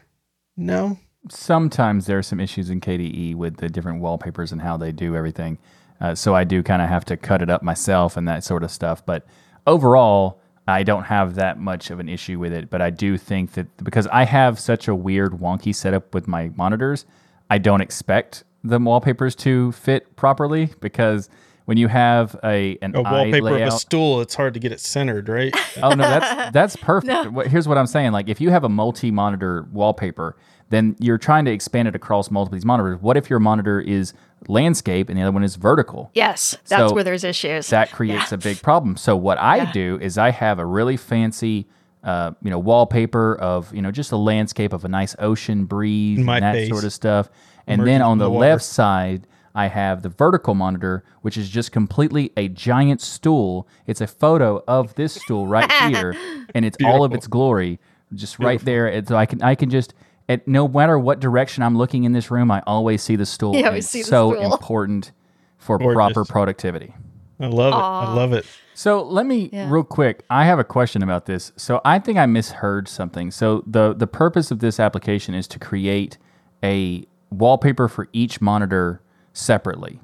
No? 0.57 0.99
sometimes 1.29 2.07
there 2.07 2.19
are 2.19 2.23
some 2.23 2.41
issues 2.41 2.71
in 2.71 2.81
KDE 2.81 3.35
with 3.35 3.59
the 3.59 3.69
different 3.69 4.01
wallpapers 4.01 4.53
and 4.53 4.61
how 4.61 4.77
they 4.77 4.93
do 4.93 5.15
everything. 5.15 5.59
Uh, 6.01 6.15
so 6.15 6.35
I 6.35 6.45
do 6.45 6.63
kind 6.63 6.83
of 6.83 6.89
have 6.89 7.05
to 7.07 7.17
cut 7.17 7.43
it 7.43 7.51
up 7.51 7.63
myself 7.63 8.17
and 8.17 8.27
that 8.27 8.43
sort 8.43 8.65
of 8.65 8.71
stuff. 8.71 9.05
But 9.07 9.25
overall, 9.67 10.41
I 10.67 10.83
don't 10.83 11.05
have 11.05 11.37
that 11.37 11.59
much 11.59 11.91
of 11.91 12.01
an 12.01 12.09
issue 12.09 12.39
with 12.39 12.53
it. 12.53 12.71
But 12.71 12.83
I 12.83 12.91
do 12.91 13.17
think 13.17 13.53
that 13.53 13.67
because 13.85 14.07
I 14.09 14.25
have 14.25 14.59
such 14.59 14.89
a 14.89 14.95
weird, 14.95 15.33
wonky 15.33 15.75
setup 15.75 16.13
with 16.15 16.27
my 16.27 16.51
monitors, 16.57 17.05
I 17.51 17.59
don't 17.59 17.81
expect 17.81 18.45
the 18.65 18.79
wallpapers 18.79 19.35
to 19.37 19.73
fit 19.73 20.15
properly 20.17 20.71
because 20.81 21.29
when 21.65 21.77
you 21.79 21.89
have 21.89 22.37
a 22.43 22.77
an 22.83 22.95
A 22.97 23.01
eye 23.03 23.13
wallpaper 23.13 23.57
of 23.57 23.63
a 23.63 23.71
stool, 23.73 24.21
it's 24.21 24.35
hard 24.35 24.55
to 24.55 24.61
get 24.61 24.73
it 24.73 24.81
centered, 24.81 25.29
right? 25.29 25.55
Oh 25.83 25.91
no, 25.91 25.97
that's 26.09 26.53
that's 26.53 26.77
perfect. 26.77 27.31
What- 27.33 27.47
Here's 27.49 27.69
what 27.69 27.79
I'm 27.79 27.87
saying: 27.87 28.13
like 28.13 28.29
if 28.29 28.41
you 28.41 28.51
have 28.51 28.65
a 28.65 28.69
multi-monitor 28.69 29.69
wallpaper, 29.73 30.37
then 30.71 30.97
you're 30.99 31.19
trying 31.19 31.45
to 31.45 31.51
expand 31.53 31.87
it 31.89 31.95
across 31.95 32.31
multiple 32.31 32.57
these 32.57 32.65
monitors. 32.65 33.01
What 33.01 33.17
if 33.17 33.31
your 33.31 33.39
monitor 33.39 33.81
is 33.81 34.13
landscape 34.49 35.09
and 35.09 35.17
the 35.19 35.23
other 35.23 35.33
one 35.33 35.45
is 35.45 35.55
vertical? 35.57 36.11
Yes, 36.15 36.57
that's 36.67 36.91
So 36.91 36.95
where 36.95 37.05
there's 37.05 37.25
issues. 37.25 37.69
That 37.69 37.93
creates 37.93 38.33
a 38.33 38.39
big 38.39 38.61
problem. 38.63 38.97
So 38.97 39.17
what 39.17 39.39
I 39.39 39.57
Yeah. 39.59 39.73
do 39.73 39.99
is 40.01 40.19
I 40.19 40.31
have 40.31 40.59
a 40.59 40.67
really 40.67 40.97
fancy, 40.97 41.69
uh, 42.03 42.33
you 42.43 42.51
know, 42.51 42.59
wallpaper 42.59 43.37
of 43.37 43.73
you 43.75 43.83
know 43.83 43.93
just 43.93 44.11
a 44.13 44.17
landscape 44.17 44.73
of 44.73 44.85
a 44.85 44.89
nice 44.89 45.15
ocean 45.21 45.65
breeze 45.67 46.19
My 46.19 46.37
and 46.39 46.45
that 46.45 46.55
face. 46.55 46.69
sort 46.71 46.83
of 46.85 46.93
stuff. 46.93 47.29
And 47.67 47.87
then 47.87 48.03
on 48.03 48.19
the 48.19 48.25
the 48.29 48.31
left 48.31 48.65
side, 48.65 49.27
I 49.55 49.67
have 49.67 50.03
the 50.03 50.09
vertical 50.09 50.55
monitor, 50.55 51.05
which 51.21 51.37
is 51.37 51.49
just 51.49 51.73
completely 51.73 52.33
a 52.37 52.49
giant 52.49 53.01
stool. 53.01 53.69
It's 53.87 54.01
a 54.01 54.07
photo 54.07 54.63
of 54.67 54.95
this 54.95 55.15
stool 55.15 55.47
right 55.47 55.71
here, 55.91 56.17
and 56.55 56.65
it's 56.65 56.77
all 56.85 57.05
of 57.05 57.13
its 57.13 57.27
glory, 57.27 57.79
just 58.15 58.39
right 58.39 58.61
there. 58.61 58.87
And 58.87 59.07
so 59.07 59.17
I 59.17 59.27
can 59.27 59.43
I 59.43 59.55
can 59.55 59.71
just. 59.71 59.95
At 60.29 60.47
no 60.47 60.69
matter 60.69 60.99
what 61.01 61.19
direction 61.19 61.65
I'm 61.65 61.77
looking 61.77 62.05
in 62.05 62.13
this 62.13 62.31
room, 62.31 62.51
I 62.51 62.63
always 62.67 63.03
see 63.03 63.17
the 63.17 63.27
stool. 63.27 63.53
You 63.53 63.59
and 63.59 63.67
always 63.67 63.85
it's 63.85 63.91
see 63.93 64.03
the 64.03 64.09
so 64.09 64.33
stool. 64.33 64.53
important 64.53 65.11
for 65.59 65.79
Gorgeous. 65.79 65.95
proper 65.97 66.25
productivity. 66.25 66.95
I 67.41 67.47
love 67.49 67.75
it. 67.75 67.77
I 67.77 68.15
love 68.15 68.33
it. 68.33 68.47
So 68.73 69.03
let 69.03 69.27
me 69.27 69.51
Yeah. 69.53 69.69
real 69.69 69.83
quick. 69.83 70.25
I 70.31 70.45
have 70.45 70.61
a 70.61 70.65
question 70.65 71.03
about 71.03 71.27
this. 71.27 71.53
So 71.57 71.81
I 71.85 71.99
think 71.99 72.19
I 72.19 72.27
misheard 72.27 72.87
something. 72.89 73.33
So 73.33 73.65
the 73.67 73.93
the 73.95 74.07
purpose 74.07 74.53
of 74.53 74.61
this 74.61 74.79
application 74.79 75.35
is 75.35 75.49
to 75.49 75.59
create 75.59 76.19
a 76.63 77.05
wallpaper 77.33 77.89
for 77.89 78.09
each 78.13 78.41
monitor 78.41 79.01
separately. 79.33 79.93
Is 79.93 79.99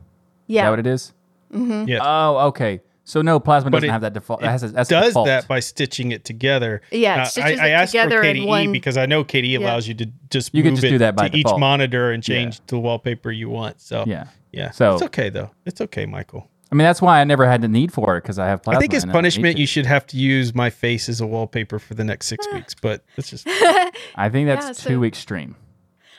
yeah. 0.48 0.64
that 0.64 0.70
what 0.70 0.78
it 0.78 0.86
is? 0.86 1.12
Yes. 1.52 2.00
Oh, 2.04 2.38
okay. 2.48 2.80
So 3.04 3.22
no, 3.22 3.40
Plasma 3.40 3.70
But 3.70 3.78
doesn't 3.78 3.88
it- 3.88 3.92
have 3.92 4.00
that 4.02 4.12
default. 4.12 4.40
it 4.40 4.42
That 4.44 4.50
has 4.50 4.62
a, 4.64 4.68
that's 4.68 4.88
does 4.90 5.06
default. 5.06 5.26
that 5.28 5.48
by 5.48 5.60
stitching 5.60 6.12
it 6.12 6.26
together. 6.26 6.82
Yeah, 6.90 7.16
it 7.16 7.20
Uh, 7.20 7.24
stitches 7.24 7.60
I, 7.60 7.64
I 7.64 7.68
it 7.68 7.72
asked 7.72 7.92
together 7.92 8.18
for 8.18 8.24
in 8.24 8.36
KDE 8.36 8.46
one- 8.46 8.72
because 8.72 8.96
I 8.98 9.06
know 9.06 9.24
KDE 9.24 9.56
allows 9.56 9.88
you 9.88 9.94
to 9.94 10.06
just 10.30 10.54
You 10.54 10.62
can 10.62 10.72
move 10.72 10.80
just 10.80 10.86
it 10.88 10.90
do 10.90 10.98
that 10.98 11.16
by 11.16 11.28
to 11.30 11.36
each 11.38 11.46
monitor 11.56 12.12
and 12.12 12.22
change 12.22 12.60
the 12.66 12.78
wallpaper 12.78 13.30
you 13.30 13.48
want. 13.48 13.80
So 13.80 14.04
yeah. 14.06 14.26
yeah. 14.52 14.72
So- 14.72 14.92
it's 14.94 15.02
okay 15.04 15.30
though. 15.30 15.50
It's 15.64 15.80
okay, 15.80 16.04
Michael. 16.04 16.48
I 16.70 16.74
mean, 16.74 16.84
that's 16.84 17.00
why 17.00 17.18
I 17.18 17.24
never 17.24 17.46
had 17.48 17.62
the 17.62 17.68
need 17.68 17.94
for 17.94 18.18
it 18.18 18.22
because 18.24 18.38
I 18.38 18.46
have 18.48 18.62
Plasma. 18.62 18.76
I 18.76 18.80
think 18.82 18.92
as 18.92 19.02
and 19.04 19.10
don't 19.10 19.14
need 19.14 19.18
punishment, 19.22 19.56
you 19.56 19.66
should 19.66 19.86
have 19.86 20.06
to 20.08 20.18
use 20.18 20.54
my 20.54 20.68
face 20.68 21.08
as 21.08 21.22
a 21.22 21.26
wallpaper 21.26 21.78
for 21.78 21.94
the 21.94 22.04
next 22.04 22.26
six 22.26 22.46
weeks. 22.52 22.74
But 22.74 23.02
it's 23.16 23.30
just 23.30 23.46
I 24.16 24.28
think 24.30 24.48
that's 24.48 24.66
Yeah, 24.66 24.72
so- 24.72 24.90
too 24.90 25.04
extreme. 25.04 25.56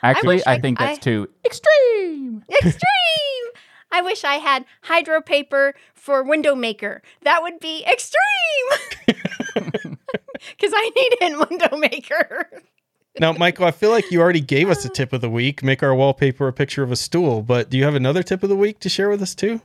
Actually, 0.03 0.37
wish 0.37 0.47
I, 0.47 0.53
I- 0.53 0.59
think 0.59 0.79
that's 0.79 0.97
I- 0.97 1.01
too 1.01 1.29
extreme. 1.45 2.43
Extreme. 2.49 2.83
I 3.91 4.01
wish 4.03 4.23
I 4.23 4.35
had 4.35 4.65
HydraPaper 4.85 5.73
for 5.95 6.23
window 6.23 6.53
maker. 6.55 7.01
That 7.23 7.41
would 7.41 7.59
be 7.59 7.83
extreme. 7.85 8.17
Because 10.57 10.71
I 10.75 10.83
need 10.95 11.13
it 11.13 11.21
in 11.21 11.39
window 11.49 11.75
maker. 11.77 12.49
now, 13.19 13.33
Michael. 13.33 13.65
I 13.65 13.71
feel 13.71 13.89
like 13.91 14.09
you 14.09 14.21
already 14.21 14.39
gave 14.41 14.69
us 14.69 14.85
a 14.85 14.89
tip 14.89 15.11
of 15.11 15.19
the 15.21 15.29
week. 15.29 15.61
Make 15.63 15.83
our 15.83 15.93
wallpaper 15.93 16.47
a 16.47 16.53
picture 16.53 16.81
of 16.83 16.91
a 16.91 16.95
stool. 16.95 17.41
But 17.41 17.69
do 17.69 17.77
you 17.77 17.83
have 17.83 17.95
another 17.95 18.23
tip 18.23 18.41
of 18.43 18.49
the 18.49 18.55
week 18.55 18.79
to 18.79 18.89
share 18.89 19.09
with 19.09 19.21
us 19.21 19.35
too? 19.35 19.61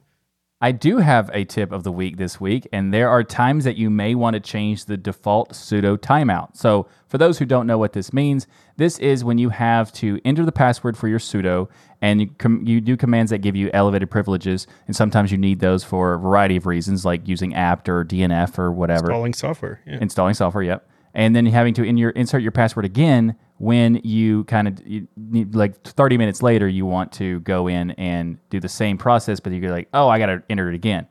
I 0.61 0.73
do 0.73 0.99
have 0.99 1.31
a 1.35 1.45
tip 1.45 1.73
of 1.73 1.83
the 1.83 1.93
week 1.93 2.17
this 2.17 2.41
week, 2.41 2.67
and 2.73 2.95
there 2.95 3.11
are 3.11 3.23
times 3.23 3.65
that 3.65 3.77
you 3.77 3.91
may 3.91 4.15
want 4.15 4.35
to 4.35 4.41
change 4.41 4.87
the 4.87 4.97
default 4.97 5.53
sudo 5.53 5.99
timeout. 5.99 6.57
So, 6.57 6.87
for 7.07 7.19
those 7.19 7.39
who 7.39 7.45
don't 7.45 7.67
know 7.67 7.77
what 7.77 7.93
this 7.93 8.13
means, 8.13 8.47
this 8.77 8.99
is 8.99 9.25
when 9.25 9.37
you 9.37 9.51
have 9.51 9.93
to 9.95 10.21
enter 10.25 10.45
the 10.45 10.53
password 10.53 10.97
for 10.97 11.07
your 11.09 11.19
sudo, 11.19 11.69
and 12.01 12.21
you, 12.23 12.31
com- 12.39 12.65
you 12.67 12.81
do 12.81 12.97
commands 12.97 13.31
that 13.31 13.39
give 13.39 13.57
you 13.57 13.69
elevated 13.75 14.11
privileges, 14.11 14.67
and 14.87 14.97
sometimes 14.97 15.31
you 15.31 15.39
need 15.39 15.61
those 15.61 15.85
for 15.85 16.15
a 16.15 16.19
variety 16.19 16.57
of 16.57 16.67
reasons, 16.67 17.05
like 17.05 17.29
using 17.29 17.55
apt 17.55 17.89
or 17.89 18.05
DNF 18.05 18.59
or 18.59 18.73
whatever 18.73 19.07
Installing 19.07 19.35
software. 19.35 19.81
Yeah. 19.87 19.99
installing 20.01 20.35
software. 20.35 20.63
Yep. 20.65 20.89
And 21.13 21.37
then 21.37 21.47
having 21.47 21.75
to 21.75 21.85
in 21.85 21.97
your 21.97 22.11
insert 22.11 22.43
your 22.43 22.53
password 22.53 22.85
again 22.85 23.37
when 23.65 23.99
you 24.05 24.45
kind 24.45 24.69
of 24.69 24.87
you 24.87 25.09
need, 25.17 25.55
like 25.55 25.83
30 25.83 26.19
minutes 26.19 26.43
later 26.43 26.69
you 26.69 26.85
want 26.85 27.11
to 27.13 27.41
go 27.41 27.67
in 27.67 27.93
and 27.93 28.39
do 28.51 28.61
the 28.61 28.69
same 28.69 28.99
process, 28.99 29.41
but 29.41 29.53
you're 29.53 29.71
like, 29.71 29.89
oh, 29.95 30.07
I 30.07 30.19
got 30.19 30.27
to 30.27 30.43
enter 30.51 30.69
it 30.69 30.75
again. 30.75 31.07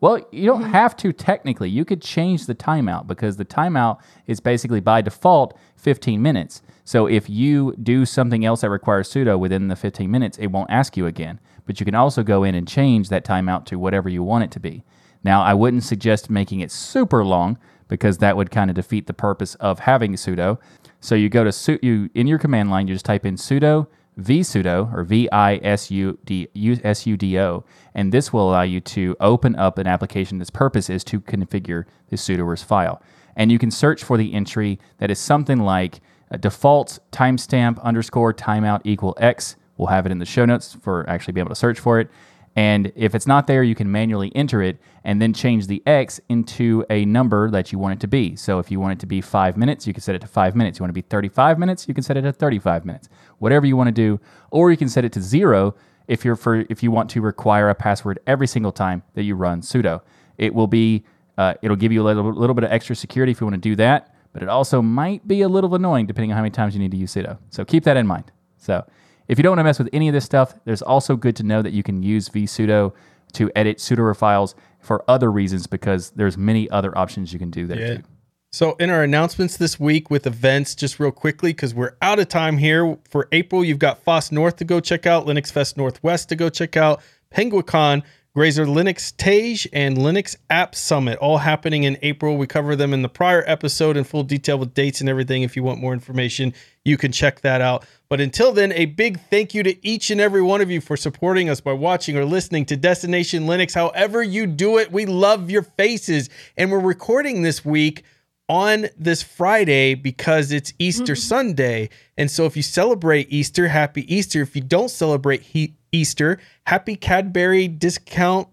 Well, 0.00 0.26
you 0.32 0.46
don't 0.46 0.62
mm-hmm. 0.62 0.72
have 0.72 0.96
to 0.98 1.12
technically. 1.12 1.68
You 1.68 1.84
could 1.84 2.00
change 2.00 2.46
the 2.46 2.54
timeout 2.54 3.06
because 3.06 3.36
the 3.36 3.44
timeout 3.44 4.00
is 4.26 4.40
basically 4.40 4.80
by 4.80 5.02
default 5.02 5.58
15 5.76 6.22
minutes. 6.22 6.62
So 6.84 7.06
if 7.06 7.28
you 7.28 7.74
do 7.82 8.06
something 8.06 8.42
else 8.42 8.62
that 8.62 8.70
requires 8.70 9.12
sudo 9.12 9.38
within 9.38 9.68
the 9.68 9.76
15 9.76 10.10
minutes, 10.10 10.38
it 10.38 10.46
won't 10.46 10.70
ask 10.70 10.96
you 10.96 11.06
again. 11.06 11.38
But 11.66 11.78
you 11.78 11.84
can 11.84 11.94
also 11.94 12.22
go 12.22 12.42
in 12.42 12.54
and 12.54 12.66
change 12.66 13.10
that 13.10 13.26
timeout 13.26 13.66
to 13.66 13.78
whatever 13.78 14.08
you 14.08 14.22
want 14.22 14.44
it 14.44 14.50
to 14.52 14.60
be. 14.60 14.82
Now, 15.24 15.42
I 15.42 15.52
wouldn't 15.52 15.82
suggest 15.82 16.30
making 16.30 16.60
it 16.60 16.70
super 16.70 17.22
long 17.22 17.58
because 17.88 18.18
that 18.18 18.36
would 18.36 18.50
kind 18.50 18.70
of 18.70 18.76
defeat 18.76 19.06
the 19.06 19.14
purpose 19.14 19.54
of 19.56 19.80
having 19.80 20.14
sudo. 20.14 20.58
So 21.00 21.14
you 21.14 21.28
go 21.28 21.44
to 21.44 21.52
su- 21.52 21.78
you 21.82 22.10
in 22.14 22.26
your 22.26 22.38
command 22.38 22.70
line, 22.70 22.88
you 22.88 22.94
just 22.94 23.04
type 23.04 23.26
in 23.26 23.36
sudo 23.36 23.86
visudo 24.18 24.92
or 24.92 25.04
v 25.04 25.28
i 25.30 25.56
s 25.62 25.90
u 25.90 26.18
d 26.24 26.48
u 26.52 26.76
s 26.82 27.06
u 27.06 27.16
d 27.16 27.38
o, 27.38 27.64
and 27.94 28.12
this 28.12 28.32
will 28.32 28.50
allow 28.50 28.62
you 28.62 28.80
to 28.80 29.16
open 29.20 29.54
up 29.56 29.78
an 29.78 29.86
application. 29.86 30.38
That's 30.38 30.50
purpose 30.50 30.90
is 30.90 31.04
to 31.04 31.20
configure 31.20 31.84
the 32.08 32.16
sudoers 32.16 32.64
file, 32.64 33.00
and 33.36 33.52
you 33.52 33.58
can 33.58 33.70
search 33.70 34.02
for 34.02 34.16
the 34.16 34.34
entry 34.34 34.78
that 34.98 35.10
is 35.10 35.18
something 35.18 35.60
like 35.60 36.00
default 36.40 36.98
timestamp 37.12 37.80
underscore 37.82 38.34
timeout 38.34 38.80
equal 38.84 39.16
x. 39.18 39.56
We'll 39.76 39.88
have 39.88 40.06
it 40.06 40.12
in 40.12 40.18
the 40.18 40.26
show 40.26 40.44
notes 40.44 40.76
for 40.82 41.08
actually 41.08 41.32
being 41.32 41.42
able 41.42 41.54
to 41.54 41.60
search 41.60 41.78
for 41.78 42.00
it. 42.00 42.10
And 42.58 42.90
if 42.96 43.14
it's 43.14 43.28
not 43.28 43.46
there, 43.46 43.62
you 43.62 43.76
can 43.76 43.92
manually 43.92 44.32
enter 44.34 44.60
it 44.60 44.80
and 45.04 45.22
then 45.22 45.32
change 45.32 45.68
the 45.68 45.80
X 45.86 46.20
into 46.28 46.84
a 46.90 47.04
number 47.04 47.52
that 47.52 47.70
you 47.70 47.78
want 47.78 47.92
it 47.92 48.00
to 48.00 48.08
be. 48.08 48.34
So 48.34 48.58
if 48.58 48.68
you 48.68 48.80
want 48.80 48.94
it 48.94 48.98
to 48.98 49.06
be 49.06 49.20
five 49.20 49.56
minutes, 49.56 49.86
you 49.86 49.92
can 49.92 50.00
set 50.00 50.16
it 50.16 50.20
to 50.22 50.26
five 50.26 50.56
minutes. 50.56 50.80
You 50.80 50.82
want 50.82 50.90
it 50.90 50.98
to 50.98 51.06
be 51.06 51.08
35 51.08 51.56
minutes, 51.56 51.86
you 51.86 51.94
can 51.94 52.02
set 52.02 52.16
it 52.16 52.22
to 52.22 52.32
35 52.32 52.84
minutes. 52.84 53.08
Whatever 53.38 53.64
you 53.64 53.76
want 53.76 53.86
to 53.86 53.92
do. 53.92 54.18
Or 54.50 54.72
you 54.72 54.76
can 54.76 54.88
set 54.88 55.04
it 55.04 55.12
to 55.12 55.22
zero 55.22 55.76
if 56.08 56.24
you're 56.24 56.34
for 56.34 56.66
if 56.68 56.82
you 56.82 56.90
want 56.90 57.08
to 57.10 57.20
require 57.20 57.68
a 57.68 57.76
password 57.76 58.18
every 58.26 58.48
single 58.48 58.72
time 58.72 59.04
that 59.14 59.22
you 59.22 59.36
run 59.36 59.60
sudo. 59.60 60.00
It 60.36 60.52
will 60.52 60.66
be 60.66 61.04
uh, 61.36 61.54
it'll 61.62 61.76
give 61.76 61.92
you 61.92 62.02
a 62.02 62.06
little, 62.06 62.32
little 62.32 62.54
bit 62.54 62.64
of 62.64 62.72
extra 62.72 62.96
security 62.96 63.30
if 63.30 63.40
you 63.40 63.46
want 63.46 63.54
to 63.54 63.68
do 63.70 63.76
that, 63.76 64.16
but 64.32 64.42
it 64.42 64.48
also 64.48 64.82
might 64.82 65.28
be 65.28 65.42
a 65.42 65.48
little 65.48 65.72
annoying 65.76 66.06
depending 66.06 66.32
on 66.32 66.36
how 66.36 66.42
many 66.42 66.50
times 66.50 66.74
you 66.74 66.80
need 66.80 66.90
to 66.90 66.96
use 66.96 67.14
sudo. 67.14 67.38
So 67.50 67.64
keep 67.64 67.84
that 67.84 67.96
in 67.96 68.04
mind. 68.04 68.32
So 68.56 68.84
if 69.28 69.38
you 69.38 69.42
don't 69.42 69.52
want 69.52 69.60
to 69.60 69.64
mess 69.64 69.78
with 69.78 69.88
any 69.92 70.08
of 70.08 70.14
this 70.14 70.24
stuff, 70.24 70.54
there's 70.64 70.82
also 70.82 71.16
good 71.16 71.36
to 71.36 71.42
know 71.42 71.62
that 71.62 71.72
you 71.72 71.82
can 71.82 72.02
use 72.02 72.28
visudo 72.28 72.92
to 73.34 73.50
edit 73.54 73.78
sudo 73.78 74.16
files 74.16 74.54
for 74.80 75.04
other 75.08 75.30
reasons 75.30 75.66
because 75.66 76.10
there's 76.12 76.38
many 76.38 76.68
other 76.70 76.96
options 76.96 77.32
you 77.32 77.38
can 77.38 77.50
do 77.50 77.66
there 77.66 77.78
Yeah. 77.78 77.96
too. 77.98 78.02
So, 78.50 78.76
in 78.76 78.88
our 78.88 79.02
announcements 79.02 79.58
this 79.58 79.78
week 79.78 80.10
with 80.10 80.26
events, 80.26 80.74
just 80.74 80.98
real 80.98 81.10
quickly, 81.10 81.52
because 81.52 81.74
we're 81.74 81.92
out 82.00 82.18
of 82.18 82.28
time 82.28 82.56
here 82.56 82.96
for 83.06 83.28
April, 83.30 83.62
you've 83.62 83.78
got 83.78 84.02
FOSS 84.02 84.32
North 84.32 84.56
to 84.56 84.64
go 84.64 84.80
check 84.80 85.04
out, 85.06 85.26
LinuxFest 85.26 85.76
Northwest 85.76 86.30
to 86.30 86.36
go 86.36 86.48
check 86.48 86.74
out, 86.74 87.02
Penguicon, 87.30 88.02
Grazer 88.34 88.66
Linuxtage, 88.66 89.66
and 89.72 89.96
Linux 89.96 90.36
App 90.50 90.74
Summit, 90.74 91.18
all 91.18 91.38
happening 91.38 91.84
in 91.84 91.98
April. 92.02 92.36
We 92.36 92.46
cover 92.46 92.76
them 92.76 92.92
in 92.92 93.02
the 93.02 93.08
prior 93.08 93.42
episode 93.46 93.96
in 93.96 94.04
full 94.04 94.22
detail 94.22 94.58
with 94.58 94.74
dates 94.74 95.00
and 95.00 95.08
everything. 95.08 95.42
If 95.42 95.56
you 95.56 95.62
want 95.62 95.80
more 95.80 95.92
information, 95.92 96.54
you 96.84 96.96
can 96.96 97.10
check 97.10 97.40
that 97.40 97.60
out. 97.60 97.84
But 98.08 98.20
until 98.20 98.52
then, 98.52 98.72
a 98.72 98.84
big 98.86 99.18
thank 99.28 99.54
you 99.54 99.62
to 99.62 99.86
each 99.86 100.10
and 100.10 100.20
every 100.20 100.42
one 100.42 100.60
of 100.60 100.70
you 100.70 100.80
for 100.80 100.96
supporting 100.96 101.50
us 101.50 101.60
by 101.60 101.72
watching 101.72 102.16
or 102.16 102.24
listening 102.24 102.64
to 102.66 102.76
Destination 102.76 103.44
Linux. 103.44 103.74
However, 103.74 104.22
you 104.22 104.46
do 104.46 104.78
it, 104.78 104.92
we 104.92 105.04
love 105.04 105.50
your 105.50 105.62
faces. 105.62 106.30
And 106.56 106.70
we're 106.70 106.78
recording 106.80 107.42
this 107.42 107.64
week 107.64 108.04
on 108.48 108.86
this 108.96 109.22
Friday 109.22 109.94
because 109.94 110.52
it's 110.52 110.72
Easter 110.78 111.12
mm-hmm. 111.12 111.14
Sunday. 111.14 111.90
And 112.16 112.30
so 112.30 112.46
if 112.46 112.56
you 112.56 112.62
celebrate 112.62 113.30
Easter, 113.30 113.68
happy 113.68 114.14
Easter. 114.14 114.42
If 114.42 114.56
you 114.56 114.62
don't 114.62 114.90
celebrate 114.90 115.42
he- 115.42 115.74
Easter, 115.92 116.38
happy 116.64 116.96
Cadbury 116.96 117.68
discount 117.68 118.48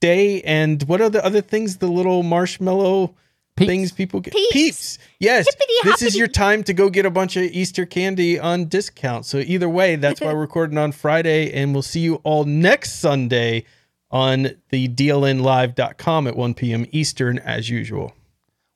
day. 0.00 0.42
And 0.42 0.82
what 0.84 1.00
are 1.00 1.10
the 1.10 1.24
other 1.24 1.40
things? 1.40 1.78
The 1.78 1.88
little 1.88 2.22
marshmallow 2.22 3.14
Peeps. 3.56 3.68
things 3.68 3.92
people 3.92 4.20
get? 4.20 4.34
Peeps. 4.52 4.98
Yes. 5.18 5.46
Hippity 5.46 5.72
This 5.84 6.02
is 6.02 6.16
your 6.16 6.28
time 6.28 6.62
to 6.64 6.72
go 6.72 6.88
get 6.90 7.06
a 7.06 7.10
bunch 7.10 7.36
of 7.36 7.44
Easter 7.44 7.86
candy 7.86 8.38
on 8.38 8.66
discount. 8.66 9.26
So 9.26 9.38
either 9.38 9.68
way, 9.68 9.96
that's 9.96 10.20
why 10.20 10.32
we're 10.32 10.40
recording 10.40 10.78
on 10.78 10.92
Friday. 10.92 11.52
And 11.52 11.72
we'll 11.72 11.82
see 11.82 12.00
you 12.00 12.16
all 12.16 12.44
next 12.44 12.94
Sunday 13.00 13.64
on 14.10 14.50
the 14.70 14.88
dlnlive.com 14.88 16.26
at 16.26 16.36
1 16.36 16.54
p.m. 16.54 16.86
Eastern 16.92 17.38
as 17.40 17.68
usual. 17.68 18.14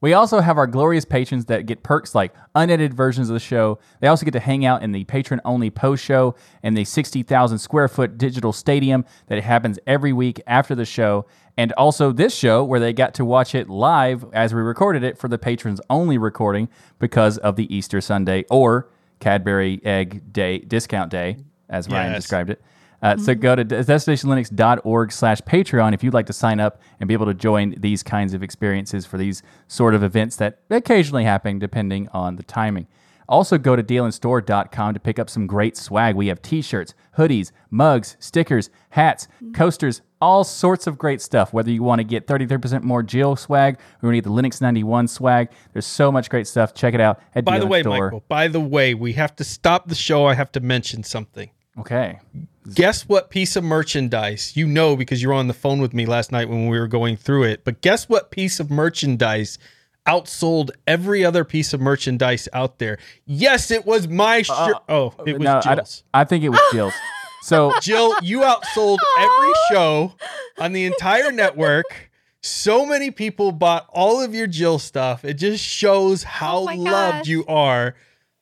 We 0.02 0.12
also 0.14 0.40
have 0.40 0.58
our 0.58 0.66
glorious 0.66 1.04
patrons 1.04 1.44
that 1.46 1.64
get 1.64 1.84
perks 1.84 2.12
like 2.12 2.34
unedited 2.56 2.92
versions 2.92 3.30
of 3.30 3.34
the 3.34 3.40
show. 3.40 3.78
They 4.00 4.08
also 4.08 4.24
get 4.24 4.32
to 4.32 4.40
hang 4.40 4.66
out 4.66 4.82
in 4.82 4.90
the 4.90 5.04
patron 5.04 5.40
only 5.44 5.70
post 5.70 6.04
show 6.04 6.34
and 6.62 6.76
the 6.76 6.84
60,000 6.84 7.58
square 7.58 7.86
foot 7.86 8.18
digital 8.18 8.52
stadium 8.52 9.04
that 9.28 9.40
happens 9.44 9.78
every 9.86 10.12
week 10.12 10.42
after 10.46 10.74
the 10.74 10.84
show. 10.84 11.24
And 11.56 11.70
also 11.74 12.10
this 12.10 12.34
show 12.34 12.64
where 12.64 12.80
they 12.80 12.92
got 12.92 13.14
to 13.14 13.24
watch 13.24 13.54
it 13.54 13.70
live 13.70 14.24
as 14.32 14.52
we 14.52 14.60
recorded 14.60 15.04
it 15.04 15.18
for 15.18 15.28
the 15.28 15.38
patrons 15.38 15.80
only 15.88 16.18
recording 16.18 16.68
because 16.98 17.38
of 17.38 17.54
the 17.54 17.72
Easter 17.74 18.00
Sunday 18.00 18.44
or 18.50 18.88
Cadbury 19.20 19.80
Egg 19.84 20.32
Day 20.32 20.58
discount 20.58 21.12
day, 21.12 21.36
as 21.68 21.88
Ryan 21.88 22.12
Yes. 22.14 22.22
described 22.22 22.50
it. 22.50 22.60
Uh, 23.02 23.16
So 23.16 23.34
go 23.34 23.56
to 23.56 23.64
destinationlinux.org 23.64 25.12
slash 25.12 25.40
Patreon 25.42 25.92
if 25.92 26.04
you'd 26.04 26.14
like 26.14 26.26
to 26.26 26.32
sign 26.32 26.60
up 26.60 26.80
and 27.00 27.08
be 27.08 27.14
able 27.14 27.26
to 27.26 27.34
join 27.34 27.74
these 27.78 28.02
kinds 28.02 28.32
of 28.32 28.42
experiences 28.42 29.04
for 29.04 29.18
these 29.18 29.42
sort 29.66 29.94
of 29.94 30.02
events 30.02 30.36
that 30.36 30.60
occasionally 30.70 31.24
happen 31.24 31.58
depending 31.58 32.08
on 32.12 32.36
the 32.36 32.42
timing. 32.42 32.86
Also 33.28 33.56
go 33.56 33.74
to 33.76 33.82
dlnstore.com 33.82 34.94
to 34.94 35.00
pick 35.00 35.18
up 35.18 35.30
some 35.30 35.46
great 35.46 35.76
swag. 35.76 36.14
We 36.16 36.26
have 36.26 36.42
t-shirts, 36.42 36.92
hoodies, 37.16 37.50
mugs, 37.70 38.16
stickers, 38.20 38.68
hats, 38.90 39.26
coasters, 39.54 40.02
all 40.20 40.44
sorts 40.44 40.86
of 40.86 40.98
great 40.98 41.22
stuff. 41.22 41.52
Whether 41.52 41.70
you 41.70 41.82
want 41.82 42.00
to 42.00 42.04
get 42.04 42.26
33% 42.26 42.82
more 42.82 43.02
Jill 43.02 43.34
swag 43.36 43.76
or 43.76 43.78
you 44.02 44.06
want 44.08 44.12
to 44.14 44.20
get 44.20 44.24
the 44.24 44.30
Linux 44.48 44.60
91 44.60 45.08
swag, 45.08 45.48
there's 45.72 45.86
so 45.86 46.12
much 46.12 46.30
great 46.30 46.46
stuff. 46.46 46.74
Check 46.74 46.94
it 46.94 47.00
out 47.00 47.20
at 47.34 47.44
By 47.44 47.58
the 47.58 47.66
way, 47.66 47.82
Store. 47.82 48.06
Michael, 48.06 48.24
by 48.28 48.48
the 48.48 48.60
way, 48.60 48.92
we 48.94 49.14
have 49.14 49.34
to 49.36 49.44
stop 49.44 49.88
the 49.88 49.94
show. 49.94 50.26
I 50.26 50.34
have 50.34 50.52
to 50.52 50.60
mention 50.60 51.02
something. 51.02 51.50
Okay. 51.78 52.20
Guess 52.74 53.08
what 53.08 53.30
piece 53.30 53.56
of 53.56 53.64
merchandise 53.64 54.52
you 54.56 54.66
know 54.66 54.96
because 54.96 55.20
you 55.20 55.28
were 55.28 55.34
on 55.34 55.48
the 55.48 55.54
phone 55.54 55.80
with 55.80 55.92
me 55.92 56.06
last 56.06 56.30
night 56.32 56.48
when 56.48 56.68
we 56.68 56.78
were 56.78 56.86
going 56.88 57.16
through 57.16 57.44
it. 57.44 57.64
But 57.64 57.80
guess 57.80 58.08
what 58.08 58.30
piece 58.30 58.60
of 58.60 58.70
merchandise 58.70 59.58
outsold 60.06 60.70
every 60.86 61.24
other 61.24 61.44
piece 61.44 61.72
of 61.72 61.80
merchandise 61.80 62.48
out 62.52 62.78
there? 62.78 62.98
Yes, 63.24 63.70
it 63.70 63.84
was 63.86 64.08
my 64.08 64.42
shirt. 64.42 64.76
oh, 64.88 65.14
it 65.26 65.34
was 65.34 65.42
no, 65.42 65.60
I, 65.64 65.74
Jill's. 65.74 65.96
d- 65.98 66.04
I 66.14 66.24
think 66.24 66.44
it 66.44 66.48
was 66.50 66.60
Jill's. 66.72 66.94
So 67.42 67.72
Jill, 67.80 68.14
you 68.22 68.40
outsold 68.40 68.98
every 69.18 69.52
show 69.70 70.14
on 70.58 70.72
the 70.72 70.84
entire 70.84 71.32
network. 71.32 72.10
So 72.44 72.84
many 72.86 73.10
people 73.10 73.52
bought 73.52 73.86
all 73.90 74.20
of 74.20 74.34
your 74.34 74.46
Jill 74.48 74.78
stuff. 74.78 75.24
It 75.24 75.34
just 75.34 75.64
shows 75.64 76.22
how 76.24 76.58
Oh 76.58 76.74
loved 76.74 76.84
gosh. 77.18 77.26
you 77.28 77.44
are. 77.46 77.94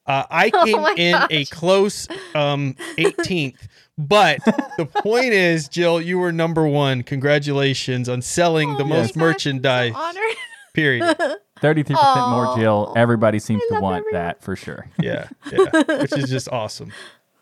Uh, 0.06 0.24
I 0.30 0.50
came 0.64 0.80
my 0.80 0.94
in 0.96 1.16
a 1.30 1.44
close 1.46 2.08
um, 2.34 2.74
18th. 2.96 3.68
But 4.08 4.38
the 4.78 4.86
point 4.86 5.32
is, 5.32 5.68
Jill, 5.68 6.00
you 6.00 6.18
were 6.18 6.32
number 6.32 6.66
one. 6.66 7.02
Congratulations 7.02 8.08
on 8.08 8.22
selling 8.22 8.74
the 8.76 8.84
Oh 8.84 8.86
my 8.86 8.96
most 8.96 9.08
gosh, 9.08 9.08
I'm 9.08 9.12
so 9.12 9.20
merchandise. 9.20 9.92
honored. 9.94 10.36
Period. 10.74 11.18
33% 11.60 12.30
more 12.30 12.56
Jill. 12.56 12.92
Everybody 12.96 13.38
seems 13.38 13.62
to 13.70 13.80
want 13.80 13.98
everyone. 14.06 14.12
that 14.14 14.42
for 14.42 14.56
sure. 14.56 14.88
Yeah, 14.98 15.28
yeah, 15.52 15.82
which 16.00 16.16
is 16.16 16.30
just 16.30 16.48
awesome. 16.50 16.90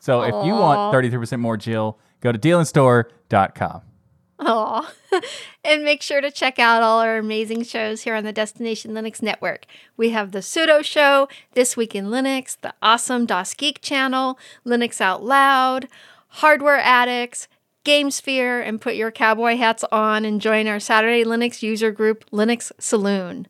So 0.00 0.22
if 0.22 0.30
you 0.46 0.52
want 0.54 0.92
33% 0.92 1.38
more 1.38 1.56
Jill, 1.56 1.98
go 2.20 2.32
to 2.32 2.38
dlnstore.com. 2.38 3.82
Aw. 4.40 4.92
and 5.64 5.84
make 5.84 6.00
sure 6.02 6.20
to 6.20 6.30
check 6.30 6.58
out 6.58 6.82
all 6.82 7.00
our 7.00 7.18
amazing 7.18 7.64
shows 7.64 8.02
here 8.02 8.14
on 8.14 8.24
the 8.24 8.32
Destination 8.32 8.92
Linux 8.92 9.20
Network. 9.22 9.66
We 9.96 10.10
have 10.10 10.30
the 10.32 10.38
Sudo 10.40 10.84
Show, 10.84 11.28
This 11.52 11.76
Week 11.76 11.94
in 11.94 12.06
Linux, 12.06 12.56
the 12.60 12.72
awesome 12.80 13.26
DasGeek 13.26 13.80
channel, 13.82 14.38
Linux 14.64 15.00
Out 15.00 15.22
Loud, 15.24 15.88
Hardware 16.28 16.78
Addicts, 16.78 17.48
GameSphere, 17.84 18.66
and 18.66 18.80
put 18.80 18.94
your 18.94 19.10
cowboy 19.10 19.56
hats 19.56 19.84
on 19.90 20.24
and 20.24 20.40
join 20.40 20.66
our 20.68 20.80
Saturday 20.80 21.24
Linux 21.24 21.62
user 21.62 21.90
group, 21.90 22.28
Linux 22.30 22.70
Saloon. 22.78 23.46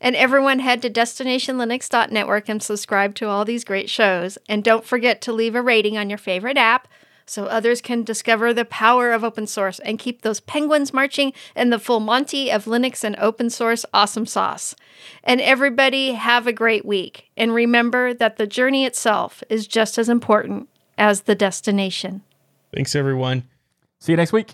And 0.00 0.14
everyone 0.14 0.60
head 0.60 0.82
to 0.82 0.90
destinationlinux.network 0.90 2.48
and 2.48 2.62
subscribe 2.62 3.14
to 3.16 3.28
all 3.28 3.44
these 3.44 3.64
great 3.64 3.90
shows. 3.90 4.38
And 4.48 4.62
don't 4.62 4.84
forget 4.84 5.20
to 5.22 5.32
leave 5.32 5.54
a 5.54 5.62
rating 5.62 5.98
on 5.98 6.08
your 6.08 6.18
favorite 6.18 6.56
app 6.56 6.86
so 7.26 7.44
others 7.44 7.80
can 7.80 8.04
discover 8.04 8.54
the 8.54 8.64
power 8.64 9.12
of 9.12 9.22
open 9.22 9.46
source 9.46 9.78
and 9.80 9.98
keep 9.98 10.22
those 10.22 10.40
penguins 10.40 10.94
marching 10.94 11.32
in 11.54 11.70
the 11.70 11.78
full 11.78 12.00
Monty 12.00 12.50
of 12.50 12.64
Linux 12.64 13.04
and 13.04 13.16
open 13.16 13.50
source 13.50 13.84
awesome 13.92 14.26
sauce. 14.26 14.74
And 15.24 15.40
everybody 15.40 16.12
have 16.12 16.46
a 16.46 16.52
great 16.52 16.84
week. 16.84 17.30
And 17.36 17.52
remember 17.54 18.14
that 18.14 18.36
the 18.36 18.46
journey 18.46 18.84
itself 18.84 19.42
is 19.50 19.66
just 19.66 19.98
as 19.98 20.08
important 20.08 20.68
as 20.98 21.22
the 21.22 21.34
destination. 21.34 22.22
Thanks, 22.74 22.94
everyone. 22.94 23.44
See 24.00 24.12
you 24.12 24.16
next 24.16 24.32
week. 24.32 24.52